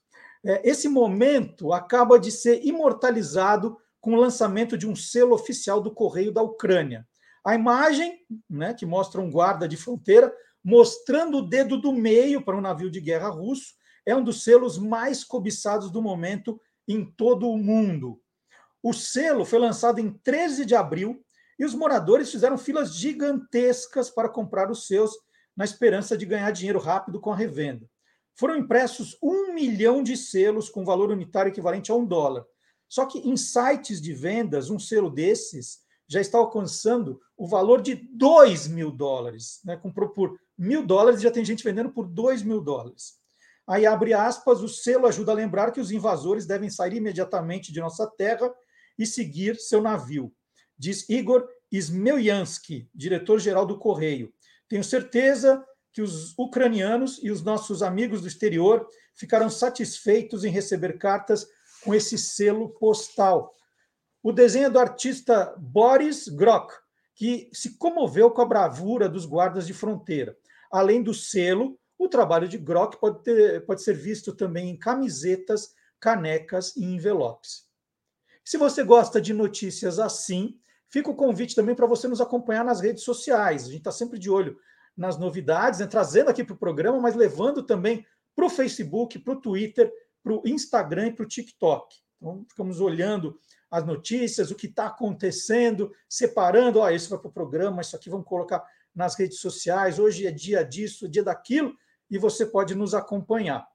É, 0.45 0.61
esse 0.63 0.87
momento 0.87 1.73
acaba 1.73 2.17
de 2.17 2.31
ser 2.31 2.65
imortalizado 2.65 3.77
com 3.99 4.13
o 4.13 4.21
lançamento 4.21 4.77
de 4.77 4.87
um 4.87 4.95
selo 4.95 5.35
oficial 5.35 5.81
do 5.81 5.93
Correio 5.93 6.31
da 6.31 6.41
Ucrânia. 6.41 7.05
A 7.45 7.53
imagem, 7.53 8.19
né, 8.49 8.73
que 8.73 8.85
mostra 8.85 9.19
um 9.19 9.29
guarda 9.29 9.67
de 9.67 9.75
fronteira 9.75 10.33
mostrando 10.63 11.39
o 11.39 11.41
dedo 11.41 11.77
do 11.77 11.91
meio 11.91 12.41
para 12.41 12.57
um 12.57 12.61
navio 12.61 12.89
de 12.89 13.01
guerra 13.01 13.29
russo, 13.29 13.73
é 14.05 14.15
um 14.15 14.23
dos 14.23 14.43
selos 14.43 14.77
mais 14.77 15.23
cobiçados 15.23 15.91
do 15.91 16.01
momento 16.01 16.59
em 16.87 17.05
todo 17.05 17.49
o 17.49 17.57
mundo. 17.57 18.21
O 18.81 18.93
selo 18.93 19.45
foi 19.45 19.59
lançado 19.59 19.99
em 19.99 20.11
13 20.11 20.65
de 20.65 20.75
abril 20.75 21.23
e 21.57 21.65
os 21.65 21.73
moradores 21.73 22.31
fizeram 22.31 22.57
filas 22.57 22.95
gigantescas 22.95 24.09
para 24.09 24.29
comprar 24.29 24.69
os 24.69 24.87
seus, 24.87 25.11
na 25.55 25.63
esperança 25.63 26.17
de 26.17 26.25
ganhar 26.25 26.51
dinheiro 26.51 26.79
rápido 26.79 27.19
com 27.19 27.31
a 27.31 27.35
revenda. 27.35 27.87
Foram 28.35 28.57
impressos 28.57 29.17
um 29.21 29.53
milhão 29.53 30.01
de 30.01 30.17
selos 30.17 30.69
com 30.69 30.83
valor 30.83 31.11
unitário 31.11 31.49
equivalente 31.49 31.91
a 31.91 31.95
um 31.95 32.05
dólar. 32.05 32.43
Só 32.89 33.05
que 33.05 33.19
em 33.19 33.37
sites 33.37 34.01
de 34.01 34.13
vendas, 34.13 34.69
um 34.69 34.79
selo 34.79 35.09
desses 35.09 35.83
já 36.07 36.19
está 36.19 36.37
alcançando 36.37 37.19
o 37.37 37.47
valor 37.47 37.81
de 37.81 37.95
2 37.95 38.67
mil 38.67 38.91
dólares, 38.91 39.61
né? 39.63 39.77
Com, 39.77 39.91
por 39.91 40.37
mil 40.57 40.85
dólares 40.85 41.21
já 41.21 41.31
tem 41.31 41.43
gente 41.43 41.63
vendendo 41.63 41.91
por 41.91 42.07
2 42.07 42.43
mil 42.43 42.61
dólares. 42.61 43.15
Aí 43.65 43.85
abre 43.85 44.13
aspas, 44.13 44.61
o 44.61 44.67
selo 44.67 45.07
ajuda 45.07 45.31
a 45.31 45.35
lembrar 45.35 45.71
que 45.71 45.79
os 45.79 45.91
invasores 45.91 46.45
devem 46.45 46.69
sair 46.69 46.93
imediatamente 46.93 47.71
de 47.71 47.79
nossa 47.79 48.05
terra 48.07 48.53
e 48.97 49.05
seguir 49.05 49.55
seu 49.55 49.81
navio, 49.81 50.33
diz 50.77 51.09
Igor 51.09 51.47
Smeliansky, 51.71 52.87
diretor-geral 52.93 53.65
do 53.65 53.79
Correio. 53.79 54.31
Tenho 54.67 54.83
certeza 54.83 55.63
que 55.91 56.01
os 56.01 56.37
ucranianos 56.37 57.19
e 57.23 57.31
os 57.31 57.41
nossos 57.43 57.81
amigos 57.81 58.21
do 58.21 58.27
exterior 58.27 58.87
ficaram 59.15 59.49
satisfeitos 59.49 60.43
em 60.43 60.49
receber 60.49 60.97
cartas 60.97 61.47
com 61.83 61.93
esse 61.93 62.17
selo 62.17 62.69
postal. 62.69 63.53
O 64.21 64.31
desenho 64.31 64.67
é 64.67 64.69
do 64.69 64.79
artista 64.79 65.53
Boris 65.57 66.27
Grok, 66.27 66.73
que 67.15 67.49
se 67.53 67.77
comoveu 67.77 68.31
com 68.31 68.41
a 68.41 68.45
bravura 68.45 69.07
dos 69.07 69.25
guardas 69.25 69.67
de 69.67 69.73
fronteira. 69.73 70.35
Além 70.73 71.03
do 71.03 71.13
selo, 71.13 71.79
o 71.99 72.09
trabalho 72.09 72.47
de 72.47 72.57
Grok 72.57 72.99
pode, 72.99 73.21
ter, 73.21 73.63
pode 73.63 73.83
ser 73.83 73.93
visto 73.93 74.33
também 74.33 74.71
em 74.71 74.75
camisetas, 74.75 75.75
canecas 75.99 76.75
e 76.75 76.83
envelopes. 76.83 77.67
Se 78.43 78.57
você 78.57 78.83
gosta 78.83 79.21
de 79.21 79.35
notícias 79.35 79.99
assim, 79.99 80.57
fica 80.89 81.11
o 81.11 81.15
convite 81.15 81.53
também 81.53 81.75
para 81.75 81.85
você 81.85 82.07
nos 82.07 82.19
acompanhar 82.19 82.65
nas 82.65 82.81
redes 82.81 83.03
sociais. 83.03 83.65
A 83.65 83.67
gente 83.67 83.77
está 83.77 83.91
sempre 83.91 84.17
de 84.17 84.31
olho 84.31 84.57
nas 84.97 85.15
novidades, 85.15 85.79
né, 85.79 85.85
trazendo 85.85 86.31
aqui 86.31 86.43
para 86.43 86.55
o 86.55 86.57
programa, 86.57 86.99
mas 86.99 87.13
levando 87.13 87.61
também 87.61 88.03
para 88.35 88.45
o 88.47 88.49
Facebook, 88.49 89.19
para 89.19 89.33
o 89.33 89.39
Twitter, 89.39 89.93
para 90.23 90.33
o 90.33 90.41
Instagram 90.43 91.09
e 91.09 91.13
para 91.13 91.23
o 91.23 91.27
TikTok. 91.27 91.95
Então, 92.17 92.43
ficamos 92.49 92.81
olhando 92.81 93.39
as 93.69 93.85
notícias, 93.85 94.49
o 94.49 94.55
que 94.55 94.65
está 94.65 94.87
acontecendo, 94.87 95.91
separando, 96.09 96.79
ó, 96.79 96.89
isso 96.89 97.11
vai 97.11 97.19
para 97.19 97.29
o 97.29 97.33
programa, 97.33 97.81
isso 97.81 97.95
aqui 97.95 98.09
vamos 98.09 98.25
colocar 98.25 98.63
nas 98.95 99.15
redes 99.15 99.39
sociais, 99.39 99.99
hoje 99.99 100.27
é 100.27 100.31
dia 100.31 100.63
disso, 100.63 101.09
dia 101.09 101.23
daquilo, 101.23 101.73
e 102.09 102.17
você 102.17 102.45
pode 102.45 102.75
nos 102.75 102.93
acompanhar. 102.93 103.67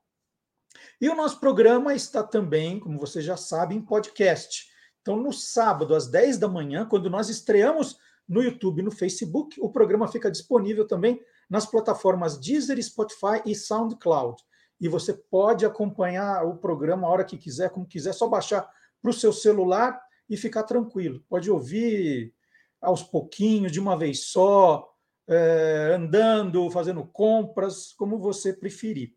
E 1.00 1.08
o 1.08 1.14
nosso 1.14 1.40
programa 1.40 1.94
está 1.94 2.22
também, 2.22 2.78
como 2.78 2.98
você 2.98 3.20
já 3.20 3.36
sabe, 3.36 3.74
em 3.74 3.80
podcast. 3.80 4.68
Então, 5.00 5.16
no 5.16 5.32
sábado, 5.32 5.94
às 5.94 6.06
10 6.08 6.38
da 6.38 6.48
manhã, 6.48 6.86
quando 6.86 7.08
nós 7.08 7.28
estreamos 7.28 7.98
no 8.28 8.42
YouTube 8.42 8.80
e 8.80 8.84
no 8.84 8.90
Facebook, 8.90 9.58
o 9.60 9.70
programa 9.70 10.06
fica 10.06 10.30
disponível 10.30 10.86
também 10.86 11.20
nas 11.48 11.64
plataformas 11.64 12.38
Deezer, 12.38 12.82
Spotify 12.82 13.42
e 13.46 13.54
SoundCloud. 13.54 14.42
E 14.80 14.86
você 14.86 15.14
pode 15.14 15.64
acompanhar 15.64 16.44
o 16.44 16.56
programa 16.58 17.06
a 17.06 17.10
hora 17.10 17.24
que 17.24 17.38
quiser, 17.38 17.70
como 17.70 17.86
quiser, 17.86 18.12
só 18.12 18.28
baixar 18.28 18.68
para 19.00 19.10
o 19.10 19.14
seu 19.14 19.32
celular 19.32 20.00
e 20.28 20.36
ficar 20.36 20.64
tranquilo. 20.64 21.24
Pode 21.28 21.50
ouvir 21.50 22.34
aos 22.80 23.02
pouquinhos, 23.02 23.72
de 23.72 23.80
uma 23.80 23.96
vez 23.96 24.26
só, 24.26 24.88
é, 25.28 25.92
andando, 25.94 26.70
fazendo 26.70 27.04
compras, 27.04 27.92
como 27.92 28.18
você 28.18 28.52
preferir. 28.52 29.12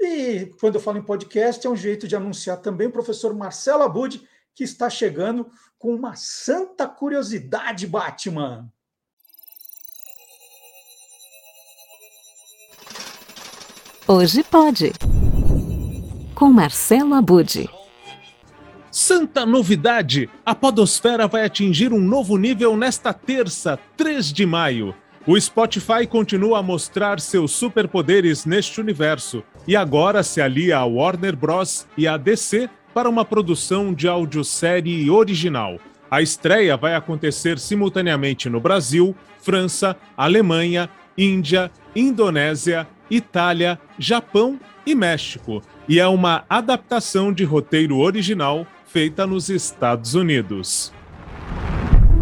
E 0.00 0.52
quando 0.60 0.76
eu 0.76 0.80
falo 0.80 0.98
em 0.98 1.04
podcast, 1.04 1.66
é 1.66 1.70
um 1.70 1.76
jeito 1.76 2.06
de 2.06 2.16
anunciar 2.16 2.58
também 2.58 2.88
o 2.88 2.92
professor 2.92 3.34
Marcelo 3.34 3.82
Abud, 3.82 4.26
que 4.54 4.64
está 4.64 4.90
chegando 4.90 5.48
com 5.78 5.94
uma 5.94 6.16
santa 6.16 6.88
curiosidade, 6.88 7.86
Batman. 7.86 8.72
Hoje 14.06 14.42
pode. 14.42 14.92
Com 16.34 16.50
Marcelo 16.50 17.14
Abud. 17.14 17.77
Santa 19.00 19.46
novidade! 19.46 20.28
A 20.44 20.56
Podosfera 20.56 21.28
vai 21.28 21.44
atingir 21.44 21.92
um 21.92 22.00
novo 22.00 22.36
nível 22.36 22.76
nesta 22.76 23.12
terça, 23.12 23.78
3 23.96 24.32
de 24.32 24.44
maio. 24.44 24.92
O 25.24 25.40
Spotify 25.40 26.04
continua 26.04 26.58
a 26.58 26.62
mostrar 26.64 27.20
seus 27.20 27.52
superpoderes 27.52 28.44
neste 28.44 28.80
universo 28.80 29.44
e 29.68 29.76
agora 29.76 30.24
se 30.24 30.40
alia 30.40 30.78
a 30.78 30.84
Warner 30.84 31.36
Bros. 31.36 31.86
e 31.96 32.08
a 32.08 32.16
DC 32.16 32.68
para 32.92 33.08
uma 33.08 33.24
produção 33.24 33.94
de 33.94 34.08
audiosérie 34.08 35.08
original. 35.08 35.78
A 36.10 36.20
estreia 36.20 36.76
vai 36.76 36.96
acontecer 36.96 37.60
simultaneamente 37.60 38.48
no 38.48 38.58
Brasil, 38.58 39.14
França, 39.40 39.96
Alemanha, 40.16 40.90
Índia, 41.16 41.70
Indonésia, 41.94 42.84
Itália, 43.08 43.78
Japão 43.96 44.58
e 44.84 44.92
México, 44.96 45.62
e 45.88 46.00
é 46.00 46.06
uma 46.08 46.44
adaptação 46.50 47.32
de 47.32 47.44
roteiro 47.44 47.98
original 47.98 48.66
feita 48.88 49.26
nos 49.26 49.50
Estados 49.50 50.14
Unidos. 50.14 50.92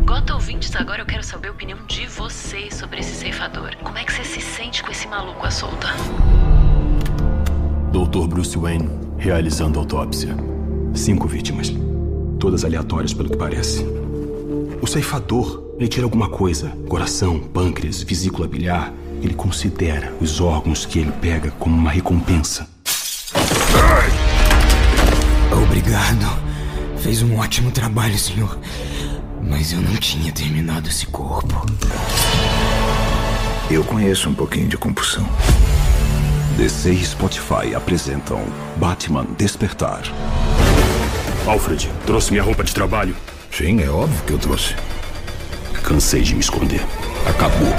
Gota 0.04 0.34
ouvintes, 0.34 0.74
agora 0.74 1.00
eu 1.00 1.06
quero 1.06 1.22
saber 1.22 1.48
a 1.48 1.52
opinião 1.52 1.78
de 1.86 2.06
vocês 2.06 2.74
sobre 2.74 2.98
esse 2.98 3.14
ceifador. 3.14 3.76
Como 3.84 3.96
é 3.96 4.04
que 4.04 4.12
você 4.12 4.24
se 4.24 4.40
sente 4.40 4.82
com 4.82 4.90
esse 4.90 5.06
maluco 5.06 5.46
à 5.46 5.50
solta? 5.50 5.88
Dr. 7.92 8.26
Bruce 8.26 8.58
Wayne 8.58 8.90
realizando 9.16 9.78
autópsia. 9.78 10.36
Cinco 10.92 11.28
vítimas. 11.28 11.72
Todas 12.40 12.64
aleatórias, 12.64 13.14
pelo 13.14 13.30
que 13.30 13.36
parece. 13.36 13.84
O 14.82 14.86
ceifador, 14.88 15.74
ele 15.78 15.88
tira 15.88 16.04
alguma 16.04 16.28
coisa: 16.28 16.70
coração, 16.88 17.38
pâncreas, 17.38 18.02
vesícula 18.02 18.48
biliar. 18.48 18.92
Ele 19.22 19.34
considera 19.34 20.12
os 20.20 20.40
órgãos 20.40 20.84
que 20.84 20.98
ele 20.98 21.12
pega 21.12 21.50
como 21.52 21.76
uma 21.76 21.90
recompensa. 21.90 22.68
Obrigado. 25.52 26.45
Fez 27.06 27.22
um 27.22 27.36
ótimo 27.38 27.70
trabalho, 27.70 28.18
senhor. 28.18 28.58
Mas 29.40 29.72
eu 29.72 29.80
não 29.80 29.94
tinha 29.94 30.32
terminado 30.32 30.88
esse 30.88 31.06
corpo. 31.06 31.64
Eu 33.70 33.84
conheço 33.84 34.28
um 34.28 34.34
pouquinho 34.34 34.66
de 34.66 34.76
compulsão. 34.76 35.24
DC 36.56 36.90
e 36.90 37.04
Spotify 37.04 37.76
apresentam 37.76 38.44
Batman 38.76 39.24
Despertar. 39.38 40.02
Alfred, 41.46 41.88
trouxe 42.04 42.32
minha 42.32 42.42
roupa 42.42 42.64
de 42.64 42.74
trabalho? 42.74 43.14
Sim, 43.52 43.80
é 43.82 43.88
óbvio 43.88 44.24
que 44.24 44.32
eu 44.32 44.38
trouxe. 44.38 44.74
Cansei 45.84 46.22
de 46.22 46.34
me 46.34 46.40
esconder. 46.40 46.80
Acabou. 47.24 47.72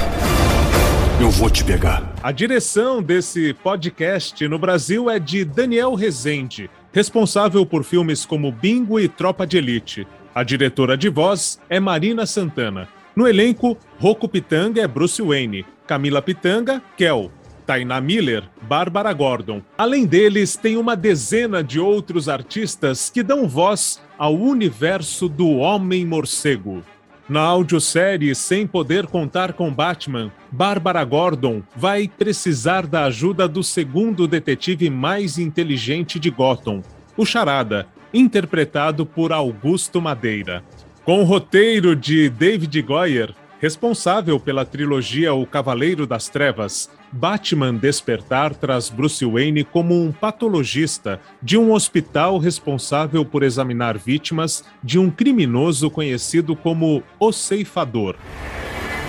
Eu 1.20 1.30
vou 1.30 1.50
te 1.50 1.62
pegar. 1.62 2.14
A 2.22 2.32
direção 2.32 3.02
desse 3.02 3.52
podcast 3.52 4.48
no 4.48 4.58
Brasil 4.58 5.10
é 5.10 5.18
de 5.18 5.44
Daniel 5.44 5.94
Rezende 5.94 6.70
responsável 6.92 7.64
por 7.64 7.84
filmes 7.84 8.24
como 8.24 8.52
Bingo 8.52 8.98
e 8.98 9.08
Tropa 9.08 9.46
de 9.46 9.58
Elite. 9.58 10.06
A 10.34 10.42
diretora 10.42 10.96
de 10.96 11.08
voz 11.08 11.60
é 11.68 11.80
Marina 11.80 12.26
Santana. 12.26 12.88
No 13.14 13.26
elenco, 13.26 13.76
Rocco 13.98 14.28
Pitanga 14.28 14.80
é 14.80 14.86
Bruce 14.86 15.20
Wayne, 15.20 15.66
Camila 15.86 16.22
Pitanga, 16.22 16.80
Kel, 16.96 17.32
Tainá 17.66 18.00
Miller, 18.00 18.44
Bárbara 18.62 19.12
Gordon. 19.12 19.60
Além 19.76 20.06
deles, 20.06 20.56
tem 20.56 20.76
uma 20.76 20.94
dezena 20.94 21.62
de 21.62 21.80
outros 21.80 22.28
artistas 22.28 23.10
que 23.10 23.22
dão 23.22 23.48
voz 23.48 24.00
ao 24.16 24.34
universo 24.34 25.28
do 25.28 25.48
Homem-Morcego. 25.56 26.82
Na 27.28 27.42
audiosérie 27.42 28.34
Sem 28.34 28.66
Poder 28.66 29.06
Contar 29.06 29.52
com 29.52 29.70
Batman, 29.70 30.32
Bárbara 30.50 31.04
Gordon 31.04 31.62
vai 31.76 32.08
precisar 32.08 32.86
da 32.86 33.04
ajuda 33.04 33.46
do 33.46 33.62
segundo 33.62 34.26
detetive 34.26 34.88
mais 34.88 35.38
inteligente 35.38 36.18
de 36.18 36.30
Gotham, 36.30 36.82
o 37.18 37.26
Charada, 37.26 37.86
interpretado 38.14 39.04
por 39.04 39.30
Augusto 39.30 40.00
Madeira. 40.00 40.64
Com 41.04 41.20
o 41.20 41.24
roteiro 41.24 41.94
de 41.94 42.30
David 42.30 42.80
Goyer, 42.80 43.34
responsável 43.60 44.40
pela 44.40 44.64
trilogia 44.64 45.34
O 45.34 45.46
Cavaleiro 45.46 46.06
das 46.06 46.30
Trevas, 46.30 46.90
Batman 47.12 47.74
Despertar 47.74 48.54
traz 48.54 48.88
Bruce 48.88 49.24
Wayne 49.24 49.64
como 49.64 49.94
um 49.94 50.12
patologista 50.12 51.20
de 51.42 51.56
um 51.56 51.72
hospital 51.72 52.38
responsável 52.38 53.24
por 53.24 53.42
examinar 53.42 53.96
vítimas 53.96 54.64
de 54.82 54.98
um 54.98 55.10
criminoso 55.10 55.90
conhecido 55.90 56.54
como 56.54 57.02
o 57.18 57.32
Ceifador. 57.32 58.16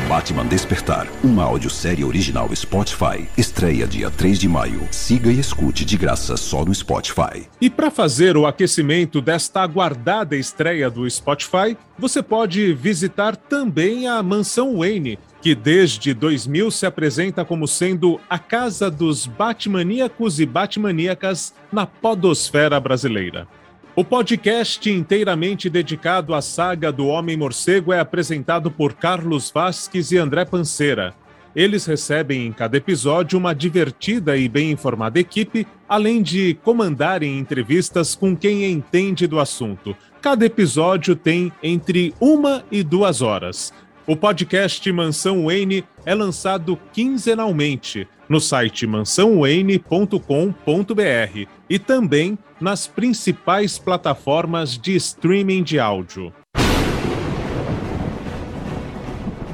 Batman 0.08 0.48
Despertar, 0.48 1.08
uma 1.24 1.44
audiosérie 1.44 2.04
original 2.04 2.50
Spotify, 2.56 3.28
estreia 3.38 3.86
dia 3.86 4.10
3 4.10 4.40
de 4.40 4.48
maio. 4.48 4.88
Siga 4.92 5.30
e 5.30 5.40
escute 5.40 5.86
de 5.86 5.98
graça 5.98 6.36
só 6.36 6.66
no 6.66 6.74
Spotify. 6.74 7.48
E 7.62 7.70
para 7.70 7.92
fazer 7.92 8.36
o 8.36 8.48
aquecimento 8.48 9.22
desta 9.22 9.62
aguardada 9.62 10.36
estreia 10.36 10.90
do 10.90 11.08
Spotify, 11.08 11.78
você 11.98 12.24
pode 12.24 12.74
visitar 12.74 13.36
também 13.36 14.08
a 14.08 14.24
Mansão 14.24 14.78
Wayne, 14.78 15.20
que 15.42 15.56
desde 15.56 16.14
2000 16.14 16.72
se 16.72 16.86
apresenta 16.86 17.46
como 17.46 17.68
sendo 17.68 18.20
a 18.30 18.38
casa 18.38 18.92
dos 18.92 19.26
Batmaníacos 19.26 20.40
e 20.40 20.46
Batmaníacas 20.46 21.54
na 21.72 21.86
podosfera 21.86 22.80
brasileira. 22.80 23.48
O 23.96 24.04
podcast 24.04 24.90
inteiramente 24.90 25.70
dedicado 25.70 26.34
à 26.34 26.42
saga 26.42 26.92
do 26.92 27.08
Homem-Morcego 27.08 27.92
é 27.92 28.00
apresentado 28.00 28.70
por 28.72 28.94
Carlos 28.94 29.52
Vasques 29.52 30.12
e 30.12 30.18
André 30.18 30.46
Panceira. 30.46 31.14
Eles 31.56 31.86
recebem 31.86 32.46
em 32.46 32.52
cada 32.52 32.78
episódio 32.78 33.38
uma 33.38 33.54
divertida 33.54 34.38
e 34.38 34.48
bem 34.48 34.72
informada 34.72 35.20
equipe, 35.20 35.68
além 35.88 36.22
de 36.22 36.54
comandarem 36.64 37.40
entrevistas 37.40 38.16
com 38.16 38.38
quem 38.38 38.72
entende 38.72 39.26
do 39.28 39.40
assunto. 39.40 39.96
Cada 40.22 40.46
episódio 40.46 41.16
tem 41.16 41.52
entre 41.62 42.14
uma 42.20 42.64
e 42.72 42.84
duas 42.84 43.22
horas. 43.22 43.74
O 44.10 44.16
podcast 44.16 44.92
Mansão 44.92 45.46
Wayne 45.46 45.86
é 46.04 46.16
lançado 46.16 46.76
quinzenalmente 46.92 48.08
no 48.28 48.42
site 48.42 48.88
mansãowayne.com.br 48.88 51.48
e 51.70 51.78
também 51.78 52.36
nas 52.60 52.88
principais 52.88 53.78
plataformas 53.78 54.80
de 54.80 54.96
streaming 54.96 55.62
de 55.62 55.80
áudio. 55.80 56.34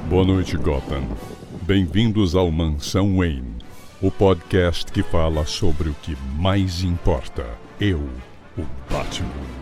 Boa 0.08 0.24
noite, 0.24 0.56
Gotham. 0.56 1.04
Bem-vindos 1.64 2.34
ao 2.34 2.50
Mansão 2.50 3.18
Wayne, 3.18 3.58
o 4.02 4.10
podcast 4.10 4.90
que 4.90 5.04
fala 5.04 5.46
sobre 5.46 5.90
o 5.90 5.96
que 6.02 6.16
mais 6.38 6.82
importa. 6.82 7.46
Eu, 7.78 8.00
o 8.58 8.62
Batman. 8.90 9.55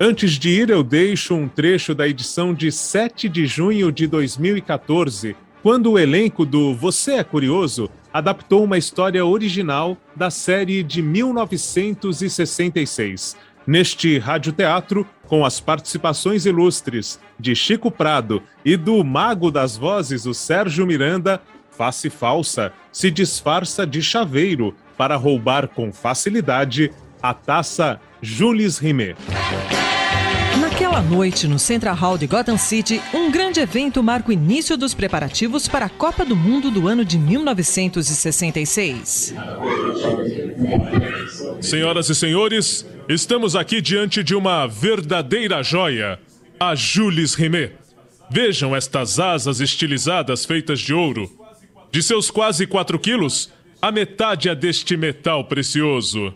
Antes 0.00 0.38
de 0.38 0.48
ir, 0.48 0.70
eu 0.70 0.84
deixo 0.84 1.34
um 1.34 1.48
trecho 1.48 1.92
da 1.92 2.06
edição 2.06 2.54
de 2.54 2.70
7 2.70 3.28
de 3.28 3.46
junho 3.46 3.90
de 3.90 4.06
2014, 4.06 5.34
quando 5.60 5.90
o 5.90 5.98
elenco 5.98 6.46
do 6.46 6.72
Você 6.72 7.14
é 7.14 7.24
Curioso 7.24 7.90
adaptou 8.12 8.62
uma 8.62 8.78
história 8.78 9.26
original 9.26 9.96
da 10.14 10.30
série 10.30 10.84
de 10.84 11.02
1966. 11.02 13.36
Neste 13.66 14.18
radioteatro, 14.18 15.04
com 15.26 15.44
as 15.44 15.58
participações 15.58 16.46
ilustres 16.46 17.18
de 17.38 17.56
Chico 17.56 17.90
Prado 17.90 18.40
e 18.64 18.76
do 18.76 19.02
mago 19.02 19.50
das 19.50 19.76
vozes, 19.76 20.26
o 20.26 20.32
Sérgio 20.32 20.86
Miranda, 20.86 21.42
Face 21.70 22.08
Falsa 22.08 22.72
se 22.92 23.10
disfarça 23.10 23.84
de 23.84 24.00
chaveiro 24.00 24.76
para 24.96 25.16
roubar 25.16 25.66
com 25.66 25.92
facilidade 25.92 26.92
a 27.20 27.34
taça 27.34 28.00
Jules 28.22 28.78
Rimet. 28.78 29.16
Naquela 30.98 31.16
noite, 31.16 31.46
no 31.46 31.60
Central 31.60 31.94
Hall 31.94 32.18
de 32.18 32.26
Gotham 32.26 32.58
City, 32.58 33.00
um 33.14 33.30
grande 33.30 33.60
evento 33.60 34.02
marca 34.02 34.30
o 34.30 34.32
início 34.32 34.76
dos 34.76 34.94
preparativos 34.94 35.68
para 35.68 35.86
a 35.86 35.88
Copa 35.88 36.24
do 36.24 36.34
Mundo 36.34 36.72
do 36.72 36.88
ano 36.88 37.04
de 37.04 37.16
1966. 37.16 39.32
Senhoras 41.60 42.10
e 42.10 42.16
senhores, 42.16 42.84
estamos 43.08 43.54
aqui 43.54 43.80
diante 43.80 44.24
de 44.24 44.34
uma 44.34 44.66
verdadeira 44.66 45.62
joia, 45.62 46.18
a 46.58 46.74
Jules 46.74 47.34
Rimet. 47.34 47.74
Vejam 48.28 48.74
estas 48.74 49.20
asas 49.20 49.60
estilizadas 49.60 50.44
feitas 50.44 50.80
de 50.80 50.92
ouro. 50.92 51.30
De 51.92 52.02
seus 52.02 52.28
quase 52.28 52.66
4 52.66 52.98
quilos, 52.98 53.52
a 53.80 53.92
metade 53.92 54.48
é 54.48 54.54
deste 54.54 54.96
metal 54.96 55.44
precioso. 55.44 56.34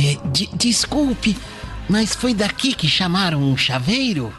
É, 0.00 0.28
de- 0.28 0.48
desculpe, 0.54 1.36
mas 1.88 2.14
foi 2.14 2.32
daqui 2.34 2.72
que 2.74 2.86
chamaram 2.86 3.40
um 3.42 3.56
chaveiro? 3.56 4.32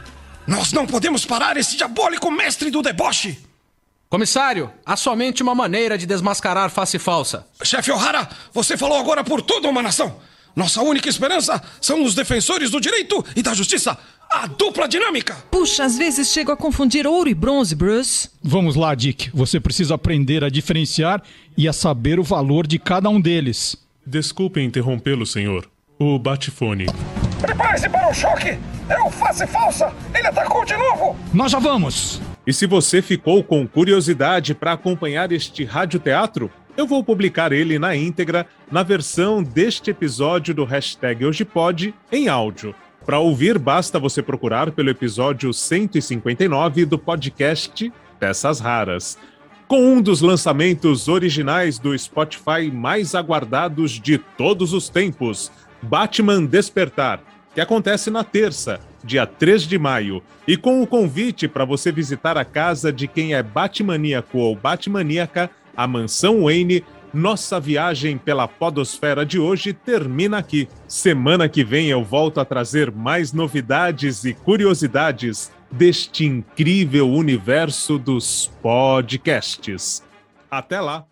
Nós 0.46 0.72
não 0.72 0.86
podemos 0.86 1.24
parar 1.26 1.56
esse 1.56 1.76
diabólico 1.76 2.30
mestre 2.30 2.70
do 2.70 2.80
deboche! 2.82 3.38
Comissário, 4.08 4.70
há 4.84 4.96
somente 4.96 5.42
uma 5.42 5.54
maneira 5.54 5.96
de 5.98 6.06
desmascarar 6.06 6.70
face 6.70 6.98
falsa. 6.98 7.46
Chefe 7.62 7.92
O'Hara, 7.92 8.28
você 8.52 8.76
falou 8.76 8.98
agora 8.98 9.22
por 9.22 9.42
toda 9.42 9.68
uma 9.68 9.82
nação! 9.82 10.16
Nossa 10.56 10.82
única 10.82 11.08
esperança 11.08 11.62
são 11.80 12.02
os 12.02 12.14
defensores 12.14 12.70
do 12.70 12.80
direito 12.80 13.24
e 13.36 13.42
da 13.42 13.52
justiça! 13.54 13.96
A 14.30 14.46
dupla 14.46 14.88
dinâmica! 14.88 15.34
Puxa, 15.50 15.84
às 15.84 15.98
vezes 15.98 16.32
chego 16.32 16.50
a 16.52 16.56
confundir 16.56 17.06
ouro 17.06 17.28
e 17.28 17.34
bronze, 17.34 17.74
Bruce. 17.74 18.30
Vamos 18.42 18.76
lá, 18.76 18.94
Dick. 18.94 19.30
Você 19.34 19.60
precisa 19.60 19.94
aprender 19.94 20.42
a 20.42 20.48
diferenciar 20.48 21.22
e 21.56 21.68
a 21.68 21.72
saber 21.72 22.18
o 22.18 22.24
valor 22.24 22.66
de 22.66 22.78
cada 22.78 23.08
um 23.10 23.20
deles. 23.20 23.76
Desculpe 24.06 24.60
interrompê-lo, 24.60 25.26
senhor. 25.26 25.66
O 25.98 26.18
batifone. 26.18 26.86
Prepare-se 27.40 27.88
para 27.88 28.10
o 28.10 28.14
choque! 28.14 28.58
É 28.88 28.98
o 29.00 29.10
face 29.10 29.46
falsa! 29.46 29.92
Ele 30.14 30.26
atacou 30.26 30.64
de 30.64 30.76
novo! 30.76 31.16
Nós 31.32 31.52
já 31.52 31.58
vamos! 31.58 32.20
E 32.46 32.52
se 32.52 32.66
você 32.66 33.02
ficou 33.02 33.44
com 33.44 33.66
curiosidade 33.68 34.54
para 34.54 34.72
acompanhar 34.72 35.30
este 35.30 35.64
radioteatro, 35.64 36.50
eu 36.76 36.86
vou 36.86 37.04
publicar 37.04 37.52
ele 37.52 37.78
na 37.78 37.94
íntegra 37.94 38.46
na 38.70 38.82
versão 38.82 39.42
deste 39.42 39.90
episódio 39.90 40.54
do 40.54 40.64
hashtag 40.64 41.24
Hoje 41.24 41.44
Pode 41.44 41.94
em 42.10 42.28
áudio. 42.28 42.74
Para 43.04 43.18
ouvir, 43.18 43.58
basta 43.58 43.98
você 43.98 44.22
procurar 44.22 44.70
pelo 44.70 44.90
episódio 44.90 45.52
159 45.52 46.84
do 46.84 46.98
podcast 46.98 47.92
Peças 48.18 48.60
Raras. 48.60 49.18
Com 49.70 49.84
um 49.84 50.02
dos 50.02 50.20
lançamentos 50.20 51.06
originais 51.06 51.78
do 51.78 51.96
Spotify 51.96 52.72
mais 52.72 53.14
aguardados 53.14 53.92
de 53.92 54.18
todos 54.18 54.72
os 54.72 54.88
tempos, 54.88 55.52
Batman 55.80 56.44
Despertar, 56.44 57.20
que 57.54 57.60
acontece 57.60 58.10
na 58.10 58.24
terça, 58.24 58.80
dia 59.04 59.24
3 59.26 59.62
de 59.62 59.78
maio, 59.78 60.24
e 60.44 60.56
com 60.56 60.82
o 60.82 60.86
convite 60.88 61.46
para 61.46 61.64
você 61.64 61.92
visitar 61.92 62.36
a 62.36 62.44
casa 62.44 62.92
de 62.92 63.06
quem 63.06 63.32
é 63.32 63.44
Batmaníaco 63.44 64.38
ou 64.38 64.56
Batmaníaca, 64.56 65.48
a 65.76 65.86
Mansão 65.86 66.42
Wayne, 66.42 66.84
nossa 67.14 67.60
viagem 67.60 68.18
pela 68.18 68.48
podosfera 68.48 69.24
de 69.24 69.38
hoje 69.38 69.72
termina 69.72 70.38
aqui. 70.38 70.68
Semana 70.88 71.48
que 71.48 71.62
vem 71.62 71.86
eu 71.86 72.02
volto 72.02 72.40
a 72.40 72.44
trazer 72.44 72.90
mais 72.90 73.32
novidades 73.32 74.24
e 74.24 74.34
curiosidades 74.34 75.52
deste 75.70 76.24
incrível 76.24 77.08
universo 77.08 77.98
dos 77.98 78.48
podcasts. 78.60 80.02
Até 80.50 80.80
lá! 80.80 81.06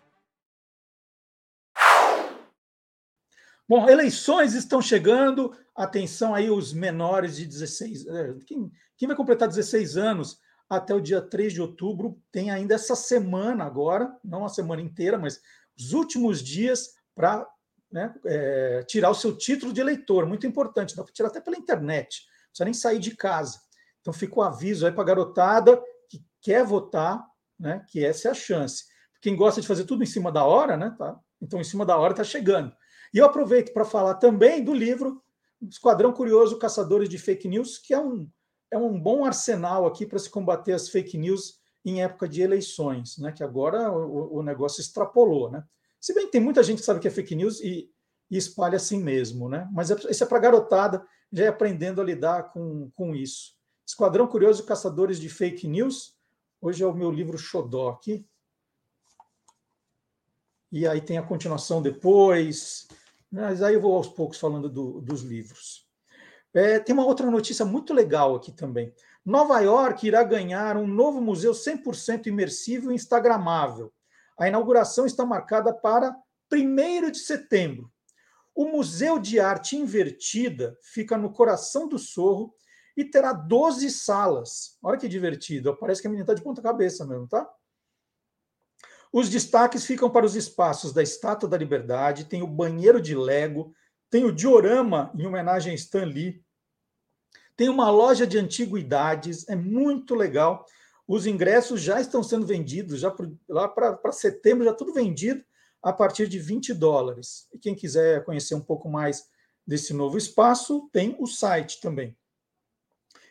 Bom, 3.67 3.87
eleições 3.87 4.53
estão 4.53 4.81
chegando. 4.81 5.55
Atenção 5.75 6.33
aí, 6.33 6.49
os 6.49 6.73
menores 6.73 7.37
de 7.37 7.45
16. 7.45 8.07
é, 8.07 8.35
Quem, 8.45 8.71
quem 8.97 9.07
vai 9.07 9.15
completar 9.15 9.47
16 9.47 9.95
anos 9.95 10.39
até 10.67 10.93
o 10.93 10.99
dia 10.99 11.21
3 11.21 11.53
de 11.53 11.61
outubro 11.61 12.21
tem 12.31 12.51
ainda 12.51 12.75
essa 12.75 12.95
semana 12.95 13.63
agora, 13.63 14.15
não 14.23 14.43
a 14.43 14.49
semana 14.49 14.81
inteira, 14.81 15.17
mas 15.17 15.39
os 15.77 15.93
últimos 15.93 16.43
dias 16.43 16.95
para 17.15 17.47
né, 17.91 18.13
é, 18.25 18.83
tirar 18.87 19.09
o 19.09 19.15
seu 19.15 19.35
título 19.35 19.71
de 19.71 19.81
eleitor. 19.81 20.25
Muito 20.25 20.45
importante, 20.45 20.95
dá 20.95 21.03
para 21.03 21.13
tirar 21.13 21.29
até 21.29 21.39
pela 21.39 21.57
internet, 21.57 22.25
não 22.27 22.47
precisa 22.49 22.65
nem 22.65 22.73
sair 22.73 22.99
de 22.99 23.15
casa. 23.15 23.59
Então 24.01 24.13
fica 24.13 24.39
o 24.39 24.41
aviso 24.41 24.85
aí 24.85 24.91
para 24.91 25.01
a 25.01 25.05
garotada 25.05 25.81
que 26.07 26.23
quer 26.41 26.63
votar, 26.65 27.25
né, 27.59 27.85
que 27.89 28.03
essa 28.03 28.29
é 28.29 28.31
a 28.31 28.33
chance. 28.35 28.85
Quem 29.21 29.35
gosta 29.35 29.59
de 29.59 29.67
fazer 29.67 29.83
tudo 29.83 30.03
em 30.03 30.07
cima 30.07 30.31
da 30.31 30.45
hora, 30.45 30.77
né? 30.77 30.95
Tá? 30.97 31.19
Então, 31.41 31.59
em 31.59 31.63
cima 31.63 31.85
da 31.85 31.97
hora 31.97 32.13
está 32.13 32.23
chegando. 32.23 32.73
E 33.13 33.17
eu 33.17 33.25
aproveito 33.25 33.73
para 33.73 33.85
falar 33.85 34.15
também 34.15 34.63
do 34.63 34.73
livro 34.73 35.21
Esquadrão 35.61 36.13
Curioso 36.13 36.57
Caçadores 36.57 37.09
de 37.09 37.17
Fake 37.17 37.47
News, 37.47 37.77
que 37.77 37.93
é 37.93 37.99
um, 37.99 38.29
é 38.71 38.77
um 38.77 38.99
bom 38.99 39.25
arsenal 39.25 39.85
aqui 39.85 40.05
para 40.05 40.19
se 40.19 40.29
combater 40.29 40.73
as 40.73 40.89
fake 40.89 41.17
news 41.17 41.59
em 41.83 42.01
época 42.01 42.27
de 42.29 42.41
eleições, 42.41 43.17
né? 43.17 43.31
Que 43.31 43.43
agora 43.43 43.91
o, 43.91 44.37
o 44.37 44.43
negócio 44.43 44.79
extrapolou, 44.79 45.49
né? 45.49 45.63
Se 45.99 46.13
bem 46.13 46.25
que 46.25 46.31
tem 46.31 46.41
muita 46.41 46.63
gente 46.63 46.79
que 46.79 46.85
sabe 46.85 46.99
que 46.99 47.07
é 47.07 47.11
fake 47.11 47.35
news 47.35 47.59
e, 47.59 47.89
e 48.31 48.37
espalha 48.37 48.77
assim 48.77 49.01
mesmo, 49.01 49.49
né? 49.49 49.67
Mas 49.71 49.91
é, 49.91 49.95
isso 50.09 50.23
é 50.23 50.27
para 50.27 50.39
garotada 50.39 51.05
já 51.31 51.45
ir 51.45 51.47
aprendendo 51.47 51.99
a 51.99 52.03
lidar 52.03 52.51
com, 52.51 52.89
com 52.95 53.13
isso. 53.13 53.58
Esquadrão 53.89 54.27
Curioso 54.27 54.63
Caçadores 54.67 55.19
de 55.19 55.27
Fake 55.27 55.67
News. 55.67 56.15
Hoje 56.61 56.83
é 56.83 56.85
o 56.85 56.93
meu 56.93 57.09
livro 57.09 57.39
Xodó 57.39 57.89
aqui. 57.89 58.23
E 60.71 60.87
aí 60.87 61.01
tem 61.01 61.17
a 61.17 61.23
continuação 61.23 61.81
depois. 61.81 62.87
Mas 63.31 63.63
aí 63.63 63.73
eu 63.73 63.81
vou 63.81 63.95
aos 63.95 64.07
poucos 64.07 64.37
falando 64.37 64.69
do- 64.69 65.01
dos 65.01 65.21
livros. 65.23 65.87
É, 66.53 66.79
tem 66.79 66.93
uma 66.93 67.03
outra 67.03 67.31
notícia 67.31 67.65
muito 67.65 67.91
legal 67.91 68.35
aqui 68.35 68.51
também. 68.51 68.93
Nova 69.25 69.59
York 69.59 70.05
irá 70.05 70.21
ganhar 70.21 70.77
um 70.77 70.85
novo 70.85 71.19
museu 71.19 71.55
100% 71.55 72.27
imersivo 72.27 72.91
e 72.91 72.95
instagramável. 72.95 73.91
A 74.37 74.47
inauguração 74.47 75.07
está 75.07 75.25
marcada 75.25 75.73
para 75.73 76.15
1 76.53 77.09
de 77.09 77.17
setembro. 77.17 77.91
O 78.53 78.65
Museu 78.65 79.17
de 79.17 79.39
Arte 79.39 79.75
Invertida 79.75 80.77
fica 80.79 81.17
no 81.17 81.33
coração 81.33 81.87
do 81.87 81.97
Sorro 81.97 82.53
e 82.95 83.05
terá 83.05 83.33
12 83.33 83.89
salas. 83.91 84.77
Olha 84.81 84.97
que 84.97 85.07
divertido. 85.07 85.75
Parece 85.77 86.01
que 86.01 86.07
a 86.07 86.09
menina 86.09 86.23
está 86.23 86.33
de 86.33 86.41
ponta 86.41 86.61
cabeça 86.61 87.05
mesmo, 87.05 87.27
tá? 87.27 87.49
Os 89.11 89.29
destaques 89.29 89.85
ficam 89.85 90.09
para 90.09 90.25
os 90.25 90.35
espaços 90.35 90.93
da 90.93 91.01
Estátua 91.01 91.49
da 91.49 91.57
Liberdade, 91.57 92.25
tem 92.25 92.43
o 92.43 92.47
banheiro 92.47 93.01
de 93.01 93.15
Lego, 93.15 93.73
tem 94.09 94.23
o 94.23 94.31
diorama 94.31 95.11
em 95.17 95.25
homenagem 95.25 95.71
a 95.71 95.75
Stan 95.75 96.05
Lee, 96.05 96.43
tem 97.55 97.69
uma 97.69 97.89
loja 97.89 98.25
de 98.25 98.37
antiguidades, 98.37 99.47
é 99.49 99.55
muito 99.55 100.15
legal. 100.15 100.65
Os 101.07 101.25
ingressos 101.25 101.81
já 101.81 101.99
estão 101.99 102.21
sendo 102.21 102.45
vendidos, 102.45 102.99
já 102.99 103.09
pro- 103.09 103.37
lá 103.47 103.67
para 103.67 104.11
setembro, 104.11 104.63
já 104.63 104.73
tudo 104.73 104.93
vendido 104.93 105.43
a 105.81 105.91
partir 105.91 106.27
de 106.27 106.37
20 106.39 106.73
dólares. 106.73 107.47
E 107.51 107.57
quem 107.57 107.73
quiser 107.73 108.23
conhecer 108.23 108.53
um 108.53 108.61
pouco 108.61 108.87
mais 108.89 109.27
desse 109.65 109.93
novo 109.93 110.17
espaço, 110.17 110.87
tem 110.93 111.15
o 111.19 111.25
site 111.25 111.81
também. 111.81 112.15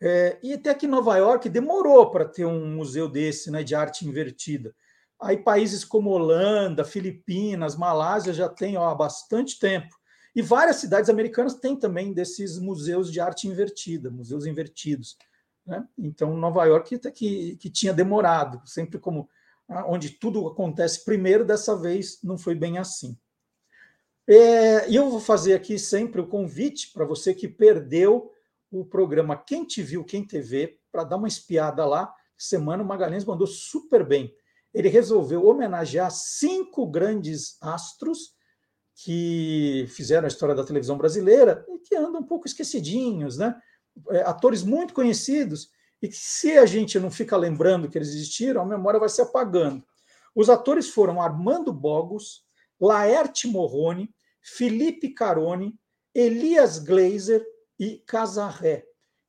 É, 0.00 0.38
e 0.42 0.52
até 0.52 0.72
que 0.74 0.86
Nova 0.86 1.16
York 1.16 1.48
demorou 1.48 2.10
para 2.10 2.26
ter 2.26 2.44
um 2.44 2.76
museu 2.76 3.08
desse, 3.08 3.50
né, 3.50 3.64
de 3.64 3.74
arte 3.74 4.06
invertida. 4.06 4.74
Aí 5.20 5.38
países 5.38 5.84
como 5.84 6.10
Holanda, 6.10 6.84
Filipinas, 6.84 7.74
Malásia 7.74 8.32
já 8.32 8.48
têm 8.48 8.76
há 8.76 8.94
bastante 8.94 9.58
tempo. 9.58 9.96
E 10.34 10.42
várias 10.42 10.76
cidades 10.76 11.08
americanas 11.08 11.54
têm 11.54 11.74
também 11.74 12.12
desses 12.12 12.58
museus 12.58 13.10
de 13.10 13.18
arte 13.20 13.48
invertida, 13.48 14.10
museus 14.10 14.44
invertidos. 14.44 15.16
Né? 15.66 15.86
Então, 15.98 16.36
Nova 16.36 16.64
York 16.64 16.94
até 16.94 17.10
que, 17.10 17.56
que 17.56 17.68
tinha 17.68 17.92
demorado, 17.92 18.62
sempre 18.64 18.98
como 18.98 19.28
onde 19.88 20.10
tudo 20.10 20.46
acontece 20.46 21.04
primeiro, 21.04 21.44
dessa 21.44 21.76
vez 21.76 22.20
não 22.22 22.38
foi 22.38 22.54
bem 22.54 22.78
assim. 22.78 23.18
É, 24.28 24.88
e 24.88 24.96
eu 24.96 25.10
vou 25.10 25.20
fazer 25.20 25.54
aqui 25.54 25.78
sempre 25.78 26.20
o 26.20 26.26
convite 26.26 26.92
para 26.92 27.04
você 27.04 27.34
que 27.34 27.48
perdeu 27.48 28.30
o 28.70 28.84
programa 28.84 29.36
Quem 29.36 29.64
Te 29.64 29.82
Viu, 29.82 30.04
Quem 30.04 30.26
TV, 30.26 30.78
para 30.90 31.04
dar 31.04 31.16
uma 31.16 31.28
espiada 31.28 31.84
lá. 31.84 32.12
Semana 32.36 32.82
o 32.82 32.86
Magalhães 32.86 33.24
mandou 33.24 33.46
super 33.46 34.04
bem. 34.04 34.34
Ele 34.74 34.88
resolveu 34.88 35.46
homenagear 35.46 36.10
cinco 36.10 36.86
grandes 36.86 37.56
astros 37.60 38.36
que 38.96 39.86
fizeram 39.88 40.24
a 40.24 40.28
história 40.28 40.54
da 40.54 40.64
televisão 40.64 40.98
brasileira 40.98 41.64
e 41.68 41.78
que 41.78 41.94
andam 41.94 42.20
um 42.20 42.26
pouco 42.26 42.46
esquecidinhos, 42.46 43.36
né? 43.36 43.54
É, 44.10 44.22
atores 44.22 44.62
muito 44.62 44.92
conhecidos 44.92 45.70
e 46.02 46.08
que 46.08 46.16
se 46.16 46.58
a 46.58 46.66
gente 46.66 46.98
não 46.98 47.10
fica 47.10 47.36
lembrando 47.36 47.88
que 47.88 47.96
eles 47.96 48.08
existiram, 48.08 48.60
a 48.60 48.66
memória 48.66 49.00
vai 49.00 49.08
se 49.08 49.22
apagando. 49.22 49.82
Os 50.34 50.50
atores 50.50 50.90
foram 50.90 51.20
Armando 51.20 51.72
Bogos, 51.72 52.44
Laerte 52.78 53.48
Morrone, 53.48 54.14
Felipe 54.42 55.14
Carone, 55.14 55.78
Elias 56.14 56.78
Glazer 56.78 57.44
e 57.78 57.98
Casarré. 58.06 58.84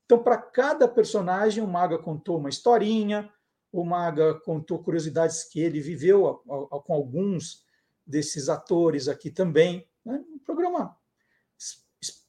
Então, 0.06 0.22
para 0.22 0.38
cada 0.38 0.88
personagem, 0.88 1.64
o 1.64 1.68
Maga 1.68 1.98
contou 1.98 2.38
uma 2.38 2.50
historinha, 2.50 3.32
o 3.72 3.84
Maga 3.84 4.36
contou 4.42 4.80
curiosidades 4.80 5.44
que 5.44 5.60
ele 5.60 5.80
viveu 5.80 6.42
com 6.86 6.94
alguns 6.94 7.66
desses 8.06 8.48
atores 8.48 9.08
aqui 9.08 9.30
também. 9.30 9.88
Né? 10.06 10.24
Um 10.34 10.40
programa 10.40 10.97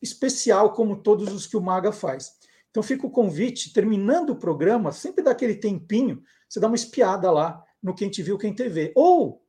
especial, 0.00 0.72
como 0.72 1.02
todos 1.02 1.32
os 1.32 1.46
que 1.46 1.56
o 1.56 1.60
Maga 1.60 1.92
faz. 1.92 2.32
Então 2.70 2.82
fica 2.82 3.06
o 3.06 3.10
convite, 3.10 3.72
terminando 3.72 4.30
o 4.30 4.36
programa, 4.36 4.92
sempre 4.92 5.22
dá 5.22 5.30
aquele 5.32 5.56
tempinho, 5.56 6.22
você 6.48 6.60
dá 6.60 6.66
uma 6.66 6.76
espiada 6.76 7.30
lá 7.30 7.62
no 7.82 7.94
Quem 7.94 8.08
Te 8.08 8.22
Viu, 8.22 8.38
Quem 8.38 8.54
TV. 8.54 8.92
Ou 8.94 9.42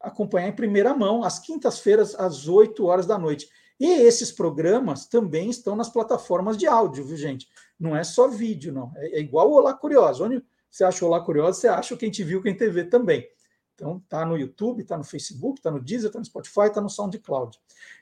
acompanhar 0.00 0.48
em 0.48 0.54
primeira 0.54 0.94
mão, 0.94 1.22
às 1.22 1.38
quintas-feiras, 1.38 2.14
às 2.14 2.48
8 2.48 2.84
horas 2.84 3.06
da 3.06 3.18
noite. 3.18 3.48
E 3.78 3.86
esses 3.86 4.32
programas 4.32 5.06
também 5.06 5.50
estão 5.50 5.76
nas 5.76 5.88
plataformas 5.88 6.56
de 6.56 6.66
áudio, 6.66 7.04
viu, 7.04 7.16
gente? 7.16 7.48
Não 7.78 7.94
é 7.94 8.02
só 8.02 8.28
vídeo, 8.28 8.72
não. 8.72 8.92
É, 8.96 9.18
é 9.18 9.20
igual 9.20 9.50
o 9.50 9.54
Olá 9.54 9.74
Curioso. 9.74 10.24
Onde 10.24 10.42
você 10.70 10.84
acha 10.84 11.04
o 11.04 11.08
Olá 11.08 11.20
Curioso, 11.20 11.60
você 11.60 11.68
acha 11.68 11.94
o 11.94 11.98
Quem 11.98 12.10
Te 12.10 12.24
Viu, 12.24 12.42
Quem 12.42 12.56
TV 12.56 12.84
também. 12.84 13.28
Então, 13.74 14.02
tá 14.08 14.24
no 14.24 14.38
YouTube, 14.38 14.84
tá 14.84 14.96
no 14.96 15.04
Facebook, 15.04 15.60
tá 15.60 15.70
no 15.70 15.80
Deezer, 15.80 16.10
tá 16.10 16.18
no 16.18 16.24
Spotify, 16.24 16.72
tá 16.72 16.80
no 16.80 16.88
SoundCloud. 16.88 17.58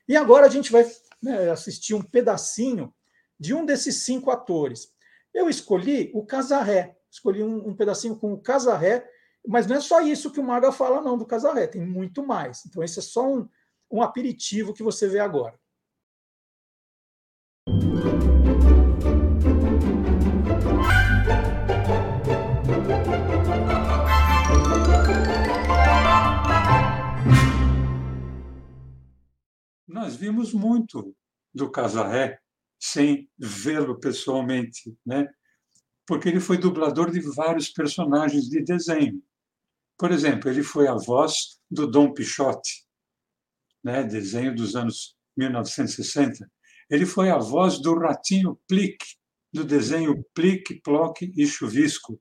E 0.07 0.17
agora 0.17 0.47
a 0.47 0.49
gente 0.49 0.71
vai 0.71 0.87
né, 1.25 1.51
assistir 1.51 1.95
um 1.95 2.03
pedacinho 2.03 2.95
de 3.41 3.55
um 3.55 3.65
desses 3.65 4.03
cinco 4.03 4.31
atores. 4.31 4.93
Eu 5.33 5.49
escolhi 5.49 6.11
o 6.15 6.25
Casarré, 6.25 6.97
escolhi 7.11 7.43
um, 7.43 7.69
um 7.69 7.75
pedacinho 7.75 8.17
com 8.17 8.33
o 8.33 8.41
Casarré, 8.41 9.09
mas 9.47 9.67
não 9.67 9.77
é 9.77 9.81
só 9.81 10.01
isso 10.01 10.31
que 10.31 10.41
o 10.41 10.45
Maga 10.45 10.71
fala, 10.71 11.03
não, 11.03 11.19
do 11.19 11.27
Casarré, 11.27 11.67
tem 11.67 11.85
muito 11.85 12.25
mais. 12.25 12.65
Então, 12.67 12.83
esse 12.83 12.99
é 12.99 13.03
só 13.03 13.29
um, 13.29 13.49
um 13.91 14.03
aperitivo 14.03 14.73
que 14.73 14.83
você 14.83 15.09
vê 15.09 15.19
agora. 15.19 15.59
Nós 29.95 30.17
vimos 30.17 30.53
muito 30.53 31.15
do 31.55 31.71
Casarré 31.71 32.41
sem 32.81 33.31
vê-lo 33.39 34.01
pessoalmente, 34.01 34.93
né? 35.07 35.29
porque 36.05 36.29
ele 36.29 36.41
foi 36.41 36.59
dublador 36.59 37.13
de 37.13 37.21
vários 37.21 37.69
personagens 37.69 38.49
de 38.49 38.61
desenho. 38.61 39.23
Por 39.97 40.11
exemplo, 40.11 40.51
ele 40.51 40.65
foi 40.65 40.89
a 40.89 40.97
voz 40.97 41.61
do 41.71 41.87
Dom 41.87 42.13
Pichote, 42.13 42.85
né, 43.85 44.03
desenho 44.03 44.53
dos 44.53 44.75
anos 44.75 45.17
1960. 45.37 46.51
Ele 46.91 47.07
foi 47.07 47.31
a 47.31 47.39
voz 47.39 47.79
do 47.79 47.97
Ratinho 47.97 48.61
Plique, 48.67 49.07
do 49.53 49.63
desenho 49.63 50.27
Plique, 50.35 50.81
Ploque 50.81 51.33
e 51.37 51.47
Chuvisco. 51.47 52.21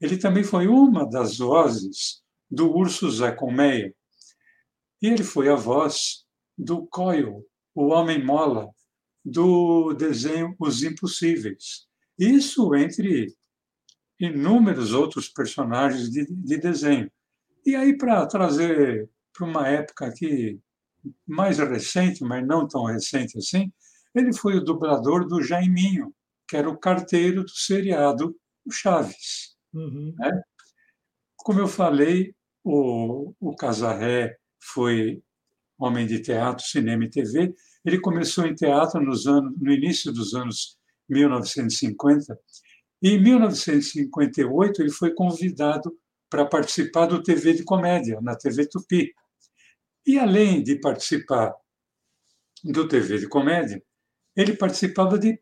Ele 0.00 0.18
também 0.18 0.42
foi 0.42 0.66
uma 0.66 1.08
das 1.08 1.38
vozes 1.38 2.20
do 2.50 2.68
Urso 2.76 3.08
Zé 3.12 3.30
Colmeia. 3.30 3.94
E 5.00 5.06
ele 5.06 5.22
foi 5.22 5.48
a 5.48 5.54
voz 5.54 6.23
do 6.56 6.86
Coyle, 6.86 7.44
o 7.74 7.86
Homem 7.88 8.24
Mola, 8.24 8.70
do 9.24 9.94
desenho 9.94 10.54
Os 10.58 10.82
Impossíveis. 10.82 11.86
Isso 12.18 12.74
entre 12.74 13.34
inúmeros 14.20 14.92
outros 14.92 15.28
personagens 15.28 16.10
de, 16.10 16.26
de 16.26 16.56
desenho. 16.58 17.10
E 17.66 17.74
aí, 17.74 17.96
para 17.96 18.26
trazer 18.26 19.08
para 19.32 19.46
uma 19.46 19.68
época 19.68 20.06
aqui 20.06 20.60
mais 21.26 21.58
recente, 21.58 22.22
mas 22.22 22.46
não 22.46 22.68
tão 22.68 22.84
recente 22.84 23.36
assim, 23.36 23.72
ele 24.14 24.32
foi 24.32 24.56
o 24.56 24.64
dublador 24.64 25.26
do 25.26 25.42
Jaiminho, 25.42 26.14
que 26.48 26.56
era 26.56 26.70
o 26.70 26.78
carteiro 26.78 27.42
do 27.42 27.50
seriado 27.50 28.36
o 28.64 28.70
Chaves. 28.70 29.56
Uhum. 29.72 30.14
Né? 30.16 30.42
Como 31.36 31.58
eu 31.58 31.66
falei, 31.66 32.34
o, 32.62 33.34
o 33.40 33.54
Casarré 33.56 34.36
foi 34.60 35.22
homem 35.84 36.06
de 36.06 36.20
teatro, 36.20 36.64
cinema 36.64 37.04
e 37.04 37.10
TV, 37.10 37.54
ele 37.84 38.00
começou 38.00 38.46
em 38.46 38.54
teatro 38.54 39.00
nos 39.00 39.26
anos, 39.26 39.52
no 39.60 39.72
início 39.72 40.12
dos 40.12 40.34
anos 40.34 40.78
1950 41.08 42.38
e 43.02 43.10
em 43.10 43.22
1958 43.22 44.80
ele 44.80 44.90
foi 44.90 45.12
convidado 45.12 45.94
para 46.30 46.46
participar 46.46 47.04
do 47.04 47.22
TV 47.22 47.52
de 47.52 47.62
comédia 47.62 48.18
na 48.22 48.34
TV 48.34 48.66
Tupi. 48.66 49.12
E 50.06 50.18
além 50.18 50.62
de 50.62 50.80
participar 50.80 51.54
do 52.64 52.88
TV 52.88 53.18
de 53.18 53.28
comédia, 53.28 53.82
ele 54.34 54.56
participava 54.56 55.18
de 55.18 55.38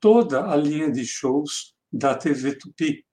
toda 0.00 0.50
a 0.50 0.56
linha 0.56 0.90
de 0.90 1.06
shows 1.06 1.74
da 1.92 2.16
TV 2.16 2.56
Tupi. 2.56 3.06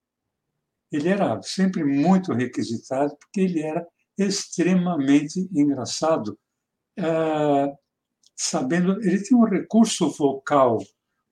Ele 0.91 1.07
era 1.07 1.39
sempre 1.43 1.83
muito 1.83 2.33
requisitado 2.33 3.15
porque 3.17 3.41
ele 3.41 3.61
era 3.61 3.87
extremamente 4.17 5.47
engraçado. 5.53 6.39
Ah, 7.03 7.71
sabendo, 8.35 9.01
ele 9.01 9.21
tinha 9.21 9.39
um 9.39 9.45
recurso 9.45 10.09
vocal 10.09 10.77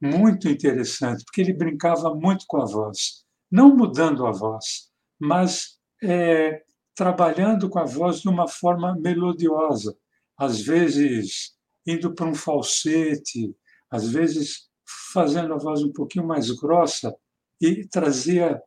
muito 0.02 0.48
interessante, 0.48 1.24
porque 1.26 1.41
ele 1.41 1.54
brincava 1.54 2.14
muito 2.16 2.46
com 2.48 2.62
a 2.62 2.66
voz, 2.66 3.26
não 3.52 3.76
mudando 3.76 4.26
a 4.26 4.32
voz, 4.32 4.90
mas 5.20 5.80
é, 6.02 6.64
trabalhando 6.96 7.70
com 7.70 7.80
a 7.80 7.86
voz 7.86 8.22
de 8.22 8.30
uma 8.30 8.48
forma 8.48 8.96
melodiosa, 8.96 9.96
às 10.38 10.62
vezes 10.62 11.52
indo 11.86 12.14
para 12.14 12.28
um 12.28 12.36
falsete, 12.36 13.56
às 13.91 14.10
vezes 14.10 14.70
fazendo 15.12 15.54
a 15.54 15.58
voz 15.58 15.84
um 15.84 15.91
pouquinho 15.91 16.26
mais 16.26 16.50
grossa 16.52 17.16
e 17.62 17.88
trazia 17.88 18.62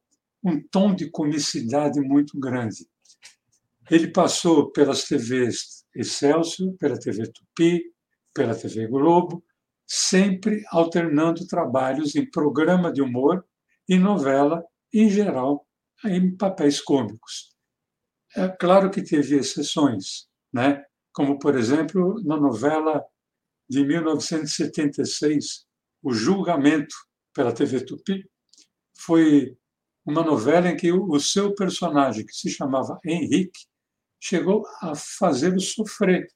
um 0.45 0.61
tom 0.71 0.95
de 0.95 1.11
comicidade 1.11 2.01
muito 2.01 2.39
grande. 2.39 2.87
Ele 3.91 4.09
passou 4.09 4.71
pelas 4.73 5.05
TVs 5.05 5.82
Excelsior, 5.95 6.75
pela 6.79 6.99
TV 6.99 7.31
Tupi, 7.31 7.83
pela 8.35 8.55
TV 8.55 8.87
Globo, 8.87 9.45
sempre 9.87 10.63
alternando 10.71 11.47
trabalhos 11.47 12.17
em 12.17 12.29
programa 12.31 12.93
de 12.93 13.03
humor 13.03 13.45
e 13.89 13.99
novela, 13.99 14.65
em 14.93 15.09
geral, 15.11 15.67
em 16.05 16.35
papéis 16.37 16.81
cômicos. 16.81 17.55
É 18.35 18.49
claro 18.49 18.91
que 18.91 19.03
teve 19.03 19.37
exceções, 19.37 20.27
né? 20.53 20.83
como, 21.13 21.39
por 21.39 21.57
exemplo, 21.57 22.23
na 22.25 22.37
novela 22.37 23.05
de 23.69 23.85
1976, 23.85 25.67
O 26.03 26.13
Julgamento, 26.13 26.95
pela 27.33 27.53
TV 27.53 27.85
Tupi, 27.85 28.25
foi 28.99 29.57
uma 30.05 30.25
novela 30.25 30.69
em 30.69 30.77
que 30.77 30.91
o 30.91 31.21
seu 31.21 31.55
personagem, 31.55 32.27
que 32.27 32.35
se 32.35 32.51
chamava 32.51 32.99
Henrique, 33.05 33.67
chegou 34.23 34.65
a 34.81 34.95
fazê-lo 34.95 35.59
sofrer 35.59 36.29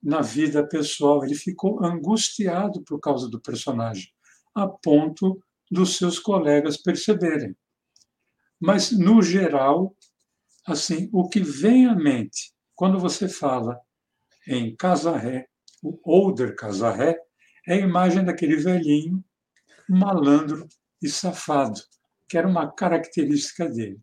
na 0.00 0.20
vida 0.20 0.64
pessoal. 0.64 1.24
Ele 1.24 1.34
ficou 1.34 1.84
angustiado 1.84 2.84
por 2.84 3.00
causa 3.00 3.28
do 3.28 3.40
personagem, 3.40 4.12
a 4.54 4.68
ponto 4.68 5.42
dos 5.68 5.96
seus 5.96 6.20
colegas 6.20 6.76
perceberem. 6.76 7.56
Mas, 8.60 8.92
no 8.92 9.20
geral, 9.20 9.96
assim, 10.64 11.10
o 11.12 11.28
que 11.28 11.40
vem 11.40 11.86
à 11.86 11.96
mente 11.96 12.54
quando 12.76 13.00
você 13.00 13.28
fala 13.28 13.80
em 14.46 14.76
Casarré, 14.76 15.48
o 15.82 15.98
Older 16.04 16.54
Casarré, 16.54 17.18
é 17.66 17.74
a 17.74 17.78
imagem 17.78 18.24
daquele 18.24 18.56
velhinho 18.56 19.24
malandro 19.88 20.68
e 21.02 21.08
safado, 21.08 21.80
que 22.28 22.38
era 22.38 22.46
uma 22.46 22.70
característica 22.70 23.68
dele. 23.68 24.00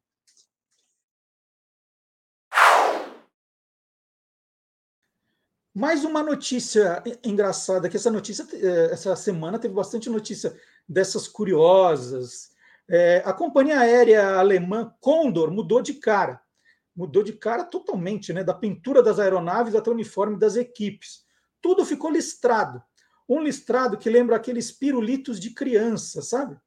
Mais 5.73 6.03
uma 6.03 6.21
notícia 6.21 7.01
engraçada, 7.23 7.87
que 7.87 7.95
essa 7.95 8.11
notícia, 8.11 8.45
eh, 8.53 8.89
essa 8.91 9.15
semana 9.15 9.57
teve 9.57 9.73
bastante 9.73 10.09
notícia 10.09 10.53
dessas 10.87 11.29
curiosas. 11.29 12.51
É, 12.89 13.23
a 13.25 13.31
companhia 13.31 13.79
aérea 13.79 14.35
alemã 14.35 14.93
Condor 14.99 15.49
mudou 15.49 15.81
de 15.81 15.93
cara. 15.93 16.41
mudou 16.93 17.23
de 17.23 17.31
cara 17.31 17.63
totalmente, 17.63 18.33
né? 18.33 18.43
Da 18.43 18.53
pintura 18.53 19.01
das 19.01 19.17
aeronaves 19.17 19.73
até 19.73 19.89
o 19.89 19.93
uniforme 19.93 20.37
das 20.37 20.57
equipes. 20.57 21.23
Tudo 21.61 21.85
ficou 21.85 22.11
listrado. 22.11 22.83
Um 23.29 23.39
listrado 23.41 23.97
que 23.97 24.09
lembra 24.09 24.35
aqueles 24.35 24.73
pirulitos 24.73 25.39
de 25.39 25.51
criança, 25.51 26.21
sabe? 26.21 26.59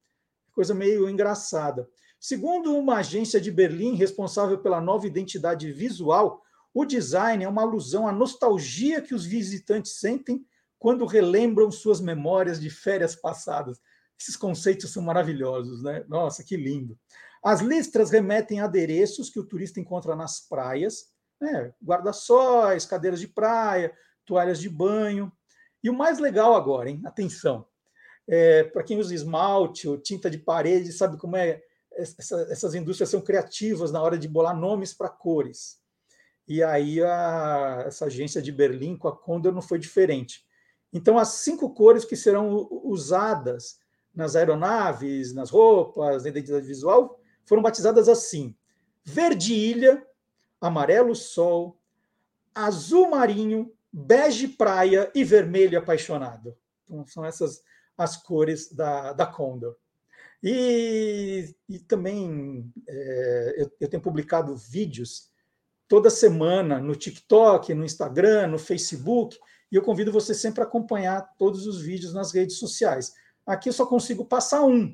Coisa 0.52 0.74
meio 0.74 1.10
engraçada. 1.10 1.86
Segundo 2.18 2.74
uma 2.74 2.96
agência 2.96 3.38
de 3.38 3.50
Berlim 3.50 3.96
responsável 3.96 4.56
pela 4.58 4.80
nova 4.80 5.06
identidade 5.06 5.70
visual, 5.70 6.42
o 6.74 6.84
design 6.84 7.44
é 7.44 7.48
uma 7.48 7.62
alusão 7.62 8.08
à 8.08 8.12
nostalgia 8.12 9.00
que 9.00 9.14
os 9.14 9.24
visitantes 9.24 10.00
sentem 10.00 10.44
quando 10.76 11.06
relembram 11.06 11.70
suas 11.70 12.00
memórias 12.00 12.60
de 12.60 12.68
férias 12.68 13.14
passadas. 13.14 13.80
Esses 14.20 14.36
conceitos 14.36 14.92
são 14.92 15.02
maravilhosos, 15.02 15.84
né? 15.84 16.04
Nossa, 16.08 16.42
que 16.42 16.56
lindo. 16.56 16.98
As 17.42 17.60
listras 17.60 18.10
remetem 18.10 18.60
a 18.60 18.64
adereços 18.64 19.30
que 19.30 19.38
o 19.38 19.46
turista 19.46 19.78
encontra 19.78 20.16
nas 20.16 20.40
praias, 20.40 21.12
né? 21.40 21.72
guarda-sóis, 21.82 22.86
cadeiras 22.86 23.20
de 23.20 23.28
praia, 23.28 23.96
toalhas 24.24 24.58
de 24.58 24.68
banho. 24.68 25.32
E 25.82 25.88
o 25.88 25.94
mais 25.94 26.18
legal 26.18 26.54
agora, 26.54 26.90
hein? 26.90 27.00
Atenção. 27.04 27.66
É, 28.26 28.64
Para 28.64 28.82
quem 28.82 28.98
usa 28.98 29.14
esmalte 29.14 29.86
ou 29.86 29.96
tinta 29.96 30.28
de 30.28 30.38
parede, 30.38 30.92
sabe 30.92 31.18
como 31.18 31.36
é? 31.36 31.62
Essa, 31.92 32.48
essas 32.50 32.74
indústrias 32.74 33.10
são 33.10 33.20
criativas 33.20 33.92
na 33.92 34.02
hora 34.02 34.18
de 34.18 34.26
bolar 34.26 34.58
nomes 34.58 34.92
para 34.92 35.08
cores. 35.08 35.83
E 36.46 36.62
aí 36.62 37.02
a, 37.02 37.84
essa 37.86 38.06
agência 38.06 38.42
de 38.42 38.52
Berlim 38.52 38.96
com 38.96 39.08
a 39.08 39.16
Condor 39.16 39.52
não 39.52 39.62
foi 39.62 39.78
diferente. 39.78 40.44
Então, 40.92 41.18
as 41.18 41.28
cinco 41.28 41.72
cores 41.74 42.04
que 42.04 42.16
serão 42.16 42.68
usadas 42.84 43.78
nas 44.14 44.36
aeronaves, 44.36 45.34
nas 45.34 45.50
roupas, 45.50 46.22
na 46.22 46.28
identidade 46.28 46.66
visual, 46.66 47.18
foram 47.44 47.62
batizadas 47.62 48.08
assim: 48.08 48.54
verde 49.02 49.54
ilha, 49.54 50.06
amarelo 50.60 51.14
sol, 51.14 51.80
azul 52.54 53.10
marinho, 53.10 53.72
bege 53.92 54.48
praia 54.48 55.10
e 55.14 55.24
vermelho 55.24 55.78
apaixonado. 55.78 56.56
Então, 56.84 57.06
são 57.06 57.24
essas 57.24 57.62
as 57.96 58.16
cores 58.16 58.72
da, 58.72 59.12
da 59.12 59.26
Condor. 59.26 59.76
E, 60.42 61.54
e 61.68 61.78
também 61.78 62.70
é, 62.86 63.54
eu, 63.62 63.72
eu 63.80 63.88
tenho 63.88 64.02
publicado 64.02 64.56
vídeos 64.56 65.30
toda 65.94 66.10
semana 66.10 66.80
no 66.80 66.96
TikTok, 66.96 67.72
no 67.72 67.84
Instagram, 67.84 68.48
no 68.48 68.58
Facebook, 68.58 69.38
e 69.70 69.76
eu 69.76 69.82
convido 69.82 70.10
você 70.10 70.34
sempre 70.34 70.60
a 70.60 70.64
acompanhar 70.64 71.22
todos 71.38 71.68
os 71.68 71.80
vídeos 71.80 72.12
nas 72.12 72.32
redes 72.32 72.58
sociais. 72.58 73.14
Aqui 73.46 73.68
eu 73.68 73.72
só 73.72 73.86
consigo 73.86 74.24
passar 74.24 74.64
um. 74.64 74.92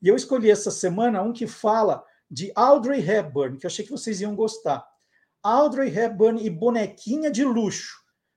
E 0.00 0.06
eu 0.06 0.14
escolhi 0.14 0.48
essa 0.48 0.70
semana 0.70 1.20
um 1.20 1.32
que 1.32 1.48
fala 1.48 2.04
de 2.30 2.52
Audrey 2.54 3.00
Hepburn, 3.00 3.58
que 3.58 3.66
eu 3.66 3.68
achei 3.68 3.84
que 3.84 3.90
vocês 3.90 4.20
iam 4.20 4.36
gostar. 4.36 4.86
Audrey 5.42 5.88
Hepburn 5.88 6.40
e 6.40 6.48
bonequinha 6.48 7.28
de 7.28 7.44
luxo. 7.44 7.96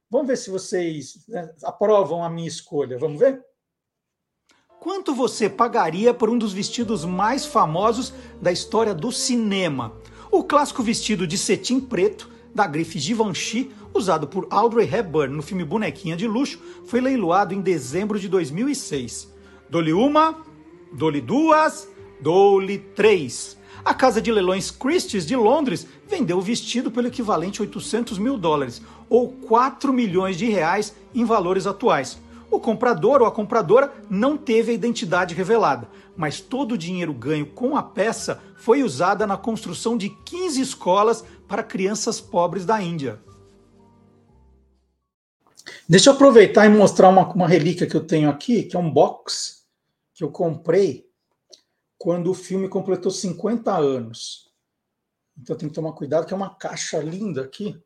Vamos 0.10 0.30
ver 0.30 0.38
se 0.38 0.49
vocês 0.49 1.14
né, 1.27 1.53
aprovam 1.64 2.23
a 2.23 2.30
minha 2.30 2.48
escolha. 2.48 2.98
Vamos 2.98 3.19
ver? 3.19 3.40
Quanto 4.80 5.14
você 5.14 5.48
pagaria 5.48 6.11
por 6.11 6.27
um 6.27 6.40
dos 6.40 6.53
vestidos 6.53 7.06
mais 7.06 7.45
famosos 7.45 8.11
da 8.41 8.52
história 8.52 8.95
do 8.95 9.11
cinema? 9.11 9.99
O 10.31 10.43
clássico 10.43 10.84
vestido 10.84 11.26
de 11.26 11.39
cetim 11.39 11.80
preto 11.80 12.30
da 12.53 12.68
grife 12.68 12.99
Givenchy, 12.99 13.72
usado 13.91 14.27
por 14.27 14.45
Audrey 14.51 14.88
Hepburn 14.88 15.35
no 15.35 15.41
filme 15.41 15.64
Bonequinha 15.64 16.15
de 16.15 16.27
Luxo, 16.27 16.60
foi 16.85 17.01
leiloado 17.01 17.51
em 17.51 17.61
dezembro 17.61 18.19
de 18.19 18.30
2006. 18.30 19.27
Dole 19.68 19.91
uma, 19.91 20.38
dole 20.93 21.19
duas, 21.19 21.89
dole 22.22 22.77
três. 22.77 23.57
A 23.84 23.91
casa 23.91 24.22
de 24.22 24.31
leilões 24.31 24.69
Christie's 24.69 25.26
de 25.26 25.35
Londres 25.35 25.88
vendeu 26.07 26.38
o 26.38 26.41
vestido 26.41 26.91
pelo 26.91 27.07
equivalente 27.07 27.60
a 27.60 27.64
800 27.64 28.19
mil 28.19 28.38
dólares, 28.38 28.84
ou 29.10 29.30
4 29.30 29.91
milhões 29.91 30.38
de 30.38 30.45
reais 30.45 30.93
em 31.14 31.26
valores 31.26 31.65
atuais. 31.65 32.19
O 32.52 32.60
comprador 32.60 33.22
ou 33.22 33.28
a 33.28 33.32
compradora 33.32 33.94
não 34.10 34.38
teve 34.38 34.72
a 34.72 34.76
identidade 34.76 35.36
revelada, 35.36 35.88
mas 36.18 36.40
todo 36.40 36.74
o 36.74 36.78
dinheiro 36.78 37.14
ganho 37.14 37.46
com 37.46 37.78
a 37.78 37.84
peça 37.84 38.42
foi 38.58 38.84
usada 38.84 39.28
na 39.28 39.38
construção 39.38 39.98
de 39.98 40.10
15 40.10 40.60
escolas 40.60 41.24
para 41.48 41.64
crianças 41.64 42.20
pobres 42.20 42.66
da 42.66 42.82
Índia. 42.82 43.20
Deixa 45.88 46.10
eu 46.10 46.14
aproveitar 46.14 46.66
e 46.66 46.70
mostrar 46.70 47.10
uma, 47.10 47.28
uma 47.32 47.48
relíquia 47.48 47.88
que 47.88 47.96
eu 47.96 48.06
tenho 48.06 48.30
aqui, 48.30 48.64
que 48.64 48.76
é 48.76 48.80
um 48.80 48.92
box 48.92 49.66
que 50.14 50.24
eu 50.24 50.32
comprei 50.32 51.08
quando 51.98 52.32
o 52.32 52.34
filme 52.34 52.68
completou 52.68 53.12
50 53.12 53.76
anos. 53.76 54.52
Então 55.38 55.56
tem 55.56 55.70
que 55.70 55.76
tomar 55.76 55.94
cuidado, 55.94 56.26
que 56.26 56.34
é 56.34 56.38
uma 56.38 56.56
caixa 56.56 57.00
linda 57.00 57.42
aqui. 57.42 57.82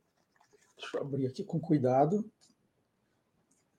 Deixa 0.77 0.98
eu 0.98 1.02
abrir 1.02 1.27
aqui 1.27 1.44
com 1.44 1.60
cuidado. 1.60 2.30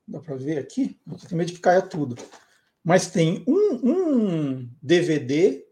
Dá 0.07 0.21
para 0.21 0.37
ver 0.37 0.59
aqui? 0.59 1.01
Tenho 1.29 1.39
medo 1.39 1.53
que 1.53 1.59
caia 1.59 1.81
tudo. 1.81 2.15
Mas 2.83 3.11
tem 3.11 3.43
um, 3.49 3.91
um 3.91 4.71
DVD, 4.83 5.67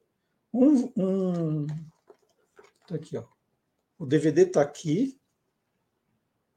um, 0.53 0.91
um. 0.97 1.67
Tá 2.87 2.95
aqui, 2.95 3.17
ó. 3.19 3.25
O 3.99 4.07
DVD 4.07 4.43
está 4.43 4.63
aqui. 4.63 5.21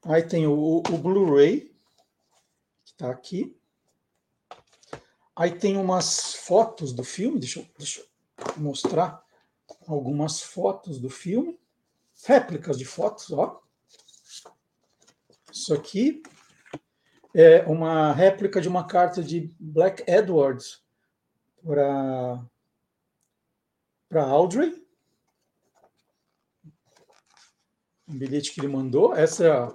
Aí 0.02 0.22
tem 0.22 0.46
o, 0.46 0.78
o 0.78 0.98
Blu-ray, 0.98 1.76
que 2.84 2.92
está 2.92 3.10
aqui. 3.10 3.58
Aí 5.34 5.50
tem 5.58 5.76
umas 5.76 6.34
fotos 6.34 6.94
do 6.94 7.04
filme, 7.04 7.38
deixa 7.38 7.60
eu, 7.60 7.66
deixa 7.76 8.00
eu 8.00 8.06
mostrar 8.56 9.22
algumas 9.86 10.40
fotos 10.40 10.98
do 10.98 11.10
filme. 11.10 11.58
Réplicas 12.24 12.78
de 12.78 12.86
fotos, 12.86 13.30
ó. 13.32 13.60
Isso 15.52 15.74
aqui 15.74 16.22
é 17.38 17.66
uma 17.66 18.14
réplica 18.14 18.62
de 18.62 18.68
uma 18.68 18.86
carta 18.86 19.22
de 19.22 19.54
Black 19.60 20.02
Edwards 20.10 20.82
para 21.62 22.42
para 24.08 24.22
Audrey. 24.22 24.86
Um 28.08 28.16
bilhete 28.16 28.52
que 28.52 28.60
ele 28.60 28.68
mandou. 28.68 29.14
Essa 29.14 29.44
é 29.44 29.50
a, 29.50 29.72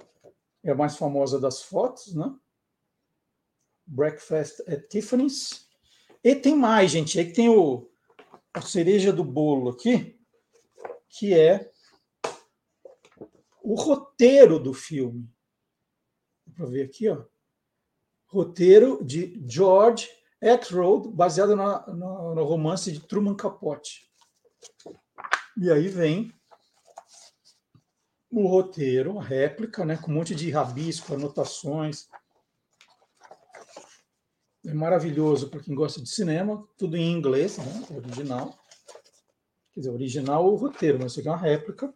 é 0.64 0.70
a 0.72 0.74
mais 0.74 0.96
famosa 0.96 1.38
das 1.38 1.62
fotos, 1.62 2.12
né? 2.16 2.34
Breakfast 3.86 4.60
at 4.68 4.88
Tiffany's. 4.88 5.68
E 6.24 6.34
tem 6.34 6.56
mais, 6.56 6.90
gente. 6.90 7.16
Aí 7.16 7.32
tem 7.32 7.48
o 7.48 7.88
a 8.52 8.60
cereja 8.60 9.12
do 9.12 9.24
bolo 9.24 9.70
aqui, 9.70 10.20
que 11.08 11.32
é 11.32 11.70
o 13.62 13.76
roteiro 13.76 14.58
do 14.58 14.74
filme. 14.74 15.30
Para 16.56 16.66
ver 16.66 16.86
aqui, 16.86 17.08
ó 17.08 17.31
roteiro 18.32 19.04
de 19.04 19.38
George 19.46 20.08
Ackroyd, 20.42 21.08
baseado 21.08 21.54
na, 21.54 21.86
no, 21.88 22.34
no 22.34 22.44
romance 22.44 22.90
de 22.90 22.98
Truman 23.00 23.36
Capote. 23.36 24.10
E 25.56 25.70
aí 25.70 25.86
vem 25.86 26.32
o 28.30 28.46
roteiro, 28.48 29.18
a 29.18 29.22
réplica, 29.22 29.84
né, 29.84 29.98
com 29.98 30.10
um 30.10 30.14
monte 30.14 30.34
de 30.34 30.50
rabisco, 30.50 31.14
anotações. 31.14 32.08
É 34.64 34.72
maravilhoso 34.72 35.50
para 35.50 35.60
quem 35.60 35.74
gosta 35.74 36.00
de 36.00 36.08
cinema, 36.08 36.66
tudo 36.78 36.96
em 36.96 37.12
inglês, 37.12 37.58
né, 37.58 37.86
original. 37.94 38.58
Quer 39.72 39.80
dizer, 39.80 39.90
original 39.90 40.46
o 40.46 40.56
roteiro, 40.56 40.98
mas 40.98 41.12
isso 41.12 41.20
aqui 41.20 41.28
é 41.28 41.32
uma 41.32 41.36
réplica. 41.36 41.92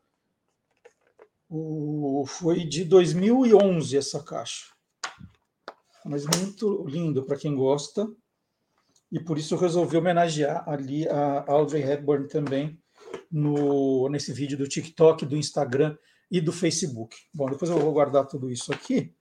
O, 1.49 2.25
foi 2.27 2.65
de 2.65 2.85
2011 2.85 3.97
essa 3.97 4.23
caixa 4.23 4.76
mas 6.09 6.25
muito 6.25 6.87
lindo 6.87 7.25
para 7.25 7.37
quem 7.37 7.55
gosta. 7.55 8.07
E 9.11 9.21
por 9.21 9.39
isso 9.39 9.55
eu 9.55 9.59
resolvi 9.59 9.97
homenagear 9.97 10.69
ali 10.69 11.09
a 11.09 11.45
Audrey 11.49 11.83
Hepburn 11.83 12.27
também 12.29 12.79
no, 13.31 14.09
nesse 14.09 14.33
vídeo 14.33 14.59
do 14.59 14.69
TikTok, 14.69 15.25
do 15.25 15.37
Instagram 15.37 15.97
e 16.31 16.41
do 16.41 16.53
Facebook. 16.53 17.17
Bom, 17.33 17.49
depois 17.49 17.71
eu 17.71 17.79
vou 17.79 17.93
guardar 17.93 18.27
tudo 18.27 18.51
isso 18.51 18.73
aqui 18.73 19.15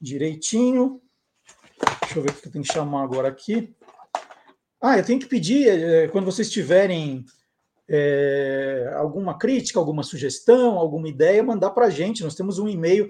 direitinho. 0.00 1.00
Deixa 2.02 2.18
eu 2.18 2.22
ver 2.22 2.30
o 2.30 2.34
que 2.34 2.48
eu 2.48 2.52
tenho 2.52 2.64
que 2.64 2.72
chamar 2.72 3.04
agora 3.04 3.28
aqui. 3.28 3.74
Ah, 4.80 4.98
eu 4.98 5.04
tenho 5.04 5.20
que 5.20 5.26
pedir, 5.26 5.68
é, 5.68 6.08
quando 6.08 6.24
vocês 6.24 6.50
tiverem 6.50 7.24
é, 7.88 8.92
alguma 8.96 9.38
crítica, 9.38 9.78
alguma 9.78 10.02
sugestão, 10.02 10.76
alguma 10.76 11.08
ideia, 11.08 11.42
mandar 11.42 11.70
para 11.70 11.86
a 11.86 11.90
gente. 11.90 12.24
Nós 12.24 12.34
temos 12.34 12.58
um 12.58 12.68
e-mail 12.68 13.08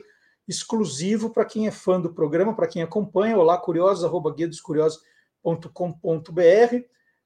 exclusivo 0.53 1.31
para 1.31 1.45
quem 1.45 1.67
é 1.67 1.71
fã 1.71 2.01
do 2.01 2.13
programa, 2.13 2.55
para 2.55 2.69
quem 2.69 2.83
acompanha, 2.83 3.37
olá 3.37 3.59
curiosos, 3.59 4.05
arroba 4.05 4.33
guiadoscuriosos.com.br. 4.33 6.85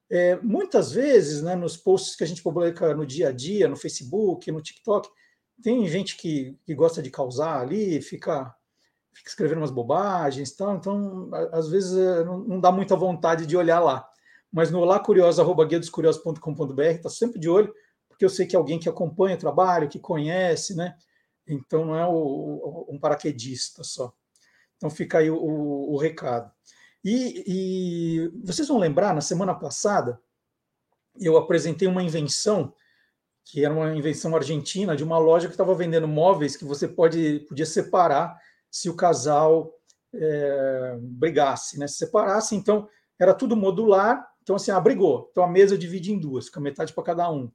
É, 0.09 0.36
muitas 0.36 0.93
vezes, 0.93 1.43
né, 1.43 1.57
nos 1.57 1.77
posts 1.77 2.15
que 2.15 2.23
a 2.23 2.27
gente 2.27 2.43
publica 2.43 2.94
no 2.94 3.05
dia 3.05 3.28
a 3.28 3.32
dia, 3.32 3.69
no 3.69 3.77
Facebook, 3.77 4.51
no 4.53 4.62
TikTok, 4.62 5.09
tem 5.62 5.86
gente 5.89 6.16
que, 6.16 6.57
que 6.65 6.74
gosta 6.74 7.03
de 7.03 7.11
causar 7.11 7.61
ali, 7.61 8.01
fica, 8.01 8.55
fica 9.12 9.28
escrevendo 9.28 9.59
umas 9.59 9.70
bobagens, 9.70 10.53
então, 10.53 10.77
então 10.77 11.31
às 11.53 11.69
vezes 11.69 11.97
é, 11.97 12.24
não, 12.24 12.61
dá 12.61 12.70
muita 12.70 12.94
vontade 12.94 13.47
de 13.47 13.57
olhar 13.57 13.81
lá. 13.81 14.09
Mas 14.53 14.70
no 14.70 14.78
olá 14.78 15.01
curioso, 15.01 15.43
arroba 15.43 15.66
está 15.69 17.11
sempre 17.11 17.40
de 17.40 17.48
olho, 17.48 17.74
porque 18.09 18.24
eu 18.24 18.31
sei 18.31 18.47
que 18.47 18.55
é 18.55 18.59
alguém 18.59 18.78
que 18.78 18.89
acompanha 18.89 19.35
o 19.35 19.39
trabalho, 19.39 19.89
que 19.89 19.98
conhece, 19.98 20.77
né? 20.77 20.97
Então 21.47 21.85
não 21.85 21.97
é 21.97 22.06
o, 22.06 22.12
o, 22.12 22.86
um 22.90 22.98
paraquedista 22.98 23.85
só. 23.85 24.12
Então 24.77 24.90
fica 24.90 25.18
aí 25.18 25.31
o, 25.31 25.36
o 25.36 25.97
recado. 25.97 26.51
E, 27.05 27.44
e, 27.47 28.28
vocês 28.44 28.66
vão 28.66 28.78
lembrar, 28.78 29.14
na 29.14 29.20
semana 29.20 29.55
passada, 29.55 30.20
eu 31.18 31.36
apresentei 31.36 31.86
uma 31.86 32.02
invenção, 32.02 32.74
que 33.44 33.64
era 33.64 33.73
uma 33.73 33.94
invenção 33.94 34.35
argentina, 34.35 34.97
de 34.97 35.05
uma 35.05 35.18
loja 35.18 35.47
que 35.47 35.55
estava 35.55 35.74
vendendo 35.74 36.09
móveis 36.09 36.56
que 36.56 36.64
você 36.64 36.89
pode, 36.89 37.47
podia 37.48 37.64
separar 37.64 38.36
se 38.68 38.90
o 38.90 38.97
casal 38.97 39.73
é, 40.12 40.97
brigasse, 41.01 41.78
né? 41.78 41.86
Se 41.86 41.98
separasse, 41.98 42.56
então 42.56 42.89
era 43.18 43.32
tudo 43.32 43.56
modular, 43.56 44.27
então 44.43 44.56
assim, 44.56 44.70
abrigou. 44.70 45.18
Ah, 45.18 45.28
então 45.31 45.44
a 45.44 45.48
mesa 45.48 45.78
divide 45.78 46.12
em 46.12 46.18
duas, 46.18 46.47
fica 46.47 46.60
metade 46.60 46.93
para 46.93 47.05
cada 47.05 47.31
um. 47.31 47.51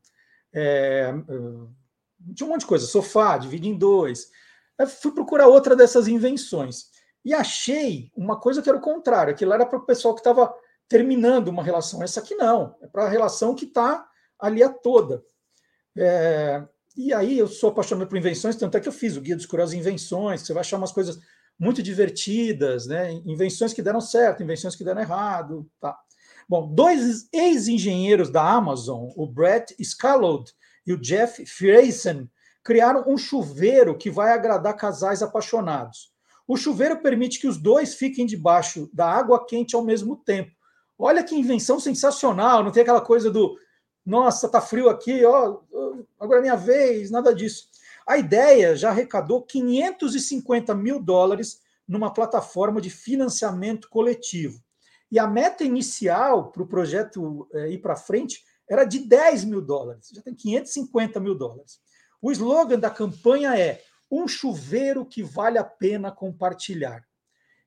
É, 0.53 1.13
tinha 2.35 2.47
um 2.47 2.51
monte 2.51 2.61
de 2.61 2.67
coisa, 2.67 2.85
sofá, 2.85 3.37
divide 3.37 3.67
em 3.67 3.77
dois. 3.77 4.29
Eu 4.77 4.87
fui 4.87 5.11
procurar 5.11 5.47
outra 5.47 5.75
dessas 5.75 6.07
invenções 6.07 6.85
e 7.23 7.33
achei 7.33 8.11
uma 8.15 8.39
coisa 8.39 8.61
que 8.61 8.69
era 8.69 8.77
o 8.77 8.81
contrário, 8.81 9.33
aquilo 9.33 9.53
era 9.53 9.65
para 9.65 9.77
o 9.77 9.85
pessoal 9.85 10.13
que 10.13 10.21
estava 10.21 10.53
terminando 10.87 11.47
uma 11.47 11.63
relação. 11.63 12.03
Essa 12.03 12.19
aqui 12.19 12.35
não, 12.35 12.75
é 12.81 12.87
para 12.87 13.05
a 13.05 13.09
relação 13.09 13.55
que 13.55 13.65
está 13.65 14.07
ali 14.39 14.63
a 14.63 14.69
toda. 14.69 15.23
É, 15.97 16.63
e 16.95 17.13
aí 17.13 17.37
eu 17.37 17.47
sou 17.47 17.69
apaixonado 17.69 18.07
por 18.07 18.17
invenções, 18.17 18.55
tanto 18.55 18.75
é 18.75 18.79
que 18.79 18.87
eu 18.87 18.93
fiz 18.93 19.15
o 19.15 19.21
Guia 19.21 19.35
dos 19.35 19.45
Curiosas 19.45 19.73
Invenções, 19.73 20.41
você 20.41 20.53
vai 20.53 20.61
achar 20.61 20.77
umas 20.77 20.91
coisas 20.91 21.19
muito 21.57 21.83
divertidas, 21.83 22.87
né? 22.87 23.11
invenções 23.25 23.71
que 23.71 23.83
deram 23.83 24.01
certo, 24.01 24.41
invenções 24.41 24.75
que 24.75 24.83
deram 24.83 25.01
errado. 25.01 25.69
Tá. 25.79 25.97
Bom, 26.49 26.73
dois 26.73 27.29
ex-engenheiros 27.31 28.29
da 28.29 28.41
Amazon, 28.41 29.09
o 29.15 29.27
Brett 29.27 29.75
Scalod 29.83 30.51
e 30.85 30.93
o 30.93 30.97
Jeff 30.97 31.45
Friesen, 31.45 32.29
criaram 32.63 33.03
um 33.07 33.17
chuveiro 33.17 33.97
que 33.97 34.09
vai 34.09 34.31
agradar 34.31 34.75
casais 34.75 35.21
apaixonados. 35.21 36.11
O 36.47 36.57
chuveiro 36.57 37.01
permite 37.01 37.39
que 37.39 37.47
os 37.47 37.57
dois 37.57 37.95
fiquem 37.95 38.25
debaixo 38.25 38.89
da 38.93 39.07
água 39.07 39.45
quente 39.45 39.75
ao 39.75 39.83
mesmo 39.83 40.15
tempo. 40.15 40.51
Olha 40.97 41.23
que 41.23 41.35
invenção 41.35 41.79
sensacional, 41.79 42.63
não 42.63 42.71
tem 42.71 42.83
aquela 42.83 43.01
coisa 43.01 43.31
do 43.31 43.57
nossa, 44.05 44.49
tá 44.49 44.59
frio 44.59 44.89
aqui, 44.89 45.23
ó, 45.23 45.59
agora 46.19 46.39
é 46.39 46.41
minha 46.41 46.55
vez, 46.55 47.11
nada 47.11 47.33
disso. 47.33 47.69
A 48.07 48.17
ideia 48.17 48.75
já 48.75 48.89
arrecadou 48.89 49.43
550 49.43 50.73
mil 50.73 50.99
dólares 50.99 51.61
numa 51.87 52.11
plataforma 52.11 52.81
de 52.81 52.89
financiamento 52.89 53.89
coletivo. 53.89 54.59
E 55.11 55.19
a 55.19 55.27
meta 55.27 55.63
inicial 55.63 56.51
para 56.51 56.63
o 56.63 56.67
projeto 56.67 57.47
é, 57.53 57.69
ir 57.69 57.79
para 57.79 57.95
frente 57.95 58.43
era 58.71 58.85
de 58.85 58.99
10 58.99 59.43
mil 59.43 59.61
dólares, 59.61 60.09
já 60.13 60.21
tem 60.21 60.33
550 60.33 61.19
mil 61.19 61.35
dólares. 61.35 61.81
O 62.21 62.31
slogan 62.31 62.79
da 62.79 62.89
campanha 62.89 63.53
é 63.59 63.83
um 64.09 64.29
chuveiro 64.29 65.05
que 65.05 65.21
vale 65.21 65.57
a 65.57 65.63
pena 65.63 66.09
compartilhar. 66.09 67.05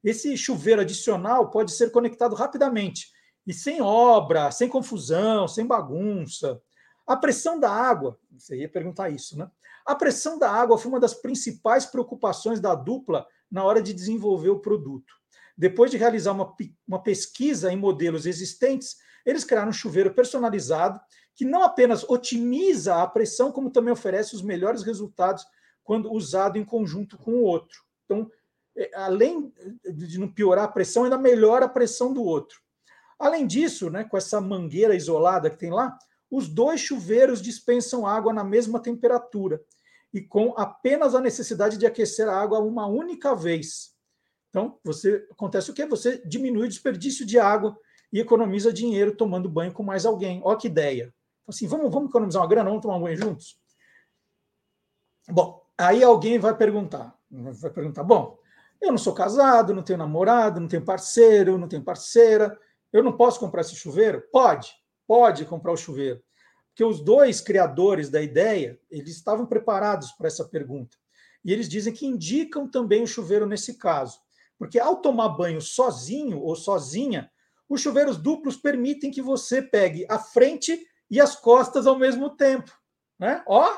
Esse 0.02 0.34
chuveiro 0.34 0.80
adicional 0.80 1.50
pode 1.50 1.72
ser 1.72 1.90
conectado 1.90 2.34
rapidamente 2.34 3.12
e 3.46 3.52
sem 3.52 3.82
obra, 3.82 4.50
sem 4.50 4.66
confusão, 4.66 5.46
sem 5.46 5.66
bagunça. 5.66 6.58
A 7.06 7.14
pressão 7.18 7.60
da 7.60 7.70
água, 7.70 8.18
você 8.30 8.56
ia 8.56 8.68
perguntar 8.68 9.10
isso, 9.10 9.36
né? 9.36 9.50
A 9.84 9.94
pressão 9.94 10.38
da 10.38 10.50
água 10.50 10.78
foi 10.78 10.90
uma 10.90 11.00
das 11.00 11.12
principais 11.12 11.84
preocupações 11.84 12.60
da 12.60 12.74
dupla 12.74 13.26
na 13.50 13.62
hora 13.62 13.82
de 13.82 13.92
desenvolver 13.92 14.48
o 14.48 14.60
produto. 14.60 15.12
Depois 15.56 15.90
de 15.90 15.96
realizar 15.96 16.32
uma, 16.32 16.54
uma 16.86 17.02
pesquisa 17.02 17.72
em 17.72 17.76
modelos 17.76 18.26
existentes, 18.26 18.96
eles 19.24 19.44
criaram 19.44 19.70
um 19.70 19.72
chuveiro 19.72 20.12
personalizado 20.12 21.00
que 21.34 21.44
não 21.44 21.62
apenas 21.62 22.04
otimiza 22.08 23.02
a 23.02 23.06
pressão, 23.06 23.50
como 23.50 23.70
também 23.70 23.92
oferece 23.92 24.34
os 24.34 24.42
melhores 24.42 24.82
resultados 24.82 25.44
quando 25.82 26.12
usado 26.12 26.58
em 26.58 26.64
conjunto 26.64 27.18
com 27.18 27.32
o 27.32 27.42
outro. 27.42 27.82
Então, 28.04 28.30
é, 28.76 28.90
além 28.94 29.52
de 29.84 30.18
não 30.18 30.28
piorar 30.28 30.64
a 30.64 30.68
pressão, 30.68 31.04
ainda 31.04 31.18
melhora 31.18 31.66
a 31.66 31.68
pressão 31.68 32.12
do 32.12 32.22
outro. 32.22 32.60
Além 33.18 33.46
disso, 33.46 33.90
né, 33.90 34.04
com 34.04 34.16
essa 34.16 34.40
mangueira 34.40 34.94
isolada 34.94 35.50
que 35.50 35.58
tem 35.58 35.70
lá, 35.70 35.96
os 36.30 36.48
dois 36.48 36.80
chuveiros 36.80 37.40
dispensam 37.40 38.06
água 38.06 38.32
na 38.32 38.42
mesma 38.42 38.80
temperatura 38.80 39.62
e 40.12 40.20
com 40.20 40.54
apenas 40.56 41.14
a 41.14 41.20
necessidade 41.20 41.76
de 41.76 41.86
aquecer 41.86 42.28
a 42.28 42.40
água 42.40 42.60
uma 42.60 42.86
única 42.86 43.34
vez. 43.34 43.93
Então, 44.54 44.78
você 44.84 45.26
acontece 45.32 45.68
o 45.72 45.74
quê? 45.74 45.84
Você 45.84 46.22
diminui 46.24 46.66
o 46.66 46.68
desperdício 46.68 47.26
de 47.26 47.40
água 47.40 47.76
e 48.12 48.20
economiza 48.20 48.72
dinheiro 48.72 49.16
tomando 49.16 49.48
banho 49.48 49.72
com 49.72 49.82
mais 49.82 50.06
alguém. 50.06 50.40
Olha 50.44 50.56
que 50.56 50.68
ideia. 50.68 51.12
Assim, 51.44 51.66
vamos, 51.66 51.92
vamos 51.92 52.08
economizar 52.08 52.40
uma 52.40 52.48
grana, 52.48 52.70
vamos 52.70 52.80
tomar 52.80 52.98
um 52.98 53.02
banho 53.02 53.16
juntos? 53.16 53.58
Bom, 55.28 55.60
aí 55.76 56.04
alguém 56.04 56.38
vai 56.38 56.56
perguntar, 56.56 57.18
vai 57.28 57.70
perguntar, 57.72 58.04
bom, 58.04 58.38
eu 58.80 58.92
não 58.92 58.98
sou 58.98 59.12
casado, 59.12 59.74
não 59.74 59.82
tenho 59.82 59.98
namorado, 59.98 60.60
não 60.60 60.68
tenho 60.68 60.84
parceiro, 60.84 61.58
não 61.58 61.66
tenho 61.66 61.82
parceira, 61.82 62.56
eu 62.92 63.02
não 63.02 63.16
posso 63.16 63.40
comprar 63.40 63.62
esse 63.62 63.74
chuveiro? 63.74 64.22
Pode, 64.30 64.72
pode 65.04 65.44
comprar 65.46 65.72
o 65.72 65.76
chuveiro. 65.76 66.22
Porque 66.68 66.84
os 66.84 67.00
dois 67.00 67.40
criadores 67.40 68.08
da 68.08 68.22
ideia, 68.22 68.78
eles 68.88 69.16
estavam 69.16 69.46
preparados 69.46 70.12
para 70.12 70.28
essa 70.28 70.44
pergunta. 70.44 70.96
E 71.44 71.52
eles 71.52 71.68
dizem 71.68 71.92
que 71.92 72.06
indicam 72.06 72.70
também 72.70 73.02
o 73.02 73.06
chuveiro 73.08 73.46
nesse 73.46 73.74
caso. 73.74 74.22
Porque 74.58 74.78
ao 74.78 74.96
tomar 74.96 75.30
banho 75.30 75.60
sozinho 75.60 76.40
ou 76.40 76.54
sozinha, 76.54 77.30
os 77.68 77.80
chuveiros 77.80 78.16
duplos 78.16 78.56
permitem 78.56 79.10
que 79.10 79.22
você 79.22 79.60
pegue 79.60 80.06
a 80.08 80.18
frente 80.18 80.86
e 81.10 81.20
as 81.20 81.36
costas 81.36 81.86
ao 81.86 81.98
mesmo 81.98 82.30
tempo. 82.30 82.70
Né? 83.18 83.42
Ó, 83.46 83.76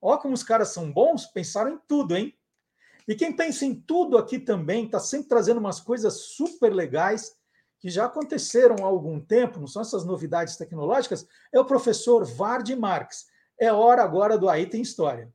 ó 0.00 0.16
como 0.18 0.34
os 0.34 0.42
caras 0.42 0.68
são 0.68 0.92
bons, 0.92 1.26
pensaram 1.26 1.74
em 1.74 1.78
tudo, 1.86 2.16
hein? 2.16 2.34
E 3.08 3.14
quem 3.14 3.34
pensa 3.34 3.64
em 3.64 3.74
tudo 3.74 4.16
aqui 4.16 4.38
também 4.38 4.84
está 4.84 5.00
sempre 5.00 5.28
trazendo 5.28 5.58
umas 5.58 5.80
coisas 5.80 6.26
super 6.34 6.72
legais 6.72 7.34
que 7.80 7.88
já 7.88 8.04
aconteceram 8.04 8.76
há 8.84 8.86
algum 8.86 9.18
tempo, 9.18 9.58
não 9.58 9.66
são 9.66 9.82
essas 9.82 10.04
novidades 10.04 10.56
tecnológicas, 10.56 11.26
é 11.52 11.58
o 11.58 11.64
professor 11.64 12.24
Vard 12.24 12.68
Marx. 12.76 13.26
É 13.58 13.72
hora 13.72 14.02
agora 14.02 14.38
do 14.38 14.48
Aí 14.48 14.66
Tem 14.66 14.82
História. 14.82 15.32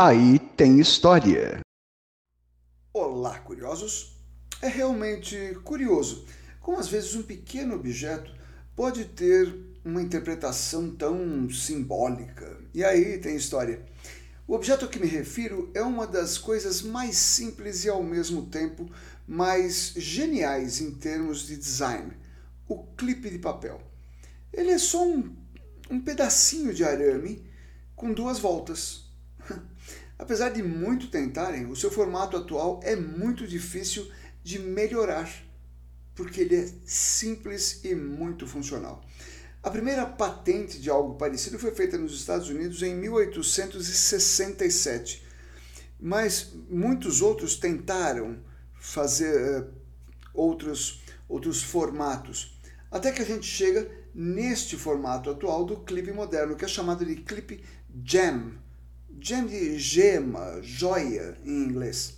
Aí 0.00 0.38
tem 0.38 0.78
história. 0.78 1.58
Olá, 2.94 3.40
curiosos! 3.40 4.16
É 4.62 4.68
realmente 4.68 5.58
curioso 5.64 6.24
como 6.60 6.78
às 6.78 6.86
vezes 6.86 7.16
um 7.16 7.22
pequeno 7.24 7.74
objeto 7.74 8.32
pode 8.76 9.06
ter 9.06 9.52
uma 9.84 10.00
interpretação 10.00 10.94
tão 10.94 11.50
simbólica. 11.50 12.60
E 12.72 12.84
aí 12.84 13.18
tem 13.18 13.34
história. 13.34 13.84
O 14.46 14.54
objeto 14.54 14.84
a 14.84 14.88
que 14.88 15.00
me 15.00 15.08
refiro 15.08 15.68
é 15.74 15.82
uma 15.82 16.06
das 16.06 16.38
coisas 16.38 16.80
mais 16.80 17.16
simples 17.16 17.84
e 17.84 17.88
ao 17.88 18.00
mesmo 18.00 18.46
tempo 18.46 18.88
mais 19.26 19.94
geniais 19.96 20.80
em 20.80 20.92
termos 20.92 21.44
de 21.44 21.56
design: 21.56 22.12
o 22.68 22.84
clipe 22.96 23.28
de 23.30 23.40
papel. 23.40 23.82
Ele 24.52 24.70
é 24.70 24.78
só 24.78 25.04
um, 25.04 25.34
um 25.90 26.00
pedacinho 26.00 26.72
de 26.72 26.84
arame 26.84 27.44
com 27.96 28.12
duas 28.12 28.38
voltas. 28.38 29.07
Apesar 30.18 30.50
de 30.50 30.62
muito 30.62 31.10
tentarem, 31.10 31.64
o 31.66 31.76
seu 31.76 31.90
formato 31.90 32.36
atual 32.36 32.80
é 32.82 32.94
muito 32.96 33.46
difícil 33.46 34.10
de 34.42 34.58
melhorar, 34.58 35.30
porque 36.14 36.40
ele 36.40 36.56
é 36.56 36.68
simples 36.84 37.80
e 37.84 37.94
muito 37.94 38.46
funcional. 38.46 39.04
A 39.62 39.70
primeira 39.70 40.04
patente 40.06 40.80
de 40.80 40.90
algo 40.90 41.14
parecido 41.14 41.58
foi 41.58 41.70
feita 41.72 41.96
nos 41.96 42.14
Estados 42.14 42.48
Unidos 42.48 42.82
em 42.82 42.96
1867, 42.96 45.24
mas 46.00 46.52
muitos 46.68 47.22
outros 47.22 47.56
tentaram 47.56 48.38
fazer 48.74 49.62
uh, 49.62 49.72
outros, 50.32 51.02
outros 51.28 51.62
formatos, 51.62 52.58
até 52.90 53.12
que 53.12 53.22
a 53.22 53.24
gente 53.24 53.46
chega 53.46 53.88
neste 54.14 54.76
formato 54.76 55.30
atual 55.30 55.64
do 55.64 55.78
clipe 55.78 56.12
moderno, 56.12 56.56
que 56.56 56.64
é 56.64 56.68
chamado 56.68 57.04
de 57.04 57.16
clipe 57.16 57.62
gem, 58.04 58.58
gem 59.20 59.46
de 59.46 59.78
gema, 59.78 60.60
joia 60.62 61.36
em 61.44 61.64
inglês, 61.64 62.14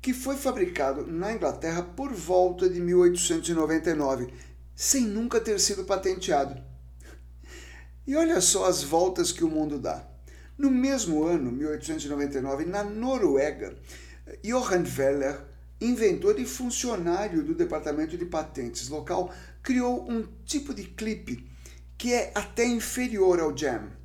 que 0.00 0.12
foi 0.12 0.36
fabricado 0.36 1.06
na 1.06 1.32
Inglaterra 1.32 1.82
por 1.82 2.12
volta 2.12 2.68
de 2.68 2.80
1899 2.80 4.32
sem 4.74 5.02
nunca 5.02 5.40
ter 5.40 5.58
sido 5.58 5.84
patenteado. 5.84 6.62
E 8.06 8.14
olha 8.14 8.40
só 8.40 8.66
as 8.66 8.82
voltas 8.82 9.32
que 9.32 9.42
o 9.42 9.50
mundo 9.50 9.78
dá. 9.78 10.06
No 10.56 10.70
mesmo 10.70 11.24
ano, 11.24 11.50
1899, 11.50 12.64
na 12.64 12.84
Noruega, 12.84 13.76
Johan 14.42 14.84
Weller, 14.96 15.44
inventor 15.80 16.38
e 16.38 16.46
funcionário 16.46 17.42
do 17.42 17.54
Departamento 17.54 18.16
de 18.16 18.24
Patentes 18.24 18.88
local, 18.88 19.34
criou 19.62 20.08
um 20.10 20.26
tipo 20.44 20.72
de 20.72 20.84
clipe 20.84 21.44
que 21.96 22.12
é 22.12 22.30
até 22.34 22.64
inferior 22.64 23.40
ao 23.40 23.56
jam. 23.56 23.97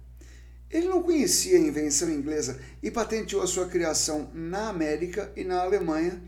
Ele 0.74 0.88
não 0.88 1.04
conhecia 1.04 1.56
a 1.56 1.62
invenção 1.62 2.10
inglesa 2.10 2.60
e 2.82 2.90
patenteou 2.90 3.44
a 3.44 3.48
sua 3.48 3.68
criação 3.68 4.32
na 4.34 4.70
América 4.70 5.32
e 5.36 5.44
na 5.44 5.62
Alemanha 5.62 6.20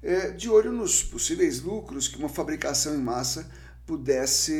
é, 0.00 0.30
de 0.30 0.48
olho 0.48 0.70
nos 0.70 1.02
possíveis 1.02 1.60
lucros 1.60 2.06
que 2.06 2.16
uma 2.16 2.28
fabricação 2.28 2.94
em 2.94 3.02
massa 3.02 3.50
pudesse 3.84 4.52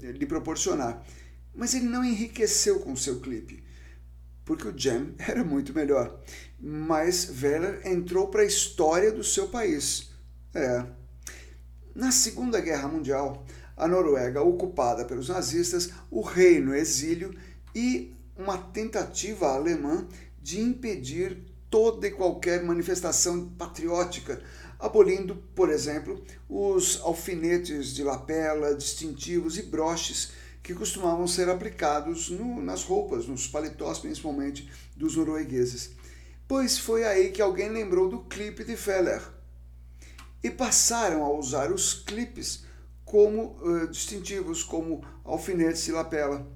lhe 0.00 0.24
proporcionar. 0.24 1.04
Mas 1.54 1.74
ele 1.74 1.84
não 1.84 2.02
enriqueceu 2.02 2.80
com 2.80 2.96
seu 2.96 3.20
clipe, 3.20 3.62
porque 4.42 4.66
o 4.66 4.74
Jam 4.74 5.12
era 5.20 5.44
muito 5.44 5.74
melhor. 5.74 6.18
Mas 6.58 7.30
Weller 7.42 7.86
entrou 7.86 8.28
para 8.28 8.40
a 8.40 8.46
história 8.46 9.12
do 9.12 9.22
seu 9.22 9.48
país. 9.48 10.10
É. 10.54 10.86
Na 11.94 12.10
Segunda 12.10 12.58
Guerra 12.58 12.88
Mundial, 12.88 13.44
a 13.76 13.86
Noruega 13.86 14.40
ocupada 14.40 15.04
pelos 15.04 15.28
nazistas, 15.28 15.90
o 16.10 16.22
rei 16.22 16.58
no 16.58 16.74
exílio 16.74 17.34
e 17.74 18.16
uma 18.38 18.56
tentativa 18.56 19.48
alemã 19.48 20.06
de 20.40 20.60
impedir 20.60 21.44
toda 21.68 22.06
e 22.06 22.12
qualquer 22.12 22.62
manifestação 22.62 23.48
patriótica, 23.50 24.40
abolindo, 24.78 25.36
por 25.54 25.68
exemplo, 25.68 26.24
os 26.48 27.00
alfinetes 27.02 27.94
de 27.94 28.02
lapela, 28.02 28.74
distintivos 28.74 29.58
e 29.58 29.62
broches 29.62 30.32
que 30.62 30.74
costumavam 30.74 31.26
ser 31.26 31.48
aplicados 31.48 32.30
no, 32.30 32.62
nas 32.62 32.84
roupas, 32.84 33.26
nos 33.26 33.46
paletós 33.46 33.98
principalmente 33.98 34.70
dos 34.96 35.16
noruegueses. 35.16 35.90
Pois 36.46 36.78
foi 36.78 37.04
aí 37.04 37.30
que 37.30 37.42
alguém 37.42 37.68
lembrou 37.68 38.08
do 38.08 38.20
clipe 38.20 38.64
de 38.64 38.76
Feller. 38.76 39.22
E 40.42 40.50
passaram 40.50 41.24
a 41.24 41.32
usar 41.32 41.72
os 41.72 41.92
clipes 41.92 42.64
como 43.04 43.58
uh, 43.60 43.88
distintivos, 43.88 44.62
como 44.62 45.04
alfinetes 45.24 45.84
de 45.84 45.92
lapela. 45.92 46.46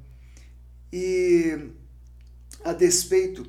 E 0.93 1.71
a 2.63 2.73
despeito 2.73 3.47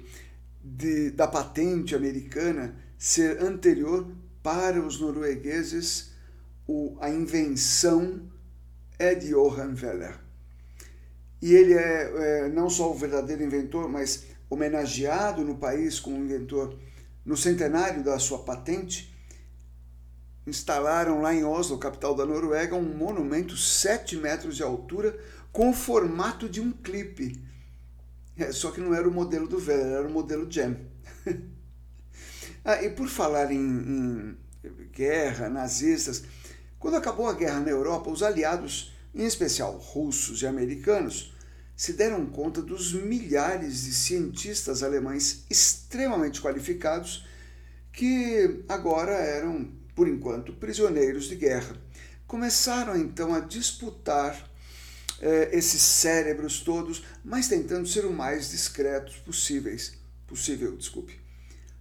de, 0.63 1.11
da 1.11 1.27
patente 1.27 1.93
americana 1.95 2.75
ser 2.97 3.43
anterior 3.43 4.07
para 4.41 4.79
os 4.79 4.99
noruegueses, 4.99 6.11
o, 6.65 6.97
a 7.01 7.09
invenção 7.09 8.21
é 8.97 9.13
de 9.13 9.33
Johann 9.33 9.75
Weller. 9.75 10.19
E 11.41 11.53
ele 11.53 11.73
é, 11.73 12.45
é 12.45 12.49
não 12.49 12.69
só 12.69 12.89
o 12.89 12.95
verdadeiro 12.95 13.43
inventor, 13.43 13.89
mas 13.89 14.23
homenageado 14.49 15.43
no 15.43 15.57
país 15.57 15.99
como 15.99 16.17
inventor 16.17 16.77
no 17.25 17.35
centenário 17.35 18.03
da 18.03 18.17
sua 18.19 18.39
patente. 18.39 19.13
Instalaram 20.45 21.21
lá 21.21 21.33
em 21.33 21.43
Oslo, 21.43 21.77
capital 21.77 22.15
da 22.15 22.25
Noruega, 22.25 22.75
um 22.75 22.95
monumento 22.95 23.57
7 23.57 24.17
metros 24.17 24.55
de 24.55 24.63
altura 24.63 25.17
com 25.53 25.69
o 25.69 25.73
formato 25.73 26.49
de 26.49 26.59
um 26.59 26.71
clipe 26.71 27.41
é, 28.37 28.51
só 28.51 28.71
que 28.71 28.81
não 28.81 28.93
era 28.93 29.07
o 29.07 29.11
modelo 29.11 29.47
do 29.47 29.57
Weller, 29.57 29.97
era 29.97 30.07
o 30.07 30.11
modelo 30.11 30.51
Jam. 30.51 30.75
ah, 32.65 32.81
e 32.83 32.89
por 32.89 33.07
falar 33.07 33.51
em, 33.51 33.59
em 33.59 34.37
guerra, 34.91 35.49
nazistas, 35.49 36.23
quando 36.79 36.97
acabou 36.97 37.27
a 37.27 37.33
guerra 37.33 37.59
na 37.59 37.69
Europa, 37.69 38.09
os 38.09 38.23
aliados, 38.23 38.91
em 39.13 39.25
especial 39.25 39.77
russos 39.77 40.41
e 40.41 40.47
americanos, 40.47 41.33
se 41.75 41.93
deram 41.93 42.25
conta 42.25 42.61
dos 42.61 42.93
milhares 42.93 43.83
de 43.83 43.93
cientistas 43.93 44.81
alemães 44.81 45.45
extremamente 45.49 46.41
qualificados 46.41 47.27
que 47.91 48.63
agora 48.67 49.13
eram, 49.13 49.71
por 49.95 50.07
enquanto, 50.07 50.53
prisioneiros 50.53 51.25
de 51.25 51.35
guerra. 51.35 51.75
Começaram 52.25 52.95
então 52.97 53.35
a 53.35 53.39
disputar 53.39 54.51
eh, 55.25 55.51
esses 55.53 55.81
cérebros 55.81 56.59
todos, 56.59 57.01
mas 57.23 57.47
tentando 57.47 57.87
ser 57.87 58.03
o 58.03 58.11
mais 58.11 58.51
discretos 58.51 59.15
possíveis, 59.15 59.93
possível, 60.27 60.75
desculpe. 60.75 61.17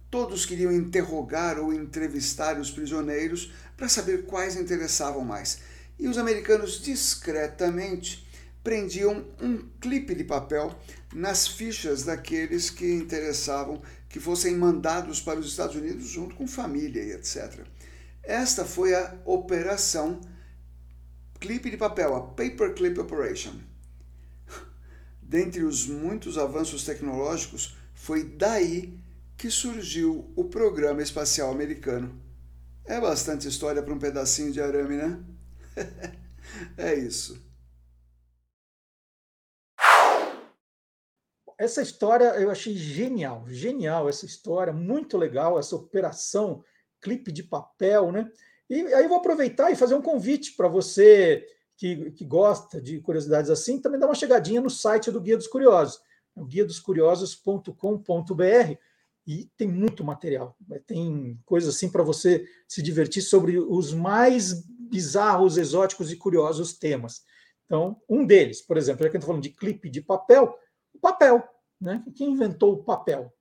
Todos 0.09 0.45
queriam 0.45 0.71
interrogar 0.71 1.59
ou 1.59 1.73
entrevistar 1.73 2.57
os 2.57 2.71
prisioneiros 2.71 3.51
para 3.75 3.89
saber 3.89 4.23
quais 4.23 4.55
interessavam 4.55 5.25
mais. 5.25 5.59
E 5.99 6.07
os 6.07 6.17
americanos 6.17 6.81
discretamente 6.81 8.25
prendiam 8.63 9.25
um 9.41 9.57
clipe 9.81 10.15
de 10.15 10.23
papel 10.23 10.73
nas 11.13 11.45
fichas 11.45 12.03
daqueles 12.03 12.69
que 12.69 12.93
interessavam 12.93 13.81
que 14.07 14.21
fossem 14.21 14.55
mandados 14.55 15.19
para 15.19 15.37
os 15.37 15.47
Estados 15.47 15.75
Unidos 15.75 16.07
junto 16.07 16.33
com 16.35 16.47
família 16.47 17.03
e 17.03 17.11
etc. 17.11 17.59
Esta 18.23 18.63
foi 18.63 18.95
a 18.95 19.13
operação 19.25 20.21
clipe 21.43 21.69
de 21.69 21.75
papel, 21.75 22.15
a 22.15 22.21
Paperclip 22.21 22.97
Operation. 22.97 23.59
Dentre 25.21 25.61
os 25.63 25.85
muitos 25.85 26.37
avanços 26.37 26.85
tecnológicos, 26.85 27.75
foi 27.93 28.23
daí 28.23 28.97
que 29.37 29.51
surgiu 29.51 30.31
o 30.37 30.45
programa 30.45 31.01
espacial 31.01 31.51
americano. 31.51 32.17
É 32.85 32.97
bastante 32.99 33.45
história 33.45 33.83
para 33.83 33.93
um 33.93 33.99
pedacinho 33.99 34.53
de 34.53 34.61
arame, 34.61 34.95
né? 34.95 35.21
é 36.77 36.95
isso. 36.95 37.45
Essa 41.57 41.81
história 41.81 42.39
eu 42.39 42.49
achei 42.49 42.73
genial, 42.73 43.45
genial 43.49 44.07
essa 44.07 44.25
história, 44.25 44.71
muito 44.71 45.17
legal, 45.17 45.59
essa 45.59 45.75
operação 45.75 46.63
clipe 47.01 47.33
de 47.33 47.43
papel, 47.43 48.13
né? 48.13 48.31
E 48.73 48.93
aí 48.95 49.07
vou 49.07 49.17
aproveitar 49.17 49.69
e 49.71 49.75
fazer 49.75 49.93
um 49.93 50.01
convite 50.01 50.55
para 50.55 50.67
você 50.67 51.47
que, 51.77 52.09
que, 52.11 52.25
gosta 52.25 52.81
de 52.81 52.99
curiosidades 52.99 53.51
assim, 53.51 53.79
também 53.79 53.99
dá 53.99 54.07
uma 54.07 54.15
chegadinha 54.15 54.59
no 54.59 54.69
site 54.69 55.11
do 55.11 55.21
Guia 55.21 55.37
dos 55.37 55.45
Curiosos, 55.45 56.01
o 56.35 56.43
guia 56.43 56.65
dos 56.65 56.79
curiosos.com.br, 56.79 58.73
e 59.27 59.45
tem 59.55 59.67
muito 59.67 60.03
material. 60.03 60.57
Tem 60.87 61.39
coisas 61.45 61.75
assim 61.75 61.87
para 61.87 62.01
você 62.01 62.47
se 62.67 62.81
divertir 62.81 63.21
sobre 63.21 63.59
os 63.59 63.93
mais 63.93 64.65
bizarros, 64.67 65.57
exóticos 65.57 66.11
e 66.11 66.15
curiosos 66.15 66.73
temas. 66.73 67.21
Então, 67.65 68.01
um 68.09 68.25
deles, 68.25 68.59
por 68.59 68.75
exemplo, 68.75 69.03
já 69.03 69.09
que 69.09 69.15
eu 69.15 69.19
estou 69.19 69.27
falando 69.27 69.43
de 69.43 69.51
clipe 69.51 69.87
de 69.87 70.01
papel, 70.01 70.57
o 70.93 70.99
papel. 70.99 71.47
Né? 71.79 72.03
Quem 72.15 72.31
inventou 72.31 72.73
o 72.73 72.83
papel? 72.83 73.31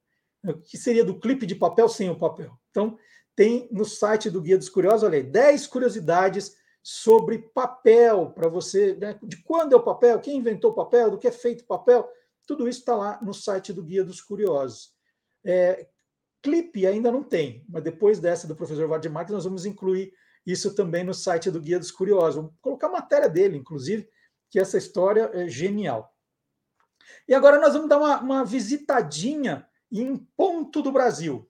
O 0.44 0.54
que 0.54 0.76
seria 0.76 1.04
do 1.04 1.18
clipe 1.18 1.46
de 1.46 1.54
papel 1.54 1.88
sem 1.88 2.10
o 2.10 2.18
papel? 2.18 2.52
Então, 2.70 2.98
tem 3.34 3.68
no 3.70 3.84
site 3.84 4.30
do 4.30 4.40
Guia 4.40 4.58
dos 4.58 4.68
Curiosos, 4.68 5.04
olha 5.04 5.18
aí, 5.18 5.22
10 5.22 5.66
curiosidades 5.66 6.56
sobre 6.82 7.38
papel, 7.38 8.30
para 8.30 8.48
você, 8.48 8.94
né, 8.96 9.18
de 9.22 9.42
quando 9.42 9.72
é 9.72 9.76
o 9.76 9.82
papel, 9.82 10.20
quem 10.20 10.36
inventou 10.36 10.72
o 10.72 10.74
papel, 10.74 11.10
do 11.10 11.18
que 11.18 11.28
é 11.28 11.32
feito 11.32 11.62
o 11.62 11.66
papel, 11.66 12.08
tudo 12.46 12.68
isso 12.68 12.80
está 12.80 12.96
lá 12.96 13.20
no 13.22 13.32
site 13.32 13.72
do 13.72 13.82
Guia 13.82 14.04
dos 14.04 14.20
Curiosos. 14.20 14.92
É, 15.44 15.88
clipe 16.42 16.86
ainda 16.86 17.10
não 17.10 17.22
tem, 17.22 17.64
mas 17.68 17.84
depois 17.84 18.18
dessa 18.18 18.48
do 18.48 18.56
professor 18.56 18.88
Valdemar, 18.88 19.30
nós 19.30 19.44
vamos 19.44 19.64
incluir 19.64 20.12
isso 20.44 20.74
também 20.74 21.04
no 21.04 21.14
site 21.14 21.50
do 21.50 21.60
Guia 21.60 21.78
dos 21.78 21.92
Curiosos. 21.92 22.36
Vamos 22.36 22.52
colocar 22.60 22.88
a 22.88 22.92
matéria 22.92 23.28
dele, 23.28 23.56
inclusive, 23.56 24.08
que 24.50 24.58
essa 24.58 24.76
história 24.76 25.30
é 25.32 25.48
genial. 25.48 26.12
E 27.28 27.34
agora 27.34 27.60
nós 27.60 27.74
vamos 27.74 27.88
dar 27.88 27.98
uma, 27.98 28.20
uma 28.20 28.44
visitadinha 28.44 29.66
em 29.90 30.16
ponto 30.36 30.82
do 30.82 30.90
Brasil. 30.90 31.48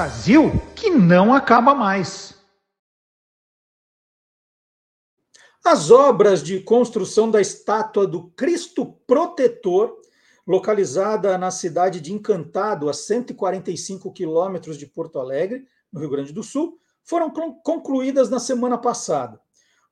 Brasil 0.00 0.50
que 0.74 0.88
não 0.88 1.34
acaba 1.34 1.74
mais. 1.74 2.34
As 5.62 5.90
obras 5.90 6.42
de 6.42 6.58
construção 6.60 7.30
da 7.30 7.38
estátua 7.38 8.06
do 8.06 8.30
Cristo 8.30 8.94
Protetor, 9.06 9.94
localizada 10.46 11.36
na 11.36 11.50
cidade 11.50 12.00
de 12.00 12.14
Encantado, 12.14 12.88
a 12.88 12.94
145 12.94 14.10
quilômetros 14.10 14.78
de 14.78 14.86
Porto 14.86 15.18
Alegre, 15.18 15.66
no 15.92 16.00
Rio 16.00 16.08
Grande 16.08 16.32
do 16.32 16.42
Sul, 16.42 16.78
foram 17.04 17.30
concluídas 17.62 18.30
na 18.30 18.40
semana 18.40 18.78
passada. 18.78 19.38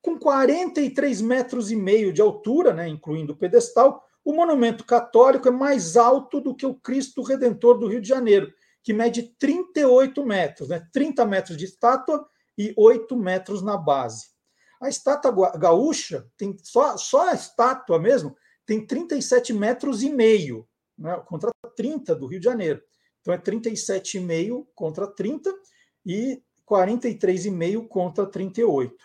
Com 0.00 0.18
43 0.18 1.20
metros 1.20 1.70
e 1.70 1.76
meio 1.76 2.14
de 2.14 2.22
altura, 2.22 2.72
né, 2.72 2.88
incluindo 2.88 3.34
o 3.34 3.36
pedestal, 3.36 4.02
o 4.24 4.32
monumento 4.32 4.86
católico 4.86 5.48
é 5.48 5.50
mais 5.50 5.98
alto 5.98 6.40
do 6.40 6.54
que 6.54 6.64
o 6.64 6.74
Cristo 6.74 7.20
Redentor 7.20 7.76
do 7.76 7.88
Rio 7.88 8.00
de 8.00 8.08
Janeiro, 8.08 8.50
que 8.88 8.94
mede 8.94 9.34
38 9.38 10.24
metros, 10.24 10.70
né? 10.70 10.88
30 10.90 11.26
metros 11.26 11.58
de 11.58 11.66
estátua 11.66 12.26
e 12.56 12.72
8 12.74 13.14
metros 13.18 13.60
na 13.60 13.76
base. 13.76 14.28
A 14.80 14.88
estátua 14.88 15.50
gaúcha 15.58 16.26
tem 16.38 16.56
só, 16.62 16.96
só 16.96 17.28
a 17.28 17.34
estátua 17.34 17.98
mesmo 17.98 18.34
tem 18.64 18.86
37 18.86 19.52
metros 19.52 20.02
e 20.02 20.08
meio, 20.08 20.66
né? 20.96 21.22
contra 21.26 21.50
30 21.76 22.14
do 22.14 22.26
Rio 22.26 22.40
de 22.40 22.46
Janeiro. 22.46 22.80
Então 23.20 23.34
é 23.34 23.36
37,5 23.36 24.66
contra 24.74 25.06
30 25.06 25.54
e 26.06 26.42
43,5 26.66 27.88
contra 27.88 28.24
38. 28.24 28.96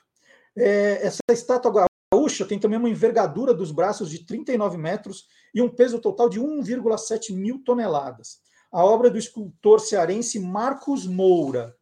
É, 0.56 1.06
essa 1.06 1.20
estátua 1.30 1.86
gaúcha 2.10 2.46
tem 2.46 2.58
também 2.58 2.80
uma 2.80 2.90
envergadura 2.90 3.54
dos 3.54 3.70
braços 3.70 4.10
de 4.10 4.26
39 4.26 4.78
metros 4.78 5.28
e 5.54 5.62
um 5.62 5.68
peso 5.68 6.00
total 6.00 6.30
de 6.30 6.40
1,7 6.40 7.36
mil 7.36 7.62
toneladas 7.66 8.42
a 8.74 8.84
obra 8.84 9.12
do 9.12 9.20
escultor 9.20 9.80
cearense 9.80 10.40
Marcos 10.40 11.06
Moura. 11.06 11.76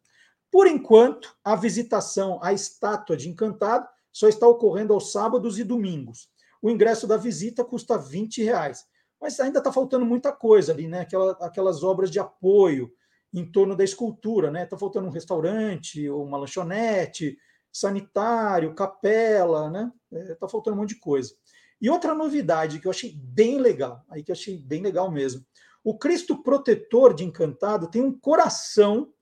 Por 0.50 0.66
enquanto, 0.66 1.34
a 1.42 1.56
visitação 1.56 2.38
à 2.42 2.52
estátua 2.52 3.16
de 3.16 3.30
Encantado 3.30 3.88
só 4.12 4.28
está 4.28 4.46
ocorrendo 4.46 4.92
aos 4.92 5.10
sábados 5.10 5.58
e 5.58 5.64
domingos. 5.64 6.30
o 6.60 6.70
ingresso 6.70 7.08
da 7.08 7.16
visita 7.16 7.64
custa 7.64 7.98
20 7.98 8.44
reais. 8.44 8.84
Mas 9.20 9.40
ainda 9.40 9.58
está 9.58 9.72
faltando 9.72 10.04
muita 10.04 10.30
coisa 10.30 10.72
ali, 10.72 10.86
né? 10.86 11.00
Aquela, 11.00 11.32
aquelas 11.40 11.82
obras 11.82 12.10
de 12.10 12.20
apoio 12.20 12.92
em 13.32 13.50
torno 13.50 13.74
da 13.74 13.82
escultura, 13.82 14.50
né? 14.50 14.64
Está 14.64 14.76
faltando 14.76 15.08
um 15.08 15.12
restaurante, 15.12 16.08
uma 16.10 16.38
lanchonete, 16.38 17.36
sanitário, 17.72 18.74
capela, 18.74 19.70
né? 19.70 19.90
Está 20.12 20.32
é, 20.32 20.34
tá 20.34 20.48
faltando 20.48 20.76
um 20.76 20.80
monte 20.80 20.90
de 20.90 21.00
coisa. 21.00 21.34
E 21.80 21.88
outra 21.88 22.14
novidade 22.14 22.78
que 22.78 22.86
eu 22.86 22.90
achei 22.90 23.12
bem 23.16 23.58
legal, 23.58 24.04
aí 24.08 24.22
que 24.22 24.30
eu 24.30 24.34
achei 24.34 24.58
bem 24.58 24.82
legal 24.82 25.10
mesmo. 25.10 25.44
O 25.84 25.98
Cristo 25.98 26.42
protetor 26.42 27.14
de 27.14 27.24
Encantado 27.24 27.90
tem 27.90 28.02
um 28.02 28.16
coração 28.16 29.12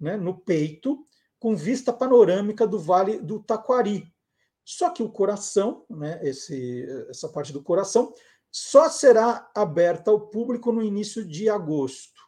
né, 0.00 0.16
no 0.16 0.38
peito 0.38 1.04
com 1.38 1.54
vista 1.54 1.92
panorâmica 1.92 2.66
do 2.66 2.78
Vale 2.78 3.18
do 3.20 3.40
Taquari. 3.40 4.10
Só 4.64 4.90
que 4.90 5.02
o 5.02 5.10
coração, 5.10 5.84
né, 5.88 6.20
esse, 6.22 6.86
essa 7.08 7.28
parte 7.28 7.52
do 7.52 7.62
coração, 7.62 8.12
só 8.50 8.88
será 8.88 9.50
aberta 9.54 10.10
ao 10.10 10.28
público 10.28 10.72
no 10.72 10.82
início 10.82 11.24
de 11.24 11.48
agosto. 11.48 12.20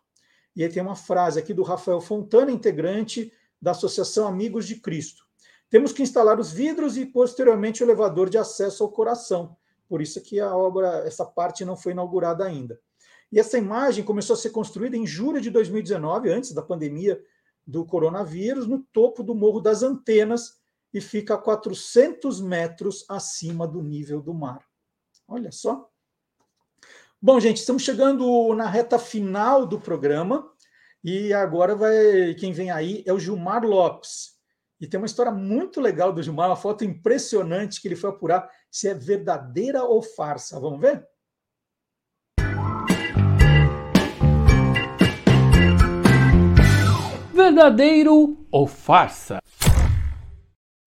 E 0.55 0.63
aí 0.63 0.69
tem 0.69 0.83
uma 0.83 0.97
frase 0.97 1.39
aqui 1.39 1.55
do 1.55 1.63
Rafael 1.63 2.01
Fontana, 2.01 2.51
integrante 2.51 3.33
da 3.61 3.71
Associação 3.71 4.27
Amigos 4.27 4.67
de 4.67 4.77
Cristo. 4.77 5.25
Temos 5.69 5.93
que 5.93 6.03
instalar 6.03 6.39
os 6.41 6.53
vidros 6.53 6.97
e 6.97 7.07
posteriormente 7.07 7.83
o 7.83 7.87
elevador 7.87 8.29
de 8.29 8.37
acesso 8.37 8.83
ao 8.83 8.91
coração. 8.91 9.57
Por 9.91 10.01
isso 10.01 10.23
que 10.23 10.39
a 10.39 10.55
obra, 10.55 11.05
essa 11.05 11.27
parte 11.27 11.65
não 11.65 11.77
foi 11.77 11.91
inaugurada 11.91 12.45
ainda. 12.45 12.81
E 13.33 13.41
essa 13.41 13.59
imagem 13.59 14.05
começou 14.05 14.35
a 14.35 14.37
ser 14.37 14.51
construída 14.51 14.97
em 14.97 15.05
julho 15.05 15.41
de 15.41 15.51
2019, 15.51 16.31
antes 16.31 16.53
da 16.53 16.63
pandemia 16.63 17.21
do 17.67 17.85
coronavírus, 17.85 18.69
no 18.69 18.85
topo 18.93 19.25
do 19.25 19.35
Morro 19.35 19.61
das 19.61 19.83
Antenas, 19.83 20.61
e 20.95 21.01
fica 21.01 21.35
a 21.35 21.39
400 21.39 22.41
metros 22.41 23.05
acima 23.09 23.67
do 23.67 23.83
nível 23.83 24.23
do 24.23 24.33
mar. 24.33 24.65
Olha 25.27 25.51
só. 25.51 25.91
Bom, 27.21 27.41
gente, 27.41 27.57
estamos 27.57 27.83
chegando 27.83 28.55
na 28.55 28.69
reta 28.69 28.97
final 28.97 29.67
do 29.67 29.81
programa 29.81 30.49
e 31.03 31.33
agora 31.33 31.75
vai 31.75 32.35
quem 32.35 32.53
vem 32.53 32.71
aí 32.71 33.03
é 33.05 33.13
o 33.13 33.19
Gilmar 33.19 33.65
Lopes. 33.65 34.40
E 34.81 34.87
tem 34.87 34.99
uma 34.99 35.07
história 35.07 35.31
muito 35.31 35.79
legal 35.79 36.11
do 36.11 36.23
Gilmar, 36.23 36.49
uma 36.49 36.57
foto 36.57 36.85
impressionante 36.85 37.83
que 37.83 37.87
ele 37.87 37.97
foi 37.97 38.09
apurar 38.09 38.49
se 38.71 38.89
é 38.89 38.95
verdadeira 38.95 39.85
ou 39.85 40.01
farsa. 40.01 40.59
Vamos 40.59 40.81
ver? 40.81 41.07
Verdadeiro 47.35 48.39
ou 48.51 48.67
farsa? 48.67 49.43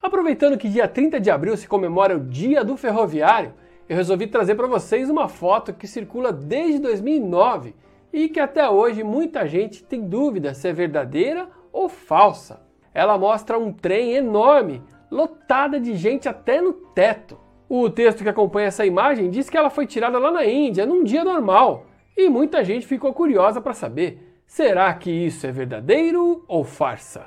Aproveitando 0.02 0.58
que 0.58 0.70
dia 0.70 0.88
30 0.88 1.20
de 1.20 1.30
abril 1.30 1.56
se 1.56 1.68
comemora 1.68 2.18
o 2.18 2.28
Dia 2.28 2.64
do 2.64 2.76
Ferroviário, 2.76 3.54
eu 3.88 3.96
resolvi 3.96 4.26
trazer 4.26 4.56
para 4.56 4.66
vocês 4.66 5.08
uma 5.08 5.30
foto 5.30 5.72
que 5.72 5.86
circula 5.86 6.34
desde 6.34 6.80
2009 6.80 7.76
e 8.12 8.28
que 8.28 8.40
até 8.40 8.68
hoje 8.68 9.04
muita 9.04 9.48
gente 9.48 9.84
tem 9.84 10.02
dúvida 10.02 10.56
se 10.56 10.68
é 10.68 10.74
verdadeira 10.74 11.48
ou 11.72 11.88
falsa. 11.88 12.73
Ela 12.94 13.18
mostra 13.18 13.58
um 13.58 13.72
trem 13.72 14.14
enorme, 14.14 14.82
lotada 15.10 15.80
de 15.80 15.96
gente 15.96 16.30
até 16.30 16.62
no 16.62 16.74
teto. 16.74 17.40
O 17.68 17.90
texto 17.90 18.24
que 18.24 18.30
acompanha 18.30 18.68
essa 18.68 18.86
imagem 18.86 19.30
diz 19.30 19.50
que 19.50 19.58
ela 19.58 19.70
foi 19.70 19.88
tirada 19.88 20.20
lá 20.20 20.32
na 20.32 20.46
Índia, 20.46 20.86
num 20.86 21.04
dia 21.04 21.24
normal. 21.24 21.86
E 22.16 22.30
muita 22.30 22.64
gente 22.64 22.86
ficou 22.86 23.14
curiosa 23.14 23.60
para 23.60 23.74
saber: 23.74 24.42
será 24.46 24.94
que 24.94 25.10
isso 25.10 25.48
é 25.48 25.52
verdadeiro 25.52 26.44
ou 26.48 26.64
farsa? 26.64 27.26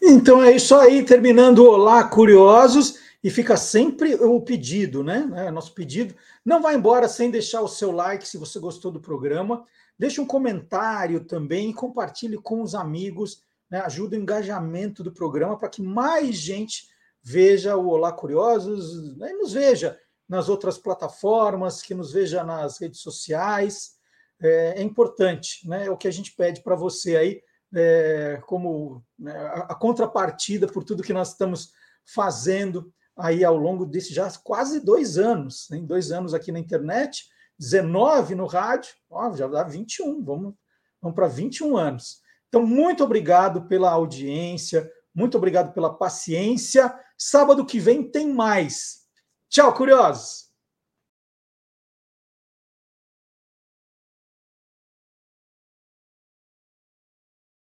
Então 0.03 0.43
é 0.43 0.51
isso 0.51 0.75
aí, 0.75 1.05
terminando 1.05 1.65
Olá 1.65 2.03
Curiosos, 2.03 3.12
e 3.23 3.31
fica 3.31 3.57
sempre 3.57 4.15
o 4.17 4.41
pedido, 4.41 5.05
né? 5.05 5.31
É, 5.37 5.51
nosso 5.51 5.73
pedido. 5.75 6.15
Não 6.45 6.61
vá 6.61 6.75
embora 6.75 7.09
sem 7.09 7.31
deixar 7.31 7.63
o 7.63 7.69
seu 7.69 7.93
like 7.93 8.27
se 8.27 8.37
você 8.37 8.59
gostou 8.59 8.91
do 8.91 9.01
programa. 9.01 9.65
Deixe 9.97 10.21
um 10.21 10.27
comentário 10.27 11.25
também 11.25 11.71
e 11.71 11.75
compartilhe 11.75 12.37
com 12.37 12.63
os 12.63 12.75
amigos. 12.75 13.43
Né? 13.71 13.81
Ajuda 13.81 14.17
o 14.17 14.19
engajamento 14.19 15.05
do 15.05 15.13
programa 15.13 15.57
para 15.57 15.69
que 15.69 15.81
mais 15.81 16.35
gente 16.35 16.89
veja 17.23 17.77
o 17.77 17.87
Olá 17.89 18.13
Curiosos, 18.13 19.17
né, 19.17 19.33
nos 19.35 19.53
veja 19.53 19.97
nas 20.29 20.49
outras 20.49 20.77
plataformas, 20.77 21.81
que 21.81 21.95
nos 21.95 22.13
veja 22.13 22.43
nas 22.43 22.81
redes 22.81 23.01
sociais. 23.01 23.93
É, 24.41 24.81
é 24.81 24.83
importante, 24.83 25.69
né? 25.69 25.87
É 25.87 25.91
o 25.91 25.97
que 25.97 26.09
a 26.09 26.11
gente 26.11 26.35
pede 26.35 26.61
para 26.63 26.75
você 26.75 27.17
aí, 27.17 27.43
é, 27.73 28.43
como 28.47 29.05
né, 29.17 29.37
a, 29.37 29.61
a, 29.71 29.75
contrapartida 29.77 30.67
por 30.67 30.83
tudo 30.83 31.03
que 31.03 31.13
nós 31.13 31.29
estamos 31.29 31.73
fazendo 32.05 32.93
aí 33.17 33.45
ao 33.45 33.57
longo 33.57 33.85
desse 33.85 34.15
já 34.15 34.31
quase 34.43 34.81
dois 34.81 35.19
anos, 35.19 35.69
né, 35.71 35.79
dois 35.79 36.11
anos 36.11 36.35
aqui 36.35 36.51
na 36.51 36.59
internet, 36.59 37.27
19 37.59 38.35
no 38.35 38.47
rádio, 38.47 38.93
ó, 39.11 39.35
já 39.35 39.47
dá 39.47 39.63
21, 39.63 40.23
vamos, 40.23 40.55
vamos 41.01 41.15
para 41.15 41.29
21 41.29 41.77
anos. 41.77 42.21
Então, 42.49 42.67
muito 42.67 43.03
obrigado 43.03 43.63
pela 43.63 43.91
audiência, 43.91 44.91
muito 45.15 45.39
obrigado 45.39 45.73
pela 45.73 45.93
paciência. 45.93 46.95
Sábado 47.17 47.65
que 47.65 47.79
vem 47.79 48.03
tem 48.03 48.33
mais. 48.33 49.03
Tchau, 49.49 49.73
curiosos! 49.75 50.52